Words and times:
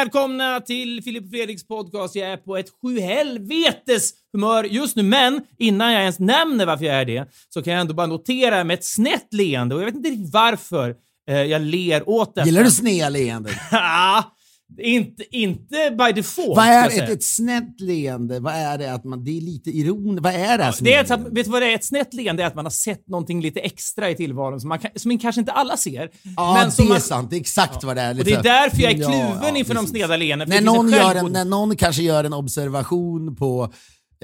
välkomna 0.00 0.60
till 0.60 1.02
Filip 1.02 1.24
och 1.24 1.30
Fredriks 1.30 1.66
podcast. 1.66 2.14
Jag 2.14 2.28
är 2.28 2.36
på 2.36 2.56
ett 2.56 2.66
sjuhelvetes 2.82 4.12
humör 4.32 4.64
just 4.64 4.96
nu, 4.96 5.02
men 5.02 5.42
innan 5.58 5.92
jag 5.92 6.00
ens 6.00 6.18
nämner 6.18 6.66
varför 6.66 6.84
jag 6.84 6.94
är 6.94 7.04
det 7.04 7.30
så 7.48 7.62
kan 7.62 7.72
jag 7.72 7.80
ändå 7.80 7.94
bara 7.94 8.06
notera 8.06 8.64
med 8.64 8.74
ett 8.74 8.84
snett 8.84 9.34
leende 9.34 9.74
och 9.74 9.80
jag 9.80 9.86
vet 9.86 9.94
inte 9.94 10.08
riktigt 10.08 10.32
varför 10.32 10.94
eh, 11.28 11.42
jag 11.42 11.62
ler 11.62 12.08
åt 12.08 12.34
detta. 12.34 12.46
Gillar 12.46 12.64
du 12.64 12.70
sneda 12.70 13.08
leenden? 13.08 13.52
Ja, 14.76 14.82
inte, 14.84 15.36
inte 15.36 15.96
by 15.98 16.12
default. 16.12 16.56
Vad 16.56 16.64
är 16.66 16.86
ett, 16.88 17.10
ett 17.10 17.24
snett 17.24 17.80
leende? 17.80 18.40
Vad 18.40 18.54
är 18.54 18.78
det? 18.78 18.92
Att 18.92 19.04
man, 19.04 19.24
det 19.24 19.30
är 19.36 19.40
lite 19.40 19.70
ironiskt. 19.70 20.22
Vad 20.24 20.34
är 20.34 20.58
det 20.58 20.64
här 20.64 20.74
Det 20.80 20.94
är 20.94 21.04
sneda 21.04 21.28
ett, 21.28 21.32
vet 21.32 21.44
du 21.44 21.50
vad 21.50 21.62
det 21.62 21.70
är? 21.70 21.74
Ett 21.74 21.84
snett 21.84 22.14
leende 22.14 22.42
är 22.42 22.46
att 22.46 22.54
man 22.54 22.64
har 22.64 22.70
sett 22.70 23.08
någonting 23.08 23.40
lite 23.42 23.60
extra 23.60 24.10
i 24.10 24.14
tillvaron 24.14 24.60
som, 24.60 24.68
man 24.68 24.78
kan, 24.78 24.90
som 24.96 25.18
kanske 25.18 25.40
inte 25.40 25.52
alla 25.52 25.76
ser. 25.76 26.10
Ja, 26.36 26.54
men 26.60 26.70
det 26.76 26.82
är 26.82 26.88
man, 26.88 27.00
sant. 27.00 27.30
Det 27.30 27.36
är 27.36 27.40
exakt 27.40 27.84
vad 27.84 27.96
det 27.96 28.02
är. 28.02 28.18
Och 28.18 28.24
det 28.24 28.32
är 28.32 28.42
därför 28.42 28.82
jag 28.82 28.92
är 28.92 28.96
Ja, 28.98 29.08
kluven 29.08 29.38
ja, 29.54 29.56
inför 29.56 29.74
de 29.74 29.80
precis. 29.80 29.90
sneda 29.96 30.16
leendena. 30.16 30.52
för 30.52 30.60
När 30.62 30.72
någon, 30.72 30.90
gör 30.90 30.98
självgod- 30.98 31.26
en, 31.26 31.32
när 31.32 31.44
någon 31.44 31.76
kanske 31.76 32.02
gör 32.02 32.24
en 32.24 32.32
observation 32.32 33.36
på, 33.36 33.72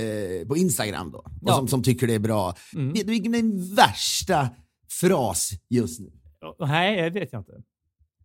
eh, 0.00 0.48
på 0.48 0.56
Instagram 0.56 1.10
då, 1.12 1.18
och 1.18 1.24
Ja. 1.42 1.52
Mm. 1.52 1.56
som, 1.58 1.68
som 1.68 1.82
tycker 1.82 2.06
det 2.06 2.14
är 2.14 2.18
bra. 2.18 2.54
Du 2.72 3.04
vilken 3.04 3.34
är 3.34 3.42
min 3.42 3.74
värsta 3.74 4.48
fras 5.00 5.50
just 5.70 6.00
nu? 6.00 6.06
Nej, 6.60 7.10
det 7.10 7.20
vet 7.20 7.28
jag 7.32 7.40
inte. 7.40 7.52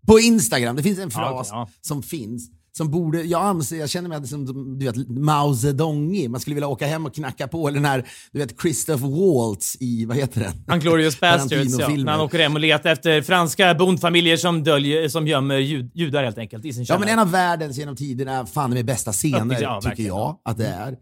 På 0.08 0.20
Instagram, 0.20 0.76
det 0.76 0.84
finns 0.84 1.00
en 1.00 1.10
Ja, 1.14 1.20
fras 1.20 1.48
okej, 1.52 1.60
ja. 1.60 1.70
som 1.82 2.04
finns. 2.04 2.50
Som 2.74 2.92
borde, 2.92 3.22
jag 3.22 3.42
anser, 3.42 3.78
jag 3.78 3.90
känner 3.90 4.10
mig 4.10 4.28
som 4.28 4.48
som, 4.48 4.80
du 4.80 4.86
vet, 4.86 5.10
Mao 5.10 5.56
Zedongi. 5.56 6.28
Man 6.28 6.42
skulle 6.42 6.54
vilja 6.54 6.68
åka 6.68 6.88
hem 6.88 7.06
och 7.06 7.16
knacka 7.16 7.48
på. 7.48 7.68
Eller 7.68 7.76
den 7.80 7.86
här, 7.86 8.08
du 8.32 8.40
vet, 8.40 8.62
Christoph 8.62 9.04
Waltz 9.06 9.78
i, 9.80 10.06
vad 10.06 10.18
heter 10.18 10.42
den? 10.42 10.76
Unglorious 10.76 11.20
Bastards, 11.20 11.80
ja. 11.80 11.88
När 11.90 12.12
han 12.12 12.22
åker 12.22 12.40
hem 12.40 12.54
och 12.54 12.60
letar 12.60 12.90
efter 12.90 13.22
franska 13.22 13.74
bondfamiljer 13.76 14.38
som, 14.38 14.64
döljer, 14.64 15.08
som 15.10 15.28
gömmer 15.28 15.58
jud, 15.58 15.92
judar 15.94 16.24
helt 16.24 16.38
enkelt 16.38 16.66
i 16.66 16.74
sin 16.74 16.82
Ja, 16.82 16.86
källare. 16.86 17.00
men 17.00 17.10
en 17.10 17.20
av 17.20 17.32
världens 17.32 17.78
genom 17.78 17.96
tiderna 17.96 18.46
fan 18.46 18.72
med 18.74 18.86
bästa 18.86 19.12
scener, 19.12 19.62
Ja, 19.62 19.82
tycker 19.82 20.04
jag 20.04 20.38
att 20.46 20.58
det 20.58 20.68
är. 20.68 20.96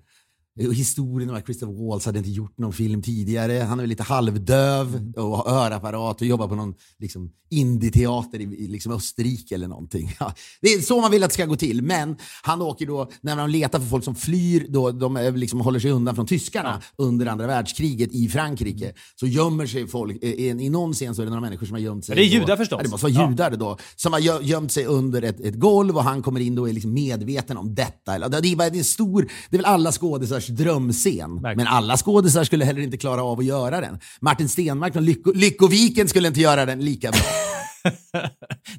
Och 0.68 0.74
Historien 0.74 1.30
om 1.30 1.36
att 1.36 1.46
Christopher 1.46 1.88
Waltz 1.90 2.06
hade 2.06 2.18
inte 2.18 2.30
gjort 2.32 2.58
någon 2.58 2.74
film 2.74 3.02
tidigare. 3.02 3.54
Han 3.54 3.80
är 3.80 3.88
lite 3.88 4.04
halvdöv 4.04 5.14
och 5.16 5.38
har 5.38 5.66
örapparat 5.66 6.22
och 6.22 6.28
jobbar 6.28 6.48
på 6.48 6.56
någon 6.56 6.74
liksom, 7.00 7.32
indie-teater 7.50 8.40
i, 8.40 8.44
i 8.44 8.68
liksom 8.68 8.92
Österrike 8.92 9.56
eller 9.56 9.68
någonting. 9.68 10.16
Ja, 10.20 10.34
det 10.62 10.68
är 10.68 10.82
så 10.82 11.02
man 11.02 11.12
vill 11.12 11.24
att 11.24 11.30
det 11.30 11.34
ska 11.34 11.46
gå 11.46 11.56
till. 11.56 11.82
Men 11.82 12.16
han 12.44 12.62
åker 12.62 12.86
då, 12.86 13.10
när 13.22 13.36
de 13.36 13.50
letar 13.50 13.80
för 13.80 13.86
folk 13.88 14.04
som 14.04 14.16
flyr, 14.16 14.66
då, 14.70 14.92
de 14.92 15.16
är 15.16 15.32
liksom 15.32 15.62
håller 15.62 15.80
sig 15.80 15.92
undan 15.92 16.16
från 16.16 16.26
tyskarna 16.28 16.82
under 16.96 17.26
andra 17.26 17.48
världskriget 17.48 18.12
i 18.12 18.28
Frankrike, 18.28 18.94
så 19.16 19.28
gömmer 19.28 19.68
sig 19.68 19.88
folk. 19.88 20.24
I, 20.24 20.50
i 20.50 20.70
någon 20.70 20.94
scen 20.94 21.16
så 21.16 21.22
är 21.22 21.26
det 21.26 21.30
några 21.30 21.42
människor 21.42 21.66
som 21.66 21.74
har 21.74 21.82
gömt 21.82 22.06
sig. 22.06 22.16
Det 22.16 22.22
är 22.22 22.26
judar 22.26 22.48
då, 22.48 22.58
förstås. 22.58 22.78
Ja, 22.80 22.84
det 22.84 22.90
måste 22.90 23.06
vara 23.06 23.30
judar 23.30 23.52
då, 23.52 23.78
som 23.96 24.14
har 24.14 24.20
gö- 24.20 24.42
gömt 24.44 24.72
sig 24.72 24.86
under 24.86 25.22
ett, 25.22 25.40
ett 25.40 25.56
golv 25.56 25.98
och 25.98 26.04
han 26.04 26.22
kommer 26.22 26.40
in 26.40 26.56
då 26.56 26.62
och 26.62 26.70
är 26.70 26.74
liksom 26.74 26.94
medveten 26.94 27.58
om 27.58 27.76
detta. 27.76 28.30
Det 28.30 28.38
är, 28.38 28.42
det 28.42 28.64
är, 28.64 28.78
en 28.78 28.84
stor, 28.84 29.22
det 29.50 29.56
är 29.56 29.58
väl 29.58 29.66
alla 29.66 29.92
skådisars 29.92 30.49
drömscen. 30.50 31.42
Men 31.42 31.68
alla 31.68 31.98
skådisar 31.98 32.44
skulle 32.44 32.66
heller 32.66 32.82
inte 32.82 32.98
klara 32.98 33.24
av 33.24 33.40
att 33.40 33.46
göra 33.46 33.82
den. 33.82 34.00
Martin 34.22 34.50
Stenmark 34.50 34.94
från 34.94 35.06
Lycko, 35.06 35.32
Lyckoviken 35.36 36.08
skulle 36.08 36.28
inte 36.28 36.40
göra 36.40 36.66
den 36.66 36.86
lika 36.86 37.12
bra. 37.12 37.20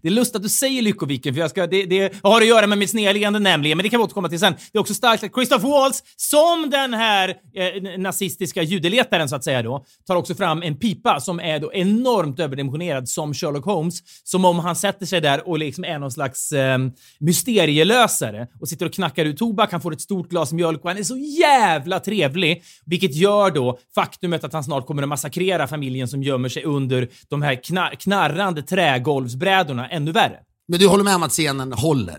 Det 0.02 0.08
är 0.08 0.12
lustigt 0.12 0.36
att 0.36 0.42
du 0.42 0.48
säger 0.48 0.82
Lyckoviken, 0.82 1.34
för 1.34 1.40
jag 1.40 1.50
ska, 1.50 1.66
det, 1.66 1.84
det 1.84 2.14
har 2.22 2.40
att 2.40 2.46
göra 2.46 2.66
med 2.66 2.78
mitt 2.78 2.90
snedleende 2.90 3.38
nämligen, 3.38 3.76
men 3.78 3.82
det 3.82 3.88
kan 3.88 4.00
vi 4.00 4.04
återkomma 4.04 4.28
till 4.28 4.38
sen. 4.38 4.54
Det 4.72 4.78
är 4.78 4.80
också 4.80 4.94
starkt 4.94 5.24
att 5.24 5.34
Christoph 5.34 5.66
Waltz, 5.66 6.02
som 6.16 6.70
den 6.70 6.94
här 6.94 7.28
eh, 7.28 7.98
nazistiska 7.98 8.62
judeletaren 8.62 9.28
så 9.28 9.36
att 9.36 9.44
säga 9.44 9.62
då, 9.62 9.84
tar 10.06 10.16
också 10.16 10.34
fram 10.34 10.62
en 10.62 10.76
pipa 10.76 11.20
som 11.20 11.40
är 11.40 11.58
då 11.58 11.72
enormt 11.72 12.40
överdimensionerad 12.40 13.08
som 13.08 13.34
Sherlock 13.34 13.64
Holmes. 13.64 13.98
Som 14.24 14.44
om 14.44 14.58
han 14.58 14.76
sätter 14.76 15.06
sig 15.06 15.20
där 15.20 15.48
och 15.48 15.58
liksom 15.58 15.84
är 15.84 15.98
någon 15.98 16.10
slags 16.10 16.52
eh, 16.52 16.78
mysterielösare 17.18 18.46
och 18.60 18.68
sitter 18.68 18.86
och 18.86 18.92
knackar 18.92 19.24
ut 19.24 19.36
tobak. 19.36 19.72
Han 19.72 19.80
får 19.80 19.92
ett 19.92 20.00
stort 20.00 20.28
glas 20.28 20.52
mjölk 20.52 20.82
och 20.82 20.90
han 20.90 20.98
är 20.98 21.02
så 21.02 21.16
jävla 21.16 22.00
trevlig. 22.00 22.62
Vilket 22.86 23.14
gör 23.14 23.50
då 23.50 23.78
faktumet 23.94 24.44
att 24.44 24.52
han 24.52 24.64
snart 24.64 24.86
kommer 24.86 25.02
att 25.02 25.08
massakrera 25.08 25.66
familjen 25.66 26.08
som 26.08 26.22
gömmer 26.22 26.48
sig 26.48 26.64
under 26.64 27.08
de 27.28 27.42
här 27.42 27.54
knar 27.54 27.90
knarrande 27.90 28.62
trägolvsbrädorna 28.90 29.88
ännu 29.88 30.12
värre. 30.12 30.36
Men 30.68 30.78
du 30.78 30.86
håller 30.86 31.04
med 31.04 31.14
om 31.14 31.22
att 31.22 31.30
scenen 31.30 31.72
håller? 31.72 32.18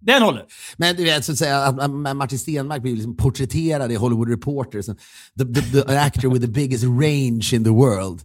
Den 0.00 0.22
håller. 0.22 0.44
Men 0.76 0.96
du 0.96 1.04
vet, 1.04 1.24
så 1.24 1.32
att 1.32 1.38
säga, 1.38 1.58
att 1.58 1.90
Martin 2.16 2.38
Stenmark 2.38 2.82
blir 2.82 2.94
liksom 2.94 3.16
porträtterad 3.16 3.92
i 3.92 3.94
Hollywood 3.94 4.28
Reporter 4.28 4.82
som 4.82 4.96
the, 5.38 5.44
the, 5.44 5.82
the 5.82 5.98
actor 5.98 6.28
with 6.28 6.46
the 6.46 6.52
biggest 6.52 6.84
range 6.84 7.54
in 7.54 7.64
the 7.64 7.70
world. 7.70 8.20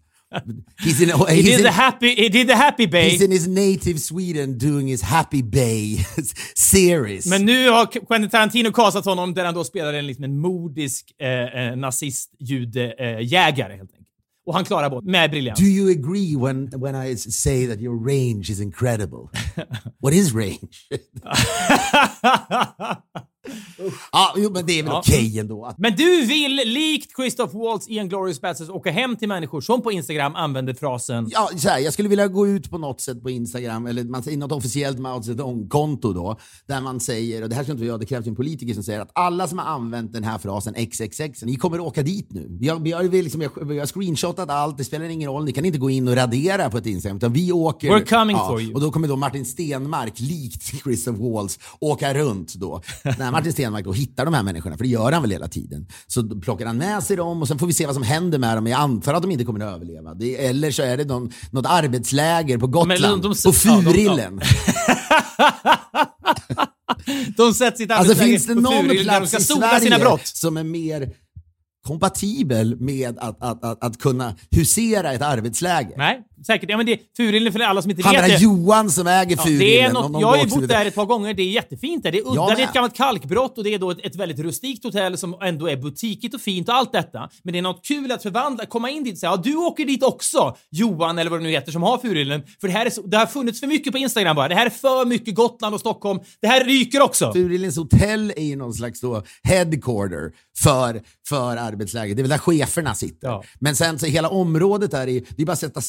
He's 0.83 1.01
in, 1.01 1.09
He 1.09 1.35
he's 1.35 1.43
did, 1.45 1.59
in, 1.59 1.63
the 1.63 1.71
happy, 1.71 2.15
he 2.15 2.29
did 2.29 2.47
the 2.47 2.55
happy 2.55 2.87
bay. 2.87 3.09
he's 3.09 3.21
in 3.25 3.31
his 3.31 3.47
native 3.47 3.99
Sweden 3.99 4.57
doing 4.57 4.87
his 4.87 5.01
Happy 5.01 5.41
Bay 5.43 6.05
series. 6.55 7.25
Men 7.25 7.45
nu 7.45 7.69
har 7.69 7.85
Quentin 8.07 8.29
Tarantino 8.29 8.71
castat 8.71 9.05
honom 9.05 9.33
där 9.33 9.45
han 9.45 9.53
då 9.53 9.63
spelar 9.63 9.93
en, 9.93 10.07
liksom 10.07 10.23
en 10.23 10.39
modisk 10.39 11.11
eh, 11.21 11.67
eh, 11.67 11.75
nazist-jude-jägare 11.75 13.75
helt 13.75 13.91
enkelt. 13.91 14.06
Och 14.47 14.53
han 14.53 14.65
klarar 14.65 14.89
båda 14.89 15.11
med 15.11 15.29
briljans. 15.29 15.59
Do 15.59 15.65
you 15.65 15.91
agree 15.91 16.35
when, 16.35 16.67
when 16.67 17.07
I 17.07 17.17
say 17.17 17.67
that 17.67 17.79
your 17.79 18.07
range 18.07 18.49
is 18.49 18.59
incredible? 18.59 19.29
What 20.01 20.13
is 20.13 20.33
range? 20.33 20.87
ja, 24.11 24.33
jo, 24.37 24.49
men 24.53 24.65
det 24.65 24.79
är 24.79 24.83
väl 24.83 24.91
Ja. 24.91 24.99
okej 24.99 25.39
ändå. 25.39 25.65
Att, 25.65 25.77
Men 25.77 25.95
du 25.95 26.25
vill, 26.25 26.55
likt 26.65 27.15
Christoph 27.15 27.57
Waltz 27.57 27.87
i 27.87 27.95
Inglourious 27.97 28.41
Basterds, 28.41 28.69
åka 28.69 28.91
hem 28.91 29.15
till 29.15 29.27
människor 29.27 29.61
som 29.61 29.81
på 29.81 29.91
Instagram 29.91 30.35
använder 30.35 30.73
frasen 30.73 31.27
ja, 31.31 31.49
så 31.57 31.69
här, 31.69 31.79
jag 31.79 31.93
skulle 31.93 32.09
vilja 32.09 32.27
gå 32.27 32.47
ut 32.47 32.69
på 32.69 32.77
något 32.77 33.01
sätt 33.01 33.23
på 33.23 33.29
Instagram, 33.29 33.87
eller 33.87 34.03
man 34.03 34.23
säger 34.23 34.37
något 34.37 34.51
officiellt 34.51 34.99
Mao 34.99 35.21
Zedong-konto 35.23 36.13
då, 36.13 36.37
där 36.67 36.81
man 36.81 36.99
säger, 36.99 37.43
och 37.43 37.49
det 37.49 37.55
här 37.55 37.63
ska 37.63 37.71
inte 37.71 37.85
jag, 37.85 37.99
det 37.99 38.05
krävs 38.05 38.27
en 38.27 38.35
politiker 38.35 38.73
som 38.73 38.83
säger 38.83 38.99
att 38.99 39.11
alla 39.13 39.47
som 39.47 39.57
har 39.59 39.65
använt 39.65 40.13
den 40.13 40.23
här 40.23 40.37
frasen 40.37 40.73
XXX, 40.73 41.43
ni 41.43 41.55
kommer 41.55 41.79
åka 41.79 42.03
dit 42.03 42.27
nu. 42.31 42.69
Har, 42.69 43.03
vi 43.09 43.21
liksom, 43.21 43.49
vi 43.61 43.79
har 43.79 43.85
screenshotat 43.85 44.49
allt, 44.49 44.77
det 44.77 44.83
spelar 44.83 45.05
ingen 45.05 45.29
roll, 45.29 45.45
ni 45.45 45.51
kan 45.51 45.65
inte 45.65 45.79
gå 45.79 45.89
in 45.89 46.07
och 46.07 46.15
radera 46.15 46.69
på 46.69 46.77
ett 46.77 46.85
Instagram, 46.85 47.17
utan 47.17 47.33
vi 47.33 47.51
åker. 47.51 47.89
We're 47.89 48.19
coming 48.19 48.37
for 48.37 48.61
you. 48.61 48.73
Och 48.73 48.81
då 48.81 48.91
kommer 48.91 49.07
då 49.07 49.15
Martin 49.15 49.45
Stenmark, 49.45 50.19
likt 50.19 50.63
Christoph 50.83 51.19
Waltz, 51.21 51.59
åka 51.79 52.13
runt 52.13 52.53
då. 52.53 52.81
När 53.03 53.31
Martin 53.37 53.53
Stenmark 53.53 53.85
då 53.85 53.91
hittar 53.93 54.25
de 54.25 54.33
här 54.33 54.43
människorna, 54.43 54.77
för 54.77 54.83
det 54.83 54.89
gör 54.89 55.11
han 55.11 55.21
väl 55.21 55.31
hela 55.31 55.47
tiden, 55.47 55.87
så 56.07 56.39
plockar 56.39 56.65
han 56.65 56.77
med 56.77 57.03
sig 57.03 57.17
dem 57.17 57.41
och 57.41 57.47
sen 57.47 57.59
får 57.59 57.67
vi 57.67 57.73
se 57.73 57.85
vad 57.85 57.95
som 57.95 58.03
händer 58.03 58.39
med 58.39 58.57
dem. 58.57 58.67
Jag 58.67 58.79
antar 58.79 59.13
att 59.13 59.21
de 59.21 59.31
inte 59.31 59.43
kommer 59.45 59.59
att 59.59 59.73
överleva. 59.75 60.13
Det, 60.13 60.45
eller 60.45 60.71
så 60.71 60.81
är 60.83 60.97
det 60.97 61.05
någon, 61.05 61.31
något 61.51 61.65
arbetsläger 61.65 62.57
på 62.57 62.67
Gotland, 62.67 63.01
de- 63.01 63.21
de- 63.21 63.21
på 63.21 63.49
de- 63.49 63.53
Furillen. 63.53 64.41
De 67.37 67.53
sätter 67.53 67.77
sitt 67.77 67.91
Alltså 67.91 68.11
arbetsläger 68.11 68.31
finns 68.31 68.47
det 68.47 68.55
någon 68.55 68.87
de 68.87 69.03
plats 69.03 69.31
ska 69.31 69.37
i 69.37 69.43
Sverige 69.43 70.17
som 70.23 70.57
är 70.57 70.63
mer 70.63 71.09
kompatibel 71.87 72.75
med 72.79 73.17
att, 73.19 73.43
att, 73.43 73.63
att, 73.63 73.83
att 73.83 73.99
kunna 73.99 74.35
husera 74.51 75.13
ett 75.13 75.21
arbetsläger? 75.21 75.97
Nej, 75.97 76.21
säkert. 76.45 76.69
Ja, 76.69 76.77
men 76.77 76.85
det 76.85 76.91
är 76.91 76.99
Furillen 77.17 77.53
för 77.53 77.59
alla 77.59 77.81
som 77.81 77.91
inte 77.91 78.03
Han 78.03 78.13
vet 78.13 78.21
här 78.21 78.29
det. 78.29 78.43
Johan 78.43 78.89
som 78.89 79.07
äger 79.07 79.35
Ja, 79.37 79.43
Furillen. 79.43 79.59
det 79.59 79.79
är 79.79 79.93
något, 79.93 80.11
någon 80.11 80.21
jag 80.21 80.27
har 80.27 80.37
ju 80.37 80.45
bott 80.47 80.67
där 80.67 80.85
ett 80.85 80.95
par 80.95 81.05
gånger. 81.05 81.33
Det 81.33 81.41
är 81.41 81.51
jättefint 81.51 82.03
där. 82.03 82.11
Det 82.11 82.17
är 82.17 82.27
udda, 82.31 82.55
det 82.55 82.61
är 82.61 82.67
ett 82.67 82.73
gammalt 82.73 82.95
kalkbrott 82.95 83.57
och 83.57 83.63
det 83.63 83.73
är 83.73 83.79
då 83.79 83.91
ett, 83.91 84.05
ett 84.05 84.15
väldigt 84.15 84.39
rustikt 84.39 84.83
hotell 84.83 85.17
som 85.17 85.37
ändå 85.41 85.67
är 85.69 85.77
butikigt 85.77 86.35
och 86.35 86.41
fint 86.41 86.69
och 86.69 86.75
allt 86.75 86.91
detta. 86.91 87.29
Men 87.43 87.53
det 87.53 87.57
är 87.59 87.61
något 87.61 87.85
kul 87.85 88.11
att 88.11 88.23
förvandla, 88.23 88.65
komma 88.65 88.89
in 88.89 89.03
dit 89.03 89.13
och 89.13 89.19
säga 89.19 89.31
ja, 89.31 89.37
du 89.37 89.55
åker 89.55 89.85
dit 89.85 90.03
också, 90.03 90.57
Johan 90.71 91.17
eller 91.19 91.31
vad 91.31 91.39
det 91.39 91.43
nu 91.43 91.49
heter 91.49 91.71
som 91.71 91.83
har 91.83 91.97
Furillen. 91.97 92.43
För 92.61 92.67
det 92.67 92.73
här 92.73 92.85
är 92.85 92.89
så, 92.89 93.01
det 93.01 93.17
har 93.17 93.25
funnits 93.25 93.59
för 93.59 93.67
mycket 93.67 93.91
på 93.91 93.97
Instagram 93.97 94.35
bara. 94.35 94.47
Det 94.47 94.55
här 94.55 94.65
är 94.65 94.69
för 94.69 95.05
mycket 95.05 95.35
Gotland 95.35 95.73
och 95.73 95.79
Stockholm. 95.79 96.19
Det 96.41 96.47
här 96.47 96.65
ryker 96.65 97.01
också. 97.01 97.33
Furilens 97.33 97.77
hotell 97.77 98.33
är 98.37 98.43
ju 98.43 98.55
någon 98.55 98.73
slags 98.73 99.01
då 99.01 99.23
headquarter 99.43 100.31
för, 100.63 101.01
för 101.29 101.57
arbetsläget. 101.57 102.17
Det 102.17 102.21
är 102.21 102.23
väl 102.23 102.29
där 102.29 102.37
cheferna 102.37 102.93
sitter. 102.93 103.27
Ja. 103.27 103.43
Men 103.59 103.75
sen 103.75 103.99
så 103.99 104.05
hela 104.05 104.29
området 104.29 104.91
där 104.91 105.07
är, 105.07 105.21
det 105.35 105.41
är 105.41 105.45
bara 105.45 105.53
att 105.53 105.59
sätta 105.59 105.81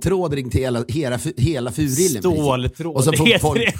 ståltråd 0.00 0.34
runt 0.34 0.54
hela, 0.54 0.84
hela, 0.88 1.18
hela 1.36 1.72
Furillen. 1.72 2.22
Ståltråd, 2.22 2.96
Och 2.96 3.04
så 3.04 3.12
får 3.12 3.26
heter 3.26 3.54
det. 3.54 3.72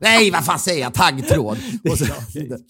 Nej, 0.00 0.30
vad 0.30 0.44
fan 0.44 0.58
säger 0.58 0.80
jag? 0.82 0.94
Taggtråd. 0.94 1.58
Och 1.90 1.98
så, 1.98 2.04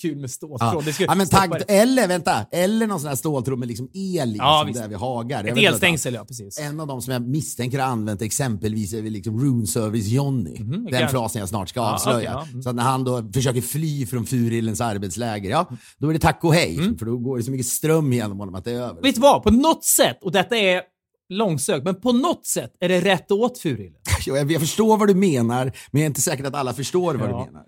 kul 0.03 0.17
med 0.21 0.31
ståltråd. 0.31 0.85
Ja. 0.87 0.93
Ja, 0.99 1.15
men 1.15 1.29
tagg, 1.29 1.53
eller 1.69 2.09
vänta, 2.09 2.47
eller 2.53 2.87
någon 2.87 3.01
sån 3.01 3.09
här 3.09 3.17
ståltråd 3.17 3.59
med 3.59 3.69
liksom 3.69 3.89
el 3.95 4.35
Ja, 4.39 4.59
som 4.61 4.67
visst. 4.69 4.81
där 4.81 4.89
vid 4.89 4.99
Hagar. 4.99 5.45
Ett 5.45 5.59
elstängsel, 5.59 6.15
ja 6.15 6.25
precis. 6.25 6.59
En 6.59 6.81
av 6.81 6.87
de 6.87 7.03
som 7.03 7.13
jag 7.13 7.29
misstänker 7.29 7.79
har 7.79 7.87
använt 7.89 8.23
exempelvis 8.23 8.93
är 8.95 9.03
liksom 9.03 9.41
Room 9.41 9.67
Service 9.67 10.07
Johnny. 10.07 10.55
Den 10.59 10.87
kanske. 10.91 11.09
frasen 11.09 11.41
jag 11.41 11.49
snart 11.49 11.69
ska 11.69 11.81
Ja, 11.81 11.95
avslöja. 11.95 12.31
ja. 12.33 12.47
Mm. 12.51 12.63
Så 12.63 12.71
att 12.71 12.77
när 12.77 12.83
han 12.83 13.05
då 13.05 13.31
försöker 13.35 13.61
fly 13.61 14.07
från 14.07 14.27
Furilens 14.27 14.81
arbetsläger, 14.81 15.51
ja, 15.51 15.71
då 15.99 16.09
är 16.09 16.13
det 16.13 16.19
tack 16.19 16.45
och 16.45 16.55
hej. 16.55 16.75
Mm. 16.79 16.99
För 16.99 17.07
då 17.07 17.17
går 17.19 17.39
det 17.39 17.45
så 17.45 17.51
mycket 17.51 17.67
ström 17.67 18.13
genom 18.13 18.39
honom 18.39 18.55
att 18.55 18.65
det 18.65 18.71
är 18.73 18.81
över. 18.81 19.03
Vet 19.03 19.15
du 19.15 19.21
vad? 19.21 19.43
På 19.43 19.51
något 19.51 19.85
sätt, 19.85 20.19
och 20.23 20.33
detta 20.33 20.57
är 20.57 20.83
långsökt, 21.29 21.85
men 21.85 22.01
på 22.01 22.13
något 22.13 22.47
sätt 22.47 22.73
är 22.81 22.89
det 22.89 23.01
rätt 23.01 23.31
åt 23.31 23.59
Furillen. 23.59 24.01
Jag, 24.27 24.61
förstår 24.61 24.97
vad 24.97 25.09
du 25.09 25.15
menar, 25.15 25.65
men 25.65 26.01
jag 26.01 26.03
är 26.03 26.07
inte 26.07 26.21
säker 26.21 26.45
att 26.45 26.55
alla 26.55 26.75
förstår 26.75 27.15
vad 27.15 27.31
Ja. 27.31 27.39
du 27.39 27.53
menar. 27.53 27.67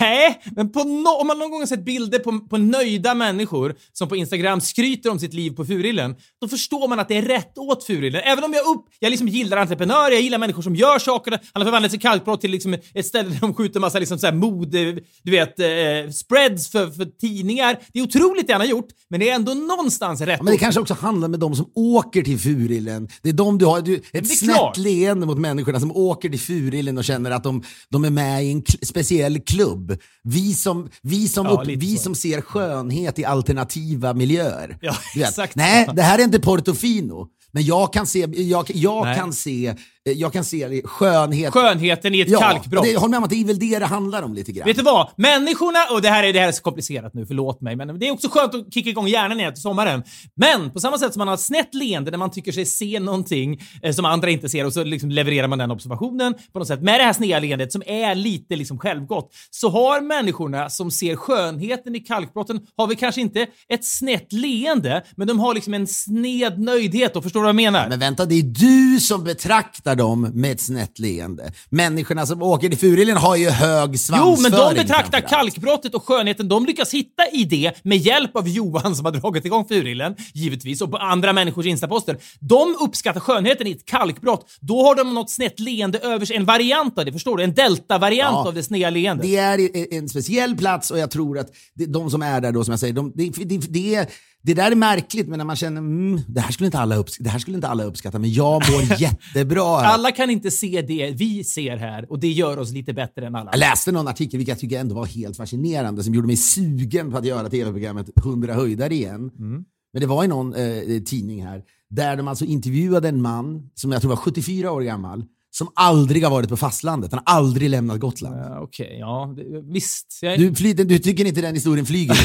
Nej, 0.00 0.42
men 0.56 0.66
no 0.74 1.08
om 1.20 1.26
man 1.26 1.38
någon 1.38 1.50
gång 1.50 1.60
har 1.60 1.66
sett 1.66 1.84
bilder 1.84 2.18
på, 2.18 2.40
på 2.40 2.56
nöjda 2.56 3.14
människor 3.14 3.74
som 3.92 4.08
på 4.08 4.16
Instagram 4.16 4.60
skryter 4.60 5.10
om 5.10 5.18
sitt 5.18 5.34
liv 5.34 5.50
på 5.50 5.64
Furillen, 5.64 6.14
då 6.40 6.48
förstår 6.48 6.88
man 6.88 7.00
att 7.00 7.08
det 7.08 7.16
är 7.16 7.22
rätt 7.22 7.58
åt 7.58 7.84
Furillen. 7.84 8.20
Även 8.24 8.44
om 8.44 8.52
jag 8.52 8.66
upp, 8.66 8.84
jag 8.98 9.10
liksom 9.10 9.28
gillar 9.28 9.56
entreprenörer, 9.56 10.10
jag 10.10 10.20
gillar 10.20 10.38
människor 10.38 10.62
som 10.62 10.76
gör 10.76 10.98
saker. 10.98 11.30
Han 11.30 11.40
har 11.62 11.64
förvandlat 11.64 11.92
sig 11.92 12.00
kalkbrott 12.00 12.40
till 12.40 12.50
liksom 12.50 12.76
ett 12.94 13.06
ställe 13.06 13.28
där 13.28 13.40
de 13.40 13.54
skjuter 13.54 13.80
massa 13.80 13.98
liksom 13.98 14.18
så 14.18 14.26
här 14.26 14.34
mode, 14.34 14.92
du 15.22 15.30
vet, 15.30 15.60
eh, 15.60 16.12
spreads 16.12 16.68
för, 16.70 16.90
för 16.90 17.04
tidningar. 17.04 17.78
Det 17.92 17.98
är 17.98 18.02
otroligt 18.02 18.46
det 18.46 18.52
han 18.52 18.60
har 18.60 18.68
gjort, 18.68 18.88
men 19.10 19.20
det 19.20 19.30
är 19.30 19.34
ändå 19.34 19.54
någonstans 19.54 20.20
rätt 20.20 20.28
Ja, 20.28 20.42
men 20.42 20.46
det 20.46 20.54
åt. 20.54 20.60
kanske 20.60 20.80
också 20.80 20.94
handlar 20.94 21.28
med 21.28 21.40
de 21.40 21.56
som 21.56 21.70
åker 21.74 22.22
till 22.22 22.38
Furillen. 22.38 23.08
Det 23.22 23.28
är 23.28 23.32
de 23.32 23.58
du 23.58 23.66
har, 23.66 23.80
du, 23.80 24.02
ett 24.12 24.38
snett 24.38 24.76
leende 24.76 25.26
mot 25.26 25.38
människorna 25.38 25.80
som 25.80 25.96
åker 25.96 26.28
till 26.28 26.40
Furillen 26.40 26.98
och 26.98 27.04
känner 27.04 27.30
att 27.30 27.44
de, 27.44 27.62
de 27.88 28.04
är 28.04 28.10
med 28.10 28.44
i 28.44 28.52
en 28.52 28.62
speciell 28.82 29.40
klubb. 29.56 29.98
Vi 30.22 30.54
som, 30.54 30.88
vi, 31.02 31.28
som 31.28 31.46
Ja, 31.46 31.52
upp, 31.52 31.68
vi 31.68 31.96
så. 31.96 32.02
som 32.02 32.14
ser 32.14 32.40
skönhet 32.40 33.18
i 33.18 33.24
alternativa 33.24 34.14
miljöer. 34.14 34.78
Ja, 34.80 34.94
exakt. 35.16 35.56
Nej, 35.56 35.88
det 35.94 36.02
här 36.02 36.18
är 36.18 36.22
inte 36.24 36.40
Portofino. 36.40 37.28
Men 37.52 37.64
jag 37.64 37.92
kan 37.92 38.06
se, 38.06 38.26
jag, 38.32 38.70
jag 38.74 39.16
kan 39.16 39.32
se, 39.32 39.74
jag 40.04 40.32
kan 40.32 40.44
se 40.44 40.82
skönhet. 40.84 41.52
Skönheten 41.52 42.14
i 42.14 42.20
ett 42.20 42.30
ja, 42.30 42.38
kalkbrott. 42.40 42.84
det, 42.84 42.96
håll 42.96 43.10
med 43.10 43.18
om 43.18 43.24
att 43.24 43.30
det 43.30 43.40
är 43.40 43.44
väl 43.44 43.58
det 43.58 43.78
det 43.78 43.86
handlar 43.86 44.22
om 44.22 44.34
lite 44.34 44.52
grann. 44.52 44.66
Vet 44.66 44.76
du 44.76 44.82
vad? 44.82 45.10
Människorna, 45.16 45.78
och 45.92 46.02
det 46.02 46.08
här, 46.08 46.24
är, 46.24 46.32
det 46.32 46.40
här 46.40 46.48
är 46.48 46.52
så 46.52 46.62
komplicerat 46.62 47.14
nu, 47.14 47.26
förlåt 47.26 47.60
mig, 47.60 47.76
men 47.76 47.98
det 47.98 48.08
är 48.08 48.12
också 48.12 48.28
skönt 48.28 48.54
att 48.54 48.74
kicka 48.74 48.90
igång 48.90 49.08
hjärnan 49.08 49.40
igen 49.40 49.54
till 49.54 49.62
sommaren. 49.62 50.02
Men 50.34 50.70
på 50.70 50.80
samma 50.80 50.98
sätt 50.98 51.12
som 51.12 51.20
man 51.20 51.28
har 51.28 51.34
ett 51.34 51.40
snett 51.40 51.74
leende 51.74 52.10
när 52.10 52.18
man 52.18 52.30
tycker 52.30 52.52
sig 52.52 52.66
se 52.66 53.00
någonting 53.00 53.60
eh, 53.82 53.92
som 53.92 54.04
andra 54.04 54.30
inte 54.30 54.48
ser 54.48 54.66
och 54.66 54.72
så 54.72 54.84
liksom 54.84 55.10
levererar 55.10 55.48
man 55.48 55.58
den 55.58 55.70
observationen 55.70 56.34
på 56.52 56.58
något 56.58 56.68
sätt. 56.68 56.82
Med 56.82 57.00
det 57.00 57.04
här 57.04 57.12
sneda 57.12 57.38
leendet 57.38 57.72
som 57.72 57.82
är 57.86 58.14
lite 58.14 58.56
liksom 58.56 58.78
självgott 58.78 59.32
så 59.50 59.68
har 59.68 60.00
människorna 60.00 60.70
som 60.70 60.90
ser 60.90 61.16
skönheten 61.16 61.96
i 61.96 62.00
kalkbrotten 62.00 62.60
har 62.76 62.86
vi 62.86 62.96
kanske 62.96 63.20
inte 63.20 63.46
ett 63.68 63.84
snett 63.84 64.32
leende, 64.32 65.02
men 65.16 65.28
de 65.28 65.40
har 65.40 65.54
liksom 65.54 65.74
en 65.74 65.86
sned 65.86 66.58
nöjdhet 66.60 67.16
och 67.16 67.22
förstår 67.22 67.35
du 67.40 67.44
vad 67.44 67.48
jag 67.48 67.56
menar? 67.56 67.88
Men 67.88 67.98
vänta, 67.98 68.24
det 68.26 68.34
är 68.34 68.42
du 68.42 69.00
som 69.00 69.24
betraktar 69.24 69.94
dem 69.96 70.30
med 70.34 70.52
ett 70.52 70.60
snett 70.60 70.98
leende. 70.98 71.52
Människorna 71.70 72.26
som 72.26 72.42
åker 72.42 72.68
till 72.68 72.78
Furillen 72.78 73.16
har 73.16 73.36
ju 73.36 73.50
hög 73.50 73.90
Jo, 73.92 73.98
svansföring. 73.98 74.42
men 74.42 74.74
de 74.76 74.82
betraktar 74.82 75.20
kalkbrottet 75.20 75.94
och 75.94 76.04
skönheten, 76.04 76.48
de 76.48 76.66
lyckas 76.66 76.94
hitta 76.94 77.28
i 77.32 77.44
det 77.44 77.84
med 77.84 77.98
hjälp 77.98 78.36
av 78.36 78.48
Johan 78.48 78.96
som 78.96 79.04
har 79.04 79.12
dragit 79.12 79.44
igång 79.44 79.64
Furillen, 79.68 80.16
givetvis, 80.34 80.80
och 80.80 80.90
på 80.90 80.96
andra 80.96 81.32
människors 81.32 81.66
instaposter. 81.66 82.16
De 82.40 82.76
uppskattar 82.80 83.20
skönheten 83.20 83.66
i 83.66 83.70
ett 83.70 83.84
kalkbrott. 83.84 84.46
Då 84.60 84.82
har 84.82 84.94
de 84.94 85.14
något 85.14 85.30
snett 85.30 85.60
leende 85.60 85.98
över 85.98 86.26
sig, 86.26 86.36
en 86.36 86.44
variant 86.44 86.98
av 86.98 87.04
det, 87.04 87.12
förstår 87.12 87.36
du? 87.36 87.44
En 87.44 87.54
delta-variant 87.54 88.32
Ja. 88.34 88.48
av 88.48 88.54
det 88.54 88.62
sneda 88.62 88.90
leendet. 88.90 89.26
Det 89.26 89.36
är 89.36 89.58
i- 89.58 89.88
en 89.96 90.08
speciell 90.08 90.56
plats 90.56 90.90
och 90.90 90.98
jag 90.98 91.10
tror 91.10 91.38
att 91.38 91.48
de 91.88 92.10
som 92.10 92.22
är 92.22 92.40
där 92.40 92.52
då, 92.52 92.64
som 92.64 92.72
jag 92.72 92.80
säger, 92.80 92.92
de, 92.94 93.12
det, 93.14 93.28
det, 93.44 93.58
det, 93.58 93.94
är- 93.94 94.06
det 94.46 94.54
där 94.54 94.70
är 94.70 94.74
märkligt, 94.74 95.28
men 95.28 95.38
när 95.38 95.44
man 95.44 95.56
känner 95.56 95.80
mm, 95.80 96.20
det, 96.28 96.40
här 96.40 96.52
skulle 96.52 96.66
inte 96.66 96.78
alla 96.78 97.04
det 97.18 97.28
här 97.28 97.38
skulle 97.38 97.56
inte 97.56 97.68
alla 97.68 97.84
uppskatta, 97.84 98.18
men 98.18 98.32
jag 98.32 98.62
mår 98.72 98.82
jättebra 99.00 99.78
här. 99.78 99.94
Alla 99.94 100.12
kan 100.12 100.30
inte 100.30 100.50
se 100.50 100.82
det 100.82 101.10
vi 101.10 101.44
ser 101.44 101.76
här 101.76 102.12
och 102.12 102.18
det 102.18 102.28
gör 102.28 102.58
oss 102.58 102.72
lite 102.72 102.92
bättre 102.92 103.26
än 103.26 103.34
alla. 103.34 103.50
Jag 103.50 103.58
läste 103.58 103.92
någon 103.92 104.08
artikel, 104.08 104.38
vilket 104.38 104.52
jag 104.52 104.58
tycker 104.58 104.80
ändå 104.80 104.94
var 104.94 105.06
helt 105.06 105.36
fascinerande, 105.36 106.04
som 106.04 106.14
gjorde 106.14 106.26
mig 106.26 106.36
sugen 106.36 107.10
på 107.10 107.18
att 107.18 107.24
göra 107.24 107.48
tv-programmet 107.48 108.06
100 108.18 108.54
höjdare 108.54 108.94
igen. 108.94 109.30
Mm. 109.38 109.64
Men 109.92 110.00
det 110.00 110.06
var 110.06 110.24
i 110.24 110.28
någon 110.28 110.54
eh, 110.54 111.02
tidning 111.04 111.46
här, 111.46 111.62
där 111.90 112.16
de 112.16 112.28
alltså 112.28 112.44
intervjuade 112.44 113.08
en 113.08 113.22
man 113.22 113.70
som 113.74 113.92
jag 113.92 114.00
tror 114.00 114.08
var 114.08 114.16
74 114.16 114.72
år 114.72 114.80
gammal, 114.80 115.24
som 115.58 115.68
aldrig 115.74 116.24
har 116.24 116.30
varit 116.30 116.48
på 116.48 116.56
fastlandet. 116.56 117.12
Han 117.12 117.22
har 117.24 117.34
aldrig 117.36 117.70
lämnat 117.70 118.00
Gotland. 118.00 118.36
Ja, 118.36 118.60
Okej, 118.60 118.96
ja, 119.00 119.34
det, 119.36 119.72
visst. 119.72 120.18
Jag, 120.22 120.38
Du, 120.38 120.54
fly, 120.54 120.72
du 120.72 120.98
tycker 120.98 121.24
inte 121.24 121.40
den 121.40 121.54
historien 121.54 121.86
flyger? 121.86 122.16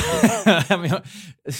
men 0.78 0.90
jag, 0.90 1.02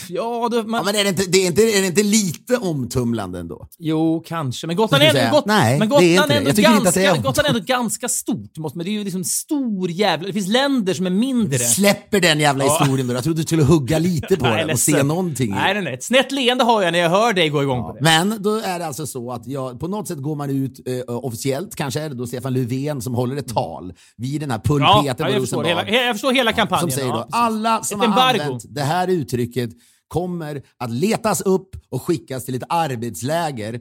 ja, 0.10 0.50
då, 0.52 0.64
man, 0.64 0.80
ja, 0.80 0.84
men 0.86 0.96
är 0.96 1.04
det, 1.04 1.10
inte, 1.10 1.24
det 1.32 1.38
är, 1.38 1.48
inte, 1.48 1.62
är 1.62 1.82
det 1.82 1.88
inte 1.88 2.04
lite 2.04 2.58
omtumlande 2.58 3.40
ändå? 3.40 3.68
Jo, 3.80 4.24
kanske. 4.28 4.68
Men 4.68 4.76
Gotland 4.76 5.04
är 5.04 5.16
ändå, 5.16 5.44
nej, 5.46 5.80
men 5.80 5.90
det 5.90 5.96
är 5.96 6.22
inte 6.22 6.34
är 6.34 6.44
det. 6.44 6.62
är 6.62 6.64
ganska, 6.64 7.14
ont. 7.14 7.24
Gotland 7.24 7.46
är 7.46 7.50
ändå 7.50 7.66
ganska 7.66 8.10
stort. 8.10 8.58
Måste, 8.58 8.78
men 8.78 8.86
det 8.86 8.92
är 8.92 8.94
ju 8.94 9.04
liksom 9.04 9.24
stor 9.24 9.92
jävla... 9.92 10.28
Det 10.28 10.34
finns 10.34 10.48
länder 10.48 10.94
som 10.94 11.06
är 11.06 11.10
mindre. 11.10 11.60
Släpper 11.60 12.20
den 12.20 12.40
jävla 12.40 12.66
Ja. 12.66 12.78
historien 12.80 13.08
då. 13.08 13.14
Jag 13.14 13.24
trodde 13.24 13.42
du 13.42 13.46
skulle 13.46 13.64
hugga 13.64 14.00
lite 14.00 14.38
på 14.38 14.46
Nej, 14.46 14.62
den 14.62 14.70
och 14.70 14.80
se 14.80 15.04
någonting. 15.04 15.52
Nej, 15.52 15.74
nej, 15.74 15.84
nej. 15.84 15.94
Ett 15.94 16.04
snett 16.04 16.32
leende 16.32 16.64
har 16.64 16.82
jag 16.82 16.92
när 16.92 17.00
jag 17.00 17.10
hör 17.10 17.34
dig 17.34 17.50
gå 17.50 17.64
igång 17.64 17.82
på 17.84 17.94
det. 17.94 18.00
Men 18.02 18.38
då 18.40 18.56
är 18.56 18.80
det 18.80 18.86
alltså 18.88 19.08
så 19.08 19.32
att 19.32 19.48
jag, 19.48 19.80
på 19.80 19.88
något 19.88 20.08
sätt 20.08 20.18
går 20.18 20.36
man 20.36 20.50
ut 20.50 20.88
eh, 20.88 21.16
officiellt, 21.16 21.61
kanske 21.76 22.02
är 22.02 22.10
det 22.10 22.16
då 22.16 22.28
Stefan 22.28 22.54
Löfven 22.54 23.02
som 23.02 23.16
håller 23.16 23.36
ett 23.36 23.54
tal 23.54 23.94
vid 24.18 24.42
den 24.42 24.52
här 24.52 24.62
Mm. 24.70 24.82
Ja, 24.84 24.94
pulpeten 24.96 25.26
ja, 25.26 25.26
på 25.26 25.32
jag, 25.34 25.42
förstår 25.42 25.64
hela, 25.64 25.90
jag 25.90 26.16
förstår 26.16 26.32
hela 26.32 26.54
kampanjen. 26.54 26.82
Som 26.82 26.92
säger 26.92 27.08
ja, 27.08 27.16
då, 27.16 27.22
precis. 27.22 27.34
alla 27.36 27.84
som 27.84 28.02
Ett 28.02 28.08
har 28.08 28.14
embargo. 28.30 28.42
använt 28.44 28.66
det 28.70 28.82
här 28.82 29.08
uttrycket 29.08 29.70
kommer 30.08 30.62
att 30.78 30.92
letas 30.92 31.42
upp 31.42 31.70
och 31.90 32.02
skickas 32.02 32.46
till 32.46 32.56
ett 32.56 32.64
arbetsläger 32.70 33.80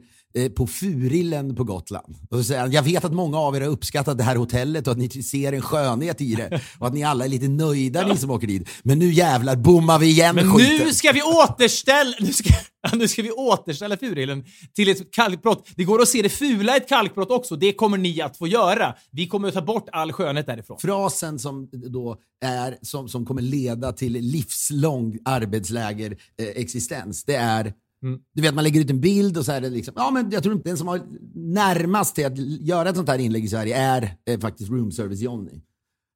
på 0.55 0.67
Furillen 0.67 1.55
på 1.55 1.63
Gotland. 1.63 2.15
Och 2.29 2.37
så 2.37 2.43
säger 2.43 2.61
han, 2.61 2.71
jag 2.71 2.83
vet 2.83 3.05
att 3.05 3.13
många 3.13 3.37
av 3.37 3.55
er 3.55 3.61
har 3.61 3.67
uppskattat 3.67 4.17
det 4.17 4.23
här 4.23 4.35
hotellet 4.35 4.87
och 4.87 4.91
att 4.91 4.97
ni 4.97 5.09
ser 5.09 5.53
en 5.53 5.61
skönhet 5.61 6.21
i 6.21 6.35
det 6.35 6.61
och 6.79 6.87
att 6.87 6.93
ni 6.93 7.03
alla 7.03 7.25
är 7.25 7.29
lite 7.29 7.47
nöjda 7.47 8.07
ni 8.07 8.17
som 8.17 8.31
åker 8.31 8.47
dit. 8.47 8.69
Men 8.83 8.99
nu 8.99 9.11
jävlar 9.11 9.55
bommar 9.55 9.99
vi 9.99 10.07
igen 10.07 10.35
Men 10.35 10.51
skiten. 10.51 10.87
nu 10.87 10.93
ska 10.93 11.11
vi 11.11 11.21
återställa... 11.21 12.13
Nu 12.19 12.33
ska, 12.33 12.49
nu 12.93 13.07
ska 13.07 13.21
vi 13.21 13.31
återställa 13.31 13.97
Furillen 13.97 14.43
till 14.75 14.89
ett 14.89 15.11
kalkbrott. 15.13 15.67
Det 15.75 15.83
går 15.83 16.01
att 16.01 16.07
se 16.07 16.21
det 16.21 16.29
fula 16.29 16.73
i 16.73 16.77
ett 16.77 16.89
kalkbrott 16.89 17.31
också. 17.31 17.55
Det 17.55 17.73
kommer 17.73 17.97
ni 17.97 18.21
att 18.21 18.37
få 18.37 18.47
göra. 18.47 18.95
Vi 19.11 19.27
kommer 19.27 19.47
att 19.47 19.53
ta 19.53 19.61
bort 19.61 19.89
all 19.91 20.13
skönhet 20.13 20.45
därifrån. 20.45 20.77
Frasen 20.79 21.39
som 21.39 21.69
då 21.71 22.17
är, 22.45 22.77
som, 22.81 23.09
som 23.09 23.25
kommer 23.25 23.41
leda 23.41 23.91
till 23.91 24.13
livslång 24.13 25.17
arbetsläger 25.25 26.17
eh, 26.41 26.47
existens, 26.47 27.23
det 27.23 27.35
är 27.35 27.73
Mm. 28.03 28.19
Du 28.33 28.41
vet, 28.41 28.55
man 28.55 28.63
lägger 28.63 28.81
ut 28.81 28.89
en 28.89 29.01
bild 29.01 29.37
och 29.37 29.45
så 29.45 29.51
är 29.51 29.61
det 29.61 29.69
liksom, 29.69 29.93
ja 29.97 30.11
men 30.11 30.31
jag 30.31 30.43
tror 30.43 30.55
inte 30.55 30.69
den 30.69 30.77
som 30.77 30.87
har 30.87 31.01
närmast 31.35 32.15
till 32.15 32.25
att 32.25 32.37
göra 32.37 32.89
ett 32.89 32.95
sånt 32.95 33.09
här 33.09 33.19
inlägg 33.19 33.45
i 33.45 33.47
Sverige 33.47 33.77
är 33.77 34.17
eh, 34.29 34.39
faktiskt 34.39 34.69
Room 34.71 34.91
Service 34.91 35.21
Johnny. 35.21 35.61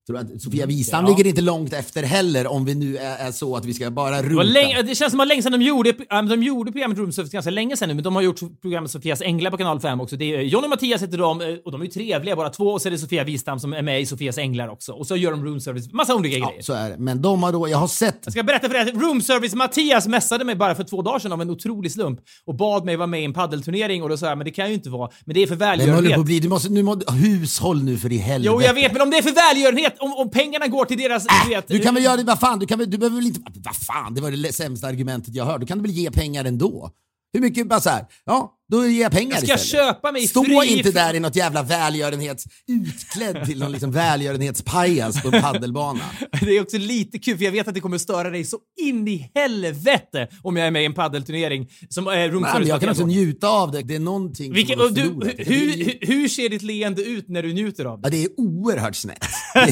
Tror 0.08 0.18
att 0.18 0.42
Sofia 0.42 0.66
Wistam 0.66 1.06
ja. 1.06 1.10
ligger 1.12 1.30
inte 1.30 1.42
långt 1.42 1.74
efter 1.74 2.04
heller 2.04 2.48
om 2.48 2.66
vi 2.66 2.76
nu 2.76 2.98
är, 2.98 3.18
är 3.28 3.32
så 3.32 3.56
att 3.56 3.66
vi 3.66 3.74
ska 3.74 3.92
bara 3.92 4.22
Det, 4.22 4.28
rota. 4.28 4.36
var 4.36 4.44
länge, 4.44 4.82
det 4.82 4.96
känns 4.96 5.12
som 5.12 5.20
att 5.20 5.28
länge 5.28 5.42
sedan 5.44 5.52
de 5.52 5.62
gjorde, 5.62 5.90
äh, 5.90 6.24
de 6.24 6.44
gjorde 6.44 6.72
programmet 6.72 6.98
Room 6.98 7.12
Service 7.12 7.32
ganska 7.32 7.52
länge 7.52 7.78
sedan 7.78 7.90
nu, 7.90 7.96
men 7.96 8.04
de 8.04 8.16
har 8.16 8.22
gjort 8.22 8.40
programmet 8.62 8.92
Sofias 8.92 9.22
Änglar 9.22 9.52
på 9.52 9.58
kanal 9.58 9.80
5 9.80 10.02
också. 10.02 10.16
Det 10.16 10.36
är 10.36 10.42
John 10.42 10.64
och 10.64 10.70
Mattias 10.70 11.04
heter 11.04 11.18
de 11.18 11.42
eh, 11.42 11.48
och 11.66 11.72
de 11.72 11.82
är 11.82 11.86
ju 11.86 11.92
trevliga 11.92 12.36
båda 12.36 12.50
två 12.50 12.66
och 12.68 12.82
så 12.82 12.88
är 12.90 12.92
det 12.92 12.98
Sofia 12.98 13.24
Wistam 13.24 13.60
som 13.60 13.74
är 13.74 13.82
med 13.82 14.02
i 14.02 14.06
Sofias 14.06 14.38
Änglar 14.38 14.68
också. 14.68 14.92
Och 14.92 15.08
så 15.08 15.16
gör 15.16 15.32
de 15.32 15.46
Room 15.46 15.62
Service, 15.62 15.94
massa 15.94 16.16
olika 16.16 16.38
ja, 16.38 16.48
grejer. 16.48 16.62
så 16.62 16.74
är 16.74 16.90
det. 16.90 16.96
Men 16.98 17.22
de 17.22 17.44
har 17.44 17.52
då, 17.52 17.70
jag 17.70 17.78
har 17.78 17.88
sett 17.88 18.20
Jag 18.24 18.32
ska 18.32 18.44
berätta 18.44 18.68
för 18.68 18.74
dig 18.74 18.82
att 18.82 19.02
Room 19.02 19.22
Service 19.22 19.56
Mattias 19.56 20.08
messade 20.08 20.46
mig 20.46 20.56
bara 20.56 20.76
för 20.76 20.84
två 20.84 21.02
dagar 21.02 21.20
sedan 21.20 21.32
av 21.32 21.42
en 21.42 21.50
otrolig 21.50 21.92
slump 21.92 22.20
och 22.46 22.56
bad 22.56 22.86
mig 22.86 22.96
vara 22.96 23.08
med 23.08 23.22
i 23.22 23.26
en 23.26 23.34
paddelturnering 23.34 24.04
och 24.04 24.10
då 24.10 24.18
sa 24.18 24.26
jag 24.28 24.38
men 24.38 24.46
det 24.46 24.52
kan 24.52 24.68
ju 24.68 24.74
inte 24.74 24.90
vara. 24.90 25.10
Men 25.26 25.34
det 25.34 25.44
är 25.44 25.48
för 25.48 25.56
Vem 25.56 25.70
håller 25.70 25.86
på 25.86 25.88
välgörenhet. 25.88 26.20
att 26.20 26.26
bli? 26.26 26.40
Du 26.40 26.50
måste, 26.50 26.70
nu 26.70 26.84
må, 26.84 26.96
hushåll 27.12 27.84
nu 27.84 27.98
för 27.98 28.12
i 28.12 28.18
helvete. 28.18 28.54
Jo, 28.54 28.62
jag 28.62 28.74
vet, 28.74 28.94
men 28.94 29.02
om 29.02 29.10
det 29.10 29.18
är 29.18 29.22
för 29.22 29.54
välgörenhet, 29.56 29.95
om, 30.00 30.14
om 30.14 30.30
pengarna 30.30 30.68
går 30.68 30.86
till 30.86 30.98
deras... 30.98 31.28
du 31.44 31.50
vet, 31.50 31.68
Du 31.68 31.80
kan 31.80 31.94
väl 31.94 32.04
göra 32.04 32.18
det, 32.18 32.24
vad 32.24 32.40
fan, 32.40 32.60
du, 32.60 32.66
kan 32.66 32.80
väl, 32.80 32.92
du 32.92 32.98
behöver 32.98 33.18
väl 33.18 33.28
inte... 33.28 33.42
Vad 33.56 33.76
fan, 33.76 34.14
det 34.14 34.22
var 34.22 34.32
det 34.32 34.54
sämsta 34.54 34.88
argumentet 34.88 35.36
jag 35.36 35.46
hört. 35.46 35.60
Du 35.60 35.68
kan 35.68 35.82
väl 35.82 35.92
ge 35.92 36.12
pengar 36.12 36.46
ändå? 36.46 36.92
Hur 37.34 37.42
mycket, 37.42 37.68
bara 37.68 37.80
så 37.80 37.90
här, 37.90 38.06
ja, 38.26 38.55
då 38.72 38.88
ger 38.88 39.02
jag 39.02 39.12
pengar 39.12 39.32
Jag 39.32 39.44
ska 39.44 39.56
istället. 39.56 39.86
köpa 39.88 40.12
mig 40.12 40.28
Stå 40.28 40.44
fri 40.44 40.78
inte 40.78 40.92
där 40.92 41.14
i 41.14 41.20
något 41.20 41.36
jävla 41.36 41.64
välgörenhets... 41.64 42.46
Utklädd 42.68 43.46
till 43.46 43.60
någon 43.60 43.72
liksom 43.72 43.92
välgörenhetspajas 43.92 45.22
på 45.22 45.36
en 45.36 45.42
paddelbana. 45.42 46.04
Det 46.42 46.58
är 46.58 46.62
också 46.62 46.78
lite 46.78 47.20
kul, 47.20 47.38
för 47.38 47.46
jag 47.46 47.52
vet 47.52 47.68
att 47.68 47.74
det 47.74 47.80
kommer 47.80 47.98
störa 47.98 48.30
dig 48.30 48.44
så 48.44 48.58
in 48.82 49.08
i 49.08 49.32
helvete 49.36 50.28
om 50.44 50.58
jag 50.58 50.68
är 50.68 50.72
med 50.72 50.82
i 50.82 50.86
en 50.86 50.94
paddelturnering 50.94 51.68
som 51.90 52.08
är 52.08 52.30
Room 52.30 52.42
Men 52.42 52.52
Service 52.52 52.68
jag 52.70 52.80
kan 52.80 52.90
också 52.90 53.06
njuta 53.06 53.48
av 53.50 53.72
det. 53.72 53.82
Det 53.82 53.96
är 53.96 54.00
någonting 54.00 54.54
Vilken, 54.54 54.80
som 54.80 54.94
du, 54.94 55.02
hur, 55.02 55.86
Det 55.86 56.08
hur, 56.08 56.28
ser 56.28 56.50
ditt 56.50 56.62
leende 56.62 57.04
ut 57.04 57.30
när 57.30 57.44
du 57.44 57.54
njuter 57.54 57.86
av 57.86 58.02
det? 58.02 58.08
Ja, 58.08 58.10
det 58.12 58.24
är 58.24 58.30
oerhört 58.40 58.96
snett. 58.96 59.26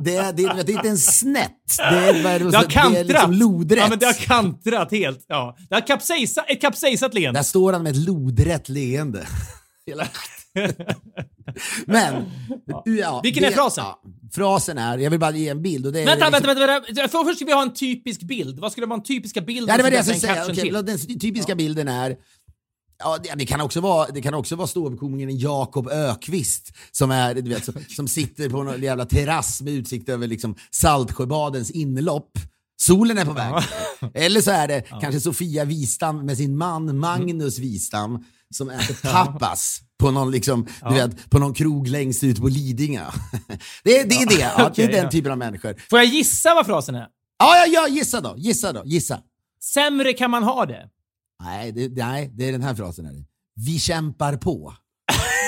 Det 0.00 0.16
är, 0.16 0.32
det 0.32 0.44
är, 0.44 0.64
det 0.64 0.72
är 0.72 0.74
inte 0.74 0.86
ens 0.86 1.18
snett. 1.18 1.52
Det 1.78 1.82
är, 1.82 2.22
vad 2.22 2.32
är 2.32 2.38
det, 2.38 2.50
Det 2.50 2.56
har 2.56 2.64
det 2.64 2.70
är 2.74 2.82
kantrat. 2.82 3.06
liksom 3.06 3.32
lodrätt. 3.32 3.78
Ja, 3.78 3.86
men 3.88 3.98
det 3.98 4.06
har 4.06 4.12
kantrat 4.12 4.90
helt. 4.90 5.24
Ja. 5.28 5.56
Det 5.68 5.74
har 5.74 5.86
kapsejsat, 5.86 6.44
ett 6.48 6.60
kapsejsat 6.60 7.14
leende. 7.14 7.38
Där 7.38 7.44
står 7.44 7.72
han 7.78 7.82
med 7.84 7.90
ett 7.90 8.06
lodrätt 8.06 8.68
leende. 8.68 9.26
Men, 11.86 12.24
ja, 12.84 13.20
Vilken 13.22 13.44
är 13.44 13.50
frasen? 13.50 13.84
Ja, 13.84 14.02
frasen 14.32 14.78
är, 14.78 14.98
jag 14.98 15.10
vill 15.10 15.20
bara 15.20 15.30
ge 15.36 15.48
en 15.48 15.62
bild. 15.62 15.86
Och 15.86 15.92
det 15.92 16.00
är 16.00 16.06
Vänta, 16.06 16.28
liksom- 16.28 16.46
vänta, 16.46 16.66
vänta, 16.66 16.86
vänta. 16.86 17.08
För- 17.08 17.24
Först 17.24 17.38
ska 17.38 17.44
vi 17.46 17.52
ha 17.52 17.62
en 17.62 17.74
typisk 17.74 18.22
bild. 18.22 18.58
Vad 18.58 18.72
skulle 18.72 18.86
vara 18.86 18.96
en 18.98 19.02
typiska 19.02 19.40
bild? 19.40 19.68
Ja, 19.70 19.76
det 19.76 19.82
var 19.82 19.90
det 19.90 19.96
jag 19.96 20.04
skulle 20.04 20.20
säga. 20.20 20.44
till? 20.44 20.72
den 20.72 21.18
typiska 21.18 21.54
bilden 21.54 21.88
är 21.88 22.16
Ja, 22.98 23.18
det, 23.22 23.34
det 23.36 23.46
kan 23.46 23.60
också 23.60 23.80
vara, 23.80 24.08
det 24.10 24.22
kan 24.22 24.34
också 24.34 24.56
vara 24.56 24.66
ståuppkomikern 24.66 25.38
Jakob 25.38 25.88
Ökvist 25.88 26.76
som, 26.92 27.10
är, 27.10 27.34
du 27.34 27.42
vet, 27.42 27.64
som, 27.64 27.74
som 27.88 28.08
sitter 28.08 28.48
på 28.48 28.62
någon 28.62 28.82
jävla 28.82 29.04
terrass 29.04 29.62
med 29.62 29.72
utsikt 29.72 30.08
över 30.08 30.26
liksom 30.26 30.54
Saltsjöbadens 30.70 31.70
inlopp. 31.70 32.30
Solen 32.80 33.18
är 33.18 33.24
på 33.24 33.32
väg. 33.32 33.54
Eller 34.14 34.40
så 34.40 34.50
är 34.50 34.68
det 34.68 34.80
kanske 35.00 35.20
Sofia 35.20 35.64
Wistam 35.64 36.26
med 36.26 36.36
sin 36.36 36.56
man 36.56 36.98
Magnus 36.98 37.58
Wistam 37.58 38.24
som 38.50 38.70
äter 38.70 38.94
tapas 39.12 39.80
på 39.98 40.10
någon, 40.10 40.30
liksom, 40.30 40.66
Ja. 40.82 40.88
du 40.88 40.94
vet, 40.94 41.30
på 41.30 41.38
någon 41.38 41.54
krog 41.54 41.88
längst 41.88 42.24
ut 42.24 42.40
på 42.40 42.48
Lidingö. 42.48 43.04
det, 43.84 43.98
är- 44.00 44.06
det 44.08 44.14
är 44.14 44.26
det. 44.26 44.40
Ja, 44.58 44.72
det 44.74 44.84
är 44.84 44.88
den 44.92 45.04
ja. 45.04 45.10
typen 45.10 45.32
av 45.32 45.38
människor. 45.38 45.76
Får 45.90 45.98
jag 45.98 46.06
gissa 46.08 46.54
vad 46.54 46.66
frasen 46.66 46.94
är? 46.94 47.06
Ja, 47.38 47.56
ja, 47.56 47.66
ja, 47.66 47.88
gissa 47.94 48.20
då. 48.20 48.34
Gissa 48.36 48.72
då. 48.72 48.82
Gissa. 48.84 49.20
Sämre 49.62 50.12
kan 50.12 50.30
man 50.30 50.42
ha 50.42 50.66
det. 50.66 50.88
Nej, 51.42 51.72
det, 51.72 51.88
nej, 51.88 52.30
det 52.34 52.48
är 52.48 52.52
den 52.52 52.62
här 52.62 52.74
frasen. 52.74 53.04
Här. 53.06 53.24
Vi 53.56 53.78
kämpar 53.78 54.36
på. 54.36 54.74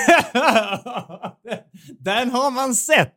Den 1.99 2.29
har 2.31 2.51
man 2.51 2.75
sett. 2.75 3.15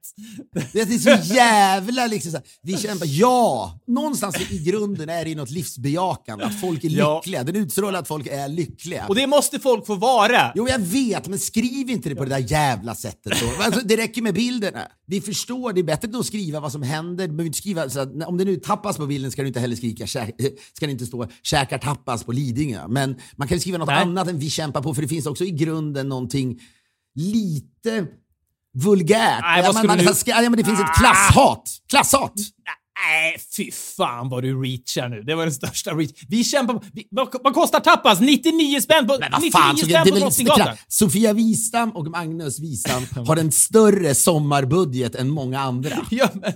Det 0.73 0.81
är 0.81 0.99
så 0.99 1.35
jävla 1.35 2.07
liksom 2.07 2.31
så 2.33 2.37
här, 2.37 2.47
vi 2.63 2.77
kämpar, 2.79 3.07
ja! 3.11 3.79
Någonstans 3.87 4.51
i 4.51 4.59
grunden 4.59 5.09
är 5.09 5.25
det 5.25 5.31
ju 5.31 5.37
något 5.37 5.51
livsbejakande, 5.51 6.45
att 6.45 6.61
folk 6.61 6.85
är 6.85 6.89
Ja. 6.89 7.17
lyckliga. 7.17 7.45
Den 7.45 7.57
utstrålar 7.57 7.99
att 7.99 8.09
folk 8.09 8.27
är 8.27 8.49
lyckliga. 8.49 9.07
Och 9.09 9.15
det 9.15 9.27
måste 9.27 9.59
folk 9.61 9.87
få 9.87 9.95
vara. 9.95 10.53
Jo, 10.55 10.69
jag 10.69 10.79
vet, 10.79 11.29
men 11.29 11.39
skriv 11.39 11.91
inte 11.91 12.09
det 12.09 12.15
på 12.15 12.25
det 12.25 12.31
där 12.31 12.51
jävla 12.53 12.95
sättet. 12.95 13.33
Alltså, 13.61 13.81
det 13.85 13.97
räcker 13.97 14.23
med 14.23 14.35
bilderna. 14.35 14.89
Vi 15.07 15.21
förstår, 15.21 15.73
det 15.73 15.81
är 15.81 15.85
bättre 15.85 16.19
att 16.19 16.27
skriva 16.27 16.61
vad 16.61 16.73
som 16.73 16.83
händer. 16.83 17.29
Du 17.29 17.47
inte 17.47 17.59
skriva, 17.59 17.91
så 17.91 18.01
att, 18.01 18.25
om 18.27 18.37
det 18.39 18.45
nu 18.45 18.57
tappas 18.57 18.97
på 18.97 19.07
bilden 19.07 19.31
ska 19.31 19.43
du 19.43 19.49
inte 19.49 19.61
heller 19.61 19.77
skrika, 19.77 20.07
ska 20.73 20.87
det 20.87 20.91
inte 20.93 21.07
stå 21.07 21.27
käkar 21.43 21.79
tappas 21.79 22.25
på 22.25 22.33
Lidingö. 22.33 22.89
Men 22.89 23.17
man 23.37 23.49
kan 23.49 23.61
skriva 23.61 23.79
något 23.79 23.87
Nej. 23.89 24.03
annat 24.03 24.29
än 24.29 24.39
vi 24.39 24.51
kämpar 24.51 24.83
på, 24.83 24.95
för 24.95 25.03
det 25.03 25.09
finns 25.09 25.27
också 25.27 25.45
i 25.45 25.51
grunden 25.51 26.09
någonting 26.09 26.61
lite 27.15 28.07
vulgärt. 28.75 29.43
Nej, 29.43 29.63
vad 29.63 29.69
ja, 29.69 29.73
men, 29.73 29.87
man, 29.87 29.99
du 29.99 30.05
ja, 30.27 30.41
men 30.43 30.57
det 30.57 30.65
finns 30.65 30.81
ett 30.81 30.95
klasshat. 30.99 31.63
Klasshat! 31.89 32.33
Nej, 33.07 33.37
fy 33.57 33.71
fan 33.97 34.29
vad 34.29 34.43
du 34.43 34.63
reachar 34.63 35.09
nu. 35.09 35.23
Det 35.23 35.35
var 35.35 35.43
den 35.43 35.55
största 35.55 35.91
reach. 35.91 36.11
Vi 36.29 36.45
kämpar. 36.45 36.81
Vi, 36.93 37.07
vad, 37.11 37.29
vad 37.45 37.55
kostar 37.55 37.81
tapas? 37.81 38.21
99 38.21 38.81
spänn 38.81 39.07
på, 39.07 39.17
Men 39.21 39.33
vad 39.33 39.43
99 39.43 39.53
fan, 39.53 39.77
så, 39.77 39.87
det 39.87 39.93
spänn 39.93 40.07
är 40.07 40.13
på 40.13 40.19
Drottninggatan. 40.19 40.77
Sofia 40.89 41.33
Wistam 41.33 41.91
och 41.91 42.07
Magnus 42.07 42.61
Wistam 42.61 43.03
har 43.27 43.37
en 43.37 43.53
större 43.53 44.15
sommarbudget 44.15 45.15
än 45.15 45.29
många 45.29 45.61
andra. 45.61 46.07
Ja, 46.11 46.29
men, 46.33 46.53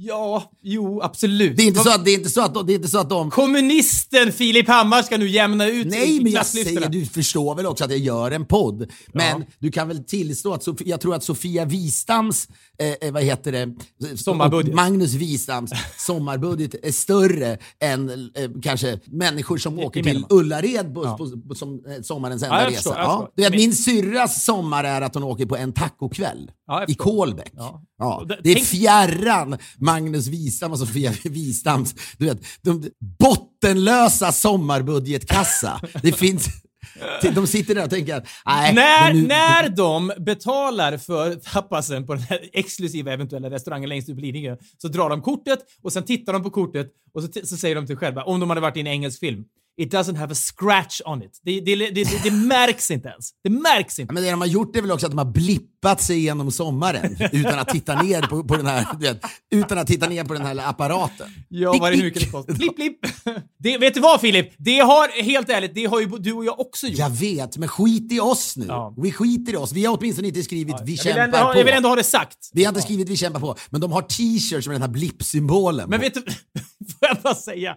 ja, 0.00 0.50
jo, 0.62 1.00
absolut. 1.02 1.56
Det 1.56 1.62
är 1.62 1.66
inte 1.66 1.80
så 1.80 1.90
att, 1.94 2.04
det 2.04 2.10
är 2.10 2.14
inte 2.14 2.28
så 2.30 2.40
att, 2.40 2.54
de- 2.54 2.66
det 2.66 2.72
är 2.72 2.74
inte 2.74 2.88
så 2.88 2.98
att 2.98 3.10
de... 3.10 3.30
Kommunisten 3.30 4.32
Filip 4.32 4.68
Hammar 4.68 5.02
ska 5.02 5.16
nu 5.18 5.28
jämna 5.28 5.66
ut 5.68 5.86
Nej, 5.86 6.20
men 6.22 6.32
jag 6.32 6.46
säger, 6.46 6.88
du 6.88 7.06
förstår 7.06 7.54
väl 7.54 7.66
också 7.66 7.84
att 7.84 7.90
jag 7.90 7.98
gör 8.00 8.30
en 8.30 8.46
podd. 8.46 8.90
Men 9.12 9.44
du 9.58 9.70
kan 9.70 9.88
väl 9.88 10.04
tillstå 10.04 10.52
att 10.54 10.62
Sofia, 10.64 10.88
jag 10.88 11.00
tror 11.00 11.14
att 11.14 11.24
Sofia 11.24 11.64
Wistams, 11.64 12.48
eh, 12.78 13.08
eh, 13.08 13.12
vad 13.12 13.22
heter 13.22 13.52
det, 13.52 14.16
Sommarbudget. 14.16 14.74
Magnus 14.74 15.14
Wistams 15.14 15.70
sommarbudget 15.98 16.74
är 16.86 16.92
större 16.92 17.58
än 17.80 18.10
eh, 18.10 18.50
kanske 18.62 18.98
människor 19.06 19.58
som 19.58 19.78
åker 19.78 20.02
till. 20.02 20.24
Ullared 20.30 20.94
på, 20.94 21.04
Ja. 21.04 21.16
på, 21.16 21.30
på, 21.48 21.54
som 21.54 21.74
eh, 21.86 22.02
sommarens 22.02 22.42
Ja, 22.42 22.48
enda 22.48 22.62
jag 22.64 22.74
förstår, 22.74 22.90
resa. 22.90 23.00
jag 23.00 23.08
Ja. 23.10 23.30
förstår. 23.36 23.50
Men- 23.50 23.58
min 23.60 23.74
syrras 23.74 24.44
sommar 24.44 24.84
är 24.84 25.00
att 25.00 25.14
hon 25.14 25.22
åker 25.22 25.46
på 25.46 25.56
en 25.56 25.72
tacokväll 25.72 26.50
Ja, 26.66 26.84
i. 26.88 26.94
Kolbäck. 26.94 27.52
Ja. 27.56 27.82
Ja. 27.98 28.26
Det- 28.42 28.52
är 28.52 28.56
fjärran 28.64 29.58
Magnus 29.88 30.26
Wistam 30.26 30.72
och 30.72 30.78
Sofia 30.78 31.12
Wistams 31.24 31.94
du 32.18 32.26
vet, 32.26 32.38
de, 32.62 32.90
bottenlösa 33.18 34.32
sommarbudgetkassa. 34.32 35.80
Det 36.02 36.12
finns... 36.12 36.48
De 37.34 37.46
sitter 37.46 37.74
där 37.74 37.84
och 37.84 37.90
tänker 37.90 38.14
att 38.16 38.26
nej, 38.46 38.74
När, 38.74 39.14
nu, 39.14 39.26
när 39.26 39.68
de 39.68 40.12
betalar 40.18 40.96
för 40.96 41.34
tapasen 41.34 42.06
på 42.06 42.14
den 42.14 42.22
här 42.22 42.40
exklusiva 42.52 43.12
eventuella 43.12 43.50
restaurangen 43.50 43.88
längst 43.88 44.08
ut 44.08 44.14
på 44.14 44.20
Lidingö 44.20 44.56
så 44.78 44.88
drar 44.88 45.10
de 45.10 45.22
kortet 45.22 45.58
och 45.82 45.92
sen 45.92 46.02
tittar 46.02 46.32
de 46.32 46.42
på 46.42 46.50
kortet 46.50 46.86
och 47.14 47.22
så, 47.22 47.28
så 47.44 47.56
säger 47.56 47.74
de 47.74 47.86
till 47.86 47.96
själva, 47.96 48.22
om 48.22 48.40
de 48.40 48.50
hade 48.50 48.60
varit 48.60 48.76
i 48.76 48.80
en 48.80 48.86
engelsk 48.86 49.20
film, 49.20 49.44
It 49.78 49.94
doesn't 49.94 50.16
have 50.16 50.32
a 50.32 50.34
scratch 50.34 51.00
on 51.04 51.22
it. 51.22 51.40
Det, 51.44 51.60
det, 51.60 51.76
det, 51.76 51.90
det, 51.90 52.22
det 52.22 52.30
märks 52.30 52.90
inte 52.90 53.08
ens. 53.08 53.30
Det 53.44 53.50
märks 53.50 53.98
inte. 53.98 54.10
Ja, 54.10 54.14
Men 54.14 54.22
det 54.22 54.30
de 54.30 54.40
har 54.40 54.48
gjort 54.48 54.76
är 54.76 54.82
väl 54.82 54.90
också 54.90 55.06
att 55.06 55.12
de 55.12 55.18
har 55.18 55.32
blippat 55.32 56.02
sig 56.02 56.16
igenom 56.18 56.50
sommaren 56.52 57.16
utan 57.32 57.58
att 57.58 57.68
titta 57.68 58.02
ner 58.02 58.22
på, 58.22 58.44
på 58.44 58.56
den 58.56 58.66
här, 58.66 58.98
vet, 59.00 59.20
utan 59.50 59.78
att 59.78 59.86
titta 59.86 60.08
ner 60.08 60.24
på 60.24 60.32
den 60.34 60.46
här 60.46 60.68
apparaten. 60.68 61.26
Ja, 61.48 61.70
Blick, 61.70 61.80
vad 61.80 61.92
är 61.92 61.96
det 61.96 62.02
mycket 62.02 62.22
det 62.22 62.30
kostar? 62.30 62.54
Blipp, 62.54 62.76
blipp. 62.76 62.98
Det, 63.58 63.78
vet 63.78 63.94
du 63.94 64.00
vad 64.00 64.20
Filip? 64.20 64.52
Det 64.58 64.78
har, 64.78 65.22
helt 65.22 65.50
ärligt, 65.50 65.74
det 65.74 65.84
har 65.84 66.00
ju 66.00 66.06
du 66.06 66.32
och 66.32 66.44
jag 66.44 66.60
också 66.60 66.86
gjort. 66.86 66.98
Jag 66.98 67.10
vet, 67.10 67.56
men 67.56 67.68
skit 67.68 68.12
i 68.12 68.20
oss 68.20 68.56
nu. 68.56 68.66
Ja. 68.68 68.94
Vi 68.96 69.12
skiter 69.12 69.52
i 69.52 69.56
oss. 69.56 69.72
Vi 69.72 69.84
har 69.84 69.98
åtminstone 69.98 70.28
inte 70.28 70.42
skrivit 70.42 70.76
vi 70.84 70.94
jag, 70.94 71.04
vill 71.04 71.18
ändå 71.18 71.32
kämpar 71.32 71.44
ha, 71.44 71.52
på. 71.52 71.58
jag 71.58 71.64
vill 71.64 71.74
ändå 71.74 71.88
ha 71.88 71.96
det 71.96 72.04
sagt. 72.04 72.50
Vi 72.52 72.64
har 72.64 72.68
inte 72.68 72.82
skrivit 72.82 73.08
vi 73.08 73.16
kämpar 73.16 73.40
på, 73.40 73.56
men 73.70 73.80
de 73.80 73.92
har 73.92 74.02
t-shirts 74.02 74.66
med 74.66 74.74
den 74.74 74.82
här 74.82 74.88
blippsymbolen 74.88 75.90
Men 75.90 75.98
på. 75.98 76.04
vet 76.04 76.14
du, 76.14 76.20
får 77.00 77.08
jag 77.08 77.16
bara 77.22 77.34
säga, 77.34 77.76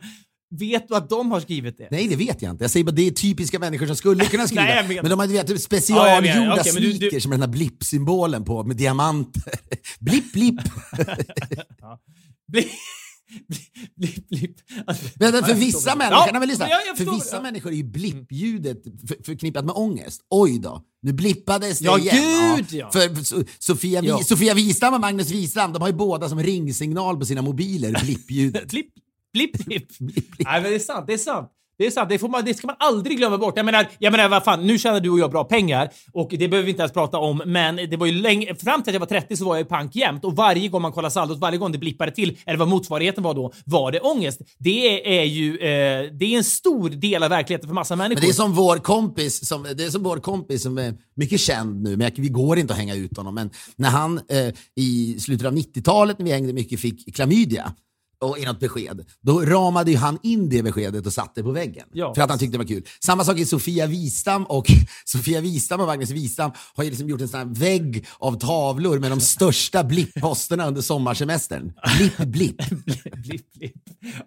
vet 0.52 0.88
du 0.88 0.96
att 0.96 1.10
de 1.10 1.32
har 1.32 1.40
skrivit 1.40 1.78
det? 1.78 1.88
Nej, 1.92 2.08
det 2.08 2.16
vet 2.16 2.42
jag 2.42 2.52
inte. 2.52 2.64
Jag 2.64 2.72
säger 2.72 2.84
bara 2.84 2.92
det 2.92 3.08
är 3.08 3.12
typiska 3.12 3.60
människor 3.60 3.86
som 3.88 3.96
skulle 3.96 4.26
kunna 4.26 4.48
skriva. 4.48 4.64
Nej, 4.64 5.00
men 5.04 5.10
de 5.18 5.30
vet, 5.30 5.50
Ja, 5.50 5.58
specialgjorda 5.58 6.56
vet. 6.56 6.60
Okej, 6.60 6.74
men 6.74 6.82
du- 6.84 6.92
du- 6.92 6.98
sneakers 6.98 7.28
med 7.28 7.40
den 7.40 7.50
här 7.50 7.58
blippsymbolen 7.58 8.44
på, 8.46 8.64
med 8.64 8.78
diamanter. 8.78 9.44
blipp, 10.00 10.34
blipp. 10.34 10.56
Blipp, 12.52 12.68
blipp, 13.48 13.96
blipp, 13.96 14.30
blipp. 14.30 14.56
Alltså, 14.88 15.06
Men 15.20 15.32
för 15.44 15.50
jag 15.50 15.56
vissa 15.56 15.96
människor, 15.96 16.24
Ja, 16.34 16.40
väl 16.40 16.50
lyssna? 16.50 16.68
för 16.98 17.14
vissa 17.16 17.42
människor 17.42 17.72
är 17.72 17.76
ju 17.76 17.84
blippljudet 17.84 18.84
för, 19.08 19.18
förknippat 19.26 19.66
med 19.66 19.76
ångest. 19.76 20.22
Oj 20.30 20.60
då, 20.60 20.82
nu 21.02 21.14
blippades 21.14 21.80
det 21.80 21.86
Ja, 21.86 22.00
igen. 22.00 22.56
gud, 22.58 22.66
ja. 22.74 22.92
För 22.92 23.24
so, 23.24 23.44
Sofia, 23.60 24.02
Ja. 24.04 24.20
Sofia 24.24 24.54
Wistam 24.54 24.94
och 24.94 25.02
Magnus 25.02 25.32
Wistam, 25.32 25.74
de 25.74 25.82
har 25.82 25.90
ju 25.90 25.96
båda 25.96 26.30
som 26.30 26.44
ringsignal 26.44 27.18
på 27.20 27.26
sina 27.26 27.42
mobiler, 27.42 28.00
blippljudet. 28.04 28.68
Blipp, 28.70 28.88
blipp, 29.34 29.66
blipp. 29.66 29.98
Blipp, 30.00 30.14
blipp. 30.14 30.36
Nej, 30.40 30.62
men 30.62 30.72
det 30.72 30.76
är 30.76 30.80
sant. 30.80 31.08
Det 31.08 31.14
är 31.14 31.18
sant. 31.18 31.52
Det 31.82 31.88
är 31.88 31.92
sant. 31.92 32.10
Det, 32.10 32.20
får 32.20 32.30
man, 32.30 32.46
det 32.46 32.54
ska 32.54 32.68
man 32.68 32.76
aldrig 32.80 33.18
glömma 33.18 33.38
bort. 33.38 33.54
Jag 33.58 33.66
menar, 33.66 33.88
jag 34.00 34.12
menar 34.12 34.30
vad 34.30 34.44
fan, 34.44 34.68
nu 34.68 34.78
tjänar 34.78 35.00
du 35.00 35.10
och 35.10 35.20
jag 35.20 35.32
bra 35.32 35.44
pengar 35.44 35.90
och 36.14 36.28
det 36.32 36.48
behöver 36.48 36.66
vi 36.66 36.70
inte 36.70 36.82
ens 36.82 36.94
prata 36.94 37.18
om, 37.18 37.42
men 37.46 37.76
det 37.76 37.98
var 37.98 38.06
ju 38.06 38.12
länge, 38.12 38.56
fram 38.56 38.84
till 38.84 38.90
att 38.90 38.94
jag 38.94 39.00
var 39.00 39.08
30 39.08 39.38
så 39.38 39.46
var 39.46 39.56
jag 39.56 39.60
ju 39.60 39.66
pank 39.66 39.96
jämt 39.96 40.26
och 40.26 40.36
varje 40.36 40.68
gång 40.68 40.82
man 40.82 40.92
kollar 40.92 41.10
saldot, 41.10 41.40
varje 41.40 41.58
gång 41.58 41.72
det 41.72 41.78
blippade 41.78 42.12
till, 42.12 42.38
eller 42.46 42.58
vad 42.58 42.68
motsvarigheten 42.68 43.24
var 43.24 43.34
då, 43.34 43.54
var 43.66 43.92
det 43.92 44.00
ångest. 44.00 44.42
Det 44.58 45.20
är 45.20 45.24
ju, 45.24 45.58
eh, 45.58 46.12
det 46.14 46.26
är 46.26 46.38
en 46.38 46.44
stor 46.44 46.90
del 46.90 47.24
av 47.24 47.30
verkligheten 47.30 47.68
för 47.70 47.76
massa 47.76 47.96
människor. 47.96 48.22
Men 48.22 48.28
det 48.28 48.32
är 48.32 48.34
som 48.34 48.54
vår 48.54 48.78
kompis, 48.78 49.48
som, 49.48 49.64
det 49.64 49.84
är 49.84 49.90
som 49.90 50.04
vår 50.04 50.18
kompis 50.18 50.64
som 50.64 50.78
är 50.78 50.94
mycket 51.16 51.40
känd 51.40 51.84
nu, 51.84 51.98
men 51.98 52.12
vi 52.16 52.30
går 52.30 52.60
inte 52.60 52.74
att 52.74 52.80
hänga 52.80 52.96
ut 52.96 53.18
honom. 53.18 53.36
Men 53.36 53.50
när 53.76 53.90
han 53.90 54.18
eh, 54.18 54.54
i 54.76 55.20
slutet 55.20 55.48
av 55.48 55.54
90-talet, 55.54 56.20
när 56.20 56.26
vi 56.26 56.32
hängde 56.32 56.54
mycket, 56.54 56.80
fick 56.80 57.16
klamydia 57.16 57.74
och 58.22 58.40
i 58.40 58.46
något 58.46 58.60
besked, 58.60 59.06
då 59.22 59.42
ramade 59.42 59.92
ju 59.92 59.98
han 59.98 60.20
in 60.24 60.50
det 60.50 60.64
beskedet 60.64 61.06
och 61.06 61.14
satte 61.14 61.44
på 61.44 61.52
väggen. 61.52 61.86
Ja. 61.94 62.14
För 62.16 62.22
att 62.22 62.30
han 62.30 62.40
tyckte 62.40 62.52
det 62.54 62.58
var 62.58 62.68
kul. 62.68 62.84
Samma 63.06 63.24
sak 63.24 63.40
är 63.40 63.46
Sofia 63.46 63.88
Wistam 63.88 64.44
och 64.44 64.66
Sofia 65.06 65.42
Wistam 65.42 65.80
och 65.82 65.88
Magnus 65.88 66.10
Wistam 66.10 66.52
har 66.76 66.84
ju 66.84 66.90
liksom 66.90 67.10
gjort 67.10 67.22
en 67.22 67.28
sån 67.28 67.40
här 67.40 67.48
vägg 67.60 68.06
av 68.20 68.40
tavlor 68.40 69.00
med 69.00 69.12
de 69.12 69.20
största 69.22 69.84
blippposterna 69.84 70.68
under 70.68 70.82
sommarsemestern. 70.82 71.74
Blipp, 71.98 72.18
blipp. 72.28 72.58
blipp, 72.86 73.54
blipp. 73.54 73.74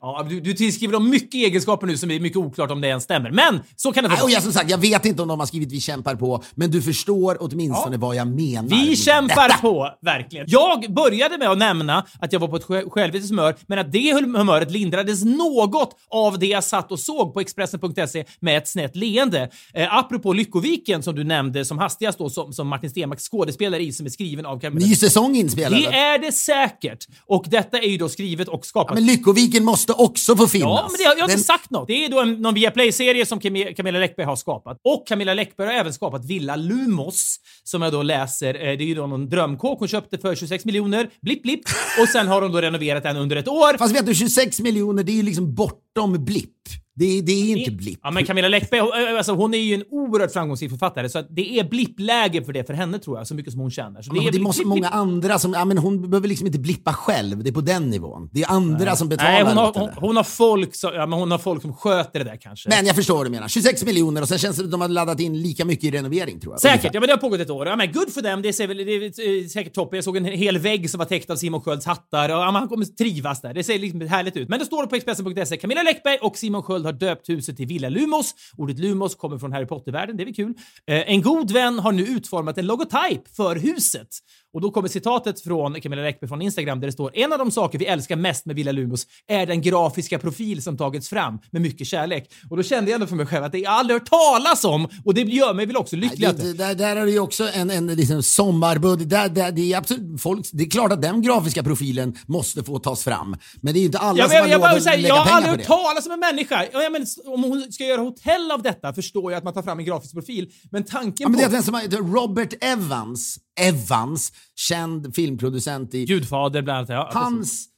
Ja, 0.00 0.26
du, 0.28 0.40
du 0.40 0.52
tillskriver 0.54 0.92
dem 0.92 1.10
mycket 1.10 1.34
egenskaper 1.34 1.86
nu 1.86 1.96
som 1.96 2.10
är 2.10 2.20
mycket 2.20 2.36
oklart 2.38 2.70
om 2.70 2.80
det 2.80 2.88
ens 2.88 3.04
stämmer. 3.04 3.30
Men 3.30 3.60
så 3.76 3.92
kan 3.92 4.04
det 4.04 4.10
vara. 4.10 4.22
Och 4.22 4.30
jag, 4.30 4.42
som 4.42 4.52
sagt, 4.52 4.70
jag 4.70 4.78
vet 4.78 5.04
inte 5.04 5.22
om 5.22 5.28
de 5.28 5.40
har 5.40 5.46
skrivit 5.46 5.72
vi 5.72 5.80
kämpar 5.80 6.14
på, 6.14 6.42
men 6.54 6.70
du 6.70 6.82
förstår 6.82 7.36
åtminstone 7.40 7.94
Ja. 7.96 7.98
vad 7.98 8.16
jag 8.16 8.28
menar. 8.28 8.68
Vi 8.68 8.96
kämpar 8.96 9.48
detta. 9.48 9.60
på, 9.60 9.90
verkligen. 10.02 10.46
Jag 10.48 10.92
började 10.94 11.38
med 11.38 11.48
att 11.50 11.58
nämna 11.58 12.06
att 12.18 12.32
jag 12.32 12.40
var 12.40 12.48
på 12.48 12.56
ett 12.56 12.64
sj- 12.66 12.90
själviskt 12.90 13.30
humör, 13.30 13.54
men 13.66 13.78
att 13.84 13.92
det 13.92 14.12
hum- 14.14 14.36
humöret 14.38 14.70
lindrades 14.70 15.24
något 15.24 15.96
av 16.10 16.38
det 16.38 16.46
jag 16.46 16.64
satt 16.64 16.92
och 16.92 17.00
såg 17.00 17.34
på 17.34 17.40
Expressen.se 17.40 18.24
med 18.40 18.58
ett 18.58 18.68
snett 18.68 18.96
leende. 18.96 19.50
Eh, 19.74 19.96
apropå 19.96 20.32
Lyckoviken 20.32 21.02
som 21.02 21.14
du 21.14 21.24
nämnde 21.24 21.64
som 21.64 21.78
hastigast 21.78 22.18
då, 22.18 22.30
som, 22.30 22.52
som 22.52 22.68
Martin 22.68 22.90
Stenmarck 22.90 23.20
skådespelare 23.20 23.82
i, 23.82 23.92
som 23.92 24.06
är 24.06 24.10
skriven 24.10 24.46
av 24.46 24.60
Camilla. 24.60 24.86
Ny 24.86 24.94
säsong 24.94 25.36
inspelad. 25.36 25.80
Det 25.80 25.86
är 25.86 26.18
det 26.18 26.32
säkert! 26.32 27.06
Och 27.26 27.44
detta 27.48 27.78
är 27.78 27.88
ju 27.88 27.96
då 27.98 28.08
skrivet 28.08 28.48
och 28.48 28.66
skapat 28.66 28.94
Men 28.94 29.06
Lyckoviken 29.06 29.64
måste 29.64 29.92
också 29.92 30.36
få 30.36 30.46
finnas. 30.46 30.68
Ja, 30.68 30.88
men 30.90 30.96
det, 30.98 31.02
jag 31.02 31.10
har 31.10 31.16
inte 31.22 31.26
Den- 31.34 31.40
sagt 31.44 31.70
något. 31.70 31.86
Det 31.86 32.04
är 32.04 32.08
då 32.08 32.20
en, 32.20 32.42
någon 32.42 32.54
Viaplay-serie 32.54 33.26
som 33.26 33.40
Cam- 33.40 33.74
Camilla 33.74 33.98
Läckberg 33.98 34.26
har 34.26 34.36
skapat. 34.36 34.78
Och 34.84 35.06
Camilla 35.06 35.34
Läckberg 35.34 35.66
har 35.66 35.74
även 35.74 35.92
skapat 35.92 36.24
Villa 36.24 36.56
Lumos, 36.56 37.36
som 37.64 37.82
jag 37.82 37.92
då 37.92 38.02
läser. 38.02 38.54
eh, 38.54 38.60
Det 38.60 38.84
är 38.84 38.86
ju 38.86 38.94
då 38.94 39.06
någon 39.06 39.28
drömkåk 39.28 39.78
hon 39.78 39.88
köpte 39.88 40.18
för 40.18 40.34
26 40.34 40.64
miljoner. 40.64 41.08
Blipp, 41.22 41.42
blipp. 41.42 41.60
Och 42.00 42.08
sen 42.08 42.28
har 42.28 42.42
hon 42.42 42.52
då 42.52 42.60
renoverat 42.60 43.02
den 43.02 43.16
under 43.16 43.36
ett 43.36 43.48
år. 43.48 43.73
Fast 43.78 43.94
vet 43.94 44.06
du, 44.06 44.14
26 44.14 44.60
miljoner, 44.60 45.02
det 45.02 45.12
är 45.12 45.16
ju 45.16 45.22
liksom 45.22 45.54
bortom 45.94 46.24
blipp. 46.24 46.50
Det, 46.96 47.04
är- 47.18 47.22
det 47.22 47.32
är 47.32 47.56
inte 47.56 47.70
blipp. 47.70 47.98
Ja, 48.02 48.10
men 48.10 48.24
Camilla 48.24 48.48
Läckberg, 48.48 48.80
hon- 48.80 49.16
alltså, 49.16 49.32
hon 49.32 49.54
är 49.54 49.58
ju 49.58 49.74
en 49.74 49.84
oerhört 49.90 50.32
framgångsrik 50.32 50.70
författare, 50.70 51.08
så 51.08 51.18
att 51.18 51.26
det 51.30 51.58
är 51.58 51.64
blippläge 51.64 52.44
för 52.44 52.52
det 52.52 52.64
för 52.66 52.74
henne 52.74 52.98
tror 52.98 53.18
jag, 53.18 53.26
så 53.26 53.34
mycket 53.34 53.52
som 53.52 53.60
hon 53.60 53.70
tjänar. 53.70 54.02
Så 54.02 54.12
Men 54.12 54.22
det, 54.24 54.28
är 54.30 54.34
är 54.34 54.40
måste 54.40 54.60
blipp, 54.60 54.68
många 54.68 54.80
blipp. 54.80 54.94
andra 54.94 55.38
som, 55.38 55.52
ja, 55.52 55.64
men 55.64 55.78
hon 55.78 56.10
behöver 56.10 56.28
liksom 56.28 56.46
inte 56.46 56.58
blippa 56.58 56.92
själv. 56.92 57.44
Det 57.44 57.50
är 57.50 57.52
på 57.52 57.60
den 57.60 57.90
nivån. 57.90 58.28
Det 58.32 58.42
är 58.42 58.50
andra 58.50 58.96
som 58.96 59.08
betalar 59.08 59.30
Nej, 59.32 59.42
hon 59.42 59.56
har, 59.56 59.72
hon, 59.74 59.88
hon 59.96 60.16
har 60.16 60.24
folk 60.24 60.74
som, 60.74 60.90
ja, 60.94 61.06
men 61.06 61.18
hon 61.18 61.30
har 61.30 61.38
folk 61.38 61.62
som 61.62 61.74
sköter 61.74 62.18
det 62.18 62.24
där 62.24 62.36
kanske. 62.40 62.68
Men 62.68 62.86
jag 62.86 62.96
förstår 62.96 63.16
vad 63.16 63.26
du 63.26 63.30
menar. 63.30 63.48
26 63.48 63.84
miljoner 63.84 64.22
och 64.22 64.28
sen 64.28 64.38
känns 64.38 64.56
det 64.56 64.60
som 64.60 64.66
att 64.66 64.70
de 64.72 64.80
har 64.80 64.88
laddat 64.88 65.20
in 65.20 65.42
lika 65.42 65.64
mycket 65.64 65.84
i 65.84 65.90
renovering 65.90 66.40
tror 66.40 66.52
jag. 66.54 66.60
Säkert, 66.60 66.74
Ungefär. 66.76 66.94
ja 66.94 67.00
men 67.00 67.06
det 67.06 67.12
har 67.12 67.18
pågått 67.20 67.40
ett 67.40 67.50
år. 67.50 67.66
Ja, 67.66 67.76
men 67.76 67.92
good 67.92 68.10
för 68.12 68.22
dem, 68.22 68.42
det 68.42 68.60
väl, 68.66 68.76
det 68.76 68.82
är 68.92 69.02
eh, 69.42 69.46
säkert 69.46 69.74
toppen. 69.74 69.96
Jag 69.96 70.04
såg 70.04 70.16
en 70.16 70.24
hel 70.24 70.58
vägg 70.58 70.90
som 70.90 70.98
var 70.98 71.04
täckt 71.04 71.30
av 71.30 71.36
Simon 71.36 71.60
Skölds 71.60 71.86
hattar 71.86 72.28
och 72.28 72.34
ja, 72.34 72.44
men 72.46 72.54
han 72.54 72.68
kommer 72.68 72.84
trivas 72.84 73.40
där. 73.40 73.54
Det 73.54 73.64
ser 73.64 73.78
liksom 73.78 74.00
härligt 74.00 74.36
ut. 74.36 74.48
Men 74.48 74.58
det 74.58 74.64
står 74.64 74.86
på 74.86 74.96
Expressen.se, 74.96 75.56
Camilla 75.56 75.82
Läckberg 75.84 76.18
och 76.22 76.36
Simon 76.36 76.62
Sköld 76.62 76.86
har 76.86 76.92
döpt 76.92 77.28
huset 77.28 77.56
till 77.56 77.66
Villa 77.66 77.88
Lumos. 77.88 78.34
Ordet 78.56 78.78
Lumos 78.78 79.14
kommer 79.14 79.38
från 79.38 79.52
Harry 79.52 79.66
Potter-världen, 79.66 80.16
det 80.16 80.22
är 80.22 80.24
väl 80.24 80.34
kul. 80.34 80.54
Eh, 80.86 81.10
en 81.10 81.22
god 81.22 81.50
vän 81.50 81.78
har 81.78 81.92
nu 81.92 82.02
utformat 82.02 82.58
en 82.58 82.66
logotyp 82.66 83.36
för 83.36 83.56
huset. 83.56 84.08
Och 84.54 84.60
då 84.60 84.70
kommer 84.70 84.88
citatet 84.88 85.40
från 85.40 85.80
Camilla 85.80 86.02
Läckberg 86.02 86.28
från 86.28 86.42
Instagram 86.42 86.80
där 86.80 86.86
det 86.88 86.92
står 86.92 87.10
“En 87.14 87.32
av 87.32 87.38
de 87.38 87.50
saker 87.50 87.78
vi 87.78 87.86
älskar 87.86 88.16
mest 88.16 88.46
med 88.46 88.56
Villa 88.56 88.72
Lumos 88.72 89.06
är 89.26 89.46
den 89.46 89.62
grafiska 89.62 90.18
profil 90.18 90.62
som 90.62 90.76
tagits 90.76 91.08
fram 91.08 91.38
med 91.50 91.62
mycket 91.62 91.86
kärlek”. 91.86 92.30
Och 92.50 92.56
då 92.56 92.62
kände 92.62 92.90
jag 92.90 92.94
ändå 92.94 93.06
för 93.06 93.16
mig 93.16 93.26
själv 93.26 93.44
att 93.44 93.52
det 93.52 93.58
jag 93.58 93.72
aldrig 93.72 94.00
hört 94.00 94.08
talas 94.08 94.64
om 94.64 94.88
och 95.04 95.14
det 95.14 95.20
gör 95.20 95.54
mig 95.54 95.66
väl 95.66 95.76
också 95.76 95.96
lycklig. 95.96 96.28
Det, 96.28 96.42
det, 96.42 96.52
där, 96.52 96.74
där 96.74 96.96
är 96.96 97.04
det 97.04 97.10
ju 97.10 97.18
också 97.18 97.48
en, 97.54 97.70
en 97.70 97.86
liksom 97.86 98.22
sommarbudget. 98.22 99.10
Där, 99.10 99.28
där, 99.28 99.52
det, 99.52 99.72
är 99.72 99.78
absolut, 99.78 100.22
folk, 100.22 100.46
det 100.52 100.64
är 100.64 100.70
klart 100.70 100.92
att 100.92 101.02
den 101.02 101.22
grafiska 101.22 101.62
profilen 101.62 102.16
måste 102.26 102.64
få 102.64 102.78
tas 102.78 103.04
fram. 103.04 103.36
Men 103.60 103.72
det 103.72 103.78
är 103.78 103.80
ju 103.80 103.86
inte 103.86 103.98
alla 103.98 104.18
Ja, 104.18 104.24
som 104.24 104.32
men 104.32 104.42
har 104.42 104.48
jag, 104.48 104.60
råd 104.60 104.76
att 104.76 104.84
lägga 104.84 105.08
jag 105.08 105.26
pengar 105.26 105.50
på 105.50 105.56
det. 105.56 105.64
Talas 105.82 106.06
om 106.06 106.12
en 106.12 106.20
människa. 106.20 106.66
Ja, 106.72 106.90
men, 106.90 107.06
om 107.24 107.44
hon 107.44 107.72
ska 107.72 107.84
göra 107.84 108.00
hotell 108.00 108.50
av 108.50 108.62
detta 108.62 108.94
förstår 108.94 109.32
jag 109.32 109.38
att 109.38 109.44
man 109.44 109.54
tar 109.54 109.62
fram 109.62 109.78
en 109.78 109.84
grafisk 109.84 110.14
profil. 110.14 110.52
Men 110.70 110.84
tanken 110.84 111.14
Ja, 111.18 111.28
men 111.28 111.38
det 111.38 111.44
är 111.44 111.48
på... 111.48 111.48
att 111.48 111.52
den 111.52 111.62
som 111.62 111.74
har, 111.74 112.12
Robert 112.12 112.54
Evans, 112.60 113.38
Evans, 113.60 114.32
känd 114.54 115.14
filmproducent 115.14 115.94
i 115.94 116.04
Gudfader 116.04 116.62
bland 116.62 116.78
annat. 116.78 116.88
Ja. 116.88 117.20
Hans 117.20 117.68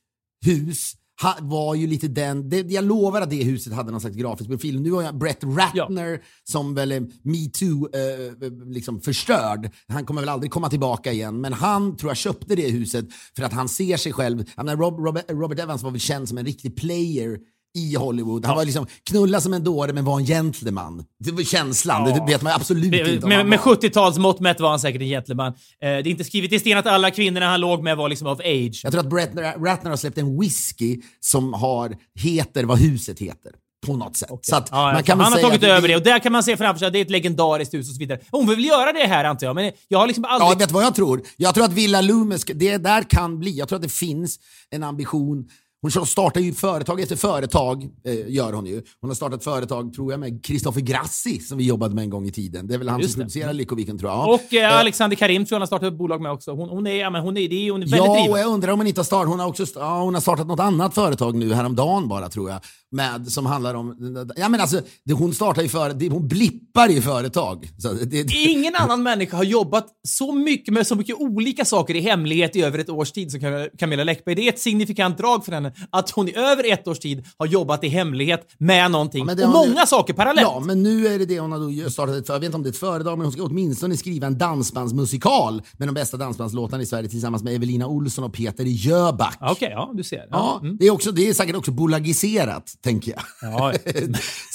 hus 0.44 0.92
ha, 1.22 1.36
var 1.40 1.74
ju 1.74 1.86
lite 1.86 2.08
den, 2.08 2.48
det, 2.48 2.70
jag 2.70 2.84
lovar 2.84 3.20
att 3.20 3.30
det 3.30 3.44
huset 3.44 3.72
hade 3.72 3.90
någon 3.90 4.00
slags 4.00 4.16
grafisk 4.16 4.50
profil. 4.50 4.80
Nu 4.80 4.92
har 4.92 5.02
jag 5.02 5.18
Brett 5.18 5.44
Ratner 5.44 6.20
som 6.44 6.74
väl 6.74 6.92
är 6.92 7.00
metoo 7.22 7.88
eh, 7.94 8.50
liksom 8.66 9.00
förstörd. 9.00 9.70
Han 9.88 10.06
kommer 10.06 10.20
väl 10.20 10.28
aldrig 10.28 10.50
komma 10.50 10.70
tillbaka 10.70 11.12
igen. 11.12 11.40
Men 11.40 11.52
han 11.52 11.96
tror 11.96 12.10
jag 12.10 12.16
köpte 12.16 12.54
det 12.54 12.70
huset 12.70 13.06
för 13.36 13.42
att 13.42 13.52
han 13.52 13.68
ser 13.68 13.96
sig 13.96 14.12
själv. 14.12 14.44
Jag 14.56 14.64
menar, 14.64 14.82
Rob, 14.82 14.98
Robert, 14.98 15.30
Robert 15.30 15.58
Evans 15.58 15.82
var 15.82 15.90
väl 15.90 16.00
känd 16.00 16.28
som 16.28 16.38
en 16.38 16.46
riktig 16.46 16.76
player 16.76 17.38
i 17.76 17.95
Hollywood. 17.95 18.47
Han 18.47 18.56
var 18.56 18.64
liksom 18.64 18.87
knulla 19.11 19.40
som 19.40 19.52
en 19.52 19.64
dåre 19.64 19.92
men 19.92 20.04
var 20.04 20.18
en 20.21 20.26
gentleman. 20.26 21.04
Det 21.25 21.33
var 21.33 21.42
känslan, 21.42 22.09
Ja. 22.09 22.14
det 22.14 22.33
vet 22.33 22.42
man 22.42 22.52
absolut 22.52 22.85
inte 22.95 23.23
om 23.23 23.28
Med, 23.28 23.47
med 23.47 23.59
var. 23.64 23.75
70-talsmått 23.75 24.40
mätt 24.40 24.61
var 24.61 24.71
han 24.71 24.80
säkert 24.80 25.00
en 25.02 25.09
gentleman. 25.09 25.47
Eh, 25.52 25.54
det 25.80 25.87
är 25.87 26.06
inte 26.06 26.25
skrivet 26.25 26.52
i 26.52 26.59
sten 26.59 26.78
att 26.78 26.87
alla 26.87 27.11
kvinnorna 27.11 27.47
han 27.47 27.61
låg 27.61 27.83
med 27.83 27.97
var 27.97 28.09
liksom 28.09 28.26
of 28.28 28.40
age. 28.40 28.80
Jag 28.83 28.92
tror 28.92 29.00
att 29.00 29.11
Brett 29.11 29.37
Ratner 29.37 29.90
har 29.90 29.97
släppt 29.97 30.18
en 30.18 30.40
whisky 30.40 31.00
som 31.21 31.52
har, 31.54 31.97
heter 32.21 32.64
vad 32.64 32.78
huset 32.78 33.18
heter. 33.18 33.52
På 33.87 33.97
något 33.97 34.16
sätt. 34.16 34.28
Så 34.42 34.56
att 34.56 34.68
Ja, 34.71 34.76
man 34.76 34.95
ja, 34.97 35.02
kan 35.02 35.21
han 35.21 35.33
har 35.33 35.40
tagit 35.40 35.62
över 35.62 35.88
det 35.88 35.97
och 35.97 36.02
där 36.02 36.18
kan 36.18 36.33
man 36.33 36.42
se 36.42 36.56
framför 36.56 36.78
sig 36.78 36.87
att 36.87 36.92
det 36.92 36.99
är 36.99 37.02
ett 37.04 37.11
legendariskt 37.11 37.75
hus 37.75 37.88
och 37.88 37.95
så 37.95 37.99
vidare. 37.99 38.21
Hon 38.30 38.47
vill 38.49 38.64
göra 38.64 38.92
det 38.92 39.06
här 39.06 39.25
antar 39.25 39.47
jag, 39.47 39.54
men 39.54 39.73
jag 39.88 39.99
har 39.99 40.06
liksom 40.06 40.25
aldrig... 40.25 40.50
Ja, 40.50 40.54
vet 40.59 40.71
vad 40.71 40.85
jag 40.85 40.95
tror? 40.95 41.23
Jag 41.37 41.54
tror 41.54 41.64
att 41.64 41.73
Villa 41.73 42.00
Loomis, 42.00 42.45
det 42.54 42.76
där 42.78 43.02
kan 43.02 43.38
bli, 43.38 43.59
jag 43.59 43.68
tror 43.68 43.76
att 43.76 43.83
det 43.83 43.88
finns 43.92 44.38
en 44.71 44.83
ambition. 44.83 45.45
Hon 45.83 46.06
startar 46.06 46.40
ju 46.40 46.52
företag 46.52 47.00
efter 47.00 47.16
företag, 47.16 47.83
eh, 48.06 48.28
gör 48.35 48.52
hon 48.52 48.66
ju. 48.66 48.83
Hon 49.00 49.11
har 49.11 49.14
startat 49.14 49.45
företag, 49.45 49.92
tror 49.92 50.12
jag, 50.12 50.21
med 50.21 50.40
Christopher 50.47 50.80
Grassi 50.80 51.40
som 51.40 51.59
vi 51.59 51.64
jobbade 51.64 51.95
med 51.95 52.02
en 52.04 52.11
gång 52.11 52.26
i 52.26 52.33
tiden. 52.33 52.66
Det 52.66 52.75
är 52.75 52.78
väl 52.78 52.88
han 52.88 53.00
Just 53.00 53.12
som 53.12 53.20
producerar 53.20 53.53
Lyckoviken, 53.53 53.98
tror 53.98 54.11
jag. 54.11 54.29
Och 54.35 54.55
eh, 54.55 54.79
Alexander 54.79 55.16
Karim 55.16 55.44
tror 55.44 55.55
jag 55.55 55.57
han 55.57 55.62
har 55.62 55.66
startat 55.66 55.92
ett 55.92 55.98
bolag 55.98 56.20
med 56.20 56.33
också. 56.33 56.50
Hon, 56.53 56.68
hon 56.68 56.87
är, 56.87 56.94
ja, 56.94 57.11
men 57.11 57.22
hon 57.22 57.37
är, 57.37 57.48
det 57.48 57.66
är, 57.66 57.70
hon 57.72 57.83
är 57.83 57.87
väldigt 57.87 58.05
Ja, 58.07 58.11
och 58.11 58.16
driven. 58.16 58.40
jag 58.40 58.50
undrar 58.50 58.72
om 58.72 58.79
hon 58.79 58.87
inte 58.87 59.00
har 59.00 59.05
startat, 59.05 59.29
hon 59.29 59.40
har 59.40 59.46
också 59.46 59.64
ja, 59.74 60.03
hon 60.03 60.14
har 60.14 60.20
startat 60.20 60.46
något 60.46 60.61
annat 60.61 60.94
företag 60.94 61.35
nu 61.35 61.55
häromdagen 61.55 62.09
bara 62.09 62.29
tror 62.29 62.50
jag. 62.50 62.61
Med, 62.90 63.33
som 63.33 63.46
handlar 63.46 63.74
om, 63.74 63.96
ja 64.37 64.48
men 64.48 64.61
alltså, 64.61 64.81
det, 65.05 65.12
hon 65.12 65.35
startar 65.35 65.62
ju 65.62 65.68
för, 65.68 65.94
det, 65.94 66.09
hon 66.09 66.29
blippar 66.29 66.90
i 66.90 67.00
företag. 67.03 67.68
Det, 68.00 68.05
det, 68.05 68.35
Ingen 68.35 68.74
annan 68.74 69.03
människa 69.03 69.37
har 69.37 69.44
jobbat 69.44 69.87
så 70.09 70.33
mycket 70.33 70.74
med 70.74 70.87
så 70.87 70.94
mycket 70.94 71.16
olika 71.18 71.64
saker 71.64 71.94
i 71.94 72.00
hemlighet 72.00 72.57
i 72.57 72.62
över 72.62 72.79
ett 72.79 72.88
års 72.88 73.12
tid 73.12 73.31
som 73.31 73.40
Cam- 73.40 73.68
Camilla 73.79 74.05
Läckberg. 74.05 74.35
Det 74.35 74.42
är 74.42 74.48
ett 74.53 74.61
signifikant 74.61 75.18
drag 75.18 75.44
för 75.44 75.53
henne 75.53 75.65
att 75.90 76.11
hon 76.11 76.29
i 76.29 76.35
över 76.37 76.72
ett 76.72 76.88
års 76.88 76.98
tid 76.98 77.24
har 77.38 77.46
jobbat 77.46 77.85
i 77.85 77.88
hemlighet 77.88 78.46
med 78.59 78.90
någonting. 78.90 79.26
det 79.26 79.44
och 79.44 79.50
många 79.52 79.81
nu- 79.81 79.87
saker 79.87 80.14
parallellt. 80.14 80.48
Ja, 80.50 80.61
men 80.61 80.83
nu 80.83 81.07
är 81.07 81.18
det 81.18 81.26
det 81.26 81.40
hon 81.40 81.52
har 81.52 81.88
startat 81.88 82.14
ett 82.16 82.26
för. 82.26 82.35
Jag 82.35 82.40
vet 82.40 82.46
inte 82.46 82.57
om 82.57 82.62
det 82.62 82.68
är 82.68 82.70
ett 82.70 82.76
företag, 82.76 83.18
men 83.18 83.24
hon 83.24 83.33
ska 83.33 83.42
åtminstone 83.42 83.96
skriva 83.96 84.26
en 84.26 84.38
dansbandsmusikal 84.38 85.62
med 85.79 85.88
de 85.88 85.94
bästa 85.94 86.16
dansbandslåtarna 86.16 86.83
i 86.83 86.87
Sverige 86.87 87.09
tillsammans 87.09 87.42
med 87.42 87.55
Evelina 87.55 87.87
Olsson 87.87 88.24
och 88.24 88.33
Peter 88.35 88.64
Jöback. 88.64 89.37
Ja, 89.40 89.52
Okej, 89.52 89.68
ja, 89.70 89.90
du 89.94 90.02
ser. 90.05 90.26
Ja, 90.31 90.61
Mm. 90.62 90.76
det, 90.81 90.87
är 90.87 90.90
också, 90.90 91.12
det 91.12 91.29
är 91.29 91.35
säkert 91.35 91.57
också 91.57 91.70
bolagiserat, 91.70 92.74
tänker 92.83 93.12
jag. 93.12 93.22
Ja, 93.52 93.72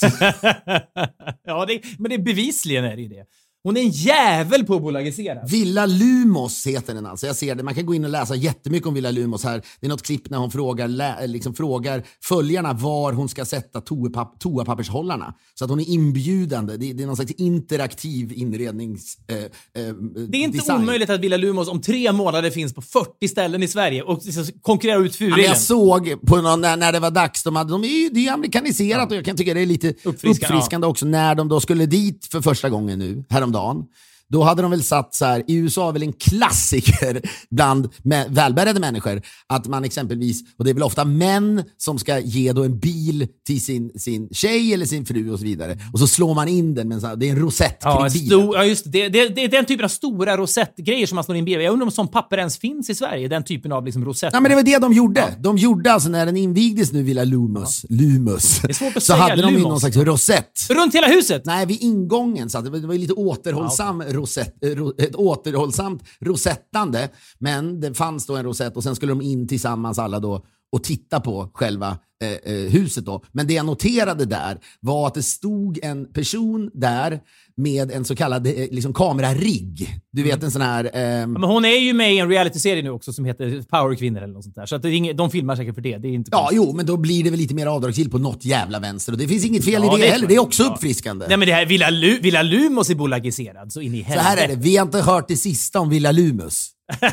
ja 1.46 1.66
det, 1.66 1.80
men 1.98 2.10
det, 2.10 2.18
bevisligen 2.18 2.84
är 2.84 2.96
det 2.96 3.02
ju 3.02 3.08
det. 3.08 3.24
Hon 3.64 3.76
är 3.76 3.80
en 3.80 3.90
jävel 3.90 4.64
på 4.64 4.74
att 4.74 4.82
bolagisera. 4.82 5.44
Villa 5.46 5.86
Lumos 5.86 6.66
heter 6.66 6.94
den 6.94 7.06
alltså. 7.06 7.26
Jag 7.26 7.36
ser 7.36 7.54
det. 7.54 7.62
Man 7.62 7.74
kan 7.74 7.86
gå 7.86 7.94
in 7.94 8.04
och 8.04 8.10
läsa 8.10 8.34
jättemycket 8.34 8.86
om 8.88 8.94
Villa 8.94 9.10
Lumos 9.10 9.44
här. 9.44 9.62
Det 9.80 9.86
är 9.86 9.88
något 9.90 10.02
klipp 10.02 10.30
när 10.30 10.38
hon 10.38 10.50
frågar, 10.50 10.88
lä, 10.88 11.26
liksom 11.26 11.54
frågar 11.54 12.02
följarna 12.24 12.72
var 12.72 13.12
hon 13.12 13.28
ska 13.28 13.44
sätta 13.44 13.80
toapapp, 13.80 14.40
toapappershållarna. 14.40 15.34
Så 15.54 15.64
att 15.64 15.70
hon 15.70 15.80
är 15.80 15.88
inbjudande. 15.88 16.76
Det, 16.76 16.92
det 16.92 17.02
är 17.02 17.06
någon 17.06 17.16
slags 17.16 17.32
interaktiv 17.32 18.32
inrednings... 18.32 19.18
Eh, 19.28 19.36
eh, 19.36 19.94
Det 20.28 20.36
är 20.38 20.42
inte 20.42 20.72
omöjligt 20.74 21.10
att 21.10 21.20
Villa 21.20 21.36
Lumos 21.36 21.68
om 21.68 21.80
tre 21.80 22.12
månader 22.12 22.50
finns 22.50 22.74
på 22.74 22.82
40 22.82 23.28
ställen 23.28 23.62
i 23.62 23.68
Sverige 23.68 24.02
och 24.02 24.22
konkurrerar 24.62 25.02
ut 25.04 25.20
Ja, 25.20 25.26
men 25.26 25.30
Furillen. 25.32 25.50
jag 25.50 25.58
såg 25.60 26.26
på 26.26 26.36
någon, 26.40 26.60
när, 26.60 26.76
när 26.76 26.92
det 26.92 27.00
var 27.00 27.10
dags, 27.10 27.42
de 27.42 27.56
hade, 27.56 27.70
de 27.72 27.84
är 27.84 27.88
ju, 27.88 28.08
det 28.08 28.26
är 28.28 28.32
amerikaniserat 28.32 29.10
och 29.10 29.16
jag 29.16 29.24
kan 29.24 29.36
tycka 29.36 29.54
det 29.54 29.60
är 29.60 29.66
lite 29.66 29.88
Uppfriskande, 29.88 30.56
uppfriskande, 30.56 30.86
också 30.86 31.06
när 31.06 31.34
de 31.34 31.48
då 31.48 31.60
skulle 31.60 31.86
dit 31.86 32.26
för 32.30 32.40
första 32.40 32.70
gången 32.70 32.98
nu, 32.98 33.24
häromdagen. 33.54 33.88
Då 34.32 34.42
hade 34.42 34.62
de 34.62 34.70
väl 34.70 34.82
satt 34.82 35.14
så 35.14 35.24
här, 35.24 35.44
i 35.48 35.54
USA 35.54 35.88
är 35.88 35.92
väl 35.92 36.02
en 36.02 36.12
klassiker 36.12 37.22
bland 37.50 37.88
med, 38.02 38.26
välbärgade 38.30 38.80
människor, 38.80 39.22
att 39.46 39.66
man 39.66 39.84
exempelvis, 39.84 40.40
och 40.58 40.64
det 40.64 40.70
är 40.70 40.74
väl 40.74 40.82
ofta 40.82 41.04
män 41.04 41.62
som 41.78 41.98
ska 41.98 42.18
ge 42.18 42.52
då 42.52 42.64
en 42.64 42.78
bil 42.78 43.26
till 43.46 43.64
sin, 43.64 43.90
sin 43.98 44.28
tjej 44.32 44.74
eller 44.74 44.86
sin 44.86 45.06
fru 45.06 45.32
och 45.32 45.38
så 45.38 45.44
vidare. 45.44 45.78
Och 45.92 45.98
så 45.98 46.06
slår 46.06 46.34
man 46.34 46.48
in 46.48 46.74
den 46.74 46.88
med 46.88 46.94
en 46.94 47.00
sån 47.00 47.10
här, 47.10 47.16
det 47.16 47.28
är 47.28 47.30
en 47.30 47.38
rosett 47.38 47.78
Ja, 47.80 47.96
kring 47.96 48.06
en 48.06 48.12
bilen. 48.12 48.40
stor, 48.40 48.56
ja, 48.56 48.64
just 48.64 48.92
det. 48.92 49.08
Det, 49.08 49.28
det. 49.28 49.44
Är 49.44 49.48
den 49.48 49.64
typen 49.64 49.84
av 49.84 49.88
stora 49.88 50.36
rosettgrejer 50.36 51.06
som 51.06 51.14
man 51.14 51.24
slår 51.24 51.36
in 51.36 51.44
bredvid. 51.44 51.66
Jag 51.66 51.72
undrar 51.72 51.86
om 51.86 51.90
sån 51.92 52.08
papper 52.08 52.38
ens 52.38 52.58
finns 52.58 52.90
i 52.90 52.94
Sverige? 52.94 53.28
Den 53.28 53.44
typen 53.44 53.72
av 53.72 53.84
liksom 53.84 54.04
rosett. 54.04 54.30
Ja, 54.32 54.40
men 54.40 54.50
det 54.50 54.54
var 54.54 54.62
det 54.62 54.78
de 54.78 54.92
gjorde. 54.92 55.24
De 55.40 55.58
gjorde 55.58 55.92
alltså 55.92 56.08
när 56.08 56.26
den 56.26 56.36
invigdes 56.36 56.92
nu, 56.92 57.02
Villa 57.02 57.24
Lumus, 57.24 57.86
Lumus 57.88 58.64
är 58.64 58.72
svårt 58.72 58.96
att 58.96 59.02
så 59.02 59.12
säga 59.12 59.22
hade 59.22 59.42
de 59.42 59.54
ju 59.54 59.60
någon 59.60 59.80
slags 59.80 59.96
rosett. 59.96 60.70
Runt 60.70 60.94
hela 60.94 61.06
huset? 61.06 61.42
Nej, 61.44 61.66
vid 61.66 61.82
ingången. 61.82 62.50
Så 62.50 62.60
det 62.60 62.70
var 62.70 62.78
det 62.78 62.86
var 62.86 62.94
lite 62.94 63.12
återhållsam 63.12 64.02
rosett, 64.02 64.14
eh, 64.14 64.21
rosett, 64.22 64.64
ett 64.98 65.14
återhållsamt 65.14 66.02
rosettande. 66.20 67.10
Men 67.38 67.80
det 67.80 67.94
fanns 67.94 68.26
då 68.26 68.36
en 68.36 68.44
rosett 68.44 68.76
och 68.76 68.82
sen 68.82 68.96
skulle 68.96 69.12
de 69.12 69.22
in 69.22 69.48
tillsammans 69.48 69.98
alla 69.98 70.20
då 70.20 70.44
och 70.72 70.84
titta 70.84 71.20
på 71.20 71.50
själva 71.54 71.98
eh, 72.22 72.52
eh, 72.54 72.70
huset. 72.70 73.04
Då. 73.04 73.22
Men 73.32 73.46
det 73.46 73.54
jag 73.54 73.66
noterade 73.66 74.24
där 74.24 74.58
var 74.80 75.06
att 75.06 75.14
det 75.14 75.22
stod 75.22 75.78
en 75.82 76.12
person 76.12 76.70
där 76.74 77.20
med 77.56 77.90
en 77.90 78.04
så 78.04 78.16
kallad 78.16 78.46
eh, 78.46 78.52
liksom 78.70 78.92
kamerarigg. 78.94 80.00
Du 80.12 80.22
vet 80.22 80.42
en 80.42 80.50
sån 80.50 80.62
här... 80.62 80.90
ehm, 80.94 81.32
Men 81.32 81.42
hon 81.42 81.64
är 81.64 81.78
ju 81.78 81.92
med 81.92 82.14
i 82.14 82.18
en 82.18 82.28
realityserie 82.28 82.82
nu 82.82 82.90
också 82.90 83.12
som 83.12 83.24
heter 83.24 83.62
Powerkvinnor 83.70 84.22
eller 84.22 84.34
något 84.34 84.44
sånt 84.44 84.56
där. 84.56 84.66
Så 84.66 84.76
att 84.76 84.84
inget, 84.84 85.16
de 85.16 85.30
filmar 85.30 85.56
säkert 85.56 85.74
för 85.74 85.82
det. 85.82 85.98
Det 85.98 86.08
är 86.08 86.12
inte 86.12 86.28
Ja, 86.32 86.48
jo, 86.52 86.72
men 86.76 86.86
då 86.86 86.96
blir 86.96 87.24
det 87.24 87.30
väl 87.30 87.38
lite 87.38 87.54
mer 87.54 87.66
avdragsgillt 87.66 88.10
på 88.10 88.18
något 88.18 88.44
jävla 88.44 88.78
vänster. 88.80 89.12
Och 89.12 89.18
det 89.18 89.28
finns 89.28 89.44
inget 89.44 89.64
fel 89.64 89.82
Ja, 89.84 89.96
i 89.96 90.00
det, 90.00 90.06
det 90.06 90.12
heller. 90.12 90.26
Det 90.28 90.34
är 90.34 90.38
också 90.38 90.62
Ja. 90.62 90.68
uppfriskande. 90.74 91.26
Nej 91.28 91.36
men 91.36 91.48
det 91.48 91.54
här 91.54 91.66
Villa, 91.66 91.90
Lu, 91.90 92.18
Villa 92.22 92.42
Lumos 92.42 92.90
är 92.90 92.94
bolagiserad 92.94 93.72
så 93.72 93.80
in 93.80 93.94
i 93.94 93.98
Så 93.98 94.04
helvete. 94.04 94.28
här 94.28 94.36
är 94.36 94.48
det, 94.48 94.54
vi 94.56 94.76
har 94.76 94.86
inte 94.86 95.00
hört 95.00 95.28
det 95.28 95.36
sista 95.36 95.80
om 95.80 95.88
Villa 95.90 96.12
Lumus. 96.12 96.68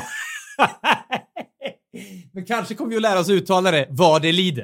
men 2.34 2.44
kanske 2.44 2.74
kommer 2.74 2.90
vi 2.90 2.96
att 2.96 3.02
lära 3.02 3.20
oss 3.20 3.28
uttala 3.28 3.70
det 3.70 3.86
vad 3.90 4.22
det 4.22 4.32
lider. 4.32 4.62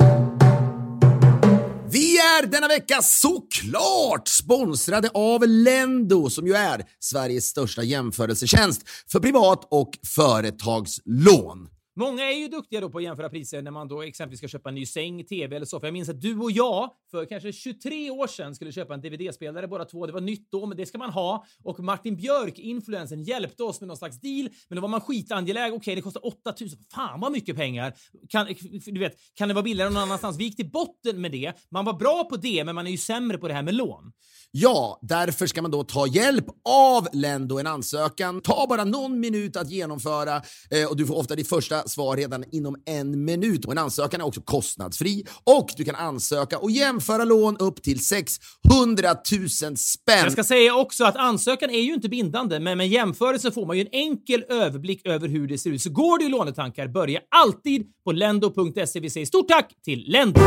Vi 1.90 2.18
är 2.18 2.46
denna 2.46 2.68
vecka 2.68 3.02
såklart 3.02 4.28
sponsrade 4.28 5.10
av 5.14 5.46
Lendo 5.46 6.30
som 6.30 6.46
ju 6.46 6.54
är 6.54 6.82
Sveriges 7.00 7.44
största 7.44 7.82
jämförelsetjänst 7.82 8.82
för 9.12 9.20
privat 9.20 9.68
och 9.70 9.90
företagslån. 10.16 11.68
Många 11.98 12.24
är 12.24 12.38
ju 12.38 12.48
duktiga 12.48 12.80
då 12.80 12.90
på 12.90 12.98
att 12.98 13.04
jämföra 13.04 13.28
priser 13.28 13.62
när 13.62 13.70
man 13.70 13.88
då 13.88 14.02
exempelvis 14.02 14.38
ska 14.38 14.48
köpa 14.48 14.68
en 14.68 14.74
ny 14.74 14.86
säng, 14.86 15.24
tv 15.24 15.56
eller 15.56 15.66
soffa. 15.66 15.86
Jag 15.86 15.92
minns 15.92 16.08
att 16.08 16.20
du 16.20 16.38
och 16.38 16.50
jag 16.50 16.90
för 17.10 17.24
kanske 17.24 17.52
23 17.52 18.10
år 18.10 18.26
sedan 18.26 18.54
skulle 18.54 18.72
köpa 18.72 18.94
en 18.94 19.00
DVD-spelare 19.00 19.68
båda 19.68 19.84
två. 19.84 20.06
Det 20.06 20.12
var 20.12 20.20
nytt 20.20 20.50
då, 20.50 20.66
men 20.66 20.76
det 20.76 20.86
ska 20.86 20.98
man 20.98 21.10
ha. 21.10 21.44
Och 21.62 21.80
Martin 21.80 22.16
Björk, 22.16 22.58
influensen, 22.58 23.22
hjälpte 23.22 23.62
oss 23.62 23.80
med 23.80 23.88
någon 23.88 23.96
slags 23.96 24.20
deal. 24.20 24.48
Men 24.68 24.76
då 24.76 24.82
var 24.82 24.88
man 24.88 25.00
skitangelägen. 25.00 25.74
Okej, 25.74 25.94
det 25.94 26.02
kostar 26.02 26.26
8000. 26.26 26.78
Fan 26.94 27.20
vad 27.20 27.32
mycket 27.32 27.56
pengar. 27.56 27.94
Kan, 28.28 28.46
du 28.86 29.00
vet, 29.00 29.16
kan 29.34 29.48
det 29.48 29.54
vara 29.54 29.62
billigare 29.62 29.90
någon 29.90 30.02
annanstans? 30.02 30.38
Vi 30.38 30.44
gick 30.44 30.56
till 30.56 30.70
botten 30.70 31.20
med 31.20 31.32
det. 31.32 31.52
Man 31.70 31.84
var 31.84 31.92
bra 31.92 32.24
på 32.24 32.36
det, 32.36 32.64
men 32.64 32.74
man 32.74 32.86
är 32.86 32.90
ju 32.90 32.98
sämre 32.98 33.38
på 33.38 33.48
det 33.48 33.54
här 33.54 33.62
med 33.62 33.74
lån. 33.74 34.12
Ja, 34.58 34.98
därför 35.02 35.46
ska 35.46 35.62
man 35.62 35.70
då 35.70 35.84
ta 35.84 36.06
hjälp 36.06 36.44
av 36.68 37.08
Lendo 37.12 37.58
en 37.58 37.66
ansökan. 37.66 38.40
Ta 38.40 38.66
bara 38.68 38.84
någon 38.84 39.20
minut 39.20 39.56
att 39.56 39.70
genomföra 39.70 40.42
eh, 40.70 40.88
och 40.90 40.96
du 40.96 41.06
får 41.06 41.16
ofta 41.16 41.34
ditt 41.34 41.48
första 41.48 41.88
svar 41.88 42.16
redan 42.16 42.44
inom 42.52 42.76
en 42.86 43.24
minut. 43.24 43.64
Och 43.64 43.72
en 43.72 43.78
ansökan 43.78 44.20
är 44.20 44.26
också 44.26 44.40
kostnadsfri 44.40 45.24
och 45.44 45.68
du 45.76 45.84
kan 45.84 45.94
ansöka 45.94 46.58
och 46.58 46.70
jämföra 46.70 47.24
lån 47.24 47.56
upp 47.56 47.82
till 47.82 48.04
600 48.04 49.08
000 49.32 49.48
spänn. 49.76 50.18
Jag 50.22 50.32
ska 50.32 50.44
säga 50.44 50.74
också 50.74 51.04
att 51.04 51.16
ansökan 51.16 51.70
är 51.70 51.80
ju 51.80 51.94
inte 51.94 52.08
bindande, 52.08 52.60
men 52.60 52.78
med 52.78 52.88
jämförelse 52.88 53.52
får 53.52 53.66
man 53.66 53.76
ju 53.76 53.82
en 53.82 53.92
enkel 53.92 54.44
överblick 54.48 55.06
över 55.06 55.28
hur 55.28 55.48
det 55.48 55.58
ser 55.58 55.70
ut. 55.70 55.82
Så 55.82 55.90
går 55.90 56.18
det 56.18 56.24
i 56.24 56.28
lånetankar, 56.28 56.88
börja 56.88 57.20
alltid 57.30 57.86
på 58.04 58.12
lendo.se. 58.12 59.00
Vi 59.00 59.10
säger 59.10 59.26
stort 59.26 59.48
tack 59.48 59.72
till 59.84 60.04
Lendo! 60.06 60.40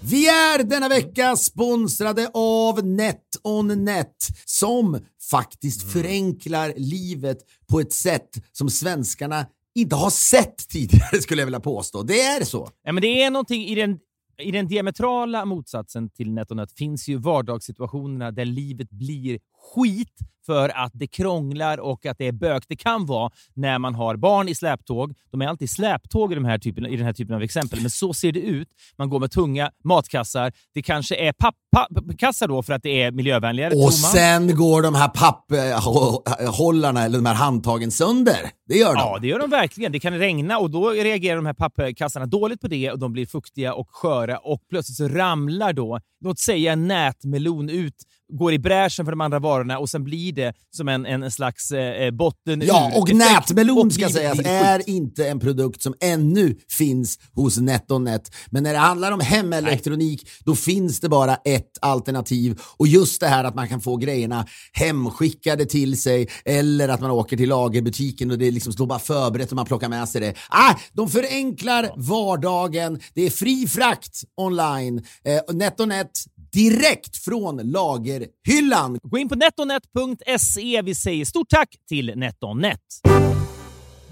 Vi 0.00 0.28
är 0.28 0.64
denna 0.64 0.88
vecka 0.88 1.36
sponsrade 1.36 2.30
av 2.34 2.86
NetOnNet 2.86 4.16
som 4.44 4.98
faktiskt 5.30 5.92
förenklar 5.92 6.72
livet 6.76 7.38
på 7.70 7.80
ett 7.80 7.92
sätt 7.92 8.28
som 8.52 8.70
svenskarna 8.70 9.46
inte 9.74 9.96
har 9.96 10.10
sett 10.10 10.68
tidigare 10.68 11.20
skulle 11.22 11.40
jag 11.40 11.46
vilja 11.46 11.60
påstå. 11.60 12.02
Det 12.02 12.20
är 12.20 12.44
så. 12.44 12.70
Ja, 12.82 12.92
men 12.92 13.00
det 13.00 13.22
är 13.22 13.30
någonting 13.30 13.64
i 13.64 13.74
den, 13.74 13.98
i 14.38 14.50
den 14.50 14.68
diametrala 14.68 15.44
motsatsen 15.44 16.10
till 16.10 16.32
NetOnNet 16.32 16.72
finns 16.72 17.08
ju 17.08 17.16
vardagssituationerna 17.16 18.30
där 18.30 18.44
livet 18.44 18.90
blir 18.90 19.38
skit 19.74 20.18
för 20.46 20.68
att 20.68 20.90
det 20.94 21.06
krånglar 21.06 21.78
och 21.80 22.06
att 22.06 22.18
det 22.18 22.26
är 22.26 22.32
bök. 22.32 22.64
Det 22.68 22.76
kan 22.76 23.06
vara 23.06 23.30
när 23.54 23.78
man 23.78 23.94
har 23.94 24.16
barn 24.16 24.48
i 24.48 24.54
släptåg. 24.54 25.14
De 25.30 25.42
är 25.42 25.46
alltid 25.46 25.70
släptåg 25.70 26.32
i, 26.32 26.34
de 26.34 26.44
här 26.44 26.58
typen, 26.58 26.86
i 26.86 26.96
den 26.96 27.06
här 27.06 27.12
typen 27.12 27.34
av 27.34 27.42
exempel, 27.42 27.80
men 27.80 27.90
så 27.90 28.14
ser 28.14 28.32
det 28.32 28.40
ut. 28.40 28.68
Man 28.98 29.10
går 29.10 29.20
med 29.20 29.30
tunga 29.30 29.70
matkassar. 29.84 30.52
Det 30.74 30.82
kanske 30.82 31.16
är 31.16 31.32
pappkassar 31.72 32.48
då 32.48 32.62
för 32.62 32.72
att 32.72 32.82
det 32.82 33.02
är 33.02 33.12
miljövänligare. 33.12 33.74
Och 33.74 33.94
sen 33.94 34.56
går 34.56 34.82
de 34.82 34.94
här 34.94 35.08
papphållarna, 35.08 37.04
eller 37.04 37.18
de 37.18 37.26
här 37.26 37.34
handtagen, 37.34 37.90
sönder. 37.90 38.50
Det 38.68 38.74
gör 38.74 38.94
de. 38.94 39.00
Ja, 39.00 39.18
det 39.20 39.26
gör 39.26 39.38
de 39.38 39.50
verkligen. 39.50 39.92
Det 39.92 40.00
kan 40.00 40.18
regna 40.18 40.58
och 40.58 40.70
då 40.70 40.90
reagerar 40.90 41.36
de 41.36 41.46
här 41.46 41.54
pappkassarna 41.54 42.26
dåligt 42.26 42.60
på 42.60 42.68
det 42.68 42.90
och 42.90 42.98
de 42.98 43.12
blir 43.12 43.26
fuktiga 43.26 43.74
och 43.74 43.88
sköra 43.90 44.38
och 44.38 44.60
plötsligt 44.70 44.96
så 44.96 45.08
ramlar 45.08 45.72
då, 45.72 46.00
låt 46.20 46.38
säga 46.38 46.72
en 46.72 46.88
nätmelon 46.88 47.70
ut 47.70 47.94
går 48.32 48.52
i 48.52 48.58
bräschen 48.58 49.04
för 49.04 49.12
de 49.12 49.20
andra 49.20 49.38
varorna 49.38 49.78
och 49.78 49.90
sen 49.90 50.04
blir 50.04 50.32
det 50.32 50.52
som 50.70 50.88
en, 50.88 51.06
en 51.06 51.30
slags 51.30 51.70
eh, 51.70 52.10
botten 52.10 52.62
Ja, 52.66 52.92
och 52.96 53.14
nätmelon 53.14 53.90
ska 53.90 54.08
sägas 54.08 54.38
är 54.38 54.90
inte 54.90 55.28
en 55.28 55.40
produkt 55.40 55.82
som 55.82 55.94
ännu 56.00 56.56
finns 56.68 57.18
hos 57.34 57.58
NetOnNet. 57.58 58.34
Men 58.50 58.62
när 58.62 58.72
det 58.72 58.78
handlar 58.78 59.12
om 59.12 59.20
hemelektronik, 59.20 60.22
Nej. 60.24 60.32
då 60.44 60.54
finns 60.54 61.00
det 61.00 61.08
bara 61.08 61.34
ett 61.34 61.78
alternativ. 61.80 62.60
Och 62.76 62.86
just 62.86 63.20
det 63.20 63.26
här 63.26 63.44
att 63.44 63.54
man 63.54 63.68
kan 63.68 63.80
få 63.80 63.96
grejerna 63.96 64.46
hemskickade 64.72 65.66
till 65.66 66.02
sig 66.02 66.28
eller 66.44 66.88
att 66.88 67.00
man 67.00 67.10
åker 67.10 67.36
till 67.36 67.48
lagerbutiken 67.48 68.30
och 68.30 68.38
det 68.38 68.50
liksom 68.50 68.72
står 68.72 68.86
bara 68.86 68.98
förberett 68.98 69.50
och 69.50 69.56
man 69.56 69.66
plockar 69.66 69.88
med 69.88 70.08
sig 70.08 70.20
det. 70.20 70.34
Ah, 70.48 70.74
de 70.92 71.08
förenklar 71.08 71.90
vardagen. 71.96 73.00
Det 73.14 73.22
är 73.22 73.30
fri 73.30 73.66
frakt 73.66 74.24
online. 74.36 75.02
Eh, 75.24 75.54
NetOnNet 75.54 76.10
direkt 76.56 77.16
från 77.16 77.56
lagerhyllan. 77.56 78.98
Gå 79.02 79.18
in 79.18 79.28
på 79.28 79.34
netonet.se. 79.34 80.82
Vi 80.82 80.94
säger 80.94 81.24
stort 81.24 81.48
tack 81.48 81.76
till 81.88 82.12
NetOnNet. 82.16 82.80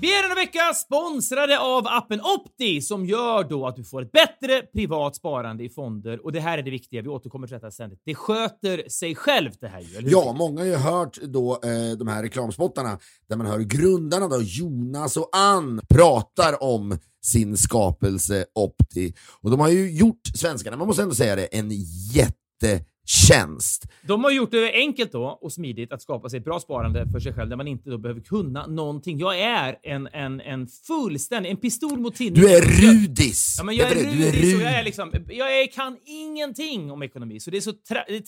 Vi 0.01 0.19
är 0.19 0.23
denna 0.23 0.35
vecka 0.35 0.75
sponsrade 0.75 1.59
av 1.59 1.87
appen 1.87 2.21
Opti 2.21 2.81
som 2.81 3.07
gör 3.07 3.45
då 3.45 3.67
att 3.67 3.77
du 3.77 3.85
får 3.85 4.03
ett 4.03 4.13
bättre 4.13 4.63
privat 4.63 5.17
sparande 5.17 5.65
i 5.65 5.69
fonder. 5.69 6.25
Och 6.25 6.33
det 6.33 6.41
här 6.41 6.59
är 6.59 6.63
det 6.63 6.71
viktiga, 6.71 7.03
vi 7.03 7.09
återkommer 7.09 7.47
till 7.47 7.55
detta 7.55 7.71
ständigt. 7.71 8.03
Det 8.05 8.15
sköter 8.15 8.89
sig 8.89 9.15
självt 9.15 9.61
det 9.61 9.69
här 9.69 9.81
ju, 9.81 9.97
eller 9.97 10.09
hur? 10.09 10.11
Ja, 10.11 10.35
många 10.39 10.61
har 10.61 10.67
ju 10.67 10.77
hört 10.77 11.19
då 11.23 11.53
eh, 11.53 11.99
de 11.99 12.09
här 12.09 12.23
reklamspottarna 12.23 12.99
där 13.29 13.37
man 13.37 13.47
hör 13.47 13.59
grundarna 13.61 14.29
då, 14.29 14.43
Jonas 14.43 15.17
och 15.17 15.29
Ann 15.33 15.81
pratar 15.89 16.63
om 16.63 16.99
sin 17.25 17.57
skapelse 17.57 18.45
Opti. 18.55 19.15
Och 19.41 19.51
de 19.51 19.61
har 19.61 19.69
ju 19.69 19.91
gjort 19.91 20.27
svenskarna, 20.35 20.77
man 20.77 20.87
måste 20.87 21.03
ändå 21.03 21.15
säga 21.15 21.37
det, 21.37 21.47
en 21.47 21.71
jätte 22.13 22.85
tjänst. 23.05 23.87
De 24.03 24.25
har 24.25 24.31
gjort 24.31 24.51
det 24.51 24.73
enkelt 24.73 25.13
då 25.13 25.39
och 25.41 25.53
smidigt 25.53 25.93
att 25.93 26.03
skapa 26.03 26.29
sig 26.29 26.39
ett 26.39 26.45
bra 26.45 26.61
sparande 26.61 27.07
för 27.13 27.21
sig 27.21 27.35
själv 27.35 27.51
där 27.51 27.57
man 27.57 27.69
inte 27.69 27.91
då 27.91 27.99
behöver 27.99 28.21
kunna 28.21 28.67
någonting. 28.67 29.19
Jag 29.19 29.41
är 29.41 29.77
en, 29.83 30.09
en, 30.13 30.41
en 30.41 30.67
fullständig, 30.67 31.51
en 31.51 31.57
pistol 31.57 31.99
mot 31.99 32.15
tinningen. 32.15 32.47
Du 32.47 32.57
är 32.57 32.61
rudis! 32.61 33.55
Ja, 33.59 33.65
men 33.65 33.77
jag 33.77 33.91
är 33.91 33.95
rudis, 33.95 34.27
är 34.27 34.33
rudis 34.33 34.55
och 34.55 34.61
jag, 34.61 34.73
är 34.73 34.85
liksom, 34.85 35.13
jag 35.29 35.61
är, 35.61 35.67
kan 35.67 35.97
ingenting 36.05 36.91
om 36.91 37.03
ekonomi. 37.03 37.41
Så 37.41 37.51
det 37.51 37.57
är, 37.57 37.61
så 37.61 37.73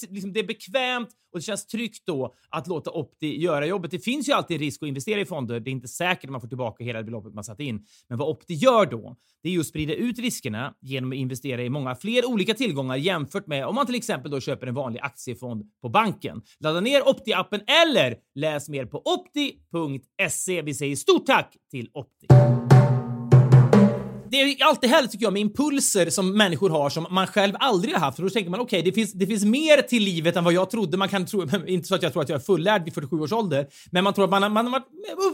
liksom, 0.09 0.33
det 0.33 0.41
är 0.41 0.47
bekvämt 0.47 1.09
och 1.33 1.39
det 1.39 1.45
känns 1.45 1.67
tryggt 1.67 2.03
då 2.07 2.35
att 2.51 2.67
låta 2.67 2.91
Opti 2.91 3.41
göra 3.41 3.67
jobbet. 3.67 3.91
Det 3.91 3.99
finns 3.99 4.29
ju 4.29 4.33
alltid 4.33 4.61
risk 4.61 4.83
att 4.83 4.89
investera 4.89 5.21
i 5.21 5.27
fonder. 5.27 5.61
Det 5.61 5.71
är 5.71 5.73
inte 5.73 5.89
säkert 5.89 6.25
att 6.25 6.31
man 6.31 6.41
får 6.41 6.49
tillbaka 6.49 6.85
hela 6.85 7.03
beloppet 7.03 7.35
man 7.35 7.45
satt 7.45 7.61
in. 7.61 7.87
Men 8.09 8.19
vad 8.19 8.29
Opti 8.29 8.55
gör 8.55 8.87
då, 8.87 9.17
det 9.43 9.49
är 9.49 9.53
ju 9.53 9.61
att 9.61 9.67
sprida 9.67 9.95
ut 9.95 10.19
riskerna 10.19 10.75
genom 10.81 11.13
att 11.13 11.17
investera 11.17 11.63
i 11.63 11.71
många 11.71 11.95
fler 11.95 12.27
olika 12.27 12.55
tillgångar 12.55 12.97
jämfört 12.97 13.47
med 13.47 13.67
om 13.67 13.75
man 13.75 13.87
till 13.87 13.95
exempel 13.95 14.31
då 14.31 14.41
köper 14.41 14.66
en 14.67 14.75
vanlig 14.75 15.01
aktiefond 15.01 15.65
på 15.83 15.89
banken. 15.89 16.43
Ladda 16.61 16.81
ner 16.81 17.01
Opti-appen 17.01 17.61
eller 17.85 18.17
läs 18.35 18.69
mer 18.69 18.87
på 18.87 18.99
opti.se. 18.99 20.63
Vi 20.63 20.75
säger 20.75 20.97
stort 20.97 21.27
tack 21.27 21.57
till 21.71 21.91
Opti 21.93 22.66
det 24.31 24.37
är 24.37 24.65
alltid 24.65 24.91
härligt 24.91 25.11
tycker 25.11 25.25
jag 25.25 25.33
med 25.33 25.43
impulser 25.43 26.11
som 26.11 26.37
människor 26.37 26.71
har 26.71 26.91
som 26.91 27.07
man 27.11 27.27
själv 27.27 27.55
aldrig 27.59 27.95
har 27.95 28.01
haft. 28.01 28.17
För 28.17 28.23
då 28.23 28.31
tänker 28.31 28.51
man 28.51 28.61
okej, 28.61 28.81
okay, 28.81 28.91
det, 28.91 28.95
finns, 28.95 29.13
det 29.13 29.27
finns 29.27 29.45
mer 29.45 29.83
till 29.83 30.03
livet 30.03 30.37
än 30.37 30.45
vad 30.45 30.53
jag 30.53 30.71
trodde. 30.71 30.97
Man 30.97 31.09
kan 31.09 31.27
tro, 31.27 31.47
inte 31.67 31.89
så 31.89 31.95
att 31.95 32.03
jag 32.03 32.13
tror 32.13 32.23
att 32.23 32.29
jag 32.29 32.37
är 32.37 32.45
fullärd 32.45 32.85
vid 32.85 32.95
47 32.95 33.21
års 33.21 33.33
ålder, 33.33 33.67
men 33.91 34.05
man 34.05 34.15
tror 34.15 34.25
att 34.25 34.31
man, 34.31 34.53
man, 34.53 34.71
man 34.71 34.83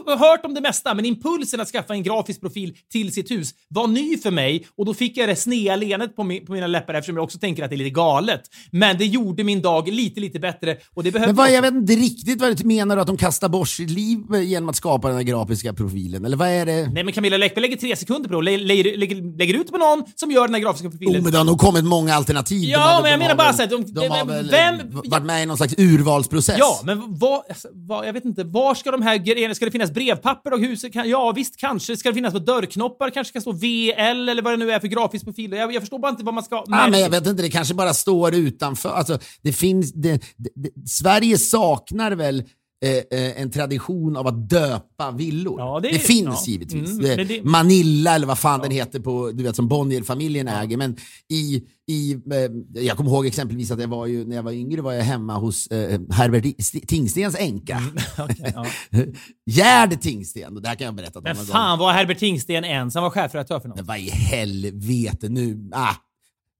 har 0.05 0.17
hört 0.17 0.45
om 0.45 0.53
det 0.53 0.61
mesta. 0.61 0.93
Men 0.93 1.05
impulsen 1.05 1.61
att 1.61 1.67
skaffa 1.67 1.93
en 1.93 2.03
grafisk 2.03 2.41
profil 2.41 2.77
till 2.91 3.13
sitt 3.13 3.31
hus 3.31 3.53
var 3.67 3.87
ny 3.87 4.17
för 4.17 4.31
mig 4.31 4.67
och 4.77 4.85
då 4.85 4.93
fick 4.93 5.17
jag 5.17 5.29
det 5.29 5.35
snea 5.35 5.75
leendet 5.75 6.15
på, 6.15 6.23
min, 6.23 6.45
på 6.45 6.53
mina 6.53 6.67
läppar 6.67 6.93
eftersom 6.93 7.15
jag 7.15 7.23
också 7.23 7.39
tänker 7.39 7.63
att 7.63 7.69
det 7.69 7.75
är 7.75 7.77
lite 7.77 7.89
galet. 7.89 8.41
Men 8.71 8.97
det 8.97 9.05
gjorde 9.05 9.43
min 9.43 9.61
dag 9.61 9.87
lite, 9.87 10.19
lite 10.19 10.39
bättre 10.39 10.77
och 10.93 11.03
det 11.03 11.13
Men 11.13 11.35
vad, 11.35 11.51
jag 11.51 11.61
vet 11.61 11.73
inte 11.73 11.93
riktigt 11.93 12.41
vad 12.41 12.57
du 12.57 12.67
menar 12.67 12.97
att 12.97 13.07
de 13.07 13.17
kastar 13.17 13.49
bort 13.49 13.69
sitt 13.69 13.89
liv 13.89 14.19
genom 14.43 14.69
att 14.69 14.75
skapa 14.75 15.07
den 15.07 15.17
här 15.17 15.23
grafiska 15.23 15.73
profilen, 15.73 16.25
eller 16.25 16.37
vad 16.37 16.47
är 16.47 16.65
det? 16.65 16.89
Nej, 16.93 17.03
men 17.03 17.13
Camilla 17.13 17.37
Läckberg 17.37 17.61
lägger 17.61 17.77
tre 17.77 17.95
sekunder 17.95 18.29
på 18.29 18.41
det 18.41 18.57
lägger, 18.83 18.97
lägger, 18.97 19.37
lägger 19.37 19.53
ut 19.53 19.71
på 19.71 19.77
någon 19.77 20.03
som 20.15 20.31
gör 20.31 20.47
den 20.47 20.53
här 20.53 20.61
grafiska 20.61 20.89
profilen. 20.89 21.15
Oh, 21.15 21.23
men 21.23 21.31
det 21.31 21.37
har 21.37 21.45
nog 21.45 21.59
kommit 21.59 21.85
många 21.85 22.15
alternativ. 22.15 22.69
Ja, 22.69 22.99
men 23.01 23.11
jag 23.11 23.19
menar 23.19 23.35
bara 23.35 23.53
såhär... 23.53 23.69
De, 23.69 23.93
de, 23.93 24.07
har 24.07 24.25
väl 24.25 24.51
vem, 24.51 24.75
varit 24.91 25.25
med 25.25 25.43
i 25.43 25.45
någon 25.45 25.57
slags 25.57 25.73
urvalsprocess? 25.77 26.55
Ja, 26.59 26.81
men 26.83 27.03
vad, 27.07 27.43
alltså, 27.49 27.67
vad, 27.73 28.07
jag 28.07 28.13
vet 28.13 28.25
inte. 28.25 28.43
Var 28.43 28.75
ska 28.75 28.91
de 28.91 29.01
här 29.01 29.17
grejerna... 29.17 29.55
Ska 29.55 29.65
det 29.65 29.71
finnas 29.71 29.91
brevpapper 29.91 30.53
och 30.53 30.59
huset? 30.59 30.93
Kan, 30.93 31.09
ja, 31.09 31.31
visst, 31.31 31.57
kanske. 31.57 31.97
Ska 31.97 32.09
det 32.09 32.15
finnas 32.15 32.33
på 32.33 32.39
dörrknoppar? 32.39 33.09
Kanske 33.09 33.29
ska 33.29 33.41
stå 33.41 33.51
VL 33.51 34.29
eller 34.29 34.41
vad 34.41 34.53
det 34.53 34.57
nu 34.57 34.71
är 34.71 34.79
för 34.79 34.87
grafisk 34.87 35.25
profil. 35.25 35.51
Jag, 35.51 35.73
jag 35.73 35.81
förstår 35.81 35.99
bara 35.99 36.09
inte 36.09 36.23
vad 36.23 36.33
man 36.33 36.43
ska... 36.43 36.63
Ja, 36.67 36.87
men 36.89 36.99
jag 36.99 37.09
vet 37.09 37.27
inte, 37.27 37.41
det 37.41 37.49
kanske 37.49 37.73
bara 37.73 37.93
står 37.93 38.35
utanför. 38.35 38.89
Alltså, 38.89 39.19
det 39.41 39.53
finns... 39.53 39.93
Det, 39.93 40.11
det, 40.37 40.49
det, 40.55 40.89
Sverige 40.89 41.37
saknar 41.37 42.11
väl 42.11 42.43
Eh, 42.83 43.19
eh, 43.19 43.41
en 43.41 43.51
tradition 43.51 44.17
av 44.17 44.27
att 44.27 44.49
döpa 44.49 45.11
villor. 45.11 45.59
Ja, 45.59 45.79
det, 45.79 45.89
det, 45.89 45.99
finns 45.99 46.47
ja. 46.47 46.51
givetvis. 46.51 46.89
Mm, 46.89 47.27
det, 47.27 47.43
Manilla 47.43 48.15
eller 48.15 48.27
vad 48.27 48.39
fan 48.39 48.59
ja. 48.59 48.63
den 48.63 48.71
heter 48.71 48.99
på, 48.99 49.31
du 49.31 49.43
vet, 49.43 49.55
som 49.55 49.67
Bonnierfamiljen 49.67 50.47
äger. 50.47 50.77
Men 50.77 50.97
i, 51.29 51.63
i, 51.87 52.13
eh, 52.13 52.83
jag 52.83 52.97
kommer 52.97 53.09
ihåg 53.09 53.25
exempelvis 53.25 53.71
att 53.71 53.81
jag 53.81 53.87
var 53.87 54.05
ju, 54.05 54.25
när 54.25 54.35
jag 54.35 54.43
var 54.43 54.51
yngre 54.51 54.81
var 54.81 54.93
jag 54.93 55.03
hemma 55.03 55.37
hos 55.37 55.67
eh, 55.67 55.99
Herbert 56.11 56.57
Tingstens 56.87 57.35
änka. 57.39 57.77
Mm, 57.77 57.95
okay, 58.31 58.51
ja. 58.55 58.65
Gerd 59.51 60.01
Tingsten. 60.01 60.61
Det 60.61 60.67
här 60.67 60.75
kan 60.75 60.85
jag 60.85 60.95
berätta 60.95 61.21
Men 61.21 61.35
fan 61.35 61.79
var 61.79 61.93
Herbert 61.93 62.19
Tingsten 62.19 62.63
ensam 62.63 63.03
var 63.03 63.09
chefredaktör 63.09 63.59
för 63.59 63.67
något? 63.67 63.77
Men 63.77 63.85
vad 63.85 63.97
i 63.97 64.09
helvete 64.09 65.29
nu. 65.29 65.69
Ah, 65.73 65.95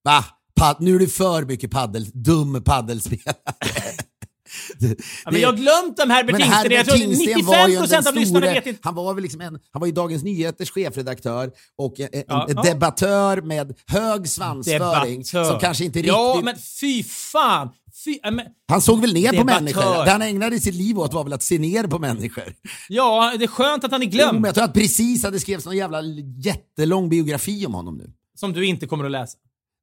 va? 0.03 0.25
Pad, 0.55 0.77
nu 0.79 0.95
är 0.95 0.99
det 0.99 1.07
för 1.07 1.45
mycket 1.45 1.71
paddel, 1.71 2.05
dum 2.13 2.63
paddelspelare. 2.63 3.36
Ja, 5.25 5.31
men 5.31 5.41
jag 5.41 5.49
har 5.49 5.57
glömt 5.57 5.97
de 5.97 6.09
Herbert 6.09 6.36
Tingsten. 6.36 6.71
Jag 6.71 6.86
tror 6.86 6.97
95 6.97 7.77
procent 7.77 8.07
av 8.07 8.15
lyssnarna 8.15 8.45
vet 8.45 8.67
inte. 8.67 8.79
Han 8.83 8.95
var 8.95 9.13
väl 9.13 9.23
liksom 9.23 9.41
en, 9.41 9.59
han 9.71 9.79
var 9.79 9.88
ju 9.88 9.93
Dagens 9.93 10.23
Nyheters 10.23 10.71
chefredaktör 10.71 11.51
och 11.77 11.99
en, 11.99 12.09
ja, 12.27 12.47
en 12.49 12.55
ja. 12.55 12.62
debattör 12.62 13.41
med 13.41 13.77
hög 13.88 14.27
svansföring 14.27 15.19
debattör. 15.19 15.43
som 15.43 15.59
kanske 15.59 15.86
inte 15.86 15.99
riktigt... 15.99 16.13
Ja, 16.13 16.41
men 16.43 16.55
fy 16.81 17.03
fan! 17.03 17.69
Fy, 18.05 18.19
äh, 18.23 18.31
men, 18.31 18.45
han 18.67 18.81
såg 18.81 19.01
väl 19.01 19.13
ner 19.13 19.31
debattör. 19.31 19.57
på 19.57 19.63
människor. 19.63 20.05
Det 20.05 20.12
han 20.12 20.21
ägnade 20.21 20.59
sitt 20.59 20.75
liv 20.75 20.99
åt 20.99 21.13
var 21.13 21.23
väl 21.23 21.33
att 21.33 21.43
se 21.43 21.59
ner 21.59 21.83
på 21.83 21.99
människor. 21.99 22.53
Ja, 22.89 23.33
det 23.39 23.45
är 23.45 23.47
skönt 23.47 23.83
att 23.83 23.91
han 23.91 24.01
är 24.01 24.05
glömd. 24.05 24.36
Jo, 24.36 24.39
men 24.39 24.43
jag 24.43 24.55
tror 24.55 24.65
att 24.65 24.73
precis 24.73 25.23
hade 25.23 25.39
skrivits 25.39 25.65
någon 25.65 25.77
jävla 25.77 26.01
jättelång 26.43 27.09
biografi 27.09 27.65
om 27.65 27.73
honom 27.73 27.97
nu. 27.97 28.13
Som 28.36 28.53
du 28.53 28.65
inte 28.65 28.88
kommer 28.88 29.05
att 29.05 29.12
läsa? 29.12 29.38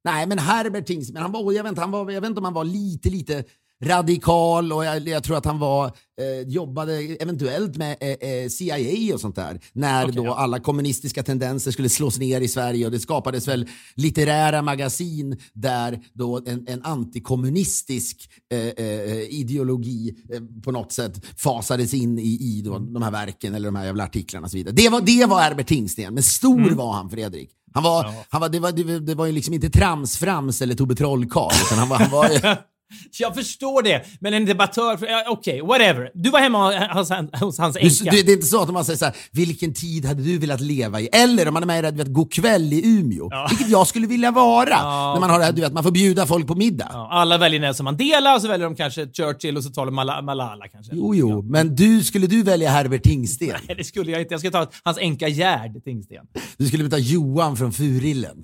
Nej, 0.04 0.26
men 0.26 0.38
Herbert 0.38 0.86
Tingsten, 0.86 1.16
han 1.16 1.32
var, 1.32 1.52
jag 1.52 1.62
vet, 1.62 1.70
inte, 1.70 1.80
han 1.80 1.90
var, 1.90 2.10
jag 2.10 2.20
vet 2.20 2.28
inte 2.28 2.38
om 2.38 2.44
han 2.44 2.54
var 2.54 2.64
lite, 2.64 3.10
lite 3.10 3.44
radikal 3.82 4.72
och 4.72 4.84
jag, 4.84 5.08
jag 5.08 5.24
tror 5.24 5.36
att 5.36 5.44
han 5.44 5.58
var, 5.58 5.86
eh, 5.86 6.48
jobbade 6.48 6.94
eventuellt 7.00 7.76
med 7.76 7.96
eh, 8.00 8.08
eh 8.08 8.48
CIA 8.48 9.14
och 9.14 9.20
sånt 9.20 9.36
där. 9.36 9.60
När 9.72 10.04
okay, 10.04 10.16
då 10.16 10.24
ja. 10.24 10.34
alla 10.34 10.60
kommunistiska 10.60 11.22
tendenser 11.22 11.70
skulle 11.70 11.88
slås 11.88 12.18
ner 12.18 12.40
i 12.40 12.48
Sverige 12.48 12.86
och 12.86 12.92
det 12.92 13.00
skapades 13.00 13.48
väl 13.48 13.68
litterära 13.94 14.62
magasin 14.62 15.38
där 15.52 16.00
då 16.12 16.42
en, 16.46 16.68
en 16.68 16.82
antikommunistisk 16.82 18.30
eh, 18.52 18.58
eh 18.58 19.20
ideologi 19.20 20.14
eh, 20.32 20.40
på 20.64 20.72
något 20.72 20.92
sätt 20.92 21.26
fasades 21.36 21.94
in 21.94 22.18
i, 22.18 22.38
i 22.40 22.62
då, 22.64 22.78
de 22.78 23.02
här 23.02 23.10
verken 23.10 23.54
eller 23.54 23.68
de 23.68 23.76
här 23.76 23.84
jävla 23.84 24.04
artiklarna 24.04 24.44
och 24.44 24.50
så 24.50 24.56
vidare. 24.56 24.74
Det 24.74 24.88
var, 24.88 25.00
det 25.00 25.26
var 25.26 25.40
Herbert 25.40 25.66
Tingsten, 25.66 26.14
men 26.14 26.22
stor 26.22 26.58
mm. 26.60 26.76
var 26.76 26.92
han 26.92 27.10
Fredrik. 27.10 27.50
Han 27.72 27.82
var, 27.82 28.04
ja. 28.04 28.24
han 28.28 28.40
var, 28.40 28.48
det, 28.48 28.60
var, 28.60 28.72
det, 28.72 29.00
det 29.00 29.14
var 29.14 29.26
ju 29.26 29.32
liksom 29.32 29.54
inte 29.54 29.70
Trams 29.70 30.16
Frams 30.16 30.62
eller 30.62 30.74
Tobbe 30.74 30.94
Trollkarl, 30.94 31.52
utan 31.66 31.78
han 31.78 31.88
var, 31.88 31.98
han 31.98 32.10
var 32.10 32.58
Jag 33.18 33.34
förstår 33.34 33.82
det, 33.82 34.04
men 34.20 34.34
en 34.34 34.44
debattör... 34.44 34.98
ja, 35.08 35.24
Okej, 35.28 35.60
whatever. 35.60 36.10
Du 36.14 36.30
var 36.30 36.40
hemma 36.40 36.86
hos, 36.94 37.10
hos 37.40 37.58
hans 37.58 37.76
änka. 37.76 38.10
det 38.10 38.18
är 38.18 38.32
inte 38.34 38.46
så 38.46 38.62
att 38.62 38.72
man 38.72 38.84
säger 38.84 38.96
så 38.98 39.04
här, 39.04 39.16
vilken 39.32 39.74
tid 39.74 40.04
hade 40.06 40.22
du 40.22 40.38
velat 40.38 40.60
leva 40.60 41.00
i? 41.00 41.06
Eller 41.12 41.48
om 41.48 41.54
man 41.54 41.62
är 41.62 41.66
med 41.66 41.84
i 41.84 41.90
det, 41.90 42.04
God 42.10 42.32
kväll 42.32 42.72
i 42.72 42.86
Umeå, 42.98 43.30
vilket 43.50 43.68
jag 43.68 43.86
skulle 43.86 44.06
vilja 44.06 44.30
vara. 44.30 44.82
När 45.12 45.20
man 45.20 45.30
har 45.30 45.38
det 45.38 45.44
här, 45.44 45.52
du 45.52 45.60
vet, 45.62 45.72
man 45.72 45.82
får 45.82 45.90
bjuda 45.90 46.26
folk 46.26 46.46
på 46.46 46.54
middag. 46.54 46.88
Ja, 46.92 47.08
alla 47.12 47.38
väljer 47.38 47.60
Nelson 47.60 47.84
Mandela 47.84 48.34
och 48.34 48.42
så 48.42 48.48
väljer 48.48 48.66
de 48.66 48.76
kanske 48.76 49.06
Churchill 49.12 49.56
och 49.56 49.64
så 49.64 49.70
tar 49.70 49.86
de 49.86 49.94
Mala- 50.00 50.22
Malala 50.22 50.68
kanske. 50.68 50.92
Jo, 50.94 51.14
jo, 51.14 51.42
men 51.42 51.74
du, 51.76 52.04
skulle 52.04 52.26
du 52.26 52.42
välja 52.42 52.70
Herbert 52.70 53.02
Tingsten? 53.02 53.48
Nej, 53.68 53.76
det 53.76 53.84
skulle 53.84 54.10
jag 54.10 54.20
inte. 54.20 54.34
Jag 54.34 54.40
skulle 54.40 54.52
ta 54.52 54.66
hans 54.84 54.98
änka 54.98 55.28
Gerd 55.28 55.84
Tingsten. 55.84 56.24
Du 56.58 56.66
skulle 56.66 56.90
ta 56.90 56.98
Johan 56.98 57.56
från 57.56 57.72
Furillen. 57.72 58.36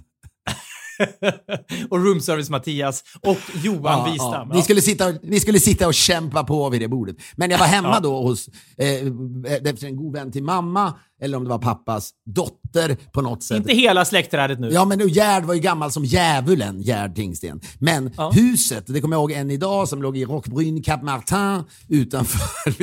och 1.91 1.99
roomservice-Mattias 1.99 3.05
och 3.23 3.39
Johan 3.63 4.13
Wistam. 4.13 4.49
Ni, 4.49 4.63
skulle 4.63 4.81
sitta, 4.81 5.13
skulle 5.41 5.61
sitta 5.61 5.87
och 5.87 5.95
kämpa 5.95 6.45
på 6.45 6.69
vid 6.71 6.81
det 6.81 6.89
bordet. 6.89 7.17
Men 7.37 7.51
jag 7.51 7.59
var 7.59 7.67
hemma 7.67 8.01
då 8.01 8.23
hos, 8.23 8.49
eh, 8.79 9.71
efter 9.71 9.87
en 9.87 9.97
god 9.97 10.13
vän 10.13 10.33
till 10.33 10.45
mamma, 10.45 10.95
eller 11.23 11.37
om 11.37 11.45
det 11.45 11.51
var 11.51 11.59
pappas 11.59 12.11
dotter 12.27 12.97
på 13.13 13.23
något 13.23 13.43
sätt. 13.43 13.57
Inte 13.57 13.73
hela 13.73 14.05
släktträdet 14.05 14.61
nu. 14.61 14.71
Ja, 14.71 14.85
men 14.85 15.09
Gerd 15.09 15.45
var 15.45 15.55
ju 15.55 15.61
gammal 15.61 15.93
som 15.93 16.05
djävulen, 16.05 16.83
Gerd 16.83 17.15
Tingsten. 17.15 17.61
Men 17.79 18.13
huset, 18.33 18.85
det 18.87 19.01
kommer 19.01 19.17
jag 19.17 19.21
ihåg 19.21 19.33
än 19.33 19.51
idag, 19.51 19.89
som 19.89 20.03
låg 20.03 20.17
i 20.17 20.25
Roquebrune, 20.25 20.83
Cap 20.83 21.03
Martin, 21.03 21.63
utanför, 21.89 22.41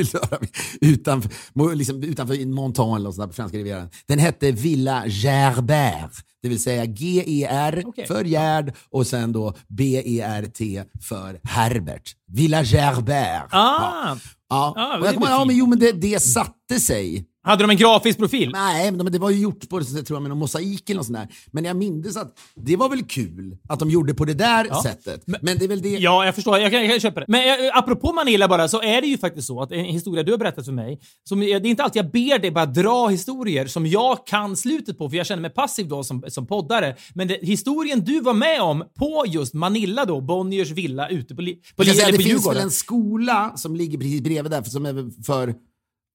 utanför, 0.80 1.74
liksom, 1.74 2.02
utanför 2.02 2.46
Montan 2.46 2.96
eller 2.96 3.04
något 3.04 3.14
sånt 3.14 3.22
där 3.22 3.26
på 3.26 3.34
franska 3.34 3.58
rivieran. 3.58 3.88
Den 4.06 4.18
hette 4.18 4.52
Villa 4.52 5.06
Gerbert, 5.06 6.12
det 6.42 6.48
vill 6.48 6.62
säga 6.62 6.84
G-E-R 6.86 7.82
Okej. 7.86 8.06
för 8.06 8.24
Gerd 8.24 8.74
och 8.90 9.06
sen 9.06 9.32
då 9.32 9.54
B-E-R-T 9.68 10.84
för 11.00 11.40
Herbert. 11.42 12.12
Villa 12.32 12.62
Gerbert. 12.62 13.48
Ah. 13.50 14.16
Ja. 14.48 14.74
Ah, 14.76 14.98
och 14.98 15.06
jag 15.06 15.14
kommer, 15.14 15.30
ja, 15.30 15.44
men 15.44 15.56
jo, 15.56 15.66
men 15.66 15.78
det, 15.78 15.92
det 15.92 16.22
satte 16.22 16.80
sig. 16.80 17.26
Hade 17.44 17.62
de 17.62 17.70
en 17.70 17.76
grafisk 17.76 18.18
profil? 18.18 18.50
Nej, 18.52 18.92
men 18.92 19.12
det 19.12 19.18
var 19.18 19.30
ju 19.30 19.40
gjort 19.40 19.68
på 19.68 19.80
tror 19.80 20.04
jag, 20.08 20.22
med 20.22 20.28
någon 20.28 20.38
mosaik 20.38 20.90
eller 20.90 20.96
något 20.96 21.06
sånt 21.06 21.18
där. 21.18 21.28
Men 21.50 21.64
jag 21.64 21.76
minns 21.76 22.16
att 22.16 22.38
det 22.54 22.76
var 22.76 22.88
väl 22.88 23.02
kul 23.02 23.56
att 23.68 23.78
de 23.78 23.90
gjorde 23.90 24.14
på 24.14 24.24
det 24.24 24.34
där 24.34 24.82
sättet. 24.82 25.22
Men, 25.26 25.58
det 25.58 25.64
är 25.64 25.68
väl 25.68 25.82
det... 25.82 25.88
Ja, 25.88 26.24
jag 26.24 26.34
förstår. 26.34 26.58
Jag 26.58 26.70
kan, 26.70 26.80
jag 26.80 26.90
kan 26.90 27.00
köpa 27.00 27.20
det. 27.20 27.26
Men 27.28 27.66
eh, 27.66 27.78
apropå 27.78 28.12
Manila 28.12 28.48
bara, 28.48 28.68
så 28.68 28.82
är 28.82 29.00
det 29.00 29.06
ju 29.06 29.18
faktiskt 29.18 29.46
så 29.46 29.62
att 29.62 29.72
en 29.72 29.84
historia 29.84 30.22
du 30.22 30.32
har 30.32 30.38
berättat 30.38 30.64
för 30.64 30.72
mig, 30.72 31.00
som, 31.28 31.40
det 31.40 31.46
är 31.46 31.66
inte 31.66 31.82
alltid 31.82 32.04
jag 32.04 32.10
ber 32.10 32.38
dig 32.38 32.50
bara 32.50 32.66
dra 32.66 33.08
historier 33.08 33.66
som 33.66 33.86
jag 33.86 34.26
kan 34.26 34.56
slutet 34.56 34.98
på, 34.98 35.10
för 35.10 35.16
jag 35.16 35.26
känner 35.26 35.42
mig 35.42 35.50
passiv 35.50 35.88
då 35.88 36.04
som, 36.04 36.24
som 36.28 36.46
poddare. 36.46 36.96
Men 37.14 37.28
det, 37.28 37.38
historien 37.42 38.00
du 38.00 38.20
var 38.20 38.34
med 38.34 38.60
om 38.62 38.84
på 38.98 39.24
just 39.26 39.54
Manila 39.54 40.04
då, 40.04 40.20
Bonniers 40.20 40.70
villa 40.70 41.08
ute 41.08 41.34
på, 41.34 41.42
li, 41.42 41.58
på, 41.76 41.82
li, 41.82 41.90
säga, 41.90 42.12
det 42.12 42.22
finns 42.22 42.48
väl 42.50 42.56
en 42.56 42.70
skola 42.70 43.52
som 43.56 43.76
ligger 43.76 43.98
precis 43.98 44.20
bredvid 44.20 44.52
där, 44.52 44.62
som 44.62 44.86
är 44.86 45.24
för 45.24 45.54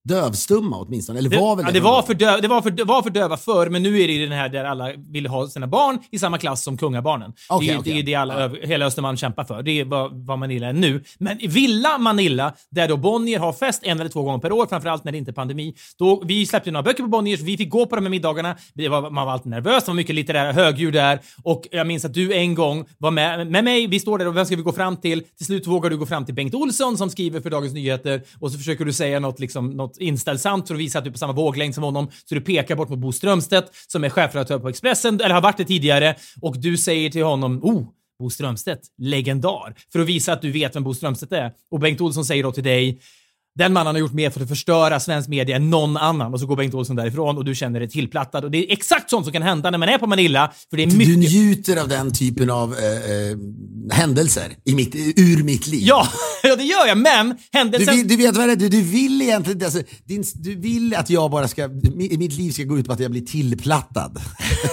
dövstumma 0.03 0.77
åtminstone. 0.77 1.19
Eller 1.19 1.29
Det, 1.29 1.37
var 1.37 1.55
väl 1.55 1.65
ja, 1.65 1.71
det? 1.71 1.79
det, 1.79 1.83
var 1.83 2.01
för 2.01 2.13
dö, 2.13 2.37
det, 2.41 2.47
var 2.47 2.61
för, 2.61 2.71
det 2.71 2.83
var 2.83 3.01
för 3.01 3.09
döva 3.09 3.37
förr, 3.37 3.69
men 3.69 3.83
nu 3.83 4.01
är 4.01 4.07
det 4.07 4.13
ju 4.13 4.23
den 4.27 4.37
här 4.37 4.49
där 4.49 4.65
alla 4.65 4.93
vill 5.11 5.27
ha 5.27 5.47
sina 5.47 5.67
barn 5.67 5.99
i 6.11 6.19
samma 6.19 6.37
klass 6.37 6.63
som 6.63 6.77
kungabarnen. 6.77 7.33
Okej, 7.49 7.67
det, 7.67 7.73
är, 7.73 7.79
okej. 7.79 7.93
det 7.93 7.99
är 7.99 8.03
det 8.03 8.15
alla, 8.15 8.33
över- 8.33 8.67
hela 8.67 8.85
Östermalm 8.85 9.17
kämpar 9.17 9.43
för. 9.43 9.63
Det 9.63 9.71
är 9.71 9.85
vad, 9.85 10.25
vad 10.25 10.39
Manila 10.39 10.67
är 10.67 10.73
nu. 10.73 11.03
Men 11.19 11.39
i 11.43 11.47
Villa 11.47 11.97
Manila, 11.97 12.53
där 12.71 12.87
då 12.87 12.97
Bonnier 12.97 13.39
har 13.39 13.53
fest 13.53 13.81
en 13.83 13.99
eller 13.99 14.09
två 14.09 14.23
gånger 14.23 14.39
per 14.39 14.51
år, 14.51 14.65
framförallt 14.65 15.03
när 15.03 15.11
det 15.11 15.17
inte 15.17 15.31
är 15.31 15.33
pandemi. 15.33 15.75
Då, 15.99 16.21
vi 16.25 16.45
släppte 16.45 16.71
några 16.71 16.83
böcker 16.83 17.03
på 17.03 17.09
Bonniers, 17.09 17.39
vi 17.39 17.57
fick 17.57 17.69
gå 17.69 17.85
på 17.85 17.95
de 17.95 18.01
här 18.05 18.09
middagarna. 18.09 18.55
Det 18.73 18.89
var, 18.89 19.09
man 19.09 19.25
var 19.25 19.33
alltid 19.33 19.49
nervös, 19.51 19.83
det 19.83 19.91
var 19.91 19.95
mycket 19.95 20.15
litterära 20.15 20.51
högdjur 20.51 20.91
där. 20.91 21.19
Och 21.43 21.67
jag 21.71 21.87
minns 21.87 22.05
att 22.05 22.13
du 22.13 22.33
en 22.33 22.55
gång 22.55 22.85
var 22.97 23.11
med, 23.11 23.47
med 23.47 23.63
mig, 23.63 23.87
vi 23.87 23.99
står 23.99 24.17
där 24.17 24.27
och 24.27 24.37
vem 24.37 24.45
ska 24.45 24.55
vi 24.55 24.61
gå 24.61 24.71
fram 24.71 24.97
till? 24.97 25.21
Till 25.37 25.45
slut 25.45 25.67
vågar 25.67 25.89
du 25.89 25.97
gå 25.97 26.05
fram 26.05 26.25
till 26.25 26.35
Bengt 26.35 26.53
Olsson 26.55 26.97
som 26.97 27.09
skriver 27.09 27.41
för 27.41 27.49
Dagens 27.49 27.73
Nyheter 27.73 28.21
och 28.39 28.51
så 28.51 28.57
försöker 28.57 28.85
du 28.85 28.93
säga 28.93 29.19
något, 29.19 29.39
liksom, 29.39 29.69
något 29.69 29.88
inställsamt 29.97 30.67
för 30.67 30.75
att 30.75 30.81
visa 30.81 30.97
att 30.97 31.03
du 31.03 31.09
är 31.09 31.11
på 31.11 31.17
samma 31.17 31.33
våglängd 31.33 31.75
som 31.75 31.83
honom. 31.83 32.11
Så 32.25 32.35
du 32.35 32.41
pekar 32.41 32.75
bort 32.75 32.89
mot 32.89 32.99
Bo 32.99 33.11
Strömstedt 33.11 33.71
som 33.87 34.03
är 34.03 34.09
chefredaktör 34.09 34.59
på 34.59 34.69
Expressen, 34.69 35.21
eller 35.21 35.35
har 35.35 35.41
varit 35.41 35.57
det 35.57 35.65
tidigare. 35.65 36.15
Och 36.41 36.57
du 36.57 36.77
säger 36.77 37.09
till 37.09 37.23
honom 37.23 37.59
oh, 37.63 37.83
Bo 38.19 38.29
Strömstedt, 38.29 38.87
legendar. 38.97 39.75
För 39.91 39.99
att 39.99 40.07
visa 40.07 40.33
att 40.33 40.41
du 40.41 40.51
vet 40.51 40.75
vem 40.75 40.83
Bo 40.83 40.93
Strömstedt 40.93 41.31
är. 41.31 41.51
Och 41.71 41.79
Bengt 41.79 42.01
Olsson 42.01 42.25
säger 42.25 42.43
då 42.43 42.51
till 42.51 42.63
dig 42.63 43.01
den 43.59 43.73
mannen 43.73 43.95
har 43.95 43.99
gjort 43.99 44.13
mer 44.13 44.29
för 44.29 44.41
att 44.41 44.49
förstöra 44.49 44.99
svensk 44.99 45.29
media 45.29 45.55
än 45.55 45.69
någon 45.69 45.97
annan. 45.97 46.33
Och 46.33 46.39
så 46.39 46.45
går 46.45 46.55
Bengt 46.55 46.73
Olsson 46.73 46.95
därifrån 46.95 47.37
och 47.37 47.45
du 47.45 47.55
känner 47.55 47.79
dig 47.79 47.89
tillplattad. 47.89 48.43
Och 48.45 48.51
det 48.51 48.57
är 48.57 48.73
exakt 48.73 49.09
sånt 49.09 49.25
som 49.25 49.33
kan 49.33 49.41
hända 49.41 49.69
när 49.71 49.77
man 49.77 49.89
är 49.89 49.97
på 49.97 50.07
Manila. 50.07 50.51
För 50.69 50.77
det 50.77 50.83
är 50.83 50.87
Du 50.87 50.97
mycket... 50.97 51.17
njuter 51.31 51.77
av 51.81 51.87
den 51.87 52.13
typen 52.13 52.49
av 52.49 52.73
eh, 52.73 52.85
eh, 52.85 53.37
händelser 53.91 54.51
i 54.65 54.75
mitt, 54.75 54.95
ur 54.95 55.43
mitt 55.43 55.67
liv. 55.67 55.81
Ja, 55.83 56.07
ja, 56.43 56.55
det 56.55 56.63
gör 56.63 56.87
jag. 56.87 56.97
Men 56.97 57.29
Du, 57.29 57.35
händelsen... 57.57 57.95
vill, 57.97 58.07
du 58.07 58.15
vet 58.15 58.37
vad 58.37 58.47
det 58.47 58.51
är? 58.51 58.55
Du, 58.55 58.69
du 58.69 58.81
vill 58.81 59.21
egentligen 59.21 59.63
alltså, 59.63 59.81
din, 60.05 60.23
Du 60.35 60.55
vill 60.55 60.95
att 60.95 61.09
jag 61.09 61.31
bara 61.31 61.47
ska... 61.47 61.67
mi- 61.67 62.17
Mitt 62.17 62.33
liv 62.33 62.51
ska 62.51 62.63
gå 62.63 62.79
ut 62.79 62.85
på 62.87 62.93
att 62.93 62.99
jag 62.99 63.11
blir 63.11 63.21
tillplattad. 63.25 64.21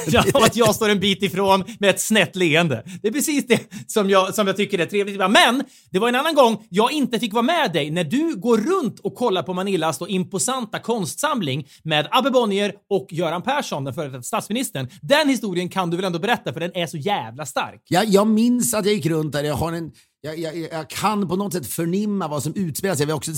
Ja, 0.09 0.25
och 0.35 0.45
att 0.45 0.57
jag 0.57 0.75
står 0.75 0.89
en 0.89 1.01
bit 1.01 1.23
ifrån 1.23 1.65
med 1.81 1.91
ett 1.91 2.01
snett 2.01 2.37
leende. 2.37 2.83
Det 3.03 3.09
är 3.09 3.13
precis 3.13 3.47
det 3.47 3.61
som 3.87 4.11
jag, 4.11 4.35
som 4.35 4.47
jag 4.47 4.57
tycker 4.57 4.79
är 4.79 4.87
trevligt. 4.87 5.19
Men 5.19 5.63
det 5.93 5.99
var 5.99 6.09
en 6.09 6.15
annan 6.15 6.35
gång 6.35 6.67
jag 6.71 6.93
inte 6.93 7.19
fick 7.21 7.33
vara 7.33 7.43
med 7.43 7.73
dig 7.73 7.91
när 7.91 8.05
du 8.05 8.37
går 8.37 8.59
runt 8.59 8.76
och 9.03 9.15
kollar 9.15 9.43
på 9.43 9.55
Manillas 9.55 9.99
då 9.99 10.09
imposanta 10.09 10.79
konstsamling 10.79 11.69
med 11.83 12.09
Abbe 12.11 12.31
Bonnier 12.31 12.73
och 12.91 13.07
Göran 13.13 13.43
Persson, 13.43 13.85
den 13.85 13.95
före 13.95 14.09
detta 14.09 14.23
statsministern. 14.23 14.89
Den 15.03 15.29
historien 15.29 15.69
kan 15.69 15.91
du 15.91 15.97
väl 15.97 16.05
ändå 16.07 16.19
berätta 16.19 16.53
för 16.53 16.61
den 16.61 16.77
är 16.77 16.87
så 16.87 16.97
jävla 16.97 17.47
stark. 17.47 17.83
Jag, 17.89 18.05
jag 18.05 18.27
minns 18.27 18.75
att 18.75 18.85
jag 18.87 18.95
gick 18.95 19.07
runt 19.07 19.33
där. 19.33 19.45
Jag, 19.45 19.55
har 19.55 19.73
en, 19.73 19.93
jag, 20.21 20.39
jag, 20.39 20.57
jag 20.73 20.91
kan 20.91 21.29
på 21.29 21.37
något 21.37 21.53
sätt 21.53 21.67
förnimma 21.67 22.29
vad 22.29 22.43
som 22.43 22.55
utspelar 22.55 22.95
sig. 22.95 23.03
Jag 23.03 23.07
vill 23.07 23.15
också 23.17 23.33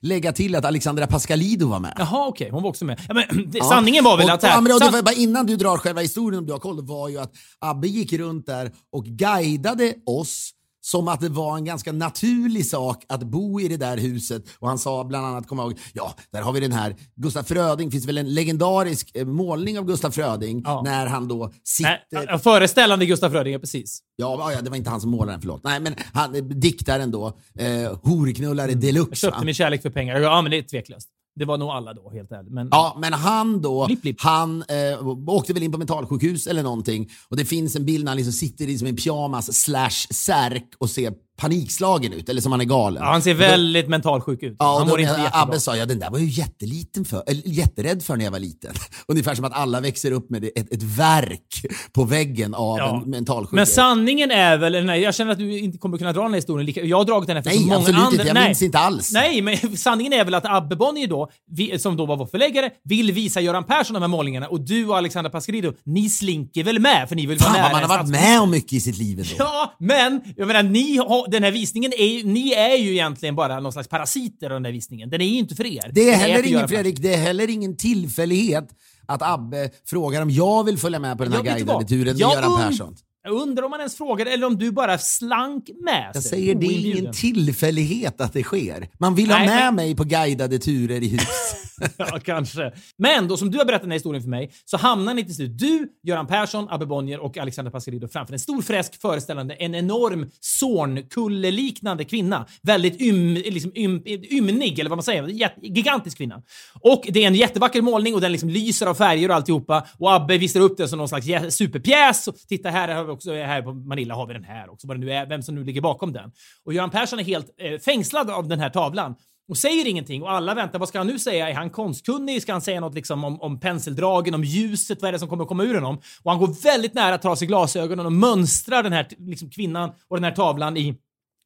lägga 0.00 0.32
till 0.32 0.54
att 0.54 0.64
Alexandra 0.64 1.06
Pascalidou 1.06 1.68
var 1.68 1.80
med. 1.80 1.94
Jaha, 1.98 2.26
okej, 2.28 2.50
hon 2.50 2.62
var 2.62 2.70
också 2.70 2.84
med. 2.84 3.00
Ja, 3.08 3.14
men, 3.14 3.50
det, 3.50 3.64
Sanningen 3.64 4.04
var 4.04 4.16
väl 4.16 4.26
och, 4.26 4.32
att... 4.32 4.42
här- 4.42 4.50
Ja, 4.54 4.60
men, 4.60 4.72
san- 4.72 5.04
bara 5.04 5.14
innan 5.14 5.46
du 5.46 5.56
drar 5.56 5.78
själva 5.78 6.00
historien, 6.00 6.38
om 6.38 6.46
du 6.46 6.52
har 6.52 6.60
koll, 6.60 6.86
var 6.86 7.08
ju 7.08 7.18
att 7.18 7.32
Abbe 7.58 7.88
gick 7.88 8.12
runt 8.12 8.46
där 8.46 8.72
och 8.92 9.04
guidade 9.04 9.94
oss 10.06 10.50
som 10.86 11.08
att 11.08 11.20
det 11.20 11.28
var 11.28 11.56
en 11.56 11.64
ganska 11.64 11.92
naturlig 11.92 12.66
sak 12.66 13.04
att 13.08 13.22
bo 13.22 13.60
i 13.60 13.68
det 13.68 13.76
där 13.76 13.96
huset. 13.96 14.44
Och 14.58 14.68
han 14.68 14.78
sa 14.78 15.04
bland 15.04 15.26
annat, 15.26 15.46
kom 15.48 15.58
jag 15.58 15.66
ihåg, 15.66 15.78
ja, 15.92 16.14
där 16.32 16.42
har 16.42 16.52
vi 16.52 16.60
den 16.60 16.72
här 16.72 16.96
Gustaf 17.16 17.46
Fröding, 17.48 17.90
finns 17.90 18.06
väl 18.08 18.18
en 18.18 18.34
legendarisk 18.34 19.10
eh, 19.14 19.24
målning 19.26 19.78
av 19.78 19.84
Gustaf 19.84 20.14
Fröding 20.14 20.62
Ja. 20.64 20.82
när 20.84 21.06
han 21.06 21.28
då 21.28 21.52
sitter... 21.64 21.98
Ja, 22.10 22.38
föreställande 22.38 23.06
Gustaf 23.06 23.32
Fröding, 23.32 23.52
ja, 23.52 23.58
precis. 23.58 23.98
Ja, 24.16 24.52
ja, 24.52 24.62
det 24.62 24.70
var 24.70 24.76
inte 24.76 24.90
han 24.90 25.00
som 25.00 25.10
målade 25.10 25.32
den, 25.32 25.40
förlåt. 25.40 25.60
Nej, 25.64 25.80
men 25.80 25.94
han, 26.12 26.34
eh, 26.34 26.42
diktaren 26.42 27.10
då, 27.10 27.26
eh, 27.58 27.98
horknullare 28.02 28.70
Jag 28.70 28.80
deluxe. 28.80 29.16
köpte 29.16 29.38
va? 29.38 29.44
min 29.44 29.54
kärlek 29.54 29.82
för 29.82 29.90
pengar. 29.90 30.20
Ja, 30.20 30.42
men 30.42 30.50
det 30.50 30.58
är 30.58 30.62
tveklöst. 30.62 31.08
Det 31.38 31.44
var 31.44 31.58
nog 31.58 31.68
alla 31.68 31.94
då, 31.94 32.10
helt 32.10 32.32
ärligt. 32.32 32.52
Men, 32.52 32.68
Ja, 32.70 32.96
men 33.00 33.12
han 33.12 33.62
då, 33.62 33.86
Blipp, 33.86 34.02
blipp. 34.02 34.20
han 34.20 34.62
eh, 34.62 35.28
åkte 35.28 35.52
väl 35.52 35.62
in 35.62 35.72
på 35.72 35.78
mentalsjukhus 35.78 36.46
eller 36.46 36.62
någonting 36.62 37.08
och 37.28 37.36
det 37.36 37.44
finns 37.44 37.76
en 37.76 37.84
bild 37.84 38.04
när 38.04 38.10
han 38.10 38.16
liksom 38.16 38.32
sitter 38.32 38.68
i 38.68 38.78
som 38.78 38.86
en 38.88 38.96
pyjamas 38.96 39.62
slash 39.62 40.06
särk 40.10 40.70
och 40.78 40.90
ser 40.90 41.12
panikslagen 41.36 42.12
ut, 42.12 42.28
eller 42.28 42.40
som 42.40 42.52
han 42.52 42.60
är 42.60 42.64
galen. 42.64 43.02
Ja, 43.02 43.10
han 43.10 43.22
ser 43.22 43.34
väldigt 43.34 43.88
mentalsjuk 43.88 44.42
ut. 44.42 44.56
Ja, 44.58 44.78
han 44.78 44.88
mår 44.88 45.00
inte 45.00 45.10
jättebra. 45.12 45.30
Abbe 45.42 45.60
sa, 45.60 45.76
ja 45.76 45.86
den 45.86 45.98
där 45.98 46.10
var 46.10 46.18
ju 46.18 46.26
jätteliten 46.26 47.04
för, 47.04 47.22
eller, 47.26 47.42
jätterädd 47.46 48.02
för 48.02 48.16
när 48.16 48.24
jag 48.24 48.32
var 48.32 48.38
liten. 48.38 48.72
Ungefär 49.08 49.34
som 49.34 49.44
att 49.44 49.52
alla 49.52 49.80
växer 49.80 50.12
upp 50.12 50.30
med 50.30 50.44
ett, 50.44 50.72
ett 50.72 50.82
verk 50.82 51.66
på 51.92 52.04
väggen 52.04 52.54
av 52.54 52.78
Ja. 52.78 53.02
en 53.04 53.10
mentalsjuk. 53.10 53.52
Men 53.52 53.66
sanningen 53.66 54.30
är 54.30 54.56
väl, 54.56 54.84
nej, 54.84 55.00
jag 55.00 55.14
känner 55.14 55.32
att 55.32 55.38
du 55.38 55.58
inte 55.58 55.78
kommer 55.78 55.98
kunna 55.98 56.12
dra 56.12 56.22
den 56.22 56.30
här 56.30 56.36
historien 56.38 56.66
lika, 56.66 56.84
Jag 56.84 56.96
har 56.96 57.04
dragit 57.04 57.26
den 57.26 57.36
efter 57.36 57.50
så 57.50 57.56
Nej, 57.56 57.66
många 57.66 57.78
absolut 57.78 58.00
andra. 58.00 58.12
inte. 58.12 58.26
Jag 58.26 58.34
nej. 58.34 58.48
minns 58.48 58.62
inte 58.62 58.78
alls. 58.78 59.12
Nej, 59.12 59.42
men 59.42 59.76
sanningen 59.76 60.12
är 60.12 60.24
väl 60.24 60.34
att 60.34 60.44
Abbe 60.46 60.76
Bonnier 60.76 61.06
då, 61.08 61.30
vi, 61.50 61.78
som 61.78 61.96
då 61.96 62.06
var 62.06 62.16
vår 62.16 62.26
förläggare, 62.26 62.70
vill 62.84 63.12
visa 63.12 63.40
Göran 63.40 63.64
Persson 63.64 63.94
de 63.94 64.00
här 64.02 64.08
målningarna 64.08 64.46
och 64.48 64.60
du 64.60 64.86
och 64.86 64.96
Alexandra 64.96 65.30
Pascalidou, 65.30 65.72
ni 65.84 66.10
slinker 66.10 66.64
väl 66.64 66.78
med 66.78 67.08
för 67.08 67.16
ni 67.16 67.26
vill 67.26 67.38
vara 67.38 67.50
Fan 67.50 67.60
nära 67.62 67.72
vad 67.72 67.80
man 67.82 67.90
har 67.90 67.98
varit 67.98 68.10
med 68.10 68.40
om 68.40 68.50
mycket 68.50 68.72
i 68.72 68.80
sitt 68.80 68.98
liv 68.98 69.18
ändå. 69.18 69.30
Ja, 69.38 69.74
men 69.78 70.20
jag 70.36 70.46
menar, 70.48 70.62
ni 70.62 70.96
har, 70.96 71.25
den 71.28 71.42
här 71.42 71.50
visningen 71.50 71.92
är 71.92 72.06
ju, 72.06 72.24
ni 72.24 72.52
är 72.52 72.76
ju 72.76 72.90
egentligen 72.92 73.36
bara 73.36 73.60
någon 73.60 73.72
slags 73.72 73.88
parasiter 73.88 74.46
av 74.46 74.52
den 74.52 74.64
här 74.64 74.72
visningen. 74.72 75.10
Den 75.10 75.20
är 75.20 75.24
ju 75.24 75.38
inte 75.38 75.54
för 75.54 75.66
er. 75.66 75.90
Det 75.92 76.00
är 76.00 76.10
Den 76.10 76.20
heller 76.20 76.42
för 76.42 76.48
ingen, 76.48 76.68
Fredrik, 76.68 77.02
det 77.02 77.14
är 77.14 77.18
heller 77.18 77.50
ingen 77.50 77.76
tillfällighet 77.76 78.68
att 79.06 79.22
Abbe 79.22 79.70
frågar 79.84 80.22
om 80.22 80.30
jag 80.30 80.64
vill 80.64 80.78
följa 80.78 80.98
med 80.98 81.18
på 81.18 81.24
den 81.24 81.32
här 81.32 81.42
guidade 81.42 81.84
turen 81.84 82.04
med 82.04 82.18
Göran 82.18 82.56
Persson. 82.58 82.96
Jag 83.26 83.34
undrar 83.34 83.64
om 83.64 83.70
man 83.70 83.80
ens 83.80 83.96
frågade 83.96 84.30
eller 84.30 84.46
om 84.46 84.58
du 84.58 84.70
bara 84.72 84.98
slank 84.98 85.70
med 85.84 86.10
Jag 86.14 86.22
säger 86.22 86.54
det 86.54 86.66
är 86.66 86.86
ingen 86.96 87.12
tillfällighet 87.12 88.20
att 88.20 88.32
det 88.32 88.42
sker. 88.42 88.88
Man 88.98 89.14
vill 89.14 89.30
ha 89.30 89.38
Nej, 89.38 89.46
med 89.48 89.64
men- 89.64 89.74
mig 89.74 89.96
på 89.96 90.04
guidade 90.04 90.58
turer 90.58 91.02
i 91.02 91.08
hus. 91.08 91.22
Ja, 91.96 92.18
kanske. 92.24 92.72
Men 92.98 93.28
då 93.28 93.36
som 93.36 93.50
du 93.50 93.58
har 93.58 93.64
berättat 93.64 93.82
den 93.82 93.90
här 93.90 93.96
historien 93.96 94.22
för 94.22 94.30
mig 94.30 94.50
så 94.64 94.76
hamnar 94.76 95.14
ni 95.14 95.24
till 95.24 95.34
slut, 95.34 95.58
du, 95.58 95.88
Göran 96.02 96.26
Persson, 96.26 96.66
Abbe 96.70 96.86
Bonnier 96.86 97.18
och 97.20 97.38
Alexandra 97.38 97.70
Pascalidou 97.70 98.08
framför 98.08 98.32
en 98.32 98.38
stor 98.38 98.62
fresk 98.62 99.00
föreställande 99.00 99.54
en 99.54 99.74
enorm 99.74 100.30
Zornkulle-liknande 100.40 102.04
kvinna. 102.04 102.46
Väldigt 102.62 103.00
ym, 103.02 103.34
liksom 103.34 103.72
ym, 103.74 104.02
ymnig, 104.30 104.78
eller 104.78 104.90
vad 104.90 104.96
man 104.96 105.02
säger. 105.02 105.28
Gigantisk 105.62 106.16
kvinna. 106.16 106.42
Och 106.80 107.02
det 107.08 107.22
är 107.22 107.26
en 107.26 107.34
jättevacker 107.34 107.82
målning 107.82 108.14
och 108.14 108.20
den 108.20 108.32
liksom 108.32 108.48
lyser 108.50 108.86
av 108.86 108.94
färger 108.94 109.28
och 109.28 109.34
alltihopa. 109.34 109.86
Och 109.98 110.12
Abbe 110.14 110.38
visar 110.38 110.60
upp 110.60 110.76
den 110.76 110.88
som 110.88 110.98
någon 110.98 111.08
slags 111.08 111.26
jä- 111.26 111.50
superpjäs. 111.50 112.28
Och 112.28 112.34
titta 112.48 112.70
här 112.70 112.88
har 112.94 113.04
vi 113.04 113.12
också, 113.16 113.34
här 113.34 113.62
på 113.62 113.72
Manila 113.72 114.14
har 114.14 114.26
vi 114.26 114.32
den 114.32 114.44
här 114.44 114.70
också, 114.70 114.86
vad 114.86 114.96
det 114.96 115.00
nu 115.00 115.12
är, 115.12 115.26
vem 115.26 115.42
som 115.42 115.54
nu 115.54 115.64
ligger 115.64 115.80
bakom 115.80 116.12
den. 116.12 116.32
Och 116.64 116.72
Göran 116.72 116.90
Persson 116.90 117.18
är 117.18 117.24
helt 117.24 117.54
eh, 117.58 117.78
fängslad 117.78 118.30
av 118.30 118.48
den 118.48 118.60
här 118.60 118.70
tavlan 118.70 119.14
och 119.48 119.58
säger 119.58 119.86
ingenting 119.86 120.22
och 120.22 120.30
alla 120.30 120.54
väntar. 120.54 120.78
Vad 120.78 120.88
ska 120.88 120.98
han 120.98 121.06
nu 121.06 121.18
säga? 121.18 121.50
Är 121.50 121.54
han 121.54 121.70
konstkunnig? 121.70 122.42
Ska 122.42 122.52
han 122.52 122.60
säga 122.60 122.80
något 122.80 122.94
liksom 122.94 123.24
om, 123.24 123.40
om 123.40 123.60
penseldragen, 123.60 124.34
om 124.34 124.44
ljuset? 124.44 125.02
Vad 125.02 125.08
är 125.08 125.12
det 125.12 125.18
som 125.18 125.28
kommer 125.28 125.44
komma 125.44 125.64
ur 125.64 125.74
honom? 125.74 126.00
Och 126.22 126.30
han 126.30 126.40
går 126.40 126.62
väldigt 126.62 126.94
nära 126.94 127.14
att 127.14 127.22
ta 127.22 127.30
av 127.30 127.36
sig 127.36 127.48
glasögonen 127.48 128.06
och 128.06 128.12
mönstrar 128.12 128.82
den 128.82 128.92
här 128.92 129.08
liksom, 129.18 129.50
kvinnan 129.50 129.92
och 130.08 130.16
den 130.16 130.24
här 130.24 130.32
tavlan 130.32 130.76
i 130.76 130.94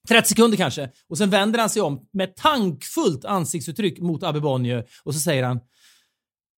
30 0.09 0.29
sekunder 0.29 0.57
kanske. 0.57 0.91
Och 1.09 1.19
sen 1.19 1.31
vänder 1.31 1.59
han 1.59 1.71
sig 1.71 1.83
om 1.83 2.09
med 2.13 2.37
tankfullt 2.37 3.25
ansiktsuttryck 3.25 3.99
mot 4.01 4.23
Abbe 4.23 4.41
Bonnier 4.41 4.85
och 5.03 5.15
så 5.15 5.21
säger 5.21 5.43
han 5.43 5.61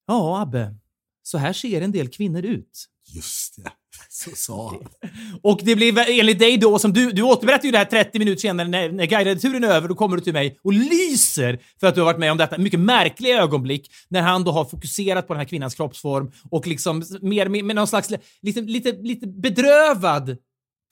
Ja, 0.07 0.42
Abbe. 0.42 0.75
Så 1.22 1.38
här 1.38 1.53
ser 1.53 1.83
en 1.83 1.92
del 1.92 2.09
kvinnor 2.09 2.42
ut. 2.44 2.87
Just 3.14 3.64
det. 3.64 3.70
Så 4.09 4.31
sa 4.35 4.70
han. 4.70 5.11
Och 5.42 5.61
det 5.62 5.76
blir 5.76 6.20
enligt 6.20 6.38
dig 6.38 6.57
då, 6.57 6.78
som 6.78 6.92
du, 6.92 7.12
du 7.12 7.22
återberättar 7.22 7.64
ju 7.64 7.70
det 7.70 7.78
här 7.78 7.85
30 7.85 8.18
minuter 8.18 8.40
senare 8.40 8.68
när, 8.68 8.92
när 8.92 9.07
guidade 9.07 9.40
turen 9.40 9.64
är 9.64 9.68
över, 9.68 9.88
då 9.88 9.94
kommer 9.94 10.16
du 10.16 10.22
till 10.22 10.33
mig 10.33 10.59
och 10.62 10.72
lyser 10.72 11.59
för 11.81 11.87
att 11.87 11.94
du 11.94 12.00
har 12.00 12.07
varit 12.07 12.18
med 12.18 12.33
om 12.33 12.38
detta 12.38 12.59
mycket 12.59 12.81
märkliga 12.81 13.42
ögonblick 13.42 13.90
när 14.09 14.22
han 14.22 14.44
då 14.44 14.52
har 14.52 14.64
fokuserat 14.64 15.26
på 15.26 15.33
den 15.33 15.40
här 15.40 15.48
kvinnans 15.48 15.74
kroppsform 15.74 16.33
och 16.50 16.66
liksom 16.66 17.02
mer 17.20 17.48
med, 17.48 17.64
med 17.64 17.76
någon 17.76 17.87
slags 17.87 18.11
lite, 18.42 18.61
lite, 18.61 18.92
lite 18.92 19.26
bedrövad 19.26 20.37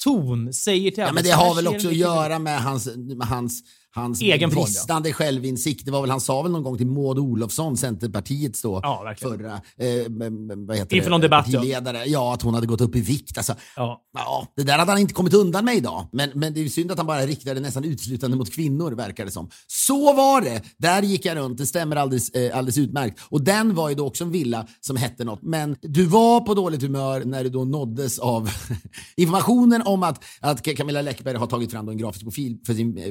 ton 0.04 0.52
säger 0.52 0.90
till 0.90 1.00
Ja, 1.00 1.12
men 1.12 1.24
det 1.24 1.30
har 1.30 1.54
väl 1.54 1.68
också 1.68 1.88
att 1.88 1.94
göra 1.94 2.38
med 2.38 2.62
hans, 2.62 2.96
med 2.96 3.26
hans 3.28 3.62
hans 3.94 4.20
Egen 4.20 4.50
bristande 4.50 5.08
ja. 5.08 5.14
självinsikt. 5.14 5.84
Det 5.84 5.90
var 5.90 6.00
väl, 6.00 6.10
han 6.10 6.20
sa 6.20 6.42
väl 6.42 6.52
någon 6.52 6.62
gång 6.62 6.76
till 6.76 6.86
Maud 6.86 7.18
Olofsson, 7.18 7.76
Centerpartiets 7.76 8.62
då, 8.62 8.80
ja, 8.82 9.14
förra 9.20 9.52
eh, 9.54 10.06
vad 10.56 10.76
heter 10.76 10.96
Inför 10.96 11.10
någon 11.10 11.20
debatt 11.20 11.44
partiledare, 11.44 11.98
ja. 11.98 12.04
ja. 12.06 12.34
att 12.34 12.42
hon 12.42 12.54
hade 12.54 12.66
gått 12.66 12.80
upp 12.80 12.96
i 12.96 13.00
vikt. 13.00 13.38
Alltså, 13.38 13.54
ja. 13.76 14.00
ja. 14.14 14.46
det 14.56 14.62
där 14.62 14.78
hade 14.78 14.90
han 14.90 15.00
inte 15.00 15.14
kommit 15.14 15.34
undan 15.34 15.64
med 15.64 15.76
idag. 15.76 16.08
Men, 16.12 16.30
men 16.34 16.54
det 16.54 16.64
är 16.64 16.68
synd 16.68 16.92
att 16.92 16.98
han 16.98 17.06
bara 17.06 17.26
riktade 17.26 17.60
nästan 17.60 17.84
uteslutande 17.84 18.36
mot 18.36 18.54
kvinnor, 18.54 18.92
verkar 18.92 19.24
det 19.24 19.30
som. 19.30 19.50
Så 19.66 20.12
var 20.12 20.40
det! 20.40 20.62
Där 20.78 21.02
gick 21.02 21.24
jag 21.24 21.36
runt, 21.36 21.58
det 21.58 21.66
stämmer 21.66 21.96
alldeles, 21.96 22.30
eh, 22.30 22.56
alldeles 22.56 22.78
utmärkt. 22.78 23.20
Och 23.28 23.44
den 23.44 23.74
var 23.74 23.88
ju 23.88 23.94
då 23.94 24.06
också 24.06 24.24
en 24.24 24.30
villa 24.30 24.66
som 24.80 24.96
hette 24.96 25.24
något. 25.24 25.42
Men 25.42 25.76
du 25.82 26.04
var 26.04 26.40
på 26.40 26.54
dåligt 26.54 26.82
humör 26.82 27.24
när 27.24 27.44
du 27.44 27.50
då 27.50 27.64
nåddes 27.64 28.18
av 28.18 28.50
informationen 29.16 29.82
om 29.82 30.02
att, 30.02 30.24
att 30.40 30.76
Camilla 30.76 31.02
Läckberg 31.02 31.36
har 31.36 31.46
tagit 31.46 31.70
fram 31.70 31.88
en 31.88 31.98
grafisk 31.98 32.24
profil 32.24 32.58
för 32.66 32.74
sin 32.74 32.98
eh, 32.98 33.04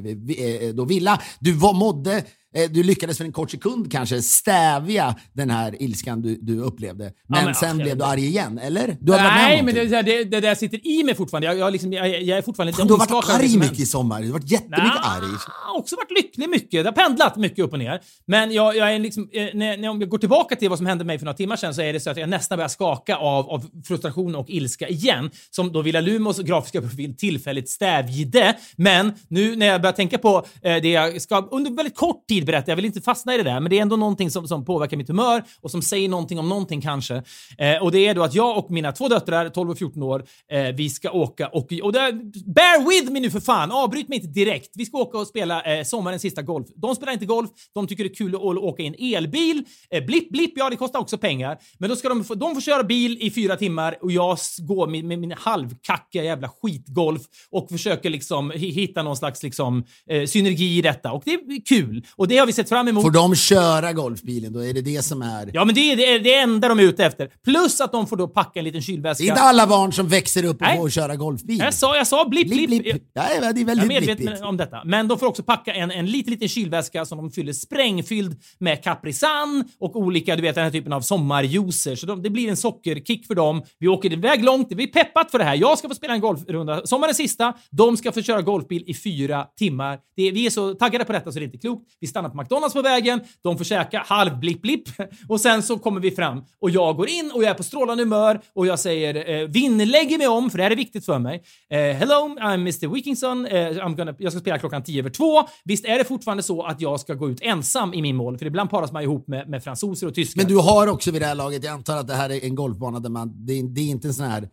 eh 0.46 0.69
då 0.74 0.86
villa. 0.86 1.22
Du 1.40 1.52
var, 1.52 1.74
mådde 1.74 2.24
du 2.70 2.84
lyckades 2.84 3.18
för 3.18 3.26
en 3.26 3.32
kort 3.32 3.52
sekund 3.52 3.92
kanske 3.92 4.22
stävja 4.22 5.16
den 5.34 5.50
här 5.50 5.82
ilskan 5.82 6.22
du, 6.22 6.38
du 6.42 6.60
upplevde. 6.60 7.04
Men, 7.04 7.40
ja, 7.40 7.46
men 7.46 7.56
sen 7.56 7.78
blev 7.78 7.98
du 7.98 8.04
arg 8.04 8.26
igen, 8.26 8.58
eller? 8.58 8.98
Du 9.02 9.12
har 9.12 9.20
Nej, 9.20 9.64
men 9.64 9.76
det, 9.76 10.02
det, 10.02 10.24
det 10.24 10.40
där 10.40 10.56
sitter 10.56 10.88
i 10.88 11.04
mig 11.04 11.16
fortfarande. 11.16 11.48
Jag, 11.48 11.58
jag, 11.58 11.72
liksom, 11.72 11.94
jag, 11.94 12.24
jag 12.24 12.38
är 12.38 12.42
fortfarande 12.42 12.74
Fan, 12.74 12.88
Du 12.88 12.94
har 12.94 13.08
varit 13.08 13.30
arg 13.30 13.58
mycket 13.58 13.80
i 13.80 13.86
sommar. 13.86 14.22
Du 14.22 14.26
har 14.26 14.34
varit 14.34 14.52
jättemycket 14.52 14.84
nah, 14.84 15.16
arg. 15.16 15.26
Jag 15.26 15.74
har 15.74 15.80
också 15.80 15.96
varit 15.96 16.12
lycklig 16.12 16.50
mycket. 16.50 16.72
Det 16.72 16.84
har 16.84 16.92
pendlat 16.92 17.36
mycket 17.36 17.66
upp 17.66 17.74
och 17.74 17.80
ner. 17.80 18.02
Men 18.26 18.52
jag, 18.52 18.76
jag 18.76 18.96
är 18.96 19.00
liksom, 19.00 19.30
eh, 19.34 19.48
när, 19.54 19.78
när 19.78 19.84
jag 19.84 20.10
går 20.10 20.18
tillbaka 20.18 20.56
till 20.56 20.70
vad 20.70 20.78
som 20.78 20.88
hände 20.88 21.04
mig 21.04 21.20
för 21.20 21.26
några 21.26 21.38
timmar 21.38 21.56
sedan 21.56 21.74
så 21.74 21.82
är 21.82 21.94
det 21.94 22.00
så 22.00 22.10
att 22.10 22.18
jag 22.18 22.30
nästan 22.30 22.58
börjar 22.58 22.70
skaka 22.70 23.18
av, 23.18 23.50
av 23.50 23.66
frustration 23.88 24.36
och 24.36 24.50
ilska 24.50 24.88
igen. 24.88 25.32
Som 25.50 25.72
då 25.72 25.82
Villa 25.82 26.02
Lumos 26.02 26.40
grafiska 26.40 26.82
profil 26.82 27.18
tillfälligt 27.18 27.70
stävjde. 27.70 28.56
Men 28.76 29.14
nu 29.28 29.56
när 29.56 29.66
jag 29.66 29.82
börjar 29.82 29.94
tänka 29.94 30.18
på 30.18 30.46
eh, 30.62 30.82
det 30.82 30.90
jag 30.90 31.22
ska 31.22 31.48
under 31.52 31.72
väldigt 31.72 31.96
kort 31.96 32.28
tid 32.28 32.39
berätta, 32.46 32.72
jag 32.72 32.76
vill 32.76 32.86
inte 32.86 33.02
fastna 33.02 33.34
i 33.34 33.38
det 33.38 33.44
där, 33.44 33.60
men 33.60 33.70
det 33.70 33.78
är 33.78 33.82
ändå 33.82 33.96
någonting 33.96 34.32
som, 34.32 34.48
som 34.48 34.66
påverkar 34.66 34.98
mitt 34.98 35.08
humör 35.08 35.44
och 35.62 35.72
som 35.72 35.82
säger 35.82 36.10
någonting 36.10 36.40
om 36.40 36.50
någonting 36.50 36.82
kanske. 36.82 37.24
Eh, 37.58 37.84
och 37.84 37.92
det 37.92 38.08
är 38.08 38.16
då 38.16 38.24
att 38.24 38.36
jag 38.36 38.58
och 38.58 38.72
mina 38.72 38.92
två 38.92 39.08
döttrar, 39.08 39.50
12 39.50 39.70
och 39.70 39.78
14 39.78 40.04
år, 40.04 40.24
eh, 40.52 40.64
vi 40.64 40.90
ska 40.90 41.12
åka 41.12 41.48
och... 41.48 41.74
och 41.84 41.94
där, 41.94 42.12
bear 42.54 42.90
with 42.90 43.12
me 43.12 43.20
nu 43.20 43.32
för 43.32 43.40
fan! 43.40 43.72
Avbryt 43.72 44.08
mig 44.10 44.18
inte 44.18 44.30
direkt. 44.30 44.72
Vi 44.76 44.86
ska 44.86 44.98
åka 44.98 45.18
och 45.18 45.28
spela 45.28 45.62
eh, 45.62 45.84
sommarens 45.84 46.22
sista 46.22 46.42
golf. 46.42 46.68
De 46.76 46.96
spelar 46.96 47.14
inte 47.14 47.26
golf, 47.26 47.50
de 47.74 47.88
tycker 47.88 48.04
det 48.04 48.10
är 48.10 48.16
kul 48.16 48.36
att, 48.36 48.42
åka 48.42 48.84
i 48.84 48.88
en 48.88 49.16
elbil. 49.16 49.64
Eh, 49.90 50.06
blipp, 50.06 50.30
blipp, 50.30 50.54
ja 50.56 50.70
det 50.70 50.76
kostar 50.76 51.00
också 51.00 51.18
pengar. 51.18 51.58
Men 51.78 51.90
då 51.90 51.96
ska 51.96 52.10
de, 52.10 52.24
få, 52.24 52.36
de 52.36 52.54
får 52.54 52.62
köra 52.62 52.84
bil 52.84 53.18
i 53.22 53.32
fyra 53.32 53.56
timmar 53.56 53.98
och 54.02 54.12
jag 54.12 54.38
går 54.60 54.88
med, 54.88 55.06
med 55.06 55.20
min 55.20 55.32
halvkackiga 55.32 56.24
jävla 56.24 56.50
skitgolf 56.50 57.22
och 57.50 57.70
försöker 57.70 58.10
liksom 58.10 58.52
hitta 58.56 59.04
någon 59.04 59.18
slags 59.18 59.44
liksom, 59.44 59.84
eh, 60.10 60.26
synergi 60.26 60.78
i 60.78 60.82
detta. 60.82 61.12
Och 61.12 61.22
det 61.26 61.34
är 61.34 61.66
kul. 61.66 62.06
Och 62.16 62.28
det 62.30 62.38
har 62.38 62.46
vi 62.46 62.54
sett 62.54 62.70
fram 62.70 62.88
emot. 62.88 63.04
Får 63.04 63.12
de 63.12 63.36
köra 63.36 63.94
golfbilen 63.94 64.54
då? 64.54 64.60
Är 64.60 64.74
det 64.74 64.82
det 64.82 65.06
som 65.06 65.22
är... 65.22 65.50
Ja, 65.54 65.66
men 65.66 65.76
det 65.76 65.92
är 65.92 65.98
det, 65.98 66.20
det 66.20 66.36
enda 66.36 66.68
de 66.68 66.80
är 66.80 66.84
ute 66.84 67.06
efter. 67.06 67.30
Plus 67.44 67.82
att 67.82 67.92
de 67.92 68.08
får 68.08 68.18
då 68.18 68.28
packa 68.28 68.60
en 68.60 68.66
liten 68.66 68.82
kylväska. 68.82 69.24
Det 69.24 69.30
är 69.30 69.32
inte 69.32 69.42
alla 69.42 69.68
barn 69.68 69.94
som 69.94 70.08
växer 70.08 70.46
upp 70.46 70.56
och 70.56 70.62
Nej. 70.62 70.78
får 70.78 70.90
köra 70.90 71.16
golfbil. 71.16 71.60
Jag 71.60 71.74
sa, 71.74 71.96
jag 71.96 72.08
sa 72.08 72.26
blipp, 72.30 72.48
blipp. 72.48 72.68
blipp. 72.68 72.84
blipp. 72.84 73.04
Ja, 73.14 73.24
det 73.24 73.36
är 73.36 73.42
väldigt 73.42 73.68
jag 73.68 73.84
är 73.84 73.88
medveten 73.88 74.16
blippigt. 74.16 74.44
om 74.44 74.58
detta. 74.58 74.82
Men 74.86 75.08
de 75.08 75.20
får 75.20 75.28
också 75.28 75.44
packa 75.44 75.74
en, 75.74 75.92
en 75.92 76.06
liten, 76.06 76.32
liten 76.32 76.48
kylväska 76.48 77.06
som 77.06 77.18
de 77.18 77.32
fyller 77.32 77.54
sprängfylld 77.54 78.42
med 78.60 78.84
Capri 78.84 79.14
Sun 79.14 79.64
och 79.80 79.96
olika, 79.96 80.36
du 80.36 80.42
vet 80.42 80.56
den 80.56 80.64
här 80.64 80.72
typen 80.72 80.94
av 80.94 81.02
sommarjuicer. 81.02 81.96
Så 81.96 82.06
de, 82.06 82.24
det 82.24 82.30
blir 82.30 82.50
en 82.50 82.58
sockerkick 82.58 83.28
för 83.28 83.36
dem. 83.36 83.64
Vi 83.80 83.88
åker 83.88 84.14
iväg 84.14 84.44
långt. 84.44 84.68
Vi 84.72 84.84
är 84.84 84.88
peppat 84.88 85.32
för 85.32 85.40
det 85.40 85.46
här. 85.46 85.56
Jag 85.56 85.78
ska 85.80 85.88
få 85.88 85.96
spela 85.96 86.14
en 86.14 86.20
golfrunda. 86.22 86.82
Sommarens 86.86 87.18
sista. 87.18 87.54
De 87.72 87.98
ska 87.98 88.12
få 88.12 88.22
köra 88.22 88.42
golfbil 88.42 88.84
i 88.88 88.94
fyra 88.94 89.46
timmar. 89.58 90.00
Det, 90.16 90.32
vi 90.32 90.46
är 90.46 90.50
så 90.50 90.74
taggade 90.74 91.06
på 91.06 91.14
detta 91.14 91.32
så 91.32 91.40
det 91.40 91.44
är 91.44 91.46
inte 91.46 91.58
klokt. 91.58 91.86
Vi 92.00 92.08
stannar 92.20 92.30
på 92.30 92.38
McDonalds 92.38 92.74
på 92.74 92.82
vägen. 92.82 93.22
De 93.44 93.58
får 93.58 93.66
käka 93.66 94.04
halv 94.08 94.40
blipp 94.40 94.62
blipp 94.62 94.90
och 95.30 95.42
sen 95.42 95.64
så 95.64 95.80
kommer 95.80 96.02
vi 96.02 96.12
fram 96.12 96.44
och 96.62 96.70
jag 96.70 96.96
går 96.96 97.10
in 97.10 97.32
och 97.34 97.44
jag 97.44 97.50
är 97.50 97.54
på 97.54 97.64
strålande 97.64 98.04
humör 98.04 98.42
och 98.54 98.68
jag 98.68 98.80
säger 98.80 99.42
eh, 99.42 99.48
vinnlägger 99.48 100.18
mig 100.18 100.28
om, 100.28 100.50
för 100.50 100.58
det 100.58 100.64
här 100.64 100.72
är 100.72 100.76
viktigt 100.76 101.06
för 101.06 101.20
mig. 101.20 101.44
Eh, 101.70 101.80
Hello, 101.80 102.36
I'm 102.40 102.54
Mr 102.54 102.88
Wikingson. 102.88 103.46
Eh, 103.46 103.52
I'm 103.52 103.96
gonna, 103.96 104.16
jag 104.20 104.32
ska 104.32 104.40
spela 104.40 104.58
klockan 104.58 104.84
tio 104.84 105.00
över 105.00 105.10
två. 105.10 105.44
Visst 105.64 105.86
är 105.86 105.98
det 105.98 106.06
fortfarande 106.06 106.44
så 106.44 106.64
att 106.64 106.82
jag 106.82 107.00
ska 107.00 107.14
gå 107.14 107.30
ut 107.30 107.42
ensam 107.42 107.94
i 107.94 108.02
min 108.02 108.16
mål, 108.16 108.38
för 108.38 108.46
ibland 108.46 108.70
paras 108.70 108.92
man 108.92 109.04
ihop 109.04 109.28
med, 109.28 109.50
med 109.50 109.64
fransoser 109.64 110.08
och 110.08 110.16
tyskar. 110.16 110.42
Men 110.42 110.48
du 110.48 110.58
har 110.58 110.88
också 110.88 111.12
vid 111.12 111.22
det 111.22 111.26
här 111.26 111.36
laget, 111.36 111.64
jag 111.64 111.74
antar 111.74 111.98
att 111.98 112.08
det 112.08 112.16
här 112.16 112.30
är 112.30 112.46
en 112.46 112.56
golfbana 112.56 113.00
där 113.00 113.10
man, 113.10 113.46
det 113.46 113.62
det 113.62 113.82
är 113.82 113.86
inte 113.86 114.08
en 114.08 114.14
sån 114.14 114.26
här 114.26 114.50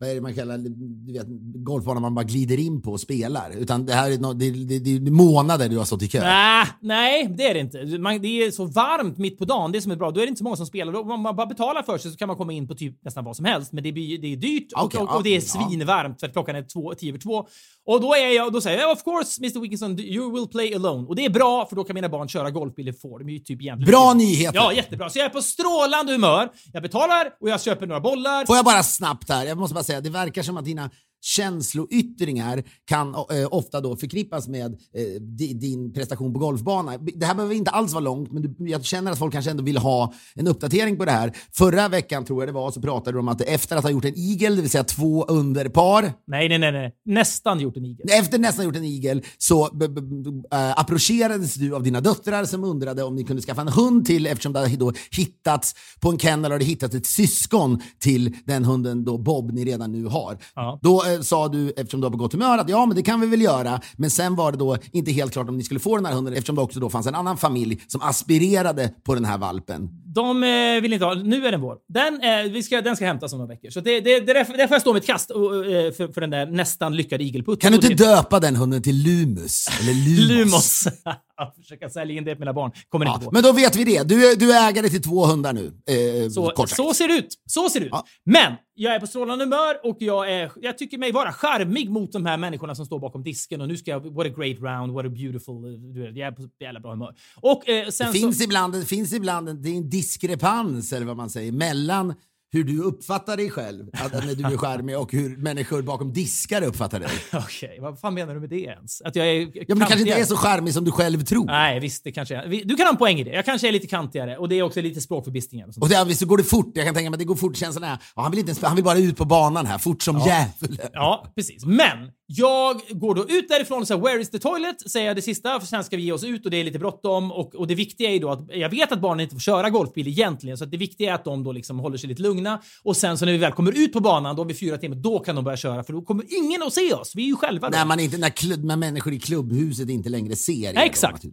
vad 0.00 0.10
är 0.10 0.14
det 0.14 0.20
man 0.20 0.34
kallar 0.34 0.58
du 0.58 1.12
vet, 1.12 1.26
golfbana 1.64 2.00
man 2.00 2.14
bara 2.14 2.24
glider 2.24 2.58
in 2.58 2.82
på 2.82 2.92
och 2.92 3.00
spelar. 3.00 3.50
Utan 3.56 3.86
det 3.86 3.92
här 3.92 4.10
är, 4.10 4.18
no, 4.18 4.32
det, 4.32 4.50
det, 4.50 4.78
det 4.78 5.08
är 5.08 5.10
månader 5.10 5.68
du 5.68 5.78
har 5.78 5.84
stått 5.84 6.02
i 6.02 6.08
kö. 6.08 6.20
Nah, 6.20 6.66
nej, 6.80 7.34
det 7.36 7.48
är 7.48 7.54
det 7.54 7.60
inte. 7.60 7.98
Man, 7.98 8.22
det 8.22 8.28
är 8.28 8.50
så 8.50 8.64
varmt 8.64 9.18
mitt 9.18 9.38
på 9.38 9.44
dagen, 9.44 9.72
det 9.72 9.80
som 9.80 9.92
är 9.92 9.96
bra. 9.96 10.10
Då 10.10 10.20
är 10.20 10.24
det 10.24 10.28
inte 10.28 10.38
så 10.38 10.44
många 10.44 10.56
som 10.56 10.66
spelar. 10.66 10.96
Om 10.96 11.22
man 11.22 11.36
bara 11.36 11.46
betalar 11.46 11.82
för 11.82 11.98
sig 11.98 12.10
så 12.10 12.16
kan 12.16 12.28
man 12.28 12.36
komma 12.36 12.52
in 12.52 12.68
på 12.68 12.74
typ 12.74 13.04
nästan 13.04 13.24
vad 13.24 13.36
som 13.36 13.44
helst. 13.44 13.72
Men 13.72 13.84
det, 13.84 13.92
blir, 13.92 14.18
det 14.18 14.32
är 14.32 14.36
dyrt 14.36 14.72
okay, 14.84 15.00
och, 15.00 15.08
och, 15.08 15.16
och, 15.16 15.22
det 15.22 15.36
är 15.36 15.40
svinvarmt 15.40 16.20
för 16.20 16.26
att 16.26 16.32
klockan 16.32 16.56
är 16.56 16.62
två, 16.62 16.94
tio 16.94 17.08
över 17.08 17.20
två. 17.20 17.46
Och 17.90 18.00
då, 18.00 18.14
är 18.14 18.36
jag, 18.36 18.52
då 18.52 18.60
säger 18.60 18.80
jag 18.80 18.92
of 18.92 19.04
course 19.04 19.40
Mr 19.40 19.60
Wickinson, 19.60 19.98
you 20.00 20.32
will 20.32 20.46
play 20.46 20.74
alone. 20.74 21.08
Och 21.08 21.16
det 21.16 21.24
är 21.24 21.30
bra 21.30 21.66
för 21.66 21.76
då 21.76 21.84
kan 21.84 21.94
mina 21.94 22.08
barn 22.08 22.28
köra 22.28 22.50
golfbil. 22.50 22.94
Får 22.94 23.18
de 23.18 23.28
ju 23.28 23.38
typ 23.38 23.60
egentligen. 23.60 23.90
Bra 23.90 24.14
nyheter! 24.14 24.56
Ja, 24.58 24.72
jättebra. 24.72 25.10
Så 25.10 25.18
jag 25.18 25.26
är 25.26 25.28
på 25.30 25.42
strålande 25.42 26.12
humör. 26.12 26.48
Jag 26.72 26.82
betalar 26.82 27.30
och 27.40 27.48
jag 27.48 27.62
köper 27.62 27.86
några 27.86 28.00
bollar. 28.00 28.46
Får 28.46 28.56
jag 28.56 28.64
bara 28.64 28.82
snabbt 28.82 29.30
här, 29.30 29.46
jag 29.46 29.58
måste 29.58 29.74
bara 29.74 29.84
säga, 29.84 30.00
det 30.00 30.10
verkar 30.10 30.42
som 30.42 30.56
att 30.56 30.64
dina 30.64 30.90
känsloyttringar 31.20 32.62
kan 32.84 33.14
eh, 33.14 33.48
ofta 33.50 33.80
då 33.80 33.96
förknippas 33.96 34.48
med 34.48 34.72
eh, 34.72 35.22
din 35.54 35.92
prestation 35.92 36.32
på 36.32 36.38
golfbana. 36.38 36.98
Det 36.98 37.26
här 37.26 37.34
behöver 37.34 37.54
inte 37.54 37.70
alls 37.70 37.92
vara 37.92 38.04
långt, 38.04 38.32
men 38.32 38.42
du, 38.42 38.70
jag 38.70 38.84
känner 38.84 39.12
att 39.12 39.18
folk 39.18 39.32
kanske 39.32 39.50
ändå 39.50 39.62
vill 39.62 39.76
ha 39.76 40.12
en 40.34 40.48
uppdatering 40.48 40.96
på 40.96 41.04
det 41.04 41.10
här. 41.10 41.32
Förra 41.52 41.88
veckan 41.88 42.24
tror 42.24 42.42
jag 42.42 42.48
det 42.48 42.52
var 42.52 42.70
så 42.70 42.80
pratade 42.80 43.12
du 43.12 43.18
om 43.18 43.28
att 43.28 43.40
efter 43.40 43.76
att 43.76 43.82
ha 43.82 43.90
gjort 43.90 44.04
en 44.04 44.18
igel, 44.18 44.56
det 44.56 44.62
vill 44.62 44.70
säga 44.70 44.84
två 44.84 45.24
underpar. 45.24 46.12
Nej, 46.26 46.48
nej, 46.48 46.58
nej, 46.58 46.72
nej. 46.72 46.92
nästan 47.04 47.60
gjort 47.60 47.76
en 47.76 47.84
igel. 47.84 48.06
Efter 48.10 48.38
nästan 48.38 48.64
gjort 48.64 48.76
en 48.76 48.84
igel 48.84 49.22
så 49.38 49.64
äh, 49.64 50.80
approcherades 50.80 51.54
du 51.54 51.74
av 51.74 51.82
dina 51.82 52.00
döttrar 52.00 52.44
som 52.44 52.64
undrade 52.64 53.02
om 53.02 53.16
ni 53.16 53.24
kunde 53.24 53.42
skaffa 53.42 53.60
en 53.60 53.68
hund 53.68 54.06
till 54.06 54.26
eftersom 54.26 54.52
det 54.52 54.76
då 54.76 54.92
hittats 55.10 55.74
på 56.00 56.10
en 56.10 56.18
kennel 56.18 56.52
har 56.52 56.58
det 56.58 56.64
hittats 56.64 56.94
ett 56.94 57.06
syskon 57.06 57.80
till 57.98 58.36
den 58.44 58.64
hunden 58.64 59.04
då 59.04 59.18
Bob 59.18 59.52
ni 59.52 59.64
redan 59.64 59.92
nu 59.92 60.04
har. 60.04 60.38
Ja. 60.54 60.78
Då 60.82 61.02
Eh, 61.09 61.09
Eh, 61.14 61.20
sa 61.20 61.48
du, 61.48 61.70
eftersom 61.70 62.00
du 62.00 62.04
var 62.04 62.10
på 62.10 62.16
gott 62.16 62.32
humör, 62.32 62.58
att 62.58 62.68
ja, 62.68 62.86
men 62.86 62.96
det 62.96 63.02
kan 63.02 63.20
vi 63.20 63.26
väl 63.26 63.42
göra. 63.42 63.80
Men 63.96 64.10
sen 64.10 64.36
var 64.36 64.52
det 64.52 64.58
då 64.58 64.76
inte 64.92 65.12
helt 65.12 65.32
klart 65.32 65.48
om 65.48 65.56
ni 65.56 65.64
skulle 65.64 65.80
få 65.80 65.96
den 65.96 66.06
här 66.06 66.12
hunden 66.12 66.34
eftersom 66.34 66.56
det 66.56 66.62
också 66.62 66.80
då 66.80 66.90
fanns 66.90 67.06
en 67.06 67.14
annan 67.14 67.36
familj 67.36 67.82
som 67.86 68.02
aspirerade 68.02 68.94
på 69.04 69.14
den 69.14 69.24
här 69.24 69.38
valpen. 69.38 69.88
De 70.14 70.42
eh, 70.42 70.82
vill 70.82 70.92
inte 70.92 71.04
ha 71.04 71.14
Nu 71.14 71.46
är 71.46 71.52
den 71.52 71.60
vår. 71.60 71.76
Den, 71.88 72.22
eh, 72.22 72.52
vi 72.52 72.62
ska, 72.62 72.80
den 72.80 72.96
ska 72.96 73.06
hämtas 73.06 73.32
om 73.32 73.38
några 73.38 73.54
veckor. 73.54 73.70
Så 73.70 73.80
det, 73.80 74.00
det, 74.00 74.20
det, 74.20 74.32
där, 74.32 74.56
där 74.56 74.66
får 74.66 74.74
jag 74.74 74.80
stå 74.80 74.92
mitt 74.92 75.06
kast 75.06 75.30
och, 75.30 75.66
eh, 75.66 75.92
för, 75.92 76.12
för 76.12 76.20
den 76.20 76.30
där 76.30 76.46
nästan 76.46 76.96
lyckade 76.96 77.24
igelputten. 77.24 77.70
Kan 77.70 77.80
du 77.80 77.88
inte 77.88 78.04
döpa 78.04 78.40
den 78.40 78.56
hunden 78.56 78.82
till 78.82 79.02
Lumus? 79.02 79.66
Eller 79.80 79.94
Lumos? 79.94 80.28
Lumos. 80.30 80.86
försöka 81.56 81.90
sälja 81.90 82.16
in 82.16 82.24
det 82.24 82.30
till 82.30 82.40
mina 82.40 82.52
barn. 82.52 82.72
Kommer 82.88 83.06
ja, 83.06 83.14
inte 83.14 83.26
på. 83.26 83.32
Men 83.32 83.42
då 83.42 83.52
vet 83.52 83.76
vi 83.76 83.84
det. 83.84 84.08
Du, 84.08 84.34
du 84.34 84.52
är 84.52 84.68
ägare 84.68 84.88
till 84.88 85.02
två 85.02 85.26
hundar 85.26 85.52
nu. 85.52 85.66
Eh, 85.66 86.28
så, 86.30 86.66
så 86.66 86.94
ser 86.94 87.08
det 87.08 87.14
ut. 87.14 87.34
Så 87.46 87.68
ser 87.68 87.80
det 87.80 87.86
ut. 87.86 87.92
Ja. 87.92 88.04
Men 88.24 88.52
jag 88.74 88.94
är 88.94 89.00
på 89.00 89.06
strålande 89.06 89.44
humör 89.44 89.76
och 89.82 89.96
jag, 90.00 90.32
är, 90.32 90.52
jag 90.56 90.78
tycker 90.78 90.98
mig 90.98 91.12
vara 91.12 91.32
charmig 91.32 91.90
mot 91.90 92.12
de 92.12 92.26
här 92.26 92.36
människorna 92.36 92.74
som 92.74 92.86
står 92.86 92.98
bakom 92.98 93.22
disken 93.22 93.60
och 93.60 93.68
nu 93.68 93.76
ska 93.76 93.90
jag... 93.90 94.14
What 94.14 94.26
a 94.26 94.30
great 94.36 94.58
round, 94.60 94.92
what 94.92 95.06
a 95.06 95.08
beautiful... 95.08 95.54
Du 95.94 96.02
vet, 96.02 96.16
jag 96.16 96.28
är 96.28 96.32
på 96.32 96.48
jävla 96.60 96.80
bra 96.80 96.90
humör. 96.90 97.14
Och, 97.36 97.68
eh, 97.68 97.88
sen 97.88 98.06
det, 98.06 98.18
finns 98.18 98.42
ibland, 98.42 98.74
det 98.74 98.84
finns 98.84 99.12
ibland 99.12 99.48
en, 99.48 99.62
det 99.62 99.68
är 99.68 99.76
en 99.76 99.90
diskrepans, 100.00 100.92
eller 100.92 101.06
vad 101.06 101.16
man 101.16 101.30
säger, 101.30 101.52
mellan 101.52 102.14
hur 102.52 102.64
du 102.64 102.82
uppfattar 102.82 103.36
dig 103.36 103.50
själv 103.50 103.90
att, 103.92 104.12
när 104.12 104.34
du 104.34 104.44
är 104.44 104.56
charmig 104.56 104.98
och 104.98 105.12
hur 105.12 105.36
människor 105.36 105.82
bakom 105.82 106.12
diskar 106.12 106.62
uppfattar 106.62 107.00
dig. 107.00 107.08
Okej, 107.32 107.68
okay, 107.68 107.80
vad 107.80 108.00
fan 108.00 108.14
menar 108.14 108.34
du 108.34 108.40
med 108.40 108.50
det 108.50 108.60
ens? 108.60 109.02
Att 109.02 109.16
jag 109.16 109.26
är 109.26 109.40
Ja, 109.40 109.48
men 109.68 109.78
du 109.78 109.84
kanske 109.84 110.00
inte 110.00 110.20
är 110.20 110.24
så 110.24 110.36
charmig 110.36 110.74
som 110.74 110.84
du 110.84 110.90
själv 110.90 111.24
tror. 111.24 111.46
Nej, 111.46 111.80
visst, 111.80 112.04
det 112.04 112.12
kanske 112.12 112.36
är. 112.36 112.64
Du 112.64 112.76
kan 112.76 112.86
ha 112.86 112.90
en 112.90 112.96
poäng 112.96 113.20
i 113.20 113.24
det. 113.24 113.30
Jag 113.30 113.44
kanske 113.44 113.68
är 113.68 113.72
lite 113.72 113.86
kantigare 113.86 114.36
och 114.36 114.48
det 114.48 114.58
är 114.58 114.62
också 114.62 114.80
lite 114.80 115.00
språkförbistringar. 115.00 115.68
Och, 115.68 115.82
och 115.82 115.88
det, 115.88 116.04
visst, 116.04 116.20
så 116.20 116.26
går 116.26 116.36
det 116.36 116.44
fort. 116.44 116.72
Jag 116.74 116.86
kan 116.86 116.94
tänka 116.94 117.10
mig 117.10 117.14
att 117.14 117.18
det 117.18 117.24
går 117.24 117.36
fort. 117.36 117.56
Känslan 117.56 117.84
är, 117.84 117.98
han, 118.14 118.30
vill 118.30 118.40
inte, 118.40 118.66
han 118.66 118.76
vill 118.76 118.84
bara 118.84 118.98
ut 118.98 119.16
på 119.16 119.24
banan 119.24 119.66
här, 119.66 119.78
fort 119.78 120.02
som 120.02 120.18
ja. 120.18 120.26
djävulen. 120.26 120.88
Ja, 120.92 121.32
precis. 121.34 121.64
Men 121.64 121.98
jag 122.32 122.80
går 122.90 123.14
då 123.14 123.28
ut 123.28 123.48
därifrån 123.48 123.80
och 123.80 123.88
säger 123.88 124.00
“Where 124.00 124.20
is 124.20 124.30
the 124.30 124.38
toilet?” 124.38 124.90
säger 124.90 125.06
jag 125.06 125.16
det 125.16 125.22
sista, 125.22 125.60
för 125.60 125.66
sen 125.66 125.84
ska 125.84 125.96
vi 125.96 126.02
ge 126.02 126.12
oss 126.12 126.24
ut 126.24 126.44
och 126.44 126.50
det 126.50 126.56
är 126.56 126.64
lite 126.64 126.78
bråttom. 126.78 127.32
Och, 127.32 127.54
och 127.54 127.66
det 127.66 127.74
viktiga 127.74 128.08
är 128.08 128.12
ju 128.12 128.18
då 128.18 128.30
att 128.30 128.50
jag 128.54 128.68
vet 128.68 128.92
att 128.92 129.00
barnen 129.00 129.20
inte 129.20 129.34
får 129.34 129.40
köra 129.40 129.70
golfbil 129.70 130.08
egentligen, 130.08 130.58
så 130.58 130.64
att 130.64 130.70
det 130.70 130.76
viktiga 130.76 131.10
är 131.10 131.14
att 131.14 131.24
de 131.24 131.44
då 131.44 131.52
liksom 131.52 131.78
håller 131.78 131.96
sig 131.96 132.08
lite 132.08 132.22
lugna. 132.22 132.62
Och 132.82 132.96
sen 132.96 133.18
så 133.18 133.24
när 133.24 133.32
vi 133.32 133.38
väl 133.38 133.52
kommer 133.52 133.78
ut 133.78 133.92
på 133.92 134.00
banan, 134.00 134.36
då 134.36 134.42
har 134.42 134.48
vi 134.48 134.54
fyra 134.54 134.78
timmar, 134.78 134.96
då 134.96 135.18
kan 135.18 135.36
de 135.36 135.44
börja 135.44 135.56
köra 135.56 135.84
för 135.84 135.92
då 135.92 136.02
kommer 136.02 136.24
ingen 136.44 136.62
att 136.62 136.72
se 136.72 136.94
oss. 136.94 137.12
Vi 137.14 137.22
är 137.22 137.26
ju 137.26 137.36
själva 137.36 137.68
När, 137.68 137.84
man 137.84 138.00
inte, 138.00 138.18
när, 138.18 138.30
klubb, 138.30 138.64
när 138.64 138.76
människor 138.76 139.12
i 139.12 139.20
klubbhuset 139.20 139.88
inte 139.88 140.08
längre 140.08 140.36
ser 140.36 140.74
er. 140.74 140.78
Exakt. 140.78 141.22
Då, 141.22 141.28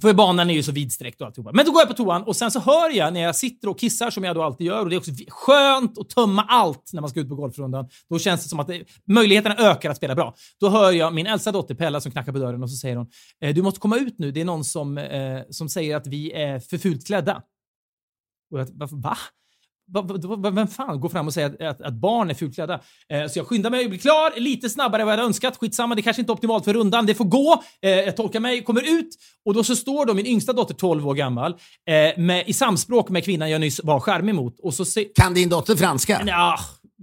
för 0.00 0.14
banan 0.14 0.50
är 0.50 0.54
ju 0.54 0.62
så 0.62 0.72
vidsträckt 0.72 1.20
och 1.20 1.26
alltihopa. 1.26 1.50
Men 1.52 1.64
då 1.66 1.72
går 1.72 1.80
jag 1.80 1.88
på 1.88 1.94
toan 1.94 2.22
och 2.22 2.36
sen 2.36 2.50
så 2.50 2.60
hör 2.60 2.90
jag 2.90 3.12
när 3.12 3.20
jag 3.20 3.36
sitter 3.36 3.68
och 3.68 3.78
kissar 3.78 4.10
som 4.10 4.24
jag 4.24 4.36
då 4.36 4.42
alltid 4.42 4.66
gör 4.66 4.80
och 4.80 4.90
det 4.90 4.96
är 4.96 4.98
också 4.98 5.10
skönt 5.28 5.98
att 5.98 6.08
tömma 6.08 6.42
allt 6.42 6.90
när 6.92 7.00
man 7.00 7.10
ska 7.10 7.20
ut 7.20 7.28
på 7.28 7.34
golfrundan. 7.34 7.88
Då 8.08 8.18
känns 8.18 8.42
det 8.42 8.48
som 8.48 8.60
att 8.60 8.66
det, 8.66 8.84
möjligheterna 9.06 9.56
ökar 9.56 9.90
att 9.90 9.96
spela 9.96 10.14
bra. 10.14 10.34
Då 10.60 10.68
hör 10.68 10.92
jag 10.92 11.14
min 11.14 11.26
äldsta 11.26 11.52
dotter 11.52 11.74
Pella 11.74 12.00
som 12.00 12.12
knackar 12.12 12.32
på 12.32 12.38
dörren 12.38 12.62
och 12.62 12.70
så 12.70 12.76
säger 12.76 12.96
hon 12.96 13.06
eh, 13.40 13.54
“Du 13.54 13.62
måste 13.62 13.80
komma 13.80 13.96
ut 13.96 14.18
nu, 14.18 14.32
det 14.32 14.40
är 14.40 14.44
någon 14.44 14.64
som, 14.64 14.98
eh, 14.98 15.40
som 15.50 15.68
säger 15.68 15.96
att 15.96 16.06
vi 16.06 16.32
är 16.32 16.58
för 16.58 16.78
fult 16.78 17.06
klädda”. 17.06 17.42
Och 18.50 18.60
jag, 18.60 18.66
va? 18.90 19.16
Vem 20.52 20.66
fan 20.66 21.00
går 21.00 21.08
fram 21.08 21.26
och 21.26 21.34
säger 21.34 21.62
att, 21.62 21.94
barn 21.94 22.30
är 22.30 22.34
fulklädda? 22.34 22.80
Eh, 23.12 23.26
så 23.26 23.38
jag 23.38 23.46
skyndar 23.46 23.70
mig 23.70 23.84
att 23.84 23.90
bli 23.90 23.98
klar 23.98 24.40
lite 24.40 24.70
snabbare 24.70 25.02
än 25.02 25.06
vad 25.06 25.12
jag 25.12 25.18
hade 25.18 25.26
önskat. 25.26 25.56
Skitsamma, 25.56 25.94
det 25.94 26.02
kanske 26.02 26.22
inte 26.22 26.32
är 26.32 26.34
optimalt 26.34 26.64
för 26.64 26.74
rundan. 26.74 27.06
Det 27.06 27.14
får 27.14 27.24
gå. 27.24 27.62
Eh, 27.82 27.90
jag 27.90 28.16
tolkar 28.16 28.40
mig, 28.40 28.64
kommer 28.64 28.98
ut 28.98 29.16
och 29.44 29.54
då 29.54 29.64
så 29.64 29.76
står 29.76 30.06
då 30.06 30.14
min 30.14 30.26
yngsta 30.26 30.52
dotter 30.52 30.74
12 30.74 31.08
år 31.08 31.14
gammal 31.14 31.52
eh, 31.52 32.20
med, 32.22 32.48
i 32.48 32.52
samspråk 32.52 33.08
med 33.08 33.24
kvinnan 33.24 33.50
jag 33.50 33.60
nyss 33.60 33.80
var 33.84 34.00
charmig 34.00 34.34
mot. 34.34 34.60
Och 34.60 34.74
så 34.74 34.84
se, 34.84 35.04
kan 35.04 35.34
din 35.34 35.48
dotter 35.48 35.76
franska? 35.76 36.22
Ja, 36.26 36.58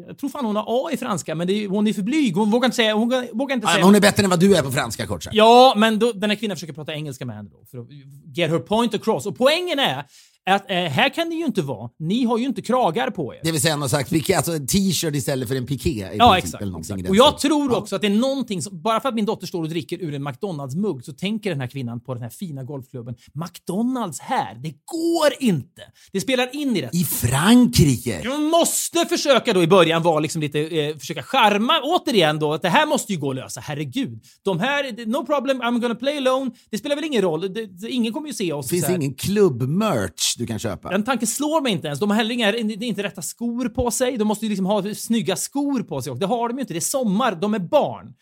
jag 0.08 0.18
tror 0.18 0.30
fan 0.30 0.46
hon 0.46 0.56
har 0.56 0.66
A 0.68 0.90
i 0.92 0.98
franska, 0.98 1.36
men 1.36 1.50
är, 1.50 1.68
hon 1.68 1.88
är 1.88 1.94
för 1.94 2.02
blyg. 2.02 2.36
Hon 2.36 2.52
vågar 2.52 2.66
inte 2.66 2.76
säga... 2.76 2.94
Hon 2.94 3.28
vågar 3.34 3.56
inte 3.56 3.68
säga 3.68 3.86
hon 3.86 3.96
är 3.96 4.00
bättre 4.00 4.24
än 4.24 4.30
vad 4.30 4.40
du 4.40 4.56
är 4.56 4.62
på 4.62 4.72
franska, 4.72 5.08
kort 5.08 5.24
sagt. 5.24 5.36
Ja, 5.36 5.74
men 5.78 6.00
då, 6.00 6.12
den 6.12 6.30
här 6.30 6.38
kvinnan 6.38 6.58
försöker 6.58 6.74
prata 6.74 6.94
engelska 6.94 7.26
med 7.26 7.36
henne 7.36 7.50
då, 7.50 7.66
för 7.72 7.78
att 7.78 7.88
get 8.36 8.52
her 8.52 8.60
point 8.60 8.94
across. 8.94 9.26
Och 9.26 9.38
poängen 9.38 9.80
är 9.80 10.06
att 10.48 10.72
eh, 10.72 10.78
här 10.78 11.10
kan 11.10 11.30
det 11.30 11.36
ju 11.36 11.46
inte 11.46 11.62
vara. 11.62 11.90
Ni 12.00 12.24
har 12.24 12.38
ju 12.38 12.46
inte 12.46 12.62
kragar 12.62 13.10
på 13.10 13.34
er. 13.34 13.40
Det 13.44 13.52
vill 13.52 13.62
säga 13.62 13.78
har 13.78 13.88
sagt 13.88 14.10
piké, 14.10 14.34
alltså 14.34 14.52
en 14.52 14.68
t-shirt 14.68 15.16
istället 15.16 15.48
för 15.48 15.56
en 15.56 15.66
piké. 15.66 16.10
Ja, 16.18 16.38
exakt. 16.38 16.64
exakt. 16.80 17.10
Och 17.10 17.16
jag 17.16 17.40
tror 17.40 17.78
också 17.78 17.96
att 17.96 18.02
det 18.02 18.08
är 18.08 18.18
någonting 18.18 18.62
som, 18.62 18.82
bara 18.82 19.00
för 19.00 19.10
att 19.10 19.16
min 19.16 19.26
dotter 19.26 19.48
står 19.48 19.64
och 19.64 19.70
dricker 19.70 20.02
ur 20.02 20.14
en 20.14 20.28
McDonalds-mugg 20.28 21.06
så 21.06 21.14
tänker 21.14 21.50
den 21.50 21.60
här 21.60 21.68
kvinnan 21.68 22.00
på 22.00 22.14
den 22.14 22.24
här 22.24 22.30
fina 22.30 22.64
golfklubben. 22.64 23.16
McDonalds 23.34 24.20
här, 24.20 24.56
det 24.56 24.70
går 24.70 25.34
inte. 25.40 25.82
Det 26.12 26.22
spelar 26.22 26.56
in 26.56 26.78
i 26.78 26.82
det. 26.82 26.90
I 26.94 27.04
Frankrike! 27.04 28.22
Du 28.24 28.38
måste 28.38 29.06
försöka 29.06 29.54
då 29.54 29.64
i 29.64 29.68
början 29.68 30.04
vara 30.04 30.20
liksom 30.20 30.42
lite, 30.42 30.60
eh, 30.60 30.98
försöka 30.98 31.24
charma 31.24 31.74
återigen 31.84 32.40
då 32.40 32.54
att 32.54 32.62
det 32.62 32.70
här 32.70 32.88
måste 32.88 33.14
ju 33.14 33.20
gå 33.20 33.30
att 33.30 33.36
lösa. 33.36 33.62
Herregud. 33.62 34.24
De 34.44 34.60
här, 34.60 35.06
no 35.06 35.26
problem, 35.26 35.62
I'm 35.62 35.80
gonna 35.80 35.96
play 35.96 36.18
alone. 36.18 36.52
Det 36.70 36.78
spelar 36.78 36.96
väl 36.96 37.06
ingen 37.06 37.22
roll. 37.22 37.54
Det, 37.54 37.90
ingen 37.90 38.14
kommer 38.14 38.28
ju 38.28 38.34
se 38.34 38.54
oss. 38.54 38.68
Det 38.68 38.76
finns 38.76 38.90
ingen 38.90 39.14
klubbmerch 39.14 40.37
du 40.38 40.48
kan 40.48 40.60
köpa. 40.60 40.90
Den 40.90 41.04
tanken 41.04 41.28
slår 41.28 41.62
mig 41.62 41.72
inte 41.72 41.88
ens. 41.88 42.00
De 42.00 42.10
har 42.10 42.18
heller 42.18 42.34
inga, 42.34 42.56
inte 42.58 43.04
rätta 43.04 43.22
skor 43.22 43.70
på 43.70 43.92
sig. 43.92 44.18
De 44.18 44.28
måste 44.28 44.46
ju 44.46 44.50
liksom 44.50 44.66
ha 44.66 44.94
snygga 44.96 45.36
skor 45.36 45.84
på 45.84 46.02
sig. 46.02 46.12
Och 46.12 46.20
det 46.20 46.26
har 46.26 46.50
de 46.50 46.58
ju 46.58 46.62
inte. 46.62 46.74
Det 46.74 46.80
är 46.80 46.82
sommar. 46.82 47.36
De 47.36 47.54
är 47.54 47.60
barn. 47.60 48.14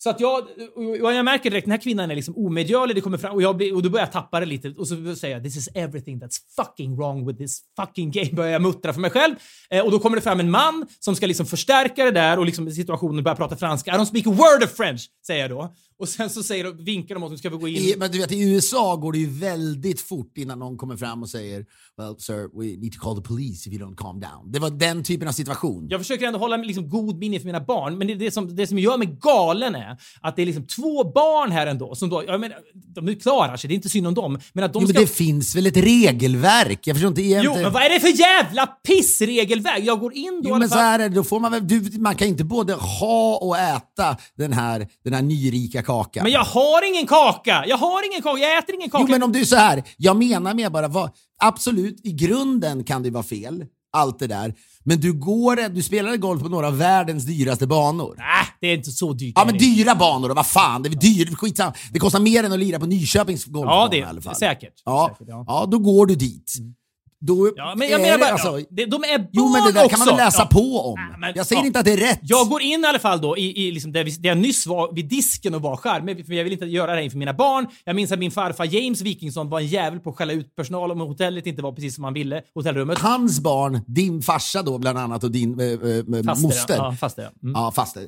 Så 0.00 0.10
att 0.10 0.20
jag, 0.20 0.44
och 0.76 1.12
jag 1.12 1.24
märker 1.24 1.50
direkt 1.50 1.64
den 1.64 1.72
här 1.72 1.78
kvinnan 1.78 2.10
är 2.10 2.14
liksom 2.14 2.36
omedgörlig, 2.36 2.96
det 2.96 3.00
kommer 3.00 3.18
fram 3.18 3.34
och, 3.34 3.42
jag 3.42 3.56
blir, 3.56 3.74
och 3.74 3.82
då 3.82 3.90
börjar 3.90 4.06
jag 4.06 4.12
tappa 4.12 4.40
det 4.40 4.46
lite 4.46 4.68
och 4.68 4.88
så 4.88 5.16
säger 5.16 5.34
jag 5.34 5.44
“This 5.44 5.56
is 5.56 5.68
everything 5.74 6.20
that's 6.20 6.38
fucking 6.56 6.96
wrong 6.96 7.26
with 7.26 7.38
this 7.38 7.60
fucking 7.80 8.10
game” 8.10 8.30
börjar 8.32 8.52
jag 8.52 8.62
muttra 8.62 8.92
för 8.92 9.00
mig 9.00 9.10
själv. 9.10 9.34
Eh, 9.70 9.84
och 9.84 9.90
då 9.90 9.98
kommer 9.98 10.16
det 10.16 10.22
fram 10.22 10.40
en 10.40 10.50
man 10.50 10.86
som 11.00 11.16
ska 11.16 11.26
liksom 11.26 11.46
förstärka 11.46 12.04
det 12.04 12.10
där 12.10 12.38
och 12.38 12.46
liksom 12.46 12.70
situationen 12.70 13.24
börjar 13.24 13.36
prata 13.36 13.56
franska. 13.56 13.90
“I 13.90 13.94
don't 13.94 14.04
speak 14.04 14.26
a 14.26 14.30
word 14.30 14.64
of 14.64 14.76
French” 14.76 15.06
säger 15.26 15.40
jag 15.40 15.50
då. 15.50 15.74
Och 16.00 16.08
sen 16.08 16.30
så 16.30 16.42
säger 16.42 16.64
de, 16.64 16.84
vinkar 16.84 17.14
de 17.14 17.24
åt 17.24 17.30
mig, 17.30 17.38
ska 17.38 17.50
vi 17.50 17.56
gå 17.56 17.68
in? 17.68 17.76
I, 17.76 17.94
men 17.98 18.10
du 18.10 18.18
vet, 18.18 18.32
i 18.32 18.54
USA 18.54 18.96
går 18.96 19.12
det 19.12 19.18
ju 19.18 19.30
väldigt 19.30 20.00
fort 20.00 20.38
innan 20.38 20.58
någon 20.58 20.76
kommer 20.76 20.96
fram 20.96 21.22
och 21.22 21.28
säger 21.28 21.66
“Well 21.96 22.14
sir, 22.18 22.60
we 22.60 22.80
need 22.80 22.92
to 22.92 23.00
call 23.00 23.16
the 23.16 23.28
police 23.28 23.68
if 23.68 23.74
you 23.74 23.86
don't 23.86 23.96
calm 23.96 24.20
down”. 24.20 24.52
Det 24.52 24.58
var 24.58 24.70
den 24.70 25.04
typen 25.04 25.28
av 25.28 25.32
situation. 25.32 25.86
Jag 25.90 26.00
försöker 26.00 26.26
ändå 26.26 26.38
hålla 26.38 26.56
liksom 26.56 26.88
god 26.88 27.18
minne 27.18 27.40
för 27.40 27.46
mina 27.46 27.60
barn, 27.60 27.98
men 27.98 28.06
det, 28.06 28.14
det, 28.14 28.30
som, 28.30 28.56
det 28.56 28.66
som 28.66 28.78
gör 28.78 28.98
mig 28.98 29.18
galen 29.20 29.74
är 29.74 29.96
att 30.20 30.36
det 30.36 30.42
är 30.42 30.46
liksom 30.46 30.66
två 30.66 31.04
barn 31.04 31.52
här 31.52 31.66
ändå 31.66 31.94
som 31.94 32.10
då, 32.10 32.24
jag 32.26 32.40
menar, 32.40 32.58
de 32.94 33.14
klarar 33.14 33.56
sig, 33.56 33.68
det 33.68 33.74
är 33.74 33.76
inte 33.76 33.88
synd 33.88 34.06
om 34.06 34.14
dem. 34.14 34.38
Men 34.52 34.64
att 34.64 34.72
de 34.72 34.82
jo, 34.82 34.88
ska... 34.88 34.98
men 34.98 35.02
det 35.02 35.12
finns 35.12 35.56
väl 35.56 35.66
ett 35.66 35.76
regelverk? 35.76 36.86
Jag 36.86 36.96
förstår 36.96 37.08
inte 37.08 37.22
egentligen. 37.22 37.56
Jo, 37.56 37.62
men 37.62 37.72
vad 37.72 37.82
är 37.82 37.90
det 37.90 38.00
för 38.00 38.20
jävla 38.20 38.66
pissregelverk? 38.66 39.82
Jag 39.82 40.00
går 40.00 40.14
in 40.14 40.40
då 40.42 40.48
Jo, 40.48 40.58
men 40.58 40.68
så 40.68 40.74
här 40.74 40.98
är 40.98 41.08
det, 41.08 41.14
då 41.14 41.24
får 41.24 41.40
man 41.40 41.52
väl, 41.52 41.68
du, 41.68 41.98
man 41.98 42.14
kan 42.14 42.28
inte 42.28 42.44
både 42.44 42.74
ha 42.74 43.36
och 43.36 43.58
äta 43.58 44.16
den 44.36 44.52
här, 44.52 44.88
den 45.04 45.12
här 45.12 45.22
nyrika 45.22 45.82
kakan. 45.88 46.22
Men 46.22 46.32
jag 46.32 46.44
har 46.44 46.88
ingen 46.90 47.06
kaka! 47.06 47.64
Jag 47.66 47.76
har 47.76 48.00
ingen 48.12 48.22
kaka, 48.22 48.38
jag 48.42 48.58
äter 48.58 48.74
ingen 48.74 48.90
kaka. 48.90 49.04
Jo, 49.08 49.10
men 49.10 49.22
om 49.22 49.32
du 49.32 49.40
är 49.40 49.44
så 49.44 49.56
här, 49.56 49.82
jag 49.96 50.16
menar 50.16 50.54
med 50.54 50.72
bara, 50.72 50.88
vad, 50.88 51.10
absolut, 51.42 52.00
i 52.04 52.12
grunden 52.12 52.84
kan 52.84 53.02
det 53.02 53.10
vara 53.10 53.22
fel, 53.22 53.64
allt 53.92 54.18
det 54.18 54.26
där. 54.26 54.54
Men 54.84 55.00
du, 55.00 55.12
går, 55.12 55.68
du 55.68 55.82
spelade 55.82 56.16
golf 56.16 56.42
på 56.42 56.48
några 56.48 56.66
av 56.66 56.78
världens 56.78 57.24
dyraste 57.24 57.66
banor. 57.66 58.14
Nej, 58.18 58.46
det 58.60 58.66
är 58.66 58.74
inte 58.74 58.90
så 58.90 59.12
dyrt. 59.12 59.32
Ja, 59.36 59.44
men 59.44 59.58
dyra 59.58 59.94
banor 59.94 60.28
då, 60.28 60.34
vad 60.34 60.46
fan. 60.46 60.82
Det 60.82 60.88
är 60.88 60.90
dyrt, 60.90 61.38
skitsamma. 61.38 61.74
Det 61.92 61.98
kostar 61.98 62.20
mer 62.20 62.44
än 62.44 62.52
att 62.52 62.58
lira 62.58 62.78
på 62.78 62.86
Nyköpings 62.86 63.44
golfbana 63.44 63.80
ja, 63.80 63.88
det, 63.90 63.96
i 63.96 64.02
alla 64.02 64.20
fall. 64.20 64.34
Säkert. 64.34 64.74
Ja, 64.84 65.10
säkert, 65.12 65.28
ja. 65.28 65.44
ja, 65.46 65.66
då 65.66 65.78
går 65.78 66.06
du 66.06 66.14
dit. 66.14 66.54
Mm. 66.58 66.74
Då 67.20 67.52
ja, 67.56 67.74
men 67.76 67.88
jag 67.88 68.00
menar 68.00 68.18
bara, 68.18 68.30
alltså, 68.30 68.60
ja, 68.60 68.86
de 68.86 69.04
är 69.04 69.18
barn 69.18 69.28
Jo, 69.32 69.48
men 69.48 69.64
det 69.64 69.72
där 69.72 69.84
också. 69.84 69.96
kan 69.96 69.98
man 69.98 70.08
väl 70.08 70.24
läsa 70.24 70.42
ja. 70.42 70.48
på 70.52 70.80
om. 70.80 71.08
Ja, 71.12 71.18
men, 71.18 71.32
jag 71.36 71.46
säger 71.46 71.64
inte 71.66 71.78
att 71.78 71.84
det 71.84 71.92
är 71.92 71.96
rätt. 71.96 72.20
Jag 72.22 72.48
går 72.48 72.62
in 72.62 72.84
i 72.84 72.86
alla 72.86 72.98
fall 72.98 73.20
då 73.20 73.38
i, 73.38 73.66
i 73.66 73.72
liksom 73.72 73.92
där, 73.92 74.04
vi, 74.04 74.10
där 74.10 74.28
jag 74.28 74.38
nyss 74.38 74.66
var 74.66 74.92
vid 74.94 75.08
disken 75.08 75.54
och 75.54 75.62
var 75.62 75.76
charmig, 75.76 76.26
för 76.26 76.34
jag 76.34 76.44
vill 76.44 76.52
inte 76.52 76.66
göra 76.66 76.86
det 76.86 76.96
här 76.96 77.02
inför 77.02 77.18
mina 77.18 77.34
barn. 77.34 77.66
Jag 77.84 77.96
minns 77.96 78.12
att 78.12 78.18
min 78.18 78.30
farfar 78.30 78.64
James 78.64 79.00
Wikingsson 79.00 79.48
var 79.48 79.60
en 79.60 79.66
jävel 79.66 80.00
på 80.00 80.10
att 80.10 80.16
skälla 80.16 80.32
ut 80.32 80.56
personal 80.56 80.90
om 80.90 81.00
hotellet 81.00 81.46
inte 81.46 81.62
var 81.62 81.72
precis 81.72 81.94
som 81.94 82.04
han 82.04 82.14
ville, 82.14 82.42
hotellrummet. 82.54 82.98
Hans 82.98 83.40
barn, 83.40 83.80
din 83.86 84.22
farsa 84.22 84.62
då 84.62 84.78
bland 84.78 84.98
annat 84.98 85.24
och 85.24 85.30
din 85.30 85.60
äh, 85.60 85.66
äh, 85.66 86.24
faster, 86.24 86.42
moster. 86.42 86.76
Ja, 86.76 86.96
faster, 87.00 87.22
ja. 87.22 87.30
Mm. 87.42 87.52
ja 87.54 87.72
faster. 87.72 88.02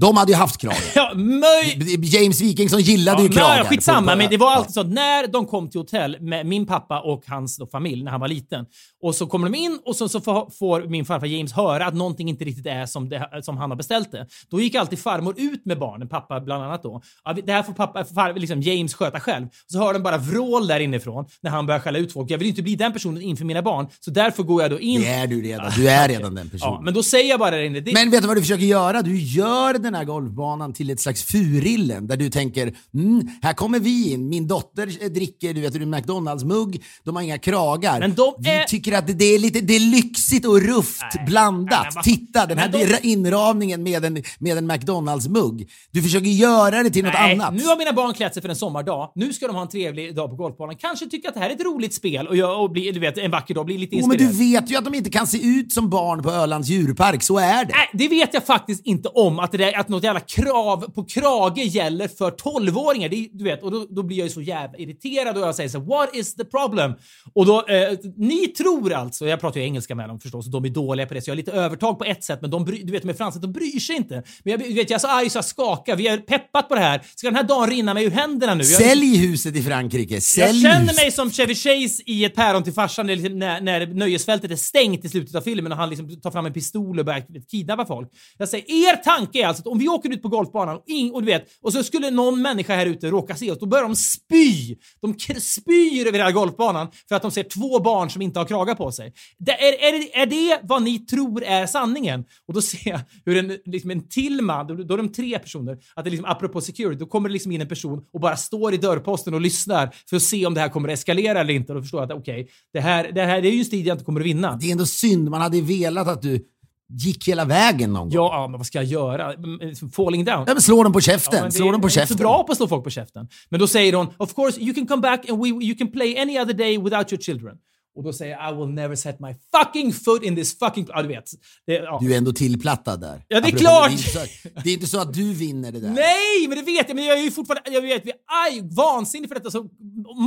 De 0.00 0.16
hade 0.16 0.32
ju 0.32 0.38
haft 0.38 0.60
kragar. 0.60 0.78
ja, 0.94 1.12
möj... 1.14 1.98
James 2.02 2.40
Wikingsson 2.40 2.80
gillade 2.80 3.18
ja, 3.18 3.22
ju 3.22 3.28
kragar. 3.28 3.58
Ja, 3.58 3.64
skitsamma, 3.64 4.12
på, 4.12 4.18
men 4.18 4.30
det 4.30 4.36
var 4.36 4.52
alltid 4.52 4.74
så 4.74 4.80
att 4.80 4.88
när 4.88 5.26
de 5.26 5.46
kom 5.46 5.70
till 5.70 5.80
hotell 5.80 6.16
med 6.20 6.46
min 6.46 6.66
pappa 6.66 7.00
och 7.00 7.22
hans 7.26 7.56
då, 7.56 7.66
familj 7.66 8.04
när 8.04 8.10
han 8.10 8.20
var 8.20 8.28
liten 8.28 8.66
och 9.02 9.14
så 9.14 9.26
kommer 9.26 9.50
de 9.50 9.58
in 9.58 9.78
och 9.84 9.96
så, 9.96 10.08
så 10.08 10.20
får, 10.20 10.50
får, 10.50 10.82
min 10.82 11.04
farfar 11.04 11.26
James 11.26 11.52
höra 11.52 11.86
att 11.86 11.94
någonting 11.94 12.28
inte 12.28 12.44
riktigt 12.44 12.66
är 12.66 12.86
som, 12.86 13.08
det, 13.08 13.28
som 13.42 13.56
han 13.56 13.70
har 13.70 13.76
beställt 13.76 14.12
det. 14.12 14.26
Då 14.50 14.60
gick 14.60 14.74
alltid 14.74 14.98
farmor 14.98 15.34
ut 15.36 15.64
med 15.64 15.78
barnen, 15.78 16.08
pappa 16.08 16.40
bland 16.40 16.64
annat 16.64 16.82
då. 16.82 17.02
Det 17.44 17.52
här 17.52 17.62
får 17.62 17.72
pappa, 17.72 18.04
far, 18.04 18.34
liksom 18.34 18.62
James 18.62 18.94
sköta 18.94 19.20
själv. 19.20 19.46
Så 19.66 19.78
hör 19.78 19.92
de 19.92 20.02
bara 20.02 20.18
vrål 20.18 20.66
där 20.66 20.80
inifrån 20.80 21.26
när 21.40 21.50
han 21.50 21.66
börjar 21.66 21.80
skälla 21.80 21.98
ut 21.98 22.12
folk. 22.12 22.30
Jag 22.30 22.38
vill 22.38 22.48
inte 22.48 22.62
bli 22.62 22.76
den 22.76 22.92
personen 22.92 23.22
inför 23.22 23.44
mina 23.44 23.62
barn, 23.62 23.88
så 24.00 24.10
därför 24.10 24.42
går 24.42 24.62
jag 24.62 24.70
då 24.70 24.80
in. 24.80 25.00
Det 25.00 25.08
är 25.08 25.26
du 25.26 25.42
redan. 25.42 25.72
Du 25.76 25.88
är 25.88 26.08
redan 26.08 26.34
den 26.34 26.50
personen. 26.50 26.74
Ja, 26.74 26.80
men 26.80 26.94
då 26.94 27.02
säger 27.02 27.30
jag 27.30 27.40
bara 27.40 27.50
där 27.50 27.62
inne. 27.62 27.80
Det... 27.80 27.92
Men 27.92 28.10
vet 28.10 28.22
du 28.22 28.28
vad 28.28 28.36
du 28.36 28.40
försöker 28.40 28.64
göra? 28.64 29.02
Du 29.02 29.18
gör 29.18 29.85
den 29.86 29.94
här 29.94 30.04
golfbanan 30.04 30.72
till 30.72 30.90
ett 30.90 31.00
slags 31.00 31.22
furillen 31.22 32.06
där 32.06 32.16
du 32.16 32.30
tänker 32.30 32.74
mm, 32.94 33.28
här 33.42 33.52
kommer 33.52 33.80
vi 33.80 34.12
in, 34.12 34.28
min 34.28 34.48
dotter 34.48 35.08
dricker 35.08 35.54
du 35.54 35.60
vet, 35.60 35.74
en 35.74 35.94
McDonalds-mugg, 35.94 36.82
de 37.04 37.16
har 37.16 37.22
inga 37.22 37.38
kragar. 37.38 38.00
Men 38.00 38.14
de 38.14 38.34
vi 38.38 38.50
är... 38.50 38.64
tycker 38.64 38.92
att 38.92 39.18
det 39.18 39.24
är 39.24 39.38
lite 39.38 39.60
det 39.60 39.76
är 39.76 39.80
lyxigt 39.80 40.46
och 40.46 40.60
rufft 40.60 41.04
nej, 41.14 41.24
blandat. 41.26 41.94
Nej, 41.94 42.04
Titta, 42.04 42.46
den 42.46 42.58
här 42.58 42.68
de... 42.68 43.08
inramningen 43.08 43.82
med 43.82 44.04
en, 44.04 44.22
med 44.38 44.58
en 44.58 44.66
McDonalds-mugg. 44.66 45.68
Du 45.90 46.02
försöker 46.02 46.30
göra 46.30 46.82
det 46.82 46.90
till 46.90 47.04
något 47.04 47.14
annat. 47.14 47.54
Nu 47.54 47.64
har 47.64 47.78
mina 47.78 47.92
barn 47.92 48.14
klätt 48.14 48.34
sig 48.34 48.42
för 48.42 48.48
en 48.48 48.56
sommardag. 48.56 49.12
Nu 49.14 49.32
ska 49.32 49.46
de 49.46 49.56
ha 49.56 49.62
en 49.62 49.68
trevlig 49.68 50.14
dag 50.14 50.30
på 50.30 50.36
golfbanan. 50.36 50.76
Kanske 50.76 51.06
tycka 51.06 51.28
att 51.28 51.34
det 51.34 51.40
här 51.40 51.50
är 51.50 51.54
ett 51.54 51.64
roligt 51.64 51.94
spel 51.94 52.26
och, 52.26 52.36
jag, 52.36 52.62
och 52.62 52.70
bli, 52.70 52.92
du 52.92 53.00
vet, 53.00 53.18
en 53.18 53.30
vacker 53.30 53.54
dag 53.54 53.66
bli 53.66 53.78
lite 53.78 53.96
inspirerad. 53.96 54.20
Oh, 54.20 54.26
men 54.26 54.38
du 54.38 54.52
vet 54.52 54.70
ju 54.70 54.76
att 54.76 54.84
de 54.84 54.94
inte 54.94 55.10
kan 55.10 55.26
se 55.26 55.46
ut 55.46 55.72
som 55.72 55.90
barn 55.90 56.22
på 56.22 56.30
Ölands 56.30 56.68
djurpark, 56.68 57.22
så 57.22 57.38
är 57.38 57.64
det. 57.64 57.72
Nej, 57.72 57.90
det 57.92 58.08
vet 58.08 58.34
jag 58.34 58.46
faktiskt 58.46 58.86
inte 58.86 59.08
om. 59.08 59.38
Att, 59.38 59.52
det 59.52 59.58
där, 59.58 59.75
att 59.76 59.88
något 59.88 60.04
jävla 60.04 60.20
krav 60.20 60.90
på 60.94 61.04
krage 61.04 61.58
gäller 61.58 62.08
för 62.08 62.30
12-åringar. 62.30 63.08
du 63.32 63.44
vet, 63.44 63.62
och 63.62 63.70
då, 63.70 63.86
då, 63.90 64.02
blir 64.02 64.16
jag 64.16 64.24
ju 64.24 64.30
så 64.30 64.42
jävla 64.42 64.78
irriterad 64.78 65.36
och 65.36 65.42
jag 65.42 65.54
säger 65.54 65.68
så 65.68 65.80
What 65.80 66.16
is 66.16 66.34
the 66.34 66.44
problem? 66.44 66.94
Och 67.34 67.46
då, 67.46 67.66
eh, 67.66 67.98
ni 68.16 68.48
tror 68.48 68.92
alltså, 68.92 69.26
jag 69.26 69.40
pratar 69.40 69.60
ju 69.60 69.66
engelska 69.66 69.94
med 69.94 70.08
dem 70.08 70.20
förstås, 70.20 70.46
de 70.46 70.64
är 70.64 70.68
dåliga 70.68 71.06
på 71.06 71.14
det 71.14 71.20
så 71.20 71.30
jag 71.30 71.32
har 71.32 71.36
lite 71.36 71.52
övertag 71.52 71.98
på 71.98 72.04
ett 72.04 72.24
sätt 72.24 72.38
men 72.40 72.50
de 72.50 72.64
bry, 72.64 72.82
du 72.82 72.92
vet 72.92 73.02
de 73.02 73.08
är 73.08 73.14
franska, 73.14 73.40
de 73.40 73.52
bryr 73.52 73.80
sig 73.80 73.96
inte. 73.96 74.22
Men 74.44 74.50
jag, 74.50 74.58
vet, 74.58 74.90
jag 74.90 74.90
är 74.90 74.98
så 74.98 75.08
arg 75.08 75.30
så 75.30 75.38
jag 75.38 75.44
skakar, 75.44 75.96
vi 75.96 76.08
har 76.08 76.18
peppat 76.18 76.68
på 76.68 76.74
det 76.74 76.80
här. 76.80 77.02
Ska 77.16 77.26
den 77.26 77.36
här 77.36 77.42
dagen 77.42 77.70
rinna 77.70 77.94
mig 77.94 78.04
ur 78.04 78.10
händerna 78.10 78.54
nu? 78.54 78.64
Jag, 78.64 78.82
Sälj 78.82 79.16
huset 79.16 79.56
i 79.56 79.62
Frankrike, 79.62 80.20
sälj 80.20 80.62
jag 80.62 80.72
känner 80.72 80.94
mig 80.94 81.12
som 81.12 81.30
Chevy 81.30 81.54
Chase 81.54 82.02
i 82.06 82.24
ett 82.24 82.34
päron 82.34 82.62
till 82.62 82.72
farsan 82.72 83.06
när, 83.06 83.30
när, 83.30 83.60
när 83.60 83.86
nöjesfältet 83.86 84.50
är 84.50 84.56
stängt 84.56 85.04
i 85.04 85.08
slutet 85.08 85.34
av 85.34 85.40
filmen 85.40 85.72
och 85.72 85.78
han 85.78 85.90
liksom 85.90 86.20
tar 86.20 86.30
fram 86.30 86.46
en 86.46 86.52
pistol 86.52 86.98
och 86.98 87.04
börjar 87.04 87.50
kidnappa 87.50 87.86
folk. 87.86 88.08
Jag 88.38 88.48
säger, 88.48 88.64
er 88.64 88.96
tanke 88.96 89.42
är 89.42 89.46
alltså 89.46 89.62
att 89.66 89.72
om 89.72 89.78
vi 89.78 89.88
åker 89.88 90.12
ut 90.12 90.22
på 90.22 90.28
golfbanan 90.28 90.76
och, 90.76 90.82
in, 90.86 91.12
och 91.12 91.22
du 91.22 91.26
vet, 91.26 91.48
och 91.60 91.72
så 91.72 91.82
skulle 91.82 92.10
någon 92.10 92.42
människa 92.42 92.74
här 92.74 92.86
ute 92.86 93.10
råka 93.10 93.34
se 93.34 93.50
oss, 93.50 93.58
då 93.58 93.66
börjar 93.66 93.84
de 93.84 93.96
spy. 93.96 94.76
De 95.00 95.14
spyr 95.40 96.06
över 96.06 96.18
hela 96.18 96.32
golfbanan 96.32 96.88
för 97.08 97.16
att 97.16 97.22
de 97.22 97.30
ser 97.30 97.42
två 97.42 97.80
barn 97.80 98.10
som 98.10 98.22
inte 98.22 98.38
har 98.38 98.46
kragar 98.46 98.74
på 98.74 98.92
sig. 98.92 99.12
Det, 99.38 99.52
är, 99.52 99.88
är, 99.88 99.98
det, 99.98 100.16
är 100.16 100.26
det 100.26 100.60
vad 100.62 100.82
ni 100.82 100.98
tror 100.98 101.44
är 101.44 101.66
sanningen? 101.66 102.24
Och 102.48 102.54
då 102.54 102.62
ser 102.62 102.88
jag 102.88 103.00
hur 103.24 103.36
en, 103.36 103.58
liksom 103.64 103.90
en 103.90 104.08
till 104.08 104.42
man, 104.42 104.66
då, 104.66 104.94
är 104.94 104.96
de 104.96 105.12
tre 105.12 105.38
personer, 105.38 105.78
att 105.94 106.04
det 106.04 106.10
liksom, 106.10 106.30
apropå 106.30 106.60
security, 106.60 106.98
då 106.98 107.06
kommer 107.06 107.28
det 107.28 107.32
liksom 107.32 107.52
in 107.52 107.60
en 107.60 107.68
person 107.68 108.04
och 108.12 108.20
bara 108.20 108.36
står 108.36 108.74
i 108.74 108.76
dörrposten 108.76 109.34
och 109.34 109.40
lyssnar 109.40 109.94
för 110.10 110.16
att 110.16 110.22
se 110.22 110.46
om 110.46 110.54
det 110.54 110.60
här 110.60 110.68
kommer 110.68 110.88
att 110.88 110.94
eskalera 110.94 111.40
eller 111.40 111.54
inte. 111.54 111.72
Och 111.72 111.76
då 111.78 111.82
förstår 111.82 112.00
jag 112.00 112.12
att 112.12 112.18
okej, 112.18 112.48
det, 112.72 112.80
här, 112.80 113.12
det 113.12 113.22
här 113.22 113.42
det 113.42 113.48
är 113.48 113.52
ju 113.52 113.58
en 113.58 113.64
strid 113.64 113.86
jag 113.86 113.94
inte 113.94 114.04
kommer 114.04 114.20
att 114.20 114.26
vinna. 114.26 114.56
Det 114.56 114.66
är 114.66 114.72
ändå 114.72 114.86
synd, 114.86 115.30
man 115.30 115.40
hade 115.40 115.56
ju 115.56 115.62
velat 115.62 116.08
att 116.08 116.22
du 116.22 116.46
gick 116.88 117.28
hela 117.28 117.44
vägen 117.44 117.92
någon 117.92 118.02
gång. 118.02 118.12
Ja, 118.12 118.30
ja, 118.32 118.48
men 118.48 118.58
vad 118.58 118.66
ska 118.66 118.78
jag 118.78 118.84
göra? 118.84 119.32
Mm, 119.32 119.74
Falling 119.92 120.24
down? 120.24 120.44
Ja, 120.46 120.52
men 120.54 120.62
slå 120.62 120.82
dem 120.82 120.92
på 120.92 121.00
käften, 121.00 121.44
Ja, 121.44 121.50
slå 121.50 121.72
dem 121.72 121.80
på 121.80 121.86
är 121.86 121.90
inte 121.90 121.94
käften. 122.00 122.16
så 122.16 122.22
bra 122.22 122.44
på 122.44 122.52
att 122.52 122.58
slå 122.58 122.68
folk 122.68 122.84
på 122.84 122.90
käften. 122.90 123.28
Men 123.48 123.60
då 123.60 123.66
säger 123.66 123.92
hon, 123.92 124.06
of 124.18 124.34
course 124.34 124.60
you 124.60 124.74
can 124.74 124.86
come 124.86 125.02
back 125.02 125.28
and 125.30 125.42
we, 125.42 125.48
you 125.48 125.74
can 125.76 125.90
play 125.92 126.18
any 126.18 126.40
other 126.40 126.54
day 126.54 126.78
without 126.78 127.12
your 127.12 127.22
children. 127.22 127.56
Och 127.96 128.02
då 128.04 128.12
säger 128.12 128.36
jag, 128.36 128.54
I 128.54 128.56
will 128.58 128.68
never 128.74 128.96
set 128.96 129.20
my 129.20 129.34
fucking 129.56 129.92
foot 129.92 130.22
in 130.22 130.36
this 130.36 130.58
fucking... 130.58 130.86
Ja, 130.88 131.02
du 131.02 131.08
vet. 131.08 131.30
Det, 131.66 131.72
ja. 131.74 131.98
Du 132.02 132.12
är 132.12 132.18
ändå 132.18 132.32
tillplattad 132.32 133.00
där. 133.00 133.24
Ja, 133.28 133.40
det 133.40 133.48
är 133.48 133.48
Apropå, 133.48 133.58
klart! 133.58 133.90
Det 133.90 133.90
är, 133.90 133.92
inte 133.92 134.06
så, 134.12 134.18
att- 134.54 134.64
det 134.64 134.70
är 134.70 134.74
inte 134.74 134.86
så 134.86 134.98
att 135.00 135.14
du 135.14 135.32
vinner 135.34 135.72
det 135.72 135.80
där. 135.80 135.90
Nej, 135.90 136.48
men 136.48 136.58
det 136.58 136.64
vet 136.64 136.88
jag. 136.88 136.94
Men 136.96 137.04
jag 137.04 137.18
är 137.18 137.22
ju 137.22 137.30
fortfarande 137.30 137.70
jag 137.70 137.82
vet, 137.82 138.06
vi 138.06 138.10
är 138.10 138.74
vansinnig 138.76 139.28
för 139.28 139.34
detta. 139.34 139.50
Så 139.50 139.68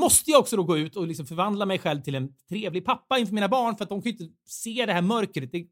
måste 0.01 0.32
jag 0.32 0.39
också 0.39 0.55
då 0.55 0.64
gå 0.64 0.78
ut 0.78 0.95
och 0.95 1.07
liksom 1.07 1.26
förvandla 1.26 1.66
mig 1.66 1.80
själv 1.80 2.01
till 2.01 2.16
en 2.16 2.28
trevlig 2.49 2.86
pappa 2.86 3.18
inför 3.20 3.34
mina 3.34 3.47
barn 3.47 3.78
för 3.78 3.84
att 3.84 3.89
de 3.89 4.01
kan 4.01 4.12
ju 4.12 4.18
inte 4.18 4.36
se 4.47 4.84
det 4.86 4.93
här 4.93 5.01
mörkret. 5.01 5.51
Det, 5.51 5.64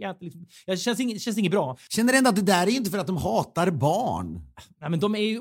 jag, 0.00 0.16
liksom, 0.20 0.46
jag 0.66 0.78
känns, 0.78 1.00
inget, 1.00 1.22
känns 1.22 1.38
inget 1.38 1.52
bra. 1.52 1.76
Känner 1.88 2.12
ändå 2.12 2.30
att 2.30 2.36
det 2.36 2.42
där 2.42 2.66
är 2.66 2.70
ju 2.70 2.76
inte 2.76 2.90
för 2.90 2.98
att 2.98 3.06
de 3.06 3.16
hatar 3.16 3.70
barn. 3.70 4.40
Nej, 4.80 4.90
men 4.90 5.00
de 5.00 5.14
är 5.14 5.18
ju... 5.18 5.40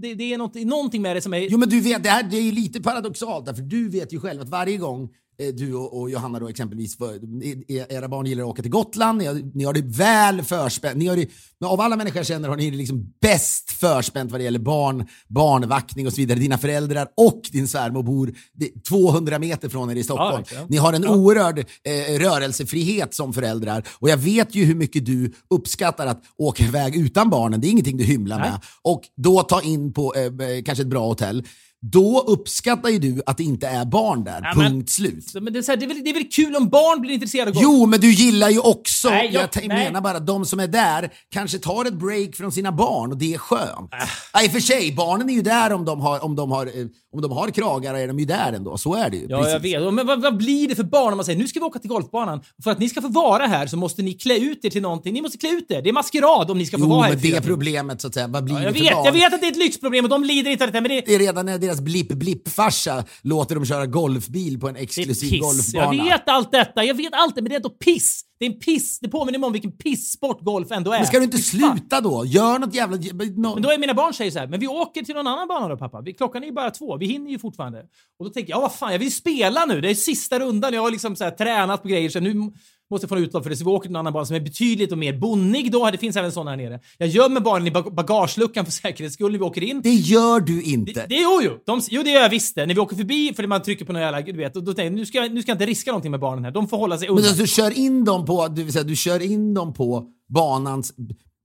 det, 0.00 0.14
det 0.14 0.32
är 0.32 0.38
någonting, 0.38 0.68
någonting 0.68 1.02
med 1.02 1.16
det 1.16 1.20
som 1.20 1.34
är... 1.34 1.38
Jo 1.50 1.58
men 1.58 1.68
du 1.68 1.80
vet, 1.80 2.02
det 2.02 2.10
här 2.10 2.22
det 2.22 2.36
är 2.36 2.42
ju 2.42 2.52
lite 2.52 2.80
paradoxalt 2.82 3.46
därför 3.46 3.62
du 3.62 3.88
vet 3.88 4.12
ju 4.12 4.20
själv 4.20 4.40
att 4.42 4.48
varje 4.48 4.76
gång 4.76 5.08
eh, 5.42 5.54
du 5.54 5.74
och, 5.74 6.10
Johanna 6.10 6.38
då 6.38 6.48
exempelvis, 6.48 6.96
för, 6.98 7.14
e- 7.44 7.86
era 7.88 8.08
barn 8.08 8.26
gillar 8.26 8.42
att 8.44 8.48
åka 8.50 8.62
till 8.62 8.70
Gotland, 8.70 9.18
ni 9.18 9.24
har, 9.26 9.40
ni 9.54 9.64
har 9.64 9.72
det 9.72 9.82
väl 9.82 10.42
förspänt. 10.42 10.96
Ni 10.96 11.06
har 11.06 11.16
det, 11.16 11.28
av 11.64 11.80
alla 11.80 11.96
människor 11.96 12.16
jag 12.16 12.26
känner 12.26 12.48
har 12.48 12.56
ni 12.56 12.70
det 12.70 12.76
liksom 12.76 13.14
bäst 13.20 13.70
förspänt 13.70 14.30
vad 14.30 14.40
det 14.40 14.44
gäller 14.44 14.58
barn, 14.58 15.06
barnvaktning 15.28 16.06
och 16.06 16.12
så 16.12 16.16
vidare. 16.16 16.38
Dina 16.38 16.58
föräldrar 16.58 17.08
och 17.16 17.40
din 17.52 17.68
svärmor 17.68 18.02
bor 18.02 18.34
det- 18.52 18.84
200 18.88 19.38
meter 19.38 19.68
från 19.68 19.90
er 19.90 19.96
i 19.96 20.04
Stockholm. 20.04 20.36
verkligen. 20.36 20.66
ni 20.68 20.76
har 20.76 20.92
en 20.92 21.06
oerhörd 21.08 21.58
eh, 21.58 22.18
rörelsefrihet 22.18 23.14
som 23.14 23.32
föräldrar 23.32 23.84
och 23.98 24.08
jag 24.08 24.16
vet 24.16 24.54
ju 24.54 24.64
hur 24.64 24.74
mycket 24.74 25.06
du 25.06 25.32
uppskattar 25.50 26.06
att 26.06 26.22
åka 26.36 26.64
iväg 26.64 26.96
utan 26.96 27.30
barnen. 27.30 27.60
Det 27.60 27.66
är 27.66 27.70
ingenting 27.70 27.96
du 27.96 28.04
hymlar 28.04 28.38
Nej. 28.38 28.50
med. 28.50 28.60
Och 28.82 29.02
då 29.16 29.42
ta 29.42 29.62
in 29.62 29.92
på 29.92 30.14
eh, 30.14 30.22
eh, 30.22 30.62
kanske 30.64 30.82
ett 30.82 30.88
bra 30.88 31.06
hotell. 31.06 31.44
Då 31.92 32.24
uppskattar 32.26 32.88
ju 32.88 32.98
du 32.98 33.22
att 33.26 33.36
det 33.36 33.44
inte 33.44 33.66
är 33.66 33.84
barn 33.84 34.24
där. 34.24 34.40
Ja, 34.42 34.52
Punkt 34.54 34.72
men- 34.72 34.86
slut. 34.86 35.34
Men 35.34 35.52
det, 35.52 35.58
är 35.58 35.62
så 35.62 35.72
här, 35.72 35.76
det, 35.76 35.84
är 35.84 35.88
väl, 35.88 36.04
det 36.04 36.10
är 36.10 36.14
väl 36.14 36.28
kul 36.32 36.56
om 36.56 36.68
barn 36.68 37.00
blir 37.00 37.10
intresserade 37.14 37.50
av 37.50 37.54
golf? 37.54 37.62
Jo, 37.64 37.86
men 37.86 38.00
du 38.00 38.10
gillar 38.12 38.50
ju 38.50 38.58
också, 38.58 39.08
Nej, 39.10 39.30
jag- 39.32 39.42
jag, 39.42 39.68
nej. 39.68 39.68
menar 39.84 40.00
bara 40.00 40.16
att 40.16 40.26
de 40.26 40.44
som 40.46 40.60
är 40.60 40.66
där 40.66 41.10
kanske 41.32 41.58
tar 41.58 41.84
ett 41.84 41.94
break 41.94 42.34
från 42.34 42.52
sina 42.52 42.72
barn 42.72 43.12
och 43.12 43.18
det 43.18 43.34
är 43.34 43.38
skönt. 43.38 43.92
Äh. 43.94 43.98
Ja, 44.32 44.42
I 44.44 44.48
och 44.48 44.52
för 44.52 44.60
sig, 44.60 44.92
barnen 44.96 45.30
är 45.30 45.34
ju 45.34 45.42
där 45.42 45.72
om 45.72 45.84
de 45.84 46.00
har, 46.00 46.24
om 46.24 46.36
de 46.36 46.50
har, 46.50 46.70
om 47.12 47.22
de 47.22 47.32
har 47.32 47.50
kragar 47.50 47.94
är 47.94 48.06
de 48.08 48.18
ju 48.18 48.24
där 48.24 48.52
ändå. 48.52 48.78
Så 48.78 48.94
är 48.94 49.10
det 49.10 49.16
ju. 49.16 49.26
Ja, 49.28 49.38
Precis. 49.42 49.72
jag 49.72 49.80
vet. 49.80 49.94
Men 49.94 50.06
vad, 50.06 50.22
vad 50.22 50.36
blir 50.36 50.68
det 50.68 50.74
för 50.74 50.82
barn 50.84 51.12
om 51.12 51.16
man 51.16 51.24
säger 51.24 51.38
nu 51.38 51.48
ska 51.48 51.60
vi 51.60 51.66
åka 51.66 51.78
till 51.78 51.90
golfbanan? 51.90 52.40
För 52.64 52.70
att 52.70 52.78
ni 52.78 52.88
ska 52.88 53.00
få 53.02 53.08
vara 53.08 53.46
här 53.46 53.66
så 53.66 53.76
måste 53.76 54.02
ni 54.02 54.12
klä 54.14 54.36
ut 54.38 54.64
er 54.64 54.70
till 54.70 54.82
någonting. 54.82 55.14
Ni 55.14 55.22
måste 55.22 55.38
klä 55.38 55.48
ut 55.50 55.70
er. 55.70 55.82
Det 55.82 55.88
är 55.88 55.92
maskerad 55.92 56.50
om 56.50 56.58
ni 56.58 56.66
ska 56.66 56.78
få 56.78 56.84
Jo, 56.84 56.88
vara 56.90 57.02
här. 57.02 57.08
men 57.10 57.18
i 57.18 57.22
fyra 57.22 57.40
det 57.40 57.46
problemet 57.46 58.00
så 58.00 58.06
att 58.08 58.14
säga, 58.14 58.26
vad 58.26 58.44
blir 58.44 58.54
Ja, 58.54 58.60
det 58.60 58.64
jag 58.66 58.74
för 58.76 58.82
vet, 58.82 58.92
barn? 58.92 59.04
jag 59.04 59.12
vet 59.12 59.34
att 59.34 59.40
det 59.40 59.46
är 59.46 59.50
ett 59.50 59.56
lyxproblem 59.56 60.04
och 60.04 60.08
de 60.10 60.24
lider 60.24 60.50
inte 60.50 60.64
av 60.64 60.70
detta, 60.72 60.80
men 60.80 60.90
det, 60.90 61.00
Det 61.06 61.14
är 61.14 61.18
redan 61.18 61.46
när 61.46 61.58
deras 61.58 61.75
blipp-blipp-farsa 61.80 63.04
låter 63.22 63.54
dem 63.54 63.64
köra 63.64 63.86
golfbil 63.86 64.60
på 64.60 64.68
en 64.68 64.76
exklusiv 64.76 65.30
piss. 65.30 65.74
Jag 65.74 65.84
golfbana. 65.84 66.04
vet 66.04 66.28
allt 66.28 66.52
detta. 66.52 66.84
Jag 66.84 66.94
vet 66.94 67.12
allt 67.12 67.34
det, 67.34 67.42
men 67.42 67.48
det 67.48 67.54
är 67.54 67.56
ändå 67.56 67.70
piss. 67.70 68.22
Det 68.38 68.46
är 68.46 68.50
en 68.50 68.58
piss. 68.58 68.98
Det 69.00 69.08
påminner 69.08 69.38
mig 69.38 69.46
om 69.46 69.52
vilken 69.52 69.72
pissport 69.72 70.40
golf 70.40 70.70
ändå 70.70 70.92
är. 70.92 70.98
Men 70.98 71.06
ska 71.06 71.18
du 71.18 71.24
inte 71.24 71.38
sluta 71.38 72.00
då? 72.00 72.24
Gör 72.26 72.58
något 72.58 72.74
jävla... 72.74 72.96
Nå... 73.36 73.54
Men 73.54 73.62
då 73.62 73.70
är 73.70 73.78
mina 73.78 73.94
barn 73.94 74.14
säger 74.14 74.30
så 74.30 74.38
här, 74.38 74.46
men 74.46 74.60
vi 74.60 74.66
åker 74.66 75.02
till 75.02 75.14
någon 75.14 75.26
annan 75.26 75.48
bana 75.48 75.68
då 75.68 75.76
pappa. 75.76 76.00
Vi, 76.00 76.12
klockan 76.12 76.42
är 76.42 76.46
ju 76.46 76.52
bara 76.52 76.70
två, 76.70 76.96
vi 76.96 77.06
hinner 77.06 77.30
ju 77.30 77.38
fortfarande. 77.38 77.78
Och 78.18 78.24
då 78.24 78.30
tänker 78.30 78.50
jag, 78.50 78.56
ja 78.56 78.60
vad 78.60 78.74
fan, 78.74 78.92
jag 78.92 78.98
vill 78.98 79.14
spela 79.14 79.64
nu. 79.64 79.80
Det 79.80 79.90
är 79.90 79.94
sista 79.94 80.38
rundan, 80.38 80.74
jag 80.74 80.82
har 80.82 80.90
liksom 80.90 81.16
så 81.16 81.24
här, 81.24 81.30
tränat 81.30 81.82
på 81.82 81.88
grejer 81.88 82.10
så 82.10 82.20
nu 82.20 82.52
måste 82.90 83.08
få 83.08 83.18
utlopp 83.18 83.42
för 83.42 83.50
det. 83.50 83.56
Så 83.56 83.64
vi 83.64 83.70
åker 83.70 83.88
till 83.88 83.92
en 83.92 83.96
annan 83.96 84.12
bana 84.12 84.26
som 84.26 84.36
är 84.36 84.40
betydligt 84.40 84.92
och 84.92 84.98
mer 84.98 85.12
bonnig 85.18 85.72
då. 85.72 85.90
Det 85.90 85.98
finns 85.98 86.16
även 86.16 86.32
sådana 86.32 86.50
här 86.50 86.56
nere. 86.56 86.80
Jag 86.98 87.08
gömmer 87.08 87.40
barnen 87.40 87.66
i 87.66 87.70
bag- 87.70 87.94
bagageluckan 87.94 88.64
för 88.64 88.72
säkerhets 88.72 89.14
skull 89.14 89.32
när 89.32 89.38
vi 89.38 89.44
åker 89.44 89.62
in. 89.62 89.80
Det 89.82 89.94
gör 89.94 90.40
du 90.40 90.62
inte. 90.62 90.92
Det, 90.92 91.06
det, 91.08 91.20
jo, 91.22 91.40
jo. 91.44 91.50
De, 91.66 91.80
jo, 91.90 92.02
det 92.02 92.10
gör 92.10 92.20
jag 92.20 92.30
visst 92.30 92.54
det. 92.54 92.66
När 92.66 92.74
vi 92.74 92.80
åker 92.80 92.96
förbi, 92.96 93.32
för 93.36 93.46
man 93.46 93.62
trycker 93.62 93.84
på 93.84 93.92
någon 93.92 94.02
jävla... 94.02 94.20
Du 94.20 94.32
vet, 94.32 94.56
och 94.56 94.64
då 94.64 94.72
tänker 94.74 94.84
jag, 94.84 94.92
nu 94.92 95.06
ska, 95.06 95.18
jag, 95.18 95.34
nu 95.34 95.42
ska 95.42 95.50
jag 95.50 95.54
inte 95.54 95.66
riska 95.66 95.90
någonting 95.90 96.10
med 96.10 96.20
barnen 96.20 96.44
här. 96.44 96.50
De 96.50 96.68
får 96.68 96.76
hålla 96.76 96.98
sig 96.98 97.08
Men 97.08 97.16
undan. 97.16 97.28
alltså, 97.28 97.42
du 97.42 97.48
kör 97.48 97.78
in 97.78 98.04
dem 98.04 98.24
på, 98.26 98.48
du, 98.48 98.62
vill 98.62 98.72
säga, 98.72 98.84
du 98.84 98.96
kör 98.96 99.22
in 99.22 99.54
dem 99.54 99.72
på 99.74 100.04
banans 100.28 100.92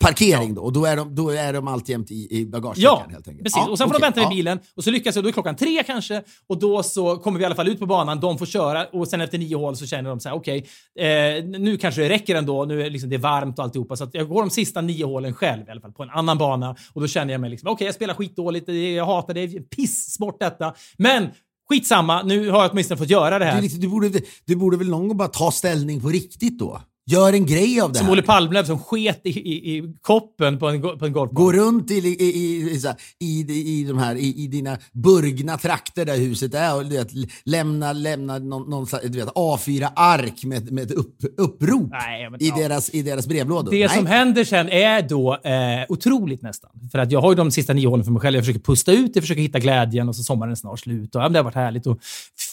parkering 0.02 0.54
då 0.54 0.62
och 0.62 0.74
då 0.74 0.86
är 0.86 0.96
de, 0.96 1.16
då 1.16 1.30
är 1.30 1.54
de 1.54 1.68
alltjämt 1.68 2.12
i, 2.12 2.28
i 2.40 2.46
bagageluckan 2.46 2.84
Ja, 2.84 3.06
helt 3.12 3.28
enkelt. 3.28 3.44
precis. 3.44 3.58
Ja, 3.66 3.70
och 3.70 3.78
sen 3.78 3.88
får 3.88 3.96
okej, 3.96 4.00
de 4.02 4.06
vänta 4.06 4.22
ja. 4.22 4.30
bilen 4.30 4.60
och 4.76 4.84
så 4.84 4.92
lyckas 4.92 5.16
jag. 5.16 5.24
Då 5.26 5.28
är 5.30 5.34
klockan 5.34 5.56
tre 5.56 5.84
kanske 5.84 6.24
och 6.50 6.60
då 6.60 6.84
så 6.84 7.16
kommer 7.18 7.38
vi 7.38 7.44
i 7.44 7.46
alla 7.46 7.56
fall 7.56 7.68
ut 7.68 7.80
på 7.80 7.86
banan. 7.86 8.20
De 8.20 8.38
får 8.38 8.46
köra 8.46 8.86
och 8.86 9.08
sen 9.08 9.22
efter 9.22 9.38
nio 9.38 9.56
hål 9.58 9.76
så 9.76 9.86
känner 9.86 10.10
de 10.10 10.20
så 10.20 10.30
här: 10.30 10.36
okej, 10.36 10.66
eh, 11.00 11.44
nu 11.60 11.78
kanske 11.78 12.02
det 12.02 12.10
räcker 12.10 12.36
ändå. 12.36 12.66
Nu 12.66 12.82
är 12.86 12.90
liksom, 12.90 13.10
det 13.10 13.16
är 13.16 13.20
varmt 13.20 13.58
och 13.60 13.64
alltihopa. 13.66 13.96
Så 13.96 14.10
jag 14.14 14.30
går 14.30 14.42
de 14.42 14.50
sista 14.50 14.82
nio 14.82 15.06
hålen 15.06 15.34
själv 15.34 15.68
i 15.68 15.72
alla 15.72 15.82
fall 15.82 15.92
på 15.92 16.04
en 16.04 16.10
annan 16.10 16.38
bana 16.38 16.76
och 16.94 17.02
då 17.02 17.08
känner 17.08 17.32
jag 17.34 17.42
mig 17.42 17.50
liksom, 17.50 17.70
okej, 17.70 17.86
jag 17.86 17.96
spelar 17.96 18.14
skitdåligt. 18.14 18.66
det- 18.66 18.92
Jag 18.94 19.06
hatar 19.06 19.34
det. 19.34 19.42
är 19.42 19.60
Pisssport 19.60 20.40
detta. 20.40 20.74
Men 20.98 21.28
skitsamma, 21.70 22.22
nu 22.24 22.50
har 22.50 22.62
jag 22.62 22.72
åtminstone 22.72 22.98
fått 22.98 23.10
göra 23.10 23.40
det 23.40 23.46
Du, 23.46 23.52
här. 23.52 23.62
liksom, 23.62 23.80
du, 23.80 23.88
borde, 23.88 24.12
du 24.46 24.56
borde 24.56 24.78
väl 24.78 24.90
någon 24.90 25.08
gång 25.08 25.18
bara 25.18 25.28
ta 25.28 25.52
ställning 25.52 26.02
på 26.02 26.10
riktigt 26.10 26.60
då? 26.60 26.82
Gör 27.12 27.34
en 27.34 27.46
grej 27.46 27.82
av 27.82 27.92
det 27.92 27.98
Som 27.98 28.08
här. 28.08 28.14
Olle 28.14 28.22
Palmlöv 28.22 28.64
som 28.64 28.80
sket 28.80 29.22
i, 29.24 29.30
i, 29.30 29.78
i 29.78 29.94
koppen 30.02 30.60
på 30.60 30.70
en, 30.70 30.82
på 30.82 31.06
en 31.06 31.14
golfbana. 31.14 31.46
Gå 31.46 31.52
runt 31.52 31.92
i, 31.92 31.94
i, 31.94 32.24
i, 32.24 32.80
i, 33.20 33.46
i, 33.50 33.80
i, 33.80 33.84
de 33.84 33.98
här, 33.98 34.16
i, 34.16 34.44
i 34.44 34.48
dina 34.48 34.78
burgna 34.92 35.58
trakter 35.58 36.06
där 36.06 36.18
huset 36.18 36.54
är 36.54 36.76
och 36.76 36.86
du 36.86 36.98
vet, 36.98 37.10
lämna, 37.46 37.94
lämna 37.94 38.40
någon, 38.40 38.70
någon 38.70 38.88
så 38.88 38.98
här, 38.98 39.08
du 39.08 39.18
vet, 39.20 39.28
A4-ark 39.28 40.44
med, 40.44 40.72
med 40.72 40.84
ett 40.84 40.92
upp, 40.92 41.16
upprop 41.38 41.90
Nej, 41.92 42.30
men, 42.30 42.44
i, 42.44 42.48
ja. 42.48 42.56
deras, 42.56 42.90
i 42.90 43.02
deras 43.02 43.28
brevlådor. 43.28 43.72
Det 43.72 43.88
Nej. 43.88 43.98
som 43.98 44.06
händer 44.06 44.44
sen 44.44 44.70
är 44.70 45.02
då 45.02 45.34
eh, 45.34 45.86
otroligt 45.90 46.42
nästan. 46.42 46.72
För 46.92 47.00
att 47.00 47.12
jag 47.12 47.22
har 47.22 47.32
ju 47.32 47.36
de 47.36 47.52
sista 47.52 47.74
nio 47.74 47.88
hålen 47.88 48.06
för 48.06 48.12
mig 48.12 48.22
själv. 48.22 48.36
Jag 48.36 48.46
försöker 48.46 48.64
pusta 48.64 48.92
ut, 48.92 49.12
jag 49.16 49.24
försöker 49.24 49.42
hitta 49.42 49.60
glädjen 49.60 50.10
och 50.10 50.16
så 50.16 50.24
sommaren 50.24 50.52
är 50.52 50.56
snart 50.56 50.80
slut. 50.80 51.16
Och, 51.16 51.22
ja, 51.22 51.30
det 51.30 51.40
har 51.40 51.44
varit 51.44 51.56
härligt. 51.56 51.88
Och, 51.88 52.00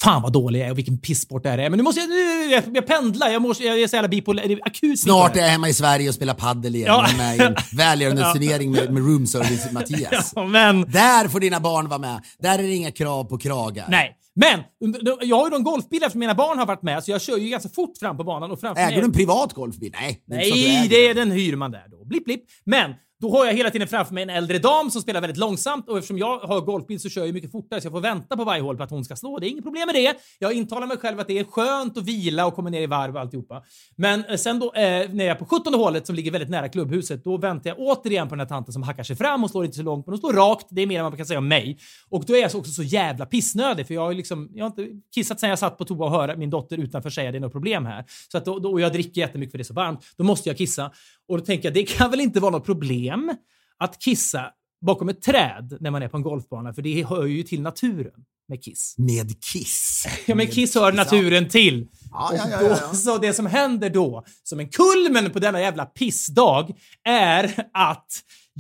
fan 0.03 0.23
vad 0.23 0.33
dålig 0.33 0.61
jag 0.61 0.67
är 0.67 0.71
och 0.71 0.79
vilken 0.79 0.99
pissport 0.99 1.43
det 1.43 1.49
här 1.49 1.59
är. 1.59 1.71
Men 1.71 1.77
nu 1.77 1.83
måste 1.83 2.01
jag, 2.01 2.11
nu, 2.11 2.45
jag, 2.45 2.65
jag 2.75 2.87
pendlar, 2.87 3.29
jag, 3.29 3.43
måste, 3.43 3.65
jag 3.65 3.81
är 3.81 3.87
så 3.87 3.97
jävla 3.97 4.09
bipolär. 4.09 4.48
Det 4.49 4.55
är 4.55 4.67
akut 4.67 5.01
Snart 5.01 5.37
är 5.37 5.41
jag 5.41 5.49
hemma 5.49 5.69
i 5.69 5.75
Sverige 5.75 6.09
och 6.09 6.15
spelar 6.15 6.35
paddel 6.35 6.75
igen. 6.75 6.87
Ja. 6.89 7.07
Med 7.17 7.37
i 7.37 7.41
en 7.41 7.55
välgörenhetsturnering 7.77 8.71
med, 8.71 8.93
med 8.93 9.03
roomservice 9.03 9.73
Mattias. 9.73 10.33
Ja, 10.37 10.47
men... 10.47 10.81
Där 10.81 11.29
får 11.29 11.41
dina 11.41 11.61
barn 11.61 11.89
vara 11.89 11.99
med. 11.99 12.21
Där 12.39 12.59
är 12.59 12.63
det 12.63 12.75
inga 12.75 12.91
krav 12.91 13.25
på 13.25 13.39
kragar. 13.39 13.87
Nej. 13.89 14.15
Men 14.41 14.61
jag 15.23 15.37
har 15.37 15.51
ju 15.51 15.57
en 15.57 15.63
golfbil 15.63 16.03
eftersom 16.03 16.19
mina 16.21 16.35
barn 16.35 16.59
har 16.59 16.67
varit 16.67 16.83
med, 16.83 17.05
så 17.05 17.11
jag 17.11 17.21
kör 17.23 17.37
ju 17.37 17.49
ganska 17.49 17.69
fort 17.69 17.99
fram 18.01 18.17
på 18.17 18.25
banan. 18.25 18.51
Och 18.51 18.61
framför 18.61 18.83
Äger 18.83 18.91
mig- 18.91 19.01
du 19.01 19.05
en 19.05 19.13
privat 19.13 19.53
golfbil? 19.53 19.93
Nej, 20.01 20.23
det 20.27 20.35
är 20.35 20.39
Nej, 20.39 20.87
det 20.89 20.97
är, 21.09 21.15
den. 21.15 21.29
den 21.29 21.39
hyr 21.39 21.57
man 21.57 21.71
där 21.71 21.85
då. 21.91 22.05
Blipp, 22.05 22.25
blipp. 22.25 22.41
Men 22.65 22.91
då 23.21 23.31
har 23.31 23.47
jag 23.47 23.55
hela 23.55 23.71
tiden 23.71 23.89
framför 23.89 24.15
mig 24.15 24.23
en 24.23 24.31
äldre 24.31 24.59
dam 24.59 24.91
som 24.91 25.03
spelar 25.03 25.21
väldigt 25.21 25.37
långsamt 25.37 25.89
och 25.89 25.99
eftersom 25.99 26.19
jag 26.19 26.39
har 26.39 26.61
golfbil 26.61 27.01
så 27.01 27.09
kör 27.09 27.25
jag 27.25 27.35
mycket 27.35 27.53
fortare 27.53 27.81
så 27.81 27.87
jag 27.87 27.93
får 27.93 28.01
vänta 28.01 28.37
på 28.37 28.45
varje 28.45 28.63
hål 28.63 28.77
på 28.77 28.83
att 28.83 28.91
hon 28.91 29.05
ska 29.05 29.17
slå. 29.17 29.39
Det 29.39 29.47
är 29.47 29.51
inget 29.51 29.65
problem 29.65 29.87
med 29.87 29.95
det. 29.95 30.17
Jag 30.39 30.53
intalar 30.53 30.87
mig 30.87 30.97
själv 30.97 31.21
att 31.21 31.27
det 31.27 31.39
är 31.39 31.45
skönt 31.45 31.99
att 31.99 32.05
vila 32.05 32.47
och 32.47 32.55
komma 32.55 32.71
ner 32.71 32.81
i 32.81 32.87
varv 32.87 33.15
och 33.15 33.21
alltihopa. 33.21 33.63
Men 33.97 34.25
eh, 34.25 34.37
sen 34.37 34.59
då 34.59 34.67
eh, 34.67 34.83
när 34.83 35.25
jag 35.25 35.27
är 35.27 35.35
på 35.35 35.45
17 35.45 35.75
hålet 35.75 36.07
som 36.07 36.17
ligger 36.17 36.31
väldigt 36.31 36.51
nära 36.51 36.69
klubbhuset, 36.69 37.25
då 37.25 37.37
väntar 37.37 37.71
jag 37.71 37.79
återigen 37.79 38.29
på 38.29 38.35
den 38.35 38.41
här 38.41 38.47
tanten 38.49 38.73
som 38.73 38.83
hackar 38.83 39.03
sig 39.03 39.17
fram 39.17 39.45
och 39.45 39.51
slår 39.51 39.65
inte 39.65 39.77
så 39.77 39.83
långt, 39.83 40.07
men 40.07 40.13
hon 40.13 40.21
slår 40.21 40.33
rakt. 40.33 40.67
Det 40.71 40.83
är 40.83 40.87
mer 40.87 40.99
än 40.99 41.05
vad 41.05 41.13
man 41.13 41.17
kan 41.17 41.27
säga 41.27 41.39
om 41.39 41.49
mig. 41.49 41.79
Och 42.09 42.25
då 42.25 42.37
är 42.37 42.41
jag 42.41 42.55
också 42.55 42.73
så 42.73 42.83
jävla 42.83 43.27
pissnödig 43.27 43.87
för 43.87 43.95
jag 43.95 44.01
har 44.01 44.15
liksom, 44.15 44.51
jag 44.55 44.65
har 44.65 44.71
inte 44.71 44.87
kissat 45.15 45.41
sen 45.41 45.51
jag 45.51 45.59
satt 45.59 45.79
på 45.79 45.85
toa 45.85 46.07
och 46.07 46.11
hörde 46.11 46.37
min 46.37 46.51
dotter 46.51 46.77
utanför 46.77 47.11
säga 47.11 47.33
det 47.33 47.39
är 47.39 47.41
något 47.41 47.53
problem 47.53 47.87
här. 47.87 48.05
Så 48.33 48.39
att 48.39 48.45
då, 48.45 48.59
då, 48.59 48.71
och 48.71 48.81
jag 48.81 48.93
dricker 48.93 49.21
jättemycket 49.21 49.51
för 49.51 49.59
det 49.59 49.63
är 49.63 49.65
så 49.65 49.75
varmt. 49.75 50.01
Då 50.17 50.25
måste 50.25 50.49
jag 50.49 50.59
kissa. 50.59 50.91
Och 51.29 51.39
då 51.39 51.45
tänker 51.45 51.69
jag, 51.69 51.75
det 51.75 51.83
kan 51.83 52.11
väl 52.11 52.21
inte 52.21 52.41
vara 52.41 52.51
något 52.51 52.65
problem 52.67 53.08
att 53.79 53.99
kissa 53.99 54.51
bakom 54.87 55.09
ett 55.09 55.23
träd 55.23 55.77
när 55.81 55.91
man 55.91 56.03
är 56.03 56.09
på 56.09 56.17
en 56.17 56.23
golfbana, 56.23 56.75
för 56.75 56.83
det 56.83 57.07
hör 57.07 57.27
ju 57.27 57.43
till 57.43 57.63
naturen. 57.63 58.25
med 58.49 58.65
Kiss. 58.65 58.95
Med 58.99 59.45
Kiss. 59.45 60.07
Ja, 60.27 60.35
men 60.35 60.47
Kiss 60.47 60.75
hör 60.75 60.93
naturen 60.93 61.49
till. 61.49 61.89
Ja, 62.11 62.31
ja, 62.35 62.45
Och 62.45 62.51
ja, 62.51 62.59
då, 62.61 62.67
ja, 62.67 62.79
ja. 62.81 62.95
Så 62.95 63.19
det 63.19 63.33
som 63.33 63.47
händer 63.47 63.91
då, 63.91 64.25
som 64.43 64.61
en 64.61 64.69
kulmen 64.69 65.31
på 65.31 65.39
denna 65.39 65.61
jävla 65.61 65.87
pissdag, 65.87 66.71
är 67.05 67.69
att 67.75 68.07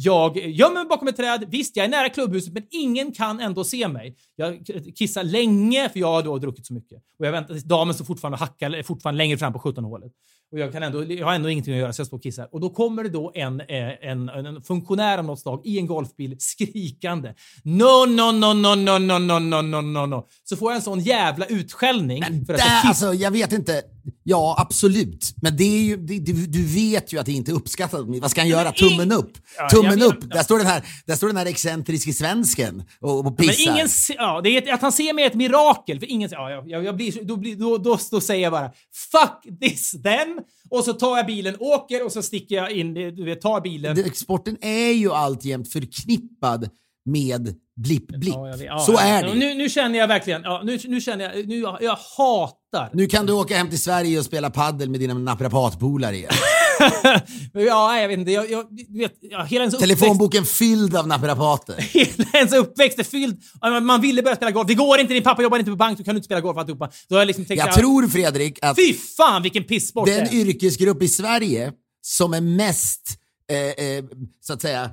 jag 0.00 0.36
gömmer 0.36 0.74
mig 0.74 0.84
bakom 0.84 1.08
ett 1.08 1.16
träd. 1.16 1.44
Visst, 1.48 1.76
jag 1.76 1.84
är 1.84 1.88
nära 1.88 2.08
klubbhuset, 2.08 2.52
men 2.52 2.62
ingen 2.70 3.12
kan 3.12 3.40
ändå 3.40 3.64
se 3.64 3.88
mig. 3.88 4.16
Jag 4.36 4.66
kissar 4.96 5.24
länge, 5.24 5.88
för 5.88 6.00
jag 6.00 6.12
har 6.12 6.22
då 6.22 6.38
druckit 6.38 6.66
så 6.66 6.74
mycket. 6.74 7.02
Och 7.18 7.26
jag 7.26 7.32
väntar 7.32 7.54
tills 7.54 7.64
damen 7.64 7.94
står 7.94 8.04
fortfarande 8.04 8.34
och 8.34 8.40
hackar, 8.40 8.82
fortfarande 8.82 9.18
längre 9.18 9.38
fram 9.38 9.52
på 9.52 9.58
17-hålet. 9.58 10.12
Och 10.52 10.58
jag, 10.58 10.72
kan 10.72 10.82
ändå, 10.82 11.04
jag 11.04 11.26
har 11.26 11.34
ändå 11.34 11.48
ingenting 11.50 11.74
att 11.74 11.80
göra, 11.80 11.92
så 11.92 12.00
jag 12.00 12.06
står 12.06 12.16
och 12.16 12.22
kissar. 12.22 12.48
Och 12.52 12.60
då 12.60 12.70
kommer 12.70 13.02
det 13.02 13.08
då 13.08 13.32
en, 13.34 13.60
eh, 13.60 14.08
en, 14.10 14.28
en, 14.28 14.62
funktionär 14.62 15.18
av 15.18 15.24
något 15.24 15.40
slag 15.40 15.62
i 15.64 15.78
en 15.78 15.86
golfbil 15.86 16.36
skrikande. 16.38 17.34
No, 17.62 18.06
no, 18.06 18.32
no, 18.32 18.52
no, 18.52 18.74
no, 18.74 18.98
no, 18.98 19.18
no, 19.18 19.60
no, 19.60 19.80
no, 19.80 20.06
no. 20.06 20.26
Så 20.44 20.56
får 20.56 20.70
jag 20.70 20.76
en 20.76 20.82
sån 20.82 21.00
jävla 21.00 21.46
utskällning 21.46 22.22
för 22.22 22.54
att 22.54 22.58
jag 22.60 22.68
Där, 22.68 22.80
kissar. 22.80 22.88
alltså, 22.88 23.14
jag 23.14 23.30
vet 23.30 23.52
inte. 23.52 23.82
Ja, 24.22 24.54
absolut. 24.58 25.34
Men 25.42 25.56
det 25.56 25.64
är 25.64 25.82
ju, 25.82 25.96
det, 25.96 26.18
du, 26.18 26.46
du 26.46 26.64
vet 26.66 27.12
ju 27.12 27.18
att 27.20 27.26
det 27.26 27.32
inte 27.32 27.50
är 27.50 27.54
uppskattat. 27.54 28.06
Vad 28.06 28.30
ska 28.30 28.40
han 28.40 28.48
göra? 28.48 28.72
Tummen 28.72 29.12
upp? 29.12 29.32
Ja, 29.58 29.68
Tummen 29.68 30.02
upp. 30.02 30.30
Där 30.30 30.42
står 30.42 30.58
den 30.58 30.66
här, 30.66 30.82
där 31.06 31.14
står 31.14 31.26
den 31.26 31.36
här 31.36 31.46
excentriske 31.46 32.12
svensken 32.12 32.82
och, 33.00 33.18
och 33.18 33.24
Men 33.24 33.36
pissar. 33.36 33.72
ingen, 33.72 33.88
se- 33.88 34.14
ja, 34.18 34.40
det 34.40 34.50
är 34.50 34.62
ett, 34.62 34.74
att 34.74 34.82
han 34.82 34.92
ser 34.92 35.12
mig 35.12 35.24
är 35.24 35.28
ett 35.30 35.34
mirakel. 35.34 35.98
För 36.00 36.10
ingen, 36.10 36.28
ja, 36.32 36.50
jag, 36.66 36.84
jag, 36.84 36.96
blir, 36.96 37.24
då, 37.24 37.36
blir, 37.36 37.56
då, 37.56 37.78
då, 37.78 37.98
då 38.10 38.20
säger 38.20 38.42
jag 38.42 38.52
bara 38.52 38.70
“fuck 39.12 39.58
this 39.60 39.90
then” 40.02 40.38
och 40.70 40.84
så 40.84 40.92
tar 40.92 41.16
jag 41.16 41.26
bilen, 41.26 41.56
åker 41.58 42.04
och 42.04 42.12
så 42.12 42.22
sticker 42.22 42.54
jag 42.54 42.72
in, 42.72 42.94
du 42.94 43.24
vet, 43.24 43.40
tar 43.40 43.60
bilen. 43.60 43.96
Det- 43.96 44.16
Sporten 44.16 44.56
är 44.60 44.92
ju 44.92 45.12
alltjämt 45.12 45.72
förknippad 45.72 46.70
med 47.04 47.54
blipp-blipp. 47.76 48.34
Ja, 48.34 48.48
jag 48.48 48.56
vet- 48.58 48.66
ja, 48.66 48.78
Så 48.78 48.92
ja. 48.92 49.00
är 49.00 49.22
det 49.22 49.28
Ja, 49.28 49.34
nu, 49.34 49.54
nu 49.54 49.68
känner 49.68 49.98
jag 49.98 50.08
verkligen, 50.08 50.42
ja, 50.42 50.62
nu, 50.64 50.78
nu 50.84 51.00
känner 51.00 51.24
jag, 51.36 51.48
nu, 51.48 51.58
jag, 51.60 51.82
jag 51.82 51.98
hatar. 52.18 52.57
Nu 52.92 53.06
kan 53.06 53.26
du 53.26 53.32
åka 53.32 53.56
hem 53.56 53.68
till 53.70 53.82
Sverige 53.82 54.18
och 54.18 54.24
spela 54.24 54.50
paddel 54.50 54.90
med 54.90 55.00
dina 55.00 55.14
naprapatpolare 55.14 56.16
igen. 56.16 56.30
ja, 57.52 58.00
jag 58.00 58.08
vet 58.08 58.18
inte, 58.18 58.30
jag, 58.32 58.50
jag, 58.50 58.64
vet, 58.98 59.12
ja, 59.20 59.44
hela 59.44 59.62
ens 59.62 59.74
uppväxt, 59.74 60.00
Telefonboken 60.00 60.44
fylld 60.44 60.96
av 60.96 61.08
naprapater. 61.08 61.74
hela 61.92 62.30
ens 62.34 62.52
uppväxt 62.52 62.98
är 62.98 63.04
fylld, 63.04 63.42
man- 63.82 64.00
ville 64.00 64.22
börja 64.22 64.36
spela 64.36 64.50
golf. 64.50 64.68
Det 64.68 64.74
går 64.74 65.00
inte, 65.00 65.14
din 65.14 65.22
pappa 65.22 65.42
jobbar 65.42 65.58
inte 65.58 65.70
på 65.70 65.76
bank, 65.76 65.98
du 65.98 66.04
kan 66.04 66.16
inte 66.16 66.24
spela 66.24 66.40
golf 66.40 66.58
alltihopa. 66.58 66.90
Då 67.08 67.14
har 67.14 67.20
jag 67.20 67.26
liksom 67.26 67.44
tänkt 67.44 67.58
Jag 67.58 67.74
tror 67.74 68.08
Fredrik 68.08 68.58
att 68.62 68.76
Fy 68.76 68.94
fan 68.94 69.42
vilken 69.42 69.64
pissport 69.64 70.06
det 70.06 70.14
den 70.14 70.26
är. 70.26 70.34
yrkesgrupp 70.34 71.02
i 71.02 71.08
Sverige 71.08 71.72
som 72.02 72.34
är 72.34 72.40
mest 72.40 73.02
eh, 73.50 73.86
eh, 73.86 74.04
så 74.40 74.52
att 74.52 74.62
säga 74.62 74.84
eh, 74.84 74.90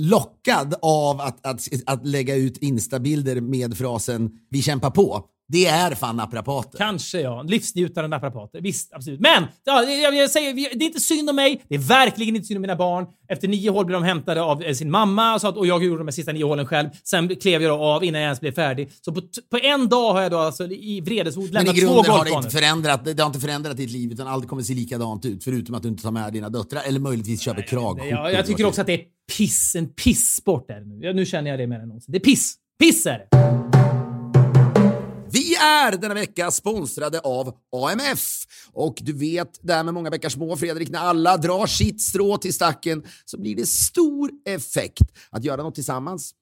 lockad 0.00 0.74
av 0.82 1.20
att, 1.20 1.46
att, 1.46 1.68
att 1.86 2.06
lägga 2.06 2.34
ut 2.34 2.58
instabilder 2.58 3.40
med 3.40 3.76
frasen 3.78 4.30
“vi 4.50 4.62
kämpar 4.62 4.90
på”, 4.90 5.24
det 5.48 5.66
är 5.66 5.94
fan 5.94 6.16
naprapater. 6.16 6.78
Kanske 6.78 7.20
ja. 7.20 7.42
Livsnjutande 7.42 8.08
naprapater. 8.08 8.60
Visst, 8.60 8.92
absolut. 8.92 9.20
Men 9.20 9.44
ja, 9.64 9.82
jag, 9.82 10.14
jag 10.14 10.30
säger, 10.30 10.54
det 10.54 10.84
är 10.84 10.86
inte 10.86 11.00
synd 11.00 11.30
om 11.30 11.36
mig. 11.36 11.62
Det 11.68 11.74
är 11.74 11.78
verkligen 11.78 12.36
inte 12.36 12.48
synd 12.48 12.58
om 12.58 12.62
mina 12.62 12.76
barn. 12.76 13.06
Efter 13.28 13.48
nio 13.48 13.70
hål 13.70 13.86
blev 13.86 14.00
de 14.00 14.06
hämtade 14.06 14.42
av 14.42 14.62
eh, 14.62 14.72
sin 14.72 14.90
mamma 14.90 15.34
och, 15.34 15.40
så 15.40 15.48
att, 15.48 15.56
och 15.56 15.66
jag 15.66 15.84
gjorde 15.84 16.04
de 16.04 16.12
sista 16.12 16.32
nio 16.32 16.44
hålen 16.44 16.66
själv. 16.66 16.88
Sen 17.04 17.36
klev 17.36 17.62
jag 17.62 17.70
då 17.78 17.84
av 17.84 18.04
innan 18.04 18.20
jag 18.20 18.26
ens 18.26 18.40
blev 18.40 18.52
färdig. 18.52 18.90
Så 19.00 19.12
på, 19.12 19.20
på 19.50 19.58
en 19.62 19.88
dag 19.88 20.12
har 20.12 20.22
jag 20.22 20.30
då 20.30 20.38
alltså 20.38 20.64
i 20.64 21.00
vredesord 21.00 21.42
Men 21.42 21.50
i 21.50 21.52
lämnat 21.52 21.76
två 21.76 21.80
grunden 21.80 21.96
har 21.96 22.04
det 22.04 22.30
golfbanor. 22.30 22.44
inte 22.44 22.56
förändrat, 22.56 23.04
det 23.04 23.20
har 23.20 23.26
inte 23.26 23.40
förändrat 23.40 23.76
ditt 23.76 23.90
liv 23.90 24.12
utan 24.12 24.26
allt 24.26 24.48
kommer 24.48 24.62
se 24.62 24.74
likadant 24.74 25.24
ut 25.24 25.44
förutom 25.44 25.74
att 25.74 25.82
du 25.82 25.88
inte 25.88 26.02
tar 26.02 26.10
med 26.10 26.32
dina 26.32 26.48
döttrar 26.48 26.82
eller 26.86 27.00
möjligtvis 27.00 27.40
köper 27.40 27.62
kragskjortor. 27.62 28.10
Ja, 28.10 28.30
jag 28.30 28.46
tycker 28.46 28.64
också 28.64 28.80
att 28.80 28.86
det 28.86 28.94
är 28.94 29.04
piss. 29.36 29.74
En 29.74 29.88
pissport 29.88 30.70
är 30.70 30.80
det 30.80 30.86
nu. 30.86 31.12
Nu 31.12 31.26
känner 31.26 31.50
jag 31.50 31.58
det 31.58 31.66
mer 31.66 31.80
än 31.80 31.88
någonsin. 31.88 32.12
Det 32.12 32.18
är 32.18 32.20
piss. 32.20 32.54
Piss 32.78 33.06
är 33.06 33.18
det. 33.18 33.75
Vi 35.36 35.54
är 35.54 35.92
denna 35.92 36.14
vecka 36.14 36.50
sponsrade 36.50 37.20
av 37.20 37.54
AMF. 37.72 38.46
Och 38.72 38.98
du 39.00 39.12
vet, 39.12 39.58
det 39.62 39.72
här 39.72 39.84
med 39.84 39.94
många 39.94 40.10
bäckar 40.10 40.28
små, 40.28 40.56
Fredrik, 40.56 40.88
när 40.88 40.98
alla 40.98 41.36
drar 41.36 41.66
sitt 41.66 42.02
strå 42.02 42.36
till 42.36 42.54
stacken 42.54 43.04
så 43.24 43.40
blir 43.40 43.56
det 43.56 43.66
stor 43.66 44.30
effekt. 44.46 45.02
Att 45.30 45.44
göra 45.44 45.62
något 45.62 45.74
tillsammans, 45.74 46.32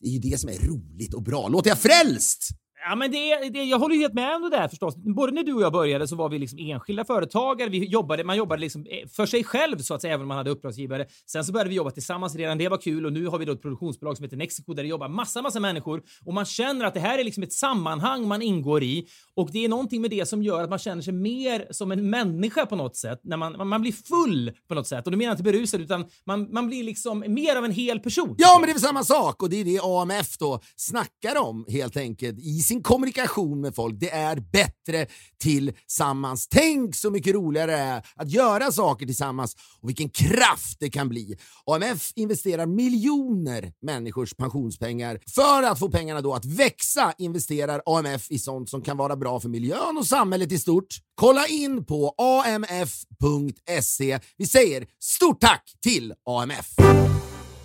det 0.00 0.08
är 0.08 0.12
ju 0.12 0.18
det 0.18 0.38
som 0.38 0.50
är 0.50 0.58
roligt 0.58 1.14
och 1.14 1.22
bra. 1.22 1.48
Låter 1.48 1.70
jag 1.70 1.78
frälst? 1.78 2.48
Ja, 2.84 2.94
men 2.94 3.10
det, 3.10 3.48
det, 3.48 3.64
jag 3.64 3.78
håller 3.78 3.96
helt 3.96 4.14
med 4.14 4.36
om 4.36 4.42
det 4.42 4.56
där 4.56 4.68
förstås. 4.68 4.96
Både 4.96 5.32
när 5.32 5.42
du 5.42 5.52
och 5.52 5.62
jag 5.62 5.72
började 5.72 6.08
så 6.08 6.16
var 6.16 6.28
vi 6.28 6.38
liksom 6.38 6.58
enskilda 6.58 7.04
företagare. 7.04 7.68
Vi 7.70 7.84
jobbade, 7.84 8.24
man 8.24 8.36
jobbade 8.36 8.60
liksom 8.60 8.86
eh, 8.90 9.08
för 9.08 9.26
sig 9.26 9.44
själv 9.44 9.78
så 9.78 9.94
att 9.94 10.00
säga, 10.00 10.14
även 10.14 10.22
om 10.22 10.28
man 10.28 10.36
hade 10.36 10.50
uppdragsgivare. 10.50 11.06
Sen 11.26 11.44
så 11.44 11.52
började 11.52 11.70
vi 11.70 11.76
jobba 11.76 11.90
tillsammans 11.90 12.34
redan. 12.36 12.58
Det 12.58 12.68
var 12.68 12.78
kul 12.78 13.06
och 13.06 13.12
nu 13.12 13.26
har 13.26 13.38
vi 13.38 13.44
då 13.44 13.52
ett 13.52 13.62
produktionsbolag 13.62 14.16
som 14.16 14.24
heter 14.24 14.36
Nexico 14.36 14.74
där 14.74 14.82
det 14.82 14.88
jobbar 14.88 15.08
massa, 15.08 15.42
massa 15.42 15.60
människor 15.60 16.02
och 16.24 16.34
man 16.34 16.44
känner 16.44 16.84
att 16.84 16.94
det 16.94 17.00
här 17.00 17.18
är 17.18 17.24
liksom 17.24 17.42
ett 17.42 17.52
sammanhang 17.52 18.28
man 18.28 18.42
ingår 18.42 18.82
i 18.82 19.06
och 19.34 19.50
det 19.52 19.64
är 19.64 19.68
någonting 19.68 20.00
med 20.00 20.10
det 20.10 20.26
som 20.26 20.42
gör 20.42 20.62
att 20.62 20.70
man 20.70 20.78
känner 20.78 21.02
sig 21.02 21.12
mer 21.12 21.66
som 21.70 21.92
en 21.92 22.10
människa 22.10 22.66
på 22.66 22.76
något 22.76 22.96
sätt. 22.96 23.20
När 23.22 23.36
man, 23.36 23.68
man 23.68 23.82
blir 23.82 23.92
full 23.92 24.52
på 24.68 24.74
något 24.74 24.86
sätt 24.86 25.06
och 25.06 25.12
då 25.12 25.18
menar 25.18 25.30
jag 25.30 25.34
inte 25.34 25.42
berusad 25.42 25.80
utan 25.80 26.04
man, 26.26 26.52
man 26.52 26.66
blir 26.66 26.84
liksom 26.84 27.24
mer 27.28 27.56
av 27.56 27.64
en 27.64 27.72
hel 27.72 28.00
person. 28.00 28.34
Ja, 28.38 28.56
men 28.60 28.66
det 28.66 28.72
är 28.72 28.74
väl 28.74 28.82
samma 28.82 29.04
sak 29.04 29.42
och 29.42 29.50
det 29.50 29.60
är 29.60 29.64
det 29.64 29.80
AMF 29.82 30.38
då 30.38 30.60
snackar 30.76 31.40
om 31.42 31.64
helt 31.68 31.96
enkelt 31.96 32.38
i 32.38 32.58
sin 32.72 32.82
kommunikation 32.82 33.60
med 33.60 33.74
folk. 33.74 34.00
Det 34.00 34.10
är 34.10 34.36
bättre 34.36 35.06
tillsammans. 35.40 36.48
Tänk 36.48 36.96
så 36.96 37.10
mycket 37.10 37.34
roligare 37.34 37.70
det 37.70 37.76
är 37.76 38.06
att 38.16 38.30
göra 38.30 38.72
saker 38.72 39.06
tillsammans 39.06 39.56
och 39.80 39.88
vilken 39.88 40.08
kraft 40.08 40.76
det 40.80 40.90
kan 40.90 41.08
bli. 41.08 41.36
AMF 41.66 42.12
investerar 42.14 42.66
miljoner 42.66 43.72
människors 43.82 44.34
pensionspengar. 44.34 45.18
För 45.34 45.62
att 45.62 45.78
få 45.78 45.90
pengarna 45.90 46.20
då 46.20 46.34
att 46.34 46.44
växa 46.44 47.12
investerar 47.18 47.82
AMF 47.86 48.30
i 48.30 48.38
sånt 48.38 48.70
som 48.70 48.82
kan 48.82 48.96
vara 48.96 49.16
bra 49.16 49.40
för 49.40 49.48
miljön 49.48 49.98
och 49.98 50.06
samhället 50.06 50.52
i 50.52 50.58
stort. 50.58 50.96
Kolla 51.14 51.46
in 51.46 51.84
på 51.84 52.14
amf.se. 52.18 54.18
Vi 54.36 54.46
säger 54.46 54.86
stort 55.00 55.40
tack 55.40 55.72
till 55.82 56.14
AMF! 56.26 56.66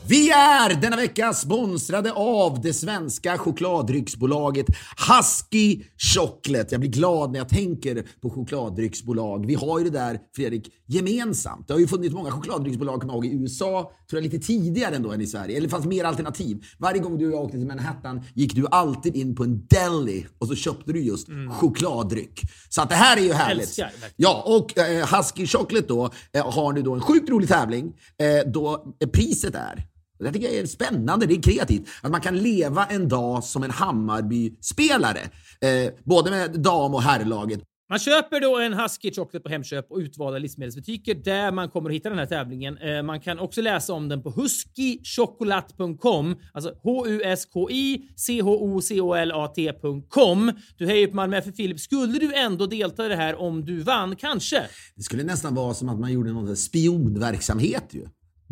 Vi 0.10 0.30
är 0.30 0.82
denna 0.82 0.95
vecka 0.95 1.34
sponsrade 1.34 2.12
av 2.12 2.62
det 2.62 2.74
svenska 2.74 3.38
chokladdrycksbolaget 3.38 4.66
Husky 5.08 5.84
Chocolate. 5.97 6.68
Jag 6.72 6.80
blir 6.80 6.89
glad 6.89 7.32
när 7.32 7.39
jag 7.39 7.49
tänker 7.49 8.05
på 8.22 8.30
chokladdrycksbolag. 8.30 9.45
Vi 9.45 9.55
har 9.55 9.80
ju 9.80 9.86
det 9.86 9.99
där, 9.99 10.20
Fredrik, 10.36 10.74
gemensamt. 10.86 11.68
Det 11.68 11.74
har 11.74 11.80
ju 11.80 11.88
funnits 11.88 12.16
många 12.16 12.32
chokladdrycksbolag 12.32 13.01
kommer 13.01 13.14
jag 13.14 13.26
ihåg, 13.26 13.34
i 13.34 13.41
USA, 13.41 13.91
tror 14.10 14.22
jag 14.22 14.32
lite 14.32 14.47
tidigare 14.47 14.95
ändå 14.95 15.12
än 15.12 15.22
i 15.22 15.28
Sverige. 15.28 15.58
Eller 15.58 15.68
det 15.68 15.72
fanns 15.72 15.86
mer 15.86 16.03
alternativ. 16.03 16.66
Varje 16.78 16.99
gång 16.99 17.18
du 17.18 17.28
och 17.28 17.34
jag 17.34 17.43
åkte 17.43 17.58
till 17.58 17.68
Manhattan 17.68 18.22
gick 18.34 18.55
du 18.55 18.68
alltid 18.72 19.16
in 19.16 19.36
på 19.36 19.43
en 19.43 19.66
deli 19.68 20.26
och 20.39 20.47
så 20.47 20.55
köpte 20.55 20.93
du 20.93 21.01
just 21.03 21.28
chokladdryck. 21.51 22.41
Så 22.70 22.82
att 22.82 22.89
det 22.89 22.95
här 22.95 23.18
är 23.18 23.22
ju 23.22 23.34
härligt. 23.34 23.64
Älskar. 23.64 23.91
Ja, 24.16 24.43
och 24.45 24.78
eh, 24.78 25.18
Husky 25.18 25.47
Chocolate 25.47 25.88
då 25.88 26.10
eh, 26.34 26.51
har 26.51 26.74
nu 26.74 26.82
då 26.82 26.93
en 26.93 27.01
sjukt 27.01 27.30
rolig 27.30 27.49
tävling 27.49 27.93
eh, 28.18 28.51
då 28.51 28.95
eh, 28.99 29.10
priset 29.10 29.55
är 29.55 29.88
det 30.20 30.32
tycker 30.32 30.47
jag 30.47 30.55
är 30.55 30.65
spännande, 30.65 31.26
det 31.26 31.34
är 31.34 31.41
kreativt. 31.41 31.88
Att 32.01 32.11
man 32.11 32.22
kan 32.22 32.38
leva 32.38 32.86
en 32.86 33.09
dag 33.09 33.43
som 33.43 33.63
en 33.63 33.72
Hammarby-spelare. 33.72 35.20
Eh, 35.61 35.91
både 36.03 36.32
med 36.32 36.59
dam 36.59 36.93
och 36.93 37.01
herrlaget. 37.01 37.59
Man 37.89 37.99
köper 37.99 38.39
då 38.41 38.57
en 38.59 38.74
Husky 38.74 39.11
Chocolate 39.11 39.39
på 39.39 39.49
Hemköp 39.49 39.91
och 39.91 39.97
utvalda 39.97 40.39
livsmedelsbutiker 40.39 41.15
där 41.15 41.51
man 41.51 41.70
kommer 41.70 41.89
att 41.89 41.95
hitta 41.95 42.09
den 42.09 42.18
här 42.18 42.26
tävlingen. 42.26 42.78
Eh, 42.78 43.03
Man 43.03 43.20
kan 43.20 43.39
också 43.39 43.61
läsa 43.61 43.93
om 43.93 44.09
den 44.09 44.24
på 44.24 44.32
huskychocolat.com, 44.32 46.36
alltså 46.53 46.74
H-U-S-K-I 46.84 48.01
C-H-O-C-O-L-A-T.com. 48.15 50.51
Du 50.78 50.88
hejar 50.88 51.07
på 51.07 51.15
Malmö 51.15 51.38
FF 51.38 51.55
Filip. 51.55 51.80
Skulle 51.80 52.20
du 52.20 52.34
ändå 52.34 52.65
delta 52.65 53.05
i 53.05 53.09
det 53.09 53.15
här 53.15 53.36
om 53.36 53.65
du 53.65 53.82
vann? 53.82 54.15
Kanske. 54.15 54.63
Det 54.95 55.03
skulle 55.03 55.24
nästan 55.24 55.55
vara 55.55 55.74
som 55.74 55.89
att 55.89 55.99
man 55.99 56.13
gjorde 56.13 56.34
någon 56.34 56.55
spionverksamhet 56.55 57.84
ju. 57.91 58.05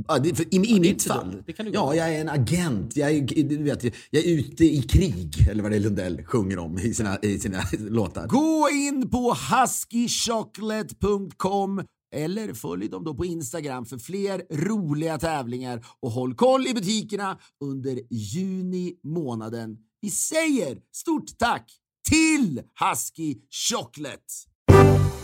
Ja, 0.08 0.20
det, 0.20 0.36
för, 0.36 0.44
I 0.44 0.48
i 0.56 0.60
mitt 0.60 0.86
inte 0.86 1.06
fall. 1.06 1.44
ja, 1.74 1.96
jag 1.96 2.16
är 2.16 2.22
en 2.22 2.30
agent. 2.30 2.98
Jag 2.98 3.12
är, 3.12 3.44
du 3.44 3.64
vet, 3.64 3.84
jag 3.84 4.24
är 4.24 4.28
ute 4.28 4.66
i 4.66 4.82
krig, 4.82 5.48
eller 5.50 5.64
vad 5.64 5.72
det 5.72 5.76
är 5.76 5.80
Lundell 5.80 6.26
sjunger 6.26 6.60
om 6.60 6.80
i 6.80 6.94
sina, 6.94 7.20
i 7.22 7.40
sina 7.40 7.62
låtar. 7.80 8.28
Gå 8.28 8.70
in 8.72 9.10
på 9.10 9.34
huskychocolate.com 9.34 11.82
eller 12.16 12.54
följ 12.54 12.90
dem 12.90 13.04
då 13.04 13.14
på 13.14 13.26
Instagram 13.26 13.86
för 13.86 13.98
fler 13.98 14.44
roliga 14.52 15.18
tävlingar 15.18 15.86
och 16.00 16.12
håll 16.12 16.36
koll 16.36 16.68
i 16.68 16.74
butikerna 16.74 17.40
under 17.64 18.00
juni 18.10 18.94
månaden. 19.04 19.78
Vi 20.02 20.10
säger 20.10 20.78
stort 20.96 21.38
tack 21.38 21.72
till 22.10 22.62
Husky 22.80 23.36
Chocolate! 23.70 25.15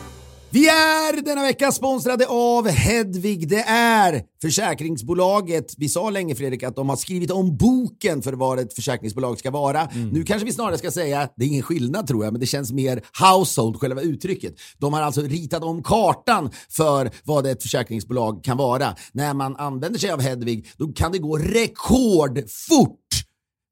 Vi 0.53 0.67
är 0.67 1.21
denna 1.21 1.41
vecka 1.41 1.71
sponsrade 1.71 2.27
av 2.27 2.67
Hedvig. 2.67 3.47
Det 3.47 3.61
är 3.67 4.23
försäkringsbolaget. 4.41 5.73
Vi 5.77 5.89
sa 5.89 6.09
länge 6.09 6.35
Fredrik 6.35 6.63
att 6.63 6.75
de 6.75 6.89
har 6.89 6.95
skrivit 6.95 7.31
om 7.31 7.57
boken 7.57 8.21
för 8.21 8.33
vad 8.33 8.59
ett 8.59 8.73
försäkringsbolag 8.73 9.39
ska 9.39 9.51
vara. 9.51 9.89
Nu 10.11 10.23
kanske 10.23 10.45
vi 10.45 10.53
snarare 10.53 10.77
ska 10.77 10.91
säga, 10.91 11.29
det 11.35 11.45
är 11.45 11.47
ingen 11.47 11.63
skillnad 11.63 12.07
tror 12.07 12.23
jag, 12.23 12.33
men 12.33 12.39
det 12.39 12.45
känns 12.45 12.71
mer 12.71 13.01
household, 13.19 13.77
själva 13.77 14.01
uttrycket. 14.01 14.55
De 14.77 14.93
har 14.93 15.01
alltså 15.01 15.21
ritat 15.21 15.63
om 15.63 15.83
kartan 15.83 16.51
för 16.69 17.11
vad 17.23 17.47
ett 17.47 17.63
försäkringsbolag 17.63 18.43
kan 18.43 18.57
vara. 18.57 18.95
När 19.11 19.33
man 19.33 19.55
använder 19.55 19.99
sig 19.99 20.11
av 20.11 20.21
Hedvig, 20.21 20.67
då 20.77 20.87
kan 20.87 21.11
det 21.11 21.17
gå 21.17 21.37
rekordfort 21.37 22.99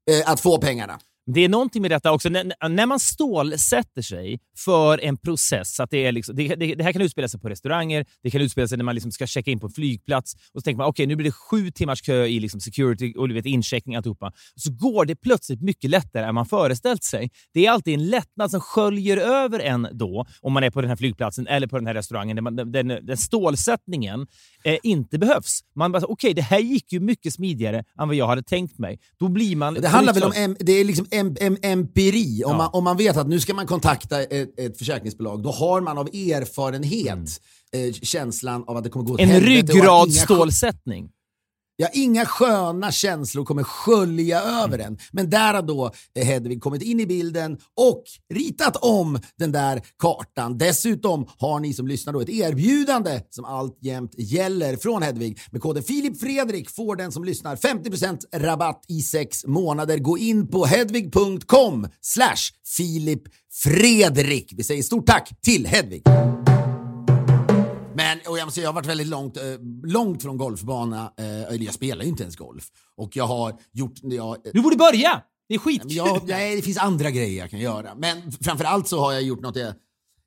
eh, 0.09 0.31
att 0.31 0.39
få 0.39 0.57
pengarna. 0.57 0.99
Det 1.33 1.45
är 1.45 1.49
någonting 1.49 1.81
med 1.81 1.91
detta 1.91 2.11
också. 2.11 2.29
När, 2.29 2.69
när 2.69 2.85
man 2.85 2.99
stålsätter 2.99 4.01
sig 4.01 4.39
för 4.57 5.03
en 5.03 5.17
process, 5.17 5.79
att 5.79 5.89
det, 5.89 6.05
är 6.05 6.11
liksom, 6.11 6.35
det, 6.35 6.55
det, 6.55 6.75
det, 6.75 6.83
här 6.83 6.93
kan 6.93 7.01
utspela 7.01 7.27
sig 7.27 7.39
på 7.39 7.49
restauranger, 7.49 8.05
det 8.23 8.31
kan 8.31 8.41
utspela 8.41 8.67
sig 8.67 8.77
när 8.77 8.85
man 8.85 8.95
liksom 8.95 9.11
ska 9.11 9.27
checka 9.27 9.51
in 9.51 9.59
på 9.59 9.67
en 9.67 9.73
flygplats 9.73 10.33
och 10.33 10.61
så 10.61 10.61
tänker 10.61 10.77
man 10.77 10.87
okej, 10.87 11.03
okay, 11.03 11.07
nu 11.07 11.15
blir 11.15 11.25
det 11.25 11.31
sju 11.31 11.71
timmars 11.71 12.01
kö 12.01 12.25
i 12.25 12.39
liksom 12.39 12.59
security 12.59 13.13
och 13.17 13.29
vet, 13.29 13.45
incheckning 13.45 13.95
och 13.95 13.97
alltihopa. 13.97 14.31
Så 14.55 14.71
går 14.71 15.05
det 15.05 15.15
plötsligt 15.15 15.61
mycket 15.61 15.89
lättare 15.89 16.25
än 16.25 16.35
man 16.35 16.45
föreställt 16.45 17.03
sig. 17.03 17.29
Det 17.53 17.65
är 17.65 17.71
alltid 17.71 17.93
en 17.93 18.07
lättnad 18.07 18.51
som 18.51 18.61
sköljer 18.61 19.17
över 19.17 19.59
en 19.59 19.87
då, 19.91 20.25
om 20.41 20.53
man 20.53 20.63
är 20.63 20.69
på 20.69 20.81
den 20.81 20.89
här 20.89 20.97
flygplatsen 20.97 21.47
eller 21.47 21.67
på 21.67 21.77
den 21.77 21.87
här 21.87 21.93
restaurangen, 21.93 22.35
där 22.35 22.41
man, 22.41 22.55
den, 22.55 22.71
den, 22.71 22.87
den 22.87 23.17
stålsättningen 23.17 24.27
eh, 24.63 24.77
inte 24.83 25.19
behövs. 25.19 25.59
Man 25.75 25.91
bara, 25.91 25.97
okej, 25.97 26.11
okay, 26.11 26.33
det 26.33 26.41
här 26.41 26.59
gick 26.59 26.91
ju 26.93 26.99
mycket 26.99 27.33
smidigare 27.33 27.83
än 28.01 28.07
vad 28.07 28.15
jag 28.15 28.27
hade 28.27 28.43
tänkt 28.43 28.79
mig. 28.79 28.99
Då 29.19 29.27
blir 29.27 29.55
man... 29.55 29.73
Det 29.73 29.87
handlar 29.87 30.13
väl 30.13 30.23
om 30.23 30.55
det 30.59 30.71
är 30.71 30.85
liksom 30.85 31.07
em, 31.19 31.35
em, 31.39 31.57
empiri. 31.61 32.43
Om, 32.43 32.51
ja. 32.51 32.57
man, 32.57 32.69
om 32.73 32.83
man 32.83 32.97
vet 32.97 33.17
att 33.17 33.27
nu 33.27 33.39
ska 33.39 33.53
man 33.53 33.67
kontakta 33.67 34.21
ett, 34.21 34.59
ett 34.59 34.77
försäkringsbolag, 34.77 35.43
då 35.43 35.51
har 35.51 35.81
man 35.81 35.97
av 35.97 36.07
erfarenhet 36.07 37.07
mm. 37.07 37.89
eh, 37.89 37.93
känslan 37.93 38.63
av 38.67 38.77
att 38.77 38.83
det 38.83 38.89
kommer 38.89 39.05
gå 39.05 39.13
åt 39.13 39.19
En 39.19 39.41
ryggradsstålsättning. 39.41 41.09
Ja, 41.81 41.87
inga 41.93 42.25
sköna 42.25 42.91
känslor 42.91 43.45
kommer 43.45 43.63
skölja 43.63 44.41
över 44.41 44.79
mm. 44.79 44.87
en. 44.87 44.97
Men 45.11 45.29
där 45.29 45.53
har 45.53 45.61
då 45.61 45.91
eh, 46.15 46.25
Hedvig 46.25 46.61
kommit 46.61 46.81
in 46.81 46.99
i 46.99 47.05
bilden 47.05 47.57
och 47.77 48.03
ritat 48.33 48.75
om 48.75 49.19
den 49.37 49.51
där 49.51 49.81
kartan. 49.99 50.57
Dessutom 50.57 51.27
har 51.37 51.59
ni 51.59 51.73
som 51.73 51.87
lyssnar 51.87 52.13
då 52.13 52.21
ett 52.21 52.29
erbjudande 52.29 53.21
som 53.29 53.45
alltjämt 53.45 54.11
gäller 54.17 54.75
från 54.75 55.01
Hedvig. 55.01 55.39
Med 55.51 55.61
koden 55.61 55.83
Filip 55.83 56.19
Fredrik 56.19 56.69
får 56.69 56.95
den 56.95 57.11
som 57.11 57.23
lyssnar 57.23 57.55
50% 57.55 58.19
rabatt 58.33 58.85
i 58.87 59.01
sex 59.01 59.45
månader. 59.45 59.97
Gå 59.97 60.17
in 60.17 60.47
på 60.47 60.65
hedvig.com 60.65 61.87
slash 62.01 62.51
Filip 62.77 63.21
Fredrik. 63.63 64.53
Vi 64.55 64.63
säger 64.63 64.83
stort 64.83 65.07
tack 65.07 65.41
till 65.41 65.67
Hedvig. 65.67 66.03
Men 67.99 68.19
och 68.27 68.37
jag, 68.37 68.45
måste 68.45 68.55
säga, 68.55 68.63
jag 68.63 68.69
har 68.69 68.75
varit 68.75 68.85
väldigt 68.85 69.07
långt, 69.07 69.37
eh, 69.37 69.43
långt 69.83 70.21
från 70.21 70.37
golfbana. 70.37 71.13
Eh, 71.17 71.63
jag 71.63 71.73
spelar 71.73 72.03
ju 72.03 72.09
inte 72.09 72.23
ens 72.23 72.35
golf. 72.35 72.67
Och 72.95 73.15
jag 73.15 73.27
har 73.27 73.59
gjort... 73.71 73.93
Jag, 74.01 74.45
eh, 74.45 74.51
du 74.53 74.61
borde 74.61 74.75
börja! 74.75 75.21
Det 75.47 75.55
är 75.55 75.59
skitkul. 75.59 75.91
Jag, 75.91 76.27
nej, 76.27 76.55
det 76.55 76.61
finns 76.61 76.77
andra 76.77 77.11
grejer 77.11 77.39
jag 77.39 77.49
kan 77.49 77.59
göra. 77.59 77.95
Men 77.95 78.31
framförallt 78.31 78.87
så 78.87 78.99
har 78.99 79.13
jag 79.13 79.21
gjort 79.21 79.41
något 79.41 79.55
jag, 79.55 79.73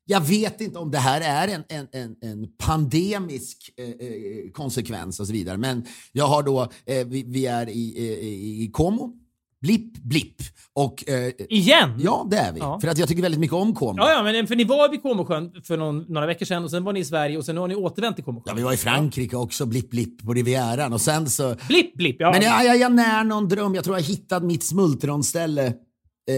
jag 0.05 0.21
vet 0.21 0.61
inte 0.61 0.79
om 0.79 0.91
det 0.91 0.99
här 0.99 1.21
är 1.21 1.49
en, 1.49 1.65
en, 1.69 1.89
en, 1.93 2.17
en 2.21 2.49
pandemisk 2.59 3.71
eh, 3.77 3.89
eh 3.89 4.51
konsekvens 4.53 5.21
och 5.21 5.27
så 5.27 5.33
vidare. 5.33 5.57
Men 5.57 5.87
jag 6.13 6.27
har 6.27 6.43
då, 6.43 6.63
eh, 6.87 7.07
vi, 7.07 7.23
vi, 7.23 7.47
är 7.47 7.69
i, 7.69 7.99
i, 7.99 8.65
i 8.65 8.71
Como 8.73 9.22
Blipp, 9.63 9.97
blipp. 9.97 10.37
Och, 10.75 11.09
eh, 11.09 11.33
Igen? 11.49 11.91
Ja, 11.99 12.27
det 12.31 12.37
är 12.37 12.53
vi. 12.53 12.59
Ja. 12.61 12.81
För 12.81 12.89
att 12.89 12.99
jag 12.99 13.09
tycker 13.09 13.23
väldigt 13.23 13.41
mycket 13.41 13.55
om 13.55 13.75
Como. 13.75 13.99
Ja, 13.99 14.11
ja, 14.11 14.23
men 14.23 14.47
för 14.47 14.57
ni 14.57 14.65
var 14.65 14.89
vid 14.89 15.03
Comosjön 15.03 15.51
för 15.65 15.77
någon, 15.77 16.05
några 16.09 16.27
veckor 16.27 16.47
sedan 16.47 16.65
och 16.65 16.71
sen 16.71 16.85
var 16.85 16.93
ni 16.93 17.01
i 17.01 17.05
Sverige 17.05 17.39
och 17.39 17.45
sen 17.45 17.57
har 17.57 17.69
ni 17.69 17.75
återvänt 17.75 18.17
till 18.17 18.25
Comosjön. 18.25 18.45
Ja, 18.47 18.55
vi 18.55 18.63
var 18.63 18.73
i 18.73 18.77
Frankrike 18.77 19.37
också, 19.37 19.67
blipp, 19.67 19.91
blipp 19.91 20.25
på 20.25 20.35
Rivieran 20.35 20.93
och 20.93 21.01
sen 21.01 21.31
så... 21.31 21.55
Blipp, 21.69 21.97
blipp, 21.97 22.17
ja. 22.19 22.33
Men 22.33 22.43
jag, 22.43 22.65
jag, 22.65 22.77
jag 22.77 22.93
när 22.93 23.25
någon 23.25 23.49
dröm. 23.49 23.75
Jag 23.75 23.85
tror 23.85 23.97
jag 23.97 24.05
hittat 24.05 24.43
mitt 24.43 24.65
smultronställe 24.65 25.67
Eh, 25.67 25.73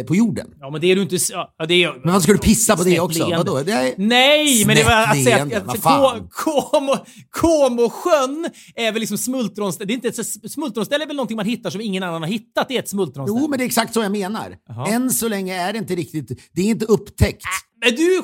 på 0.07 0.17
jorden. 0.17 0.55
Ja, 0.61 0.71
men 0.71 0.81
det 0.81 0.87
är 0.87 0.97
du 0.97 1.03
inte... 1.03 1.17
Ja, 1.31 1.67
det 1.69 1.85
är, 1.85 1.93
men 2.05 2.13
vad 2.13 2.23
ska 2.23 2.33
du 2.33 2.39
pissa 2.39 2.77
på 2.77 2.85
det 2.85 3.01
också? 3.01 3.31
Vadå? 3.31 3.63
Det 3.63 3.73
är 3.73 3.95
Nej, 3.97 4.65
men 4.67 4.77
det 4.77 4.85
var 4.85 5.03
att 5.03 5.25
säga 5.25 5.43
att 5.43 5.83
Como, 6.31 6.97
Comosjön 7.31 8.47
är 8.75 8.93
väl 8.93 9.01
liksom 9.01 9.19
smultronställe. 9.19 9.87
Det 9.87 9.93
är 9.93 9.95
inte 9.95 10.09
ett, 10.09 10.53
smultronställe 10.53 11.05
är 11.05 11.07
väl 11.07 11.17
någonting 11.17 11.37
man 11.37 11.47
hittar 11.47 11.71
som 11.71 11.81
ingen 11.81 12.03
annan 12.03 12.23
har 12.23 12.29
hittat. 12.29 12.69
Det 12.69 12.77
är 12.77 12.79
ett 12.79 12.89
smultronställe. 12.89 13.41
Jo, 13.41 13.49
men 13.49 13.59
det 13.59 13.65
är 13.65 13.67
exakt 13.67 13.95
så 13.95 14.03
jag 14.03 14.13
menar. 14.13 14.57
Aha. 14.71 14.87
Än 14.87 15.11
så 15.11 15.29
länge 15.29 15.57
är 15.57 15.73
det 15.73 15.79
inte 15.79 15.95
riktigt... 15.95 16.51
Det 16.53 16.63
är 16.63 16.67
inte 16.67 16.85
upptäckt. 16.85 17.43
Äh, 17.43 17.87
men 17.87 17.97
du... 17.97 18.23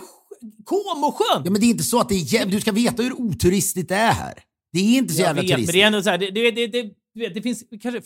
Comosjön! 0.64 1.42
Ja, 1.44 1.50
men 1.50 1.60
det 1.60 1.66
är 1.66 1.70
inte 1.70 1.84
så 1.84 2.00
att 2.00 2.08
det 2.08 2.14
är... 2.14 2.46
Du 2.46 2.60
ska 2.60 2.72
veta 2.72 3.02
hur 3.02 3.20
oturistigt 3.20 3.88
det 3.88 3.94
är 3.94 4.12
här. 4.12 4.34
Det 4.72 4.78
är 4.78 4.98
inte 4.98 5.14
så 5.14 5.20
jag 5.20 5.26
jävla 5.26 5.42
vet, 5.42 5.50
turistigt. 5.50 5.68
Men 5.68 5.78
det 5.78 5.82
är 5.82 5.86
ändå 5.86 6.02
så 6.02 6.10
här, 6.10 6.18
det, 6.18 6.30
det, 6.30 6.50
det, 6.50 6.82
det, 7.14 7.28
det 7.34 7.42
finns 7.42 7.64
kanske 7.82 8.00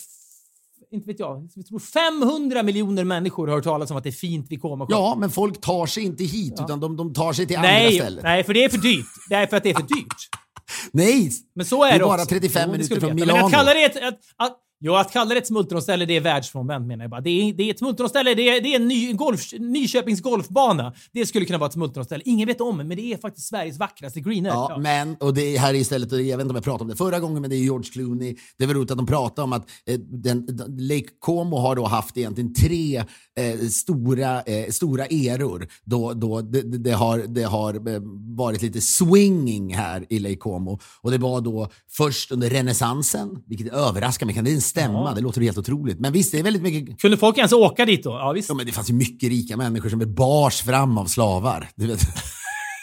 inte 0.91 1.07
vet 1.07 1.21
jag, 1.21 1.49
jag 1.55 1.67
tror 1.67 1.79
500 1.79 2.63
miljoner 2.63 3.05
människor 3.05 3.47
har 3.47 3.55
hört 3.55 3.65
talas 3.65 3.91
om 3.91 3.97
att 3.97 4.03
det 4.03 4.11
är 4.11 4.13
fint 4.13 4.47
vid 4.51 4.63
Comosjön. 4.63 4.99
Ja, 4.99 5.17
men 5.19 5.31
folk 5.31 5.61
tar 5.61 5.87
sig 5.87 6.03
inte 6.03 6.25
hit, 6.25 6.55
ja. 6.57 6.65
utan 6.65 6.81
de, 6.81 6.97
de 6.97 7.15
tar 7.15 7.33
sig 7.33 7.47
till 7.47 7.59
nej, 7.59 7.87
andra 7.87 8.05
ställen. 8.05 8.23
Nej, 8.23 8.45
för 8.45 8.55
det 8.55 8.65
är 8.65 8.69
för 8.69 8.79
dyrt. 8.79 9.07
Det 9.29 9.35
är 9.35 9.47
för 9.47 9.57
att 9.57 9.63
det 9.63 9.71
är 9.71 9.75
för 9.75 9.83
dyrt. 9.83 10.29
nej, 10.93 11.31
men 11.55 11.67
så 11.67 11.85
är 11.85 11.91
det, 11.91 12.05
är 12.05 12.09
bara 12.09 12.25
35 12.25 12.71
minuter 12.71 13.01
från 13.01 13.15
Milano. 13.15 13.37
Men 13.37 13.45
att 13.45 13.53
kalla 13.53 13.75
det 13.75 13.85
ett, 13.85 13.97
att, 13.97 14.21
att, 14.37 14.59
Ja, 14.87 15.01
att 15.01 15.13
kalla 15.13 15.35
det 15.35 15.41
ett 15.41 15.47
smultronställe, 15.47 16.07
det 16.07 16.17
är 16.17 16.21
världsfrånvänt 16.21 16.87
menar 16.87 17.05
jag 17.05 17.11
bara. 17.11 17.21
Det 17.21 17.31
är, 17.31 17.53
det 17.53 17.63
är 17.63 17.71
ett 17.71 17.79
smultronställe, 17.79 18.35
det 18.35 18.49
är, 18.49 18.61
det 18.61 18.75
är 18.75 18.77
en 18.77 18.89
ny, 18.89 19.13
golf, 19.13 19.41
Nyköpings 19.59 20.21
golfbana. 20.21 20.95
Det 21.13 21.27
skulle 21.27 21.45
kunna 21.45 21.59
vara 21.59 21.67
ett 21.67 21.73
smultronställe. 21.73 22.23
Ingen 22.27 22.47
vet 22.47 22.61
om 22.61 22.79
det, 22.79 22.85
men 22.85 22.97
det 22.97 23.13
är 23.13 23.17
faktiskt 23.17 23.49
Sveriges 23.49 23.79
vackraste 23.79 24.21
greener. 24.21 24.51
Ja, 24.51 24.67
ja, 24.71 24.79
men, 24.79 25.17
och 25.21 25.35
det 25.35 25.57
är 25.57 25.59
här 25.59 25.75
istället, 25.75 26.13
jag 26.13 26.19
vet 26.19 26.41
inte 26.41 26.51
om 26.51 26.55
jag 26.55 26.65
pratade 26.65 26.85
om 26.85 26.89
det 26.89 26.97
förra 26.97 27.21
gången, 27.21 27.41
men 27.41 27.51
det 27.51 27.57
är 27.57 27.59
George 27.59 27.91
Clooney. 27.93 28.37
Det 28.59 28.67
väl 28.67 28.77
roligt 28.77 28.91
att 28.91 28.97
de 28.97 29.07
pratar 29.07 29.43
om 29.43 29.53
att 29.53 29.69
eh, 29.87 29.99
den, 29.99 30.47
Lake 30.79 31.09
Como 31.19 31.57
har 31.57 31.77
då 31.77 31.85
haft 31.85 32.17
egentligen 32.17 32.55
tre 32.55 32.97
eh, 32.97 33.59
stora, 33.71 34.43
eh, 34.43 34.71
stora 34.71 35.07
eror 35.07 35.69
då, 35.85 36.13
då 36.13 36.41
det, 36.41 36.63
det, 36.63 36.93
har, 36.93 37.19
det 37.19 37.43
har 37.43 37.75
eh, 37.75 38.01
varit 38.37 38.63
lite 38.63 38.81
swinging 38.81 39.75
här 39.75 40.07
i 40.09 40.19
Lake 40.19 40.37
Como. 40.37 40.79
Och 41.01 41.11
det 41.11 41.19
var 41.19 41.41
då 41.41 41.69
först 41.91 42.33
under 42.33 42.51
renässansen, 42.51 43.43
vilket 43.47 43.73
överraskar 43.73 44.27
mig. 44.27 44.35
Kan 44.35 44.45
det 44.45 44.51
stämma? 44.75 45.09
Ja. 45.09 45.15
Det 45.15 45.21
låter 45.21 45.41
helt 45.41 45.59
otroligt. 45.59 46.01
Men 46.01 46.13
visst, 46.13 46.33
det 46.33 46.39
är 46.39 46.43
väldigt 46.43 46.63
mycket... 46.63 47.01
Kunde 47.01 47.17
folk 47.17 47.39
ens 47.39 47.53
åka 47.53 47.85
dit 47.85 48.05
då? 48.05 48.11
Ja, 48.11 48.33
visst. 48.33 48.49
Ja, 48.49 48.55
men 48.55 48.67
det 48.67 48.73
fanns 48.73 48.91
ju 48.91 48.95
mycket 48.95 49.29
rika 49.29 49.57
människor 49.57 49.89
som 49.89 50.15
bars 50.15 50.63
fram 50.63 50.99
av 50.99 51.07
slavar. 51.07 51.71
Du 51.77 51.87
vet. 51.87 52.01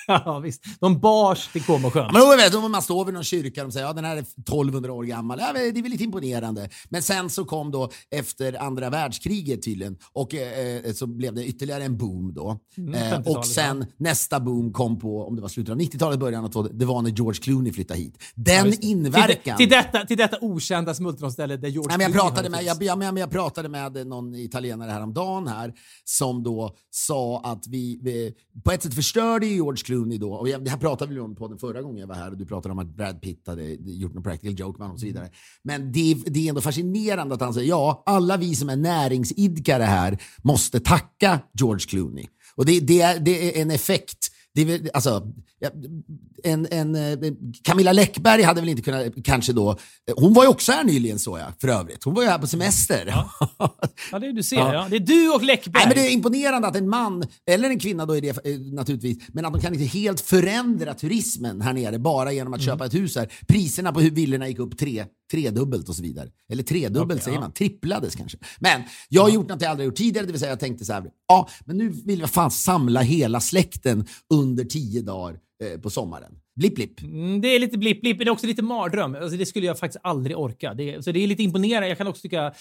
ja, 0.26 0.40
visst. 0.40 0.64
De 0.80 1.00
bars 1.00 1.48
till 1.48 1.64
Comosjön. 1.64 2.10
Men 2.14 2.22
då, 2.22 2.36
vet, 2.36 2.72
man 2.72 2.82
står 2.82 3.06
vid 3.06 3.14
någon 3.14 3.24
kyrka 3.24 3.66
och 3.66 3.74
säger 3.74 3.86
att 3.86 3.90
ja, 3.90 3.94
den 3.94 4.06
här 4.06 4.18
är 4.18 4.22
1200 4.22 4.94
år 4.94 5.04
gammal. 5.04 5.40
Ja, 5.42 5.54
det 5.54 5.60
är 5.60 5.82
väl 5.82 5.92
lite 5.92 6.04
imponerande. 6.04 6.70
Men 6.90 7.04
sen 7.04 7.30
så 7.30 7.46
kom 7.46 7.72
då 7.72 7.90
efter 8.12 8.62
andra 8.62 8.90
världskriget 8.90 9.64
tydligen 9.64 9.98
och 10.14 10.36
eh, 10.36 10.86
eh 10.86 10.94
så 10.94 11.08
blev 11.08 11.34
det 11.34 11.46
ytterligare 11.46 11.84
en 11.84 11.98
boom 11.98 12.34
då. 12.34 12.60
Mm, 12.78 12.94
eh, 12.94 13.20
och 13.20 13.46
sen 13.46 13.78
ja. 13.80 13.96
nästa 13.98 14.40
boom 14.40 14.74
kom 14.74 15.00
på, 15.00 15.28
om 15.28 15.36
det 15.36 15.42
var 15.42 15.50
slutet 15.50 15.72
av 15.72 15.80
90-talet, 15.80 16.20
början 16.20 16.46
av 16.46 16.70
det 16.74 16.86
var 16.86 17.02
när 17.02 17.10
George 17.10 17.42
Clooney 17.42 17.74
flyttade 17.74 18.00
hit. 18.00 18.24
Den 18.36 18.70
ja, 18.70 18.76
inverkan... 18.82 19.58
Till, 19.58 19.68
till, 19.68 19.70
detta, 19.70 20.06
till 20.06 20.18
detta 20.18 20.38
okända 20.42 20.94
smultronställe 20.94 21.58
där 21.58 21.70
George 21.70 21.88
Nej, 21.88 21.98
men 21.98 22.14
jag 22.14 22.22
pratade 22.22 22.50
med, 22.50 22.64
jag, 22.64 22.84
jag, 22.84 23.20
jag, 23.20 23.32
pratade 23.32 23.70
med 23.70 24.08
någon 24.08 24.36
italienare 24.36 24.92
häromdagen 24.92 25.48
här 25.48 25.74
som 26.04 26.44
då 26.44 26.76
sa 26.90 27.42
att 27.44 27.68
vi, 27.68 28.00
vi 28.02 28.34
på 28.64 28.72
ett 28.72 28.84
sätt 28.84 28.94
förstörde 28.94 29.46
George 29.46 29.84
Clooney 29.84 30.01
då. 30.10 30.34
Och 30.34 30.50
jag, 30.50 30.64
det 30.64 30.70
här 30.70 30.78
pratade 30.78 31.14
vi 31.14 31.20
om 31.20 31.36
på 31.36 31.48
den 31.48 31.58
förra 31.58 31.82
gången 31.82 31.98
jag 31.98 32.08
var 32.08 32.16
här 32.16 32.32
och 32.32 32.38
du 32.38 32.46
pratade 32.46 32.72
om 32.72 32.80
att 32.80 32.96
Brad 32.96 33.22
Pitt 33.22 33.48
hade 33.48 33.64
gjort 33.74 34.14
någon 34.14 34.24
practical 34.24 34.60
joke 34.60 34.80
med 34.80 34.88
honom 34.88 34.94
och 34.94 35.00
så 35.00 35.06
vidare. 35.06 35.30
Men 35.64 35.92
det, 35.92 36.14
det 36.26 36.46
är 36.46 36.50
ändå 36.50 36.62
fascinerande 36.62 37.36
att 37.36 37.42
han 37.42 37.54
säger 37.54 37.70
ja, 37.70 38.04
alla 38.06 38.38
vi 38.38 38.56
som 38.56 38.70
är 38.70 38.76
näringsidkare 38.76 39.84
här 39.84 40.22
måste 40.42 40.80
tacka 40.80 41.40
George 41.54 41.86
Clooney. 41.90 42.28
Och 42.56 42.66
det, 42.66 42.80
det, 42.80 43.02
är, 43.02 43.20
det 43.20 43.58
är 43.58 43.62
en 43.62 43.72
effekt 43.72 44.31
det 44.54 44.62
är, 44.62 44.90
alltså, 44.94 45.28
en, 46.44 46.68
en, 46.72 46.96
eh, 46.96 47.32
Camilla 47.64 47.94
Läckberg 47.94 48.42
hade 48.42 48.62
väl 48.62 48.70
inte 48.70 48.82
kunnat, 48.82 49.08
kanske 49.24 49.54
då, 49.54 49.78
hon 50.16 50.34
var 50.34 50.44
ju 50.44 50.50
också 50.50 50.72
här 50.72 50.84
nyligen 50.84 51.20
såg 51.20 51.40
jag 51.40 51.54
för 51.62 51.68
övrigt. 51.68 52.04
Hon 52.04 52.14
var 52.14 52.24
ju 52.24 52.30
här 52.30 52.40
på 52.40 52.48
semester. 52.48 53.04
Ja, 53.08 53.32
ja 54.12 54.20
det 54.20 54.28
är 54.28 54.34
du 54.34 54.44
ser. 54.44 54.58
Ja. 54.58 54.74
ja. 54.74 54.88
Det 54.90 54.96
är 54.96 55.00
du 55.00 55.30
och 55.30 55.44
Läckberg. 55.44 55.74
Nej, 55.74 55.88
men 55.88 56.04
det 56.04 56.10
är 56.10 56.14
imponerande 56.14 56.68
att 56.68 56.76
en 56.76 56.90
man, 56.90 57.24
eller 57.50 57.70
en 57.70 57.80
kvinna 57.80 58.06
då 58.06 58.18
är 58.18 58.22
det 58.22 58.46
eh, 58.46 58.60
naturligtvis, 58.60 59.18
men 59.34 59.46
att 59.46 59.54
de 59.54 59.62
kan 59.62 59.74
inte 59.74 59.86
helt 59.86 60.22
förändra 60.22 60.94
turismen 60.94 61.62
här 61.62 61.74
nere 61.74 62.00
bara 62.00 62.32
genom 62.32 62.54
att 62.54 62.62
mm. 62.62 62.74
köpa 62.74 62.86
ett 62.86 62.94
hus 62.94 63.16
här. 63.16 63.34
Priserna 63.48 63.94
på 63.94 64.00
villorna 64.00 64.48
gick 64.48 64.60
upp 64.60 64.78
tre, 64.78 65.06
tredubbelt 65.32 65.90
och 65.90 65.96
så 65.96 66.02
vidare. 66.02 66.30
Eller 66.50 66.64
tredubbelt 66.64 67.12
okay, 67.12 67.24
säger 67.24 67.38
ja. 67.38 67.42
man, 67.42 67.52
tripplades 67.52 68.16
kanske. 68.16 68.38
Men 68.60 68.82
jag 69.10 69.22
har 69.22 69.30
gjort 69.30 69.50
något 69.50 69.62
jag 69.62 69.72
aldrig 69.72 69.86
gjort 69.86 69.96
tidigare, 69.96 70.26
det 70.26 70.32
vill 70.32 70.40
säga 70.40 70.52
jag 70.52 70.60
tänkte 70.60 70.86
så 70.86 70.94
här, 70.94 71.04
ja, 71.28 71.50
men 71.66 71.78
nu 71.78 71.90
vill 71.90 72.20
jag 72.20 72.30
fan 72.30 72.52
samla 72.52 73.02
hela 73.02 73.40
släkten 73.40 74.06
under 74.42 74.64
tio 74.64 75.02
dagar 75.02 75.40
eh, 75.64 75.80
på 75.80 75.90
sommaren. 75.90 76.32
Blipp, 76.56 76.76
blipp. 76.76 77.02
Mm, 77.02 77.42
det 77.42 77.48
är 77.48 77.60
lite 77.60 77.78
blipp, 77.78 78.02
blipp, 78.02 78.18
men 78.18 78.26
det 78.26 78.30
är 78.30 78.34
också 78.34 78.48
lite 78.48 78.62
mardröm. 78.62 79.16
Alltså, 79.16 79.38
det 79.38 79.46
skulle 79.46 79.66
jag 79.66 79.80
faktiskt 79.80 80.02
aldrig 80.04 80.38
orka. 80.38 80.74
Det, 80.74 81.04
så 81.04 81.12
det 81.12 81.24
är 81.24 81.28
lite 81.28 81.44
imponerande. 81.44 81.88
Jag 81.88 81.98
kan 81.98 82.08
också 82.08 82.22
tycka, 82.22 82.54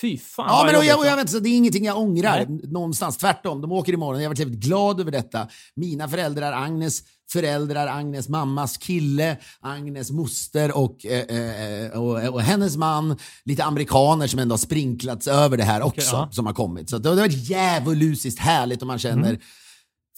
fy 0.00 0.18
fan 0.18 0.46
Ja, 0.48 0.62
men 0.72 0.86
jag, 0.86 1.06
jag 1.06 1.16
vet, 1.16 1.30
så 1.30 1.38
det 1.38 1.48
är 1.48 1.56
ingenting 1.56 1.84
jag 1.84 1.98
ångrar 1.98 2.46
Nej. 2.48 2.60
någonstans. 2.62 3.16
Tvärtom, 3.16 3.60
de 3.60 3.72
åker 3.72 3.92
imorgon. 3.92 4.22
Jag 4.22 4.28
har 4.28 4.34
varit 4.34 4.40
väldigt 4.40 4.60
glad 4.60 5.00
över 5.00 5.10
detta. 5.10 5.48
Mina 5.74 6.08
föräldrar, 6.08 6.52
Agnes 6.52 7.02
föräldrar, 7.32 7.86
Agnes 7.86 8.28
mammas 8.28 8.76
kille, 8.76 9.36
Agnes 9.60 10.10
moster 10.10 10.76
och, 10.76 11.06
eh, 11.06 11.36
eh, 11.84 11.90
och, 11.90 12.34
och, 12.34 12.40
hennes 12.40 12.76
man. 12.76 13.16
Lite 13.44 13.64
amerikaner 13.64 14.26
som 14.26 14.38
ändå 14.38 14.52
har 14.52 14.58
sprinklats 14.58 15.28
över 15.28 15.56
det 15.56 15.64
här 15.64 15.82
också, 15.82 16.16
okay, 16.16 16.20
ja. 16.20 16.28
som 16.32 16.46
har 16.46 16.52
kommit. 16.52 16.90
Så 16.90 16.98
det 16.98 17.08
har 17.08 17.16
varit 17.16 17.48
djävulusiskt 17.48 18.40
härligt 18.40 18.80
och 18.80 18.86
man 18.86 18.98
känner 18.98 19.28
mm 19.28 19.40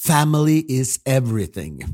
Family 0.07 0.65
is 0.69 1.01
everything. 1.05 1.85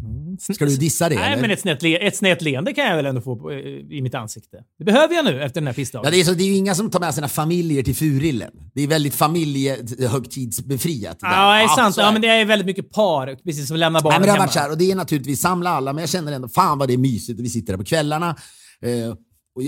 Ska 0.54 0.64
du 0.64 0.76
dissa 0.76 1.08
det 1.08 1.14
Mm. 1.14 1.22
Nej, 1.24 1.32
eller? 1.32 1.42
men 1.42 1.50
ett 1.50 1.61
snett, 1.61 1.82
le- 1.82 2.06
ett 2.06 2.16
snett 2.16 2.42
leende 2.42 2.72
kan 2.72 2.86
jag 2.86 2.96
väl 2.96 3.06
ändå 3.06 3.20
få 3.20 3.50
eh, 3.50 3.56
i 3.90 4.00
mitt 4.02 4.14
ansikte. 4.14 4.56
Det 4.78 4.84
behöver 4.84 5.14
jag 5.14 5.24
nu 5.24 5.42
efter 5.42 5.61
den 5.61 5.66
här 5.66 5.74
pissdagen. 5.74 6.04
Ja, 6.04 6.11
det, 6.11 6.20
är 6.20 6.24
så, 6.24 6.32
det 6.32 6.42
är 6.42 6.46
ju 6.46 6.54
inga 6.56 6.74
som 6.74 6.90
tar 6.90 7.00
med 7.00 7.14
sina 7.14 7.28
familjer 7.28 7.82
till 7.82 7.94
Furillen. 7.96 8.50
Det 8.74 8.82
är 8.82 8.86
väldigt 8.86 9.14
familjehögtidsbefriat. 9.14 11.20
där. 11.20 11.28
Ja, 11.28 11.54
det 11.56 11.62
är 11.62 11.68
sant. 11.68 11.94
så 11.94 12.00
Ja, 12.00 12.12
men 12.12 12.22
det 12.22 12.28
är 12.28 12.44
väldigt 12.44 12.66
mycket 12.66 12.90
par, 12.92 13.36
precis 13.44 13.68
som 13.68 13.76
lämnar 13.76 14.00
barnen 14.02 14.12
Nej, 14.12 14.20
men 14.20 14.26
det 14.26 14.30
har 14.32 14.36
hemma. 14.36 14.44
varit 14.46 14.52
så 14.52 14.58
här, 14.58 14.70
och 14.70 14.78
det 14.78 14.90
är 14.90 14.94
naturligtvis 14.96 15.40
samla 15.40 15.70
alla, 15.70 15.92
men 15.92 16.02
jag 16.02 16.11
känner 16.11 16.32
ändå 16.32 16.48
fan 16.48 16.78
vad 16.78 16.88
det 16.88 16.94
är 16.94 16.98
mysigt 16.98 17.38
och 17.38 17.44
vi 17.44 17.48
sitter 17.50 17.72
där 17.72 17.78
på 17.78 17.84
kvällarna. 17.84 18.36
Eh, 18.82 19.14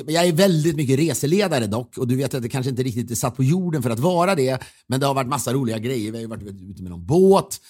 och 0.01 0.13
jag- 0.13 0.27
är 0.29 0.33
väldigt 0.33 0.77
mycket 0.77 0.99
reseledare 0.99 1.67
dock 1.67 1.99
och 1.99 2.09
du 2.09 2.17
vet 2.17 2.35
att 2.35 2.43
det 2.43 2.49
kanske 2.49 2.71
inte 2.71 2.83
riktigt 2.83 3.11
är 3.11 3.15
satt 3.15 3.37
på 3.37 3.45
jorden 3.45 3.83
för 3.83 3.91
att 3.91 3.99
vara 3.99 4.35
det. 4.35 4.59
Men 4.87 5.01
det 5.01 5.07
har 5.07 5.15
varit 5.15 5.29
massa 5.29 5.53
roliga 5.53 5.79
grejer. 5.79 6.11
Vi 6.13 6.17
har 6.19 6.23
ju 6.23 6.27
varit 6.29 6.43
ute 6.43 6.83
med 6.83 6.91
någon 6.91 7.07
båt. 7.07 7.61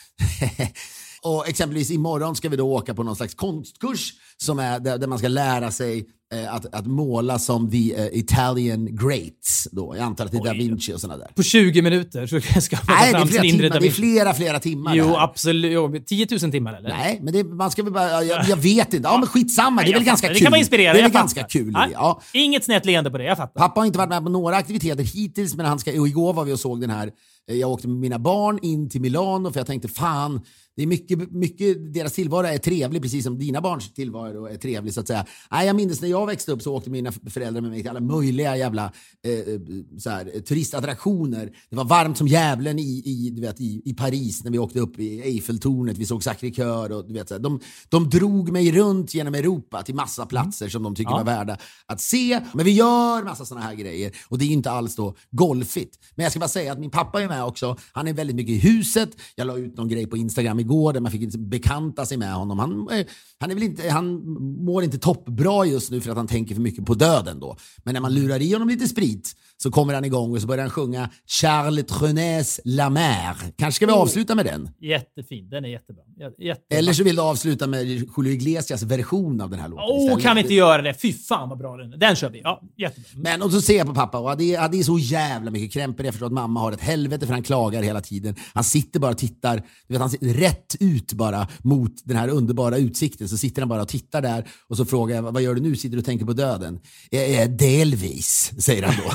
och 1.24 1.48
exempelvis 1.48 1.90
imorgon 1.90 2.36
ska 2.36 2.48
vi 2.48 2.56
då 2.56 2.72
åka 2.74 2.94
på 2.94 3.02
någon 3.02 3.16
slags 3.16 3.34
konstkurs 3.34 4.12
som 4.36 4.58
är 4.58 4.80
där, 4.80 4.98
där 4.98 5.06
man 5.06 5.18
ska 5.18 5.28
lära 5.28 5.70
sig 5.70 6.06
eh, 6.34 6.54
att, 6.54 6.74
att 6.74 6.86
måla 6.86 7.38
som 7.38 7.70
the 7.70 7.94
eh, 7.94 8.06
Italian 8.12 8.96
greats. 8.96 9.68
Då. 9.72 9.94
Jag 9.96 10.04
antar 10.04 10.24
att 10.26 10.32
det 10.32 10.38
är 10.38 10.44
Da 10.44 10.52
Vinci 10.52 10.92
och 10.94 11.00
sådana 11.00 11.18
där. 11.18 11.30
På 11.34 11.42
20 11.42 11.82
minuter 11.82 12.26
så 12.26 12.40
ska 12.60 12.76
man 12.76 12.84
Nej, 12.88 13.12
det 13.12 13.18
är, 13.18 13.20
fram 13.20 13.28
sin 13.28 13.44
inre 13.44 13.66
timmar, 13.68 13.80
det 13.80 13.86
är 13.86 13.90
flera, 13.90 14.34
flera 14.34 14.58
timmar. 14.60 14.94
Jo, 14.94 15.06
det 15.08 15.20
absolut. 15.20 15.72
Jo, 15.72 15.94
10 16.06 16.26
000 16.42 16.50
timmar 16.50 16.72
eller? 16.74 16.88
Nej, 16.88 17.18
men 17.22 17.32
det, 17.32 17.44
man 17.44 17.70
ska 17.70 17.82
väl 17.82 17.92
bara, 17.92 18.22
jag, 18.24 18.48
jag 18.48 18.56
vet 18.56 18.94
inte. 18.94 19.08
Ja, 19.08 19.18
men 19.18 19.26
skitsamma. 19.28 19.82
Det 19.82 19.88
är 19.88 19.94
väl 19.94 20.04
ganska 20.04 20.26
fattar. 20.26 20.34
kul. 20.34 20.40
Det 20.40 20.44
kan 20.44 20.50
vara 20.50 20.58
inspirerande. 20.60 20.98
Det 21.00 21.02
är 21.04 21.08
väl 21.08 21.12
ganska 21.12 21.40
fattar. 21.40 21.50
kul. 21.50 21.72
Nej, 21.72 21.90
Ja. 21.92 22.20
Inget 22.32 22.64
snett 22.64 22.86
leende 22.86 23.10
på 23.10 23.18
det, 23.18 23.24
jag 23.24 23.36
fattar. 23.36 23.60
Pappa 23.60 23.80
har 23.80 23.86
inte 23.86 23.98
varit 23.98 24.08
med 24.10 24.22
på 24.24 24.28
några 24.30 24.56
aktiviteter 24.56 25.04
hittills, 25.04 25.54
men 25.54 25.66
han 25.66 25.78
ska, 25.78 26.00
och 26.00 26.08
igår 26.08 26.32
var 26.32 26.44
vi 26.44 26.52
och 26.52 26.60
såg 26.60 26.80
den 26.80 26.90
här. 26.90 27.10
eh, 27.50 27.56
Jag 27.56 27.70
åkte 27.70 27.88
med 27.88 27.96
mina 27.96 28.18
barn 28.18 28.58
in 28.62 28.90
till 28.90 29.00
Milano 29.00 29.50
för 29.52 29.60
jag 29.60 29.66
tänkte 29.66 29.88
fan, 29.88 30.40
det 30.76 30.82
är 30.82 30.86
mycket, 30.86 31.32
mycket, 31.32 31.94
deras 31.94 32.12
tillvaro 32.12 32.46
är 32.46 32.58
trevlig 32.58 33.02
precis 33.02 33.24
som 33.24 33.38
dina 33.38 33.60
barns 33.60 33.92
tillvaro 33.94 34.46
är 34.46 34.56
trevlig 34.56 34.94
så 34.94 35.00
att 35.00 35.06
säga. 35.06 35.26
Nej, 35.50 35.66
jag 35.66 35.76
minns 35.76 36.00
när 36.00 36.08
jag 36.08 36.26
växte 36.26 36.52
upp 36.52 36.62
så 36.62 36.74
åkte 36.74 36.90
mina 36.90 37.12
föräldrar 37.12 37.60
med 37.60 37.70
mig 37.70 37.80
till 37.80 37.90
alla 37.90 38.00
möjliga 38.00 38.56
jävla 38.56 38.92
eh, 39.26 39.32
eh, 39.32 39.60
så 39.98 40.10
här, 40.10 40.40
turistattraktioner. 40.40 41.52
Det 41.70 41.76
var 41.76 41.84
varmt 41.84 42.18
som 42.18 42.28
djävulen 42.28 42.78
i, 42.78 43.02
i, 43.04 43.30
du 43.30 43.40
vet, 43.42 43.60
i, 43.60 43.82
i 43.84 43.94
Paris 43.94 44.44
när 44.44 44.50
vi 44.50 44.58
åkte 44.58 44.80
upp 44.80 44.98
i 44.98 45.20
Eiffeltornet, 45.22 45.98
vi 45.98 46.06
såg 46.06 46.22
Sacré-Cœur 46.22 46.90
och 46.90 47.08
du 47.08 47.14
vet, 47.14 47.28
så 47.28 47.34
här, 47.34 47.40
de, 47.40 47.60
de 47.88 48.10
drog 48.10 48.52
mig 48.52 48.72
runt 48.72 49.14
genom 49.14 49.34
Europa 49.34 49.82
till 49.82 49.94
massa 49.94 50.26
platser 50.26 50.68
som 50.68 50.82
de 50.82 50.94
tycker 50.94 51.10
Ja. 51.10 51.16
var 51.16 51.24
värda 51.24 51.56
att 51.86 52.00
se. 52.00 52.40
Men 52.54 52.64
vi 52.64 52.70
gör 52.70 53.24
massa 53.24 53.44
sådana 53.44 53.66
här 53.66 53.74
grejer 53.74 54.12
och 54.28 54.38
det 54.38 54.44
är 54.44 54.48
inte 54.48 54.70
alls 54.70 54.96
då 54.96 55.14
golfigt. 55.30 55.98
Men 56.14 56.22
jag 56.22 56.32
ska 56.32 56.40
bara 56.40 56.48
säga 56.48 56.72
att 56.72 56.78
min 56.80 56.90
pappa 56.90 57.22
är 57.22 57.28
med 57.28 57.44
också. 57.44 57.76
Han 57.92 58.08
är 58.08 58.12
väldigt 58.12 58.36
mycket 58.36 58.52
i 58.52 58.58
huset. 58.58 59.10
Jag 59.36 59.46
la 59.46 59.56
ut 59.56 59.76
någon 59.76 59.88
grej 59.88 60.06
på 60.06 60.16
Instagram 60.16 60.61
igår 60.62 60.92
där 60.92 61.00
man 61.00 61.12
fick 61.12 61.34
bekanta 61.36 62.06
sig 62.06 62.16
med 62.16 62.34
honom. 62.34 62.58
Han, 62.58 62.88
eh, 62.90 63.06
han, 63.38 63.50
är 63.50 63.54
väl 63.54 63.62
inte, 63.62 63.90
han 63.90 64.22
mår 64.64 64.84
inte 64.84 64.98
toppbra 64.98 65.64
just 65.64 65.90
nu 65.90 66.00
för 66.00 66.10
att 66.10 66.16
han 66.16 66.26
tänker 66.26 66.54
för 66.54 66.62
mycket 66.62 66.86
på 66.86 66.94
döden 66.94 67.40
då. 67.40 67.56
Men 67.84 67.94
när 67.94 68.00
man 68.00 68.14
lurar 68.14 68.42
i 68.42 68.52
honom 68.52 68.68
lite 68.68 68.88
sprit 68.88 69.36
så 69.56 69.70
kommer 69.70 69.94
han 69.94 70.04
igång 70.04 70.32
och 70.32 70.40
så 70.40 70.46
börjar 70.46 70.62
han 70.62 70.70
sjunga 70.70 71.10
Charles 71.26 71.86
Trenets 71.86 72.60
La 72.64 72.90
Mer. 72.90 73.36
Kanske 73.56 73.76
ska 73.76 73.86
vi 73.86 73.92
avsluta 73.92 74.34
med 74.34 74.46
den? 74.46 74.70
Jättefin. 74.80 75.48
Den 75.50 75.64
är 75.64 75.68
jättebra. 75.68 76.02
Jä- 76.22 76.34
Jättebra. 76.38 76.78
Eller 76.78 76.92
så 76.92 77.04
vill 77.04 77.16
du 77.16 77.22
avsluta 77.22 77.66
med 77.66 77.86
Julio 77.86 78.32
Iglesias 78.32 78.82
version 78.82 79.40
av 79.40 79.50
den 79.50 79.58
här 79.60 79.68
låten 79.68 79.84
Åh, 79.88 80.02
istället. 80.02 80.22
kan 80.24 80.36
vi 80.36 80.42
inte 80.42 80.54
göra 80.54 80.82
det? 80.82 80.94
Fy 80.94 81.12
fan 81.12 81.48
vad 81.48 81.58
bra 81.58 81.76
den 81.76 81.92
är. 81.92 81.96
Den 81.96 82.16
kör 82.16 82.30
vi. 82.30 82.40
Ja, 82.44 82.60
jättebra. 82.78 83.10
Men 83.14 83.42
och 83.42 83.50
så 83.52 83.60
ser 83.62 83.78
jag 83.78 83.86
på 83.86 83.94
pappa 83.94 84.18
och 84.18 84.36
det 84.36 84.54
är, 84.54 84.68
det 84.68 84.78
är 84.78 84.82
så 84.82 84.98
jävla 84.98 85.50
mycket 85.50 85.72
krämpor. 85.72 86.04
Jag 86.06 86.14
förstår 86.14 86.26
att 86.26 86.32
mamma 86.32 86.60
har 86.60 86.72
ett 86.72 86.80
helvete 86.80 87.26
för 87.26 87.32
han 87.34 87.42
klagar 87.42 87.82
hela 87.82 88.00
tiden. 88.00 88.34
Han 88.54 88.64
sitter 88.64 89.00
bara 89.00 89.10
och 89.10 89.18
tittar, 89.18 89.56
du 89.56 89.94
vet, 89.94 90.00
han 90.00 90.10
sitter 90.10 90.26
rätt 90.26 90.76
ut 90.80 91.12
bara 91.12 91.48
mot 91.62 91.92
den 92.04 92.16
här 92.16 92.28
underbara 92.28 92.76
utsikten. 92.78 93.28
Så 93.28 93.36
sitter 93.36 93.62
han 93.62 93.68
bara 93.68 93.82
och 93.82 93.88
tittar 93.88 94.22
där 94.22 94.48
och 94.68 94.76
så 94.76 94.84
frågar 94.84 95.16
jag 95.16 95.22
vad 95.22 95.42
gör 95.42 95.54
du 95.54 95.60
nu? 95.60 95.76
Sitter 95.76 95.96
du 95.96 96.00
och 96.00 96.04
tänker 96.06 96.26
på 96.26 96.32
döden? 96.32 96.80
"Eh, 97.10 97.40
eh, 97.40 97.48
delvis, 97.50 98.52
säger 98.58 98.82
han 98.82 98.94
då. 99.04 99.12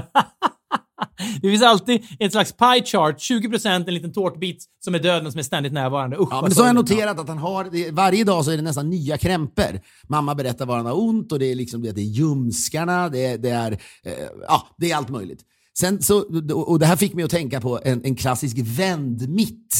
Det 1.42 1.50
finns 1.50 1.62
alltid 1.62 2.02
ett 2.18 2.32
slags 2.32 2.52
pie 2.52 2.84
chart. 2.84 3.18
20% 3.18 3.88
en 3.88 3.94
liten 3.94 4.12
tårtbit 4.12 4.64
som 4.84 4.94
är 4.94 4.98
döden 4.98 5.32
som 5.32 5.38
är 5.38 5.42
ständigt 5.42 5.72
närvarande. 5.72 6.16
Usch, 6.16 6.28
Ja, 6.30 6.42
men 6.42 6.54
så 6.54 6.60
har 6.60 6.66
jag 6.66 6.74
noterat 6.74 7.18
att 7.18 7.28
han 7.28 7.38
har, 7.38 7.92
varje 7.92 8.24
dag 8.24 8.44
så 8.44 8.50
är 8.50 8.56
det 8.56 8.62
nästan 8.62 8.90
nya 8.90 9.18
krämpor. 9.18 9.80
Mamma 10.08 10.34
berättar 10.34 10.66
var 10.66 10.76
han 10.76 10.86
har 10.86 11.00
ont 11.00 11.32
och 11.32 11.38
det 11.38 11.46
är 11.46 11.54
liksom 11.54 11.82
det, 11.82 11.92
det 11.92 12.00
är 12.00 12.04
ljumskarna, 12.04 13.08
det, 13.08 13.36
det 13.36 13.50
är, 13.50 13.72
eh, 13.72 14.12
ja, 14.48 14.68
det 14.78 14.90
är 14.90 14.96
allt 14.96 15.08
möjligt. 15.08 15.40
Sen 15.78 16.02
så, 16.02 16.20
och 16.52 16.78
det 16.78 16.86
här 16.86 16.96
fick 16.96 17.14
mig 17.14 17.24
att 17.24 17.30
tänka 17.30 17.60
på 17.60 17.80
en, 17.84 18.04
en 18.04 18.16
klassisk 18.16 18.56
vändmitt 18.58 19.74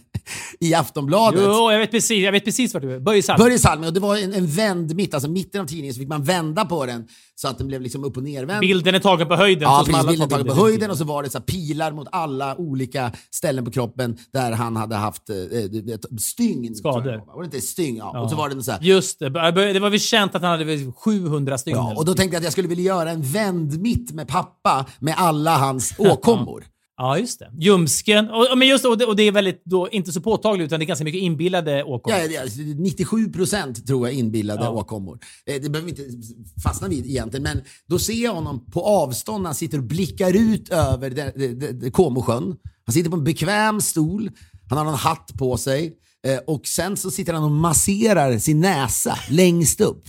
i 0.60 0.74
Aftonbladet. 0.74 1.40
Jo, 1.44 1.70
jag 1.72 1.78
vet 1.78 1.90
precis, 1.90 2.24
jag 2.24 2.32
vet 2.32 2.44
precis 2.44 2.74
vart 2.74 2.82
du 2.82 2.94
är. 2.94 3.00
Börje 3.00 3.22
Salm. 3.22 3.38
Börje 3.38 3.58
Salming, 3.58 3.88
och 3.88 3.94
det 3.94 4.00
var 4.00 4.16
en, 4.16 4.34
en 4.34 4.46
vändmitt, 4.46 5.14
alltså 5.14 5.30
mitten 5.30 5.60
av 5.60 5.66
tidningen 5.66 5.94
så 5.94 5.98
fick 5.98 6.08
man 6.08 6.24
vända 6.24 6.64
på 6.64 6.86
den 6.86 7.06
så 7.40 7.48
att 7.48 7.58
den 7.58 7.66
blev 7.66 7.80
liksom 7.80 8.04
upp 8.04 8.16
och 8.16 8.22
nervänd. 8.22 8.60
Bilden 8.60 8.94
är 8.94 8.98
tagen 8.98 9.28
på 9.28 9.36
höjden. 9.36 9.62
Ja, 9.62 9.84
precis. 9.86 10.06
Bilden 10.06 10.28
tar 10.28 10.36
tagen 10.36 10.56
på 10.56 10.62
höjden 10.62 10.90
och 10.90 10.98
så 10.98 11.04
var 11.04 11.22
det 11.22 11.30
så 11.30 11.40
pilar 11.40 11.92
mot 11.92 12.08
alla 12.12 12.56
olika 12.56 13.12
ställen 13.30 13.64
på 13.64 13.70
kroppen 13.70 14.18
där 14.32 14.52
han 14.52 14.76
hade 14.76 14.96
haft 14.96 15.30
eh, 15.30 15.36
vet, 15.84 16.20
stygn. 16.20 16.74
Skador. 16.74 17.22
Var 17.26 17.42
det 17.42 17.44
inte 17.44 17.60
stygn? 17.60 17.96
Ja. 17.96 18.20
Och 18.20 18.30
så 18.30 18.36
var 18.36 18.48
det 18.48 18.62
så 18.62 18.72
här, 18.72 18.80
Just 18.82 19.18
det. 19.18 19.28
Det 19.72 19.80
var 19.80 19.90
väl 19.90 20.00
känt 20.00 20.34
att 20.34 20.42
han 20.42 20.50
hade 20.50 20.64
väl 20.64 20.92
700 20.92 21.58
stygn. 21.58 21.76
ja, 21.76 21.94
och 21.96 22.04
då 22.04 22.14
tänkte 22.14 22.34
jag 22.34 22.40
att 22.40 22.44
jag 22.44 22.52
skulle 22.52 22.68
vilja 22.68 22.84
göra 22.84 23.10
en 23.10 23.22
vändmitt 23.22 24.12
med 24.12 24.28
pappa 24.28 24.86
med 24.98 25.14
alla 25.16 25.58
hans 25.58 25.94
åkommor. 25.98 26.64
Ja, 27.02 27.18
just 27.18 27.38
det. 27.38 27.50
Ljumsken. 27.58 28.30
Och, 28.30 28.58
men 28.58 28.68
just, 28.68 28.84
och, 28.84 28.98
det, 28.98 29.04
och 29.06 29.16
det 29.16 29.22
är 29.22 29.32
väldigt, 29.32 29.62
då, 29.64 29.88
inte 29.88 30.12
så 30.12 30.20
påtagligt, 30.20 30.66
utan 30.66 30.78
det 30.80 30.84
är 30.84 30.86
ganska 30.86 31.04
mycket 31.04 31.20
inbillade 31.22 31.84
åkommor. 31.84 32.18
Ja, 32.18 32.24
ja, 32.24 32.42
97 32.78 33.32
procent 33.32 33.86
tror 33.86 34.08
jag 34.08 34.14
inbillade 34.16 34.64
Ja. 34.64 34.70
åkommor. 34.70 35.18
Eh, 35.46 35.62
Det 35.62 35.68
behöver 35.70 35.92
vi 35.92 36.02
inte 36.02 36.26
fastna 36.62 36.88
vid 36.88 37.06
egentligen, 37.06 37.42
men 37.42 37.60
då 37.86 37.98
ser 37.98 38.24
jag 38.24 38.34
honom 38.34 38.66
på 38.72 38.82
avstånd 38.84 39.46
han 39.46 39.54
sitter 39.54 39.78
och 39.78 39.84
blickar 39.84 40.36
ut 40.36 40.68
över 40.68 41.10
det- 41.10 41.32
det- 41.36 41.72
det- 41.72 41.90
Comosjön. 41.90 42.56
Han 42.86 42.92
sitter 42.92 43.10
på 43.10 43.16
en 43.16 43.24
bekväm 43.24 43.80
stol, 43.80 44.30
han 44.68 44.78
har 44.78 44.84
någon 44.84 44.94
hatt 44.94 45.30
på 45.38 45.56
sig 45.56 45.96
eh, 46.26 46.38
och 46.46 46.66
sen 46.66 46.96
så 46.96 47.10
sitter 47.10 47.32
han 47.32 47.44
och 47.44 47.50
masserar 47.50 48.38
sin 48.38 48.60
näsa 48.60 49.18
längst 49.30 49.80
upp. 49.80 50.04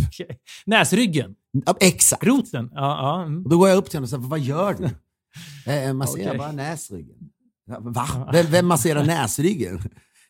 Näsryggen. 0.65 1.35
Ja, 1.65 1.77
exakt. 1.79 2.23
Roten. 2.23 2.69
Ja, 2.73 2.79
ja. 2.81 3.23
mm. 3.25 3.43
Och 3.43 3.49
då 3.49 3.57
går 3.57 3.69
jag 3.69 3.77
upp 3.77 3.89
till 3.89 3.97
honom 3.97 4.03
och 4.03 4.09
säger, 4.09 4.23
vad 4.23 4.39
gör 4.39 4.73
du? 4.73 4.89
Eh, 5.65 5.75
Jag 5.84 5.95
masserar 5.95 6.27
Okej. 6.27 6.38
bara 6.38 6.51
näsryggen. 6.51 7.15
Va? 7.79 8.29
Vem, 8.34 8.45
vem 8.51 8.65
masserar 8.67 9.03
näsryggen? 9.05 9.79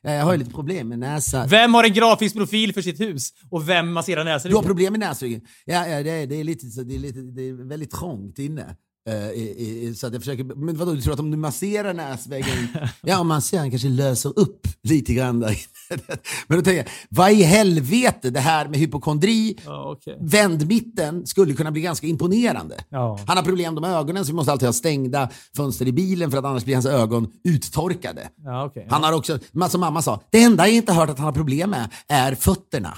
Eh, 0.04 0.14
Jag 0.14 0.24
har 0.26 0.32
ju 0.32 0.38
lite 0.38 0.52
problem 0.52 0.88
med 0.89 0.99
näsa. 0.99 1.45
Vem 1.47 1.74
har 1.74 1.84
en 1.84 1.93
grafisk 1.93 2.36
profil 2.36 2.74
för 2.74 2.82
sitt 2.82 2.99
hus? 2.99 3.30
Och 3.49 3.70
vem 3.70 3.93
masserar 3.93 4.24
Du 4.26 4.30
har 4.30 4.36
näsryggen? 4.36 4.64
problem 4.64 4.93
med 4.93 4.99
näsryggen? 4.99 5.41
Ja, 5.66 5.88
ja 5.88 6.04
det, 6.04 6.12
är, 6.12 6.28
det, 6.28 6.36
är 6.36 6.43
lite, 6.43 6.84
det, 6.84 6.95
är 6.95 6.99
lite, 6.99 7.20
det 7.22 7.41
är 7.49 7.54
väldigt 7.54 7.91
trångt 7.91 8.39
inne. 8.39 8.76
Eh, 9.10 9.30
i, 9.30 9.88
i, 9.88 9.95
så 9.95 10.08
att 10.08 10.14
jag 10.14 10.22
försöker, 10.22 10.43
men 10.43 10.78
vadå, 10.78 10.91
du 10.91 11.02
tror 11.02 11.14
att 11.14 11.20
om 11.20 11.32
du 11.32 11.38
masserar 11.38 11.93
näsväggen, 11.93 12.68
ja 13.02 13.20
om 13.20 13.28
man 13.28 13.41
ser 13.41 13.58
den 13.60 13.70
kanske 13.70 13.89
löser 13.89 14.39
upp 14.39 14.68
lite 14.84 15.14
grann 15.14 15.39
där. 15.39 15.58
Men 16.47 16.58
då 16.58 16.64
tänker 16.64 16.78
jag, 16.78 16.86
vad 17.10 17.32
i 17.32 17.43
helvete 17.43 18.30
det 18.30 18.39
här 18.39 18.68
med 18.68 18.80
hypokondri, 18.80 19.58
Ja, 19.66 19.91
okej. 19.97 20.18
vändmitten 20.22 21.28
skulle 21.28 21.54
kunna 21.54 21.72
bli 21.72 21.82
ganska 21.82 22.08
imponerande. 22.08 22.76
Ja. 22.89 23.20
Han 23.28 23.38
har 23.38 23.43
problem 23.43 23.74
med 23.76 23.95
ögonen 23.95 24.26
så 24.26 24.32
vi 24.32 24.36
måste 24.36 24.52
alltid 24.52 24.68
ha 24.68 24.74
stängda 24.74 25.30
fönster 25.56 25.88
i 25.88 25.91
bilen 25.91 26.32
för 26.32 26.38
att 26.38 26.45
annars 26.45 26.64
blir 26.66 26.76
hans 26.76 26.86
ögon 26.86 27.28
uttorkade. 27.43 28.30
Ja, 28.43 28.66
okej. 28.66 28.88
Han 28.89 29.04
har 29.04 29.14
också, 29.14 29.39
som 29.70 29.82
mamma 29.82 30.02
sa, 30.02 30.22
det 30.32 30.43
enda 30.43 30.68
jag 30.68 30.76
inte 30.76 30.93
hört 30.93 31.10
att 31.10 31.18
han 31.18 31.26
har 31.26 31.34
problem 31.34 31.70
med 31.70 31.89
är 32.08 32.36
fötterna. 32.36 32.97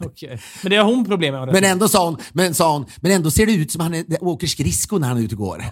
Okej. 0.00 0.40
Men 0.62 0.70
det 0.70 0.76
har 0.76 0.84
hon 0.84 1.04
problem 1.04 1.34
med. 1.34 1.52
Men 1.52 1.64
ändå 1.64 1.88
sa 1.88 2.04
hon, 2.04 2.16
men, 2.32 2.54
sa 2.54 2.72
hon, 2.72 2.86
men 3.00 3.12
ändå 3.12 3.30
ser 3.30 3.46
det 3.46 3.52
ut 3.52 3.72
som 3.72 3.80
han 3.80 3.94
är, 3.94 4.24
åker 4.24 4.46
skridskor 4.46 4.98
när 5.08 5.14
han 5.14 5.18
är 5.18 5.24
ute 5.24 5.34
och 5.34 5.38
går. 5.40 5.64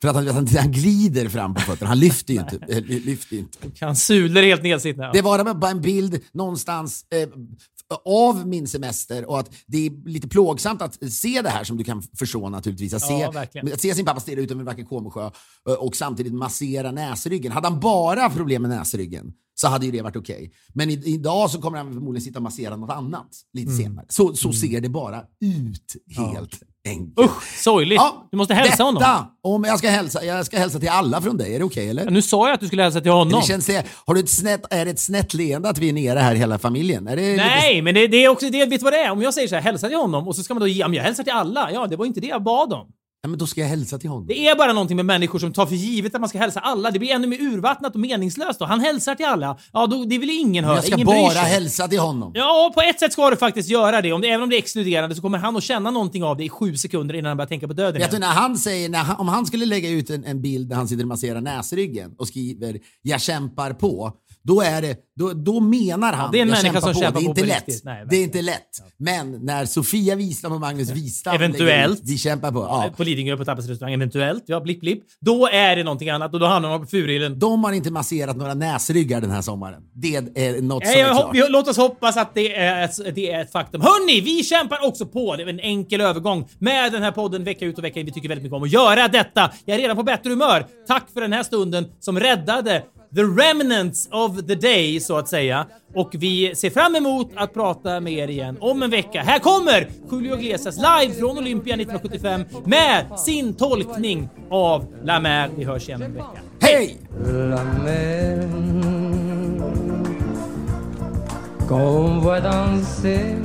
För 0.00 0.08
att 0.08 0.14
han, 0.14 0.26
han, 0.28 0.46
han 0.46 0.72
glider 0.72 1.28
fram 1.28 1.54
på 1.54 1.60
fötterna, 1.60 1.88
han 1.88 1.98
lyfter 1.98 2.34
ju 2.34 2.40
inte. 2.40 2.56
eh, 2.68 2.82
lyfter 2.84 3.36
inte. 3.36 3.58
Han 3.80 3.96
sulor 3.96 4.42
helt 4.42 4.62
nedsittna. 4.62 5.04
Ja. 5.04 5.10
Det 5.12 5.22
var 5.22 5.54
bara 5.54 5.70
en 5.70 5.80
bild 5.80 6.20
någonstans 6.32 7.04
eh, 7.10 7.28
av 8.04 8.48
min 8.48 8.68
semester 8.68 9.24
och 9.30 9.38
att 9.40 9.50
det 9.66 9.86
är 9.86 10.08
lite 10.08 10.28
plågsamt 10.28 10.82
att 10.82 11.12
se 11.12 11.42
det 11.42 11.48
här 11.50 11.64
som 11.64 11.76
du 11.76 11.84
kan 11.84 12.02
förstå 12.02 12.48
naturligtvis. 12.48 12.94
Att, 12.94 13.02
se, 13.02 13.24
att 13.72 13.80
se 13.80 13.94
sin 13.94 14.04
pappa 14.04 14.20
stirra 14.20 14.40
ut 14.40 14.50
över 14.50 14.60
en 14.60 14.66
vacker 14.66 14.84
Comosjö 14.84 15.30
eh, 15.68 15.74
och 15.74 15.96
samtidigt 15.96 16.34
massera 16.34 16.90
näsryggen. 16.92 17.52
Hade 17.52 17.68
han 17.68 17.80
bara 17.80 18.30
problem 18.30 18.62
med 18.62 18.70
näsryggen 18.70 19.32
så 19.54 19.68
hade 19.68 19.86
ju 19.86 19.92
det 19.92 20.02
varit 20.02 20.16
okej. 20.16 20.52
Men 20.74 20.90
i, 20.90 21.02
idag 21.04 21.50
så 21.50 21.60
kommer 21.60 21.78
han 21.78 21.92
förmodligen 21.92 22.24
sitta 22.24 22.38
och 22.38 22.42
massera 22.42 22.76
något 22.76 22.90
annat 22.90 23.28
lite 23.52 23.70
Mm. 23.72 23.82
senare. 23.82 24.06
Så, 24.08 24.34
så 24.36 24.52
ser 24.52 24.80
det 24.80 24.88
bara 24.88 25.22
ut 25.40 25.96
helt 26.16 26.60
enkelt. 26.88 27.18
Usch, 27.30 27.42
sorgligt. 27.62 28.00
du 28.30 28.36
måste 28.36 28.54
hälsa 28.54 28.70
detta, 28.70 28.84
honom. 28.84 29.02
Om 29.42 29.64
jag, 29.64 29.78
ska 29.78 29.88
hälsa, 29.88 30.24
jag 30.24 30.46
ska 30.46 30.58
hälsa 30.58 30.78
till 30.78 30.88
alla 30.88 31.20
från 31.20 31.36
dig, 31.36 31.54
är 31.54 31.58
det 31.58 31.64
okej 31.64 31.90
eller? 31.90 32.04
Ja, 32.04 32.10
Nu 32.10 32.22
sa 32.22 32.46
jag 32.48 32.54
att 32.54 32.60
du 32.60 32.66
skulle 32.66 32.82
hälsa 32.82 33.00
till 33.00 33.10
honom. 33.10 33.40
Det 33.40 33.46
känns 33.46 33.66
det, 33.66 33.86
har 34.06 34.14
du 34.14 34.20
ett 34.20 34.30
snett, 34.30 34.62
är 34.70 34.84
det 34.84 34.90
ett 34.90 35.00
snett 35.00 35.34
leende 35.34 35.68
att 35.68 35.78
vi 35.78 35.88
är 35.88 35.92
nere 35.92 36.18
här 36.18 36.34
hela 36.34 36.58
familjen? 36.58 37.04
Det 37.04 37.16
lite- 37.16 37.36
Nej, 37.36 37.82
men 37.82 37.94
det, 37.94 38.06
det 38.06 38.24
är 38.24 38.28
också 38.28 38.50
det. 38.50 38.58
Vet 38.66 38.70
du 38.80 38.84
vad 38.84 38.92
det 38.92 38.98
är? 38.98 39.10
Om 39.10 39.22
jag 39.22 39.34
säger 39.34 39.48
så 39.48 39.54
här, 39.54 39.62
hälsa 39.62 39.88
till 39.88 39.96
honom 39.96 40.28
och 40.28 40.36
så 40.36 40.42
ska 40.42 40.54
man 40.54 40.60
då 40.60 40.66
ge, 40.68 40.80
ja, 40.80 40.88
men 40.88 40.96
jag 40.96 41.04
hälsar 41.04 41.24
till 41.24 41.32
alla. 41.32 41.70
Ja, 41.72 41.86
det 41.86 41.96
var 41.96 42.06
inte 42.06 42.20
det 42.20 42.26
jag 42.26 42.42
bad 42.42 42.72
om. 42.72 42.86
Ja, 43.22 43.28
men 43.28 43.38
då 43.38 43.46
ska 43.46 43.60
jag 43.60 43.68
hälsa 43.68 43.98
till 43.98 44.10
honom. 44.10 44.26
Det 44.26 44.48
är 44.48 44.56
bara 44.56 44.72
någonting 44.72 44.96
med 44.96 45.06
människor 45.06 45.38
som 45.38 45.52
tar 45.52 45.66
för 45.66 45.74
givet 45.74 46.14
att 46.14 46.20
man 46.20 46.28
ska 46.28 46.38
hälsa 46.38 46.60
alla. 46.60 46.90
Det 46.90 46.98
blir 46.98 47.10
ännu 47.10 47.26
mer 47.26 47.40
urvattnat 47.40 47.94
och 47.94 48.00
meningslöst 48.00 48.58
då. 48.58 48.64
Han 48.64 48.80
hälsar 48.80 49.14
till 49.14 49.26
alla. 49.26 49.58
Ja, 49.72 49.86
då, 49.86 50.04
det 50.04 50.18
vill 50.18 50.30
ingen 50.30 50.64
höra. 50.64 50.74
jag 50.74 50.84
ska 50.84 50.94
ingen 50.94 51.06
bara 51.06 51.30
hälsa 51.30 51.88
till 51.88 51.98
honom. 51.98 52.32
Ja, 52.34 52.72
på 52.74 52.80
ett 52.80 53.00
sätt 53.00 53.12
ska 53.12 53.30
du 53.30 53.36
faktiskt 53.36 53.68
göra 53.68 54.02
det. 54.02 54.12
Om 54.12 54.20
det. 54.20 54.28
Även 54.28 54.42
om 54.42 54.50
det 54.50 54.56
är 54.56 54.58
exkluderande 54.58 55.14
så 55.16 55.22
kommer 55.22 55.38
han 55.38 55.56
att 55.56 55.62
känna 55.62 55.90
någonting 55.90 56.24
av 56.24 56.36
det 56.36 56.44
i 56.44 56.48
sju 56.48 56.76
sekunder 56.76 57.14
innan 57.14 57.28
han 57.28 57.36
börjar 57.36 57.48
tänka 57.48 57.66
på 57.68 57.72
döden 57.74 58.00
Vet 58.00 58.10
du 58.10 58.16
igen. 58.16 58.28
när 58.28 58.34
han 58.40 58.56
säger, 58.56 58.88
när 58.88 58.98
han, 58.98 59.16
om 59.16 59.28
han 59.28 59.46
skulle 59.46 59.66
lägga 59.66 59.88
ut 59.90 60.10
en, 60.10 60.24
en 60.24 60.42
bild 60.42 60.68
där 60.68 60.76
han 60.76 60.88
sitter 60.88 61.04
och 61.04 61.08
masserar 61.08 61.40
näsryggen 61.40 62.14
och 62.18 62.28
skriver 62.28 62.78
“Jag 63.02 63.20
kämpar 63.20 63.72
på”, 63.72 64.12
då, 64.42 64.60
är 64.60 64.82
det, 64.82 64.96
då, 65.16 65.32
då 65.32 65.60
menar 65.60 66.12
han 66.12 66.32
det 66.32 66.38
är 66.38 66.42
en 66.42 66.48
“Jag 66.48 66.62
människa 66.62 66.80
som 66.80 66.94
kämpar 66.94 67.20
det 67.20 67.24
är 67.24 67.24
på 67.24 67.30
inte 67.30 67.40
på 67.40 67.46
lätt. 67.46 67.56
riktigt. 67.68 67.84
Nej, 67.84 68.06
det 68.10 68.16
är 68.16 68.22
inte 68.22 68.42
lätt. 68.42 68.68
Men 68.98 69.32
när 69.32 69.66
Sofia 69.66 70.14
Wistam 70.16 70.52
och 70.52 70.60
Magnus 70.60 70.90
Wistam 70.90 71.34
Eventuellt. 71.34 72.00
“Vi 72.04 72.18
kämpar 72.18 72.52
på”, 72.52 72.58
ja, 72.58 72.90
På 72.96 73.04
Lidingö 73.04 73.36
på 73.36 73.44
Tapas 73.44 73.66
restaurang, 73.68 73.94
eventuellt. 73.94 74.44
Ja, 74.46 74.60
blipp 74.60 74.80
blipp. 74.80 75.02
Då 75.20 75.46
är 75.48 75.76
det 75.76 75.84
någonting 75.84 76.10
annat 76.10 76.34
och 76.34 76.40
då 76.40 76.46
hamnar 76.46 76.68
man 76.68 76.80
på 76.80 76.86
Furillen. 76.86 77.38
de 77.38 77.64
har 77.64 77.72
inte 77.72 77.90
masserat 77.90 78.36
några 78.36 78.54
näsryggar 78.54 79.20
den 79.20 79.30
här 79.30 79.42
sommaren. 79.42 79.82
Det 79.94 80.16
är 80.16 80.62
något 80.62 80.84
som 80.86 80.92
Nej, 80.92 81.00
är 81.00 81.06
jag, 81.06 81.16
klart. 81.16 81.34
vi, 81.34 81.44
låt 81.48 81.68
oss 81.68 81.76
hoppas 81.76 82.16
att 82.16 82.34
det 82.34 82.56
är, 82.56 82.84
ett, 82.84 83.14
det 83.14 83.30
är 83.30 83.40
ett 83.40 83.52
faktum. 83.52 83.80
Hörni, 83.80 84.20
vi 84.20 84.44
kämpar 84.44 84.86
också 84.86 85.06
på. 85.06 85.36
Det 85.36 85.42
är 85.42 85.46
en 85.48 85.60
enkel 85.60 86.00
övergång 86.00 86.48
med 86.58 86.92
den 86.92 87.02
här 87.02 87.12
podden 87.12 87.44
vecka 87.44 87.64
ut 87.64 87.78
och 87.78 87.84
vecka 87.84 88.00
in. 88.00 88.06
Vi 88.06 88.12
tycker 88.12 88.28
väldigt 88.28 88.42
mycket 88.42 88.56
om 88.56 88.62
att 88.62 88.72
göra 88.72 89.08
detta. 89.08 89.50
Jag 89.64 89.74
är 89.74 89.80
redan 89.80 89.96
på 89.96 90.02
bättre 90.02 90.30
humör. 90.30 90.66
Tack 90.86 91.04
för 91.14 91.20
den 91.20 91.32
här 91.32 91.42
stunden 91.42 91.84
som 92.00 92.20
räddade 92.20 92.82
the 93.14 93.24
remnants 93.24 94.08
of 94.12 94.46
the 94.46 94.54
day, 94.54 95.00
så 95.00 95.16
att 95.16 95.28
säga. 95.28 95.66
Och 95.94 96.10
vi 96.12 96.54
ser 96.54 96.70
fram 96.70 96.94
emot 96.94 97.30
att 97.36 97.54
prata 97.54 98.00
med 98.00 98.12
er 98.12 98.28
igen 98.28 98.56
om 98.60 98.82
en 98.82 98.90
vecka. 98.90 99.22
Här 99.22 99.38
kommer 99.38 99.88
Julio 100.10 100.38
Iglesias 100.38 100.76
live 100.76 101.14
från 101.14 101.38
Olympia 101.38 101.74
1975 101.74 102.44
med 102.64 103.18
sin 103.18 103.54
tolkning 103.54 104.28
av 104.50 104.86
La 105.04 105.20
Mer. 105.20 105.50
Vi 105.56 105.64
hörs 105.64 105.88
igen 105.88 106.02
om 106.02 106.06
en 106.06 106.14
vecka. 106.14 106.40
Hej! 106.60 106.96
la 107.24 107.64
mer 107.64 108.48
qu'on 111.68 112.20
voit 112.20 112.40
danser 112.40 113.36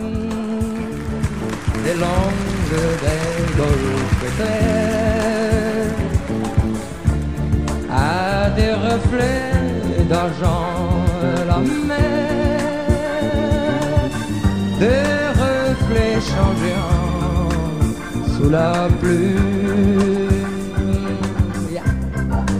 des 1.85 1.95
langues 1.95 2.71
des 3.05 3.57
golfes 3.57 4.41
à 7.89 8.49
des 8.49 8.73
reflets 8.73 9.54
d'argent 10.09 10.65
la 11.47 11.59
mer 11.59 12.25
des 14.79 15.15
reflets 15.43 16.19
changeants 16.31 17.89
sous 18.35 18.49
la 18.49 18.87
pluie. 18.99 19.35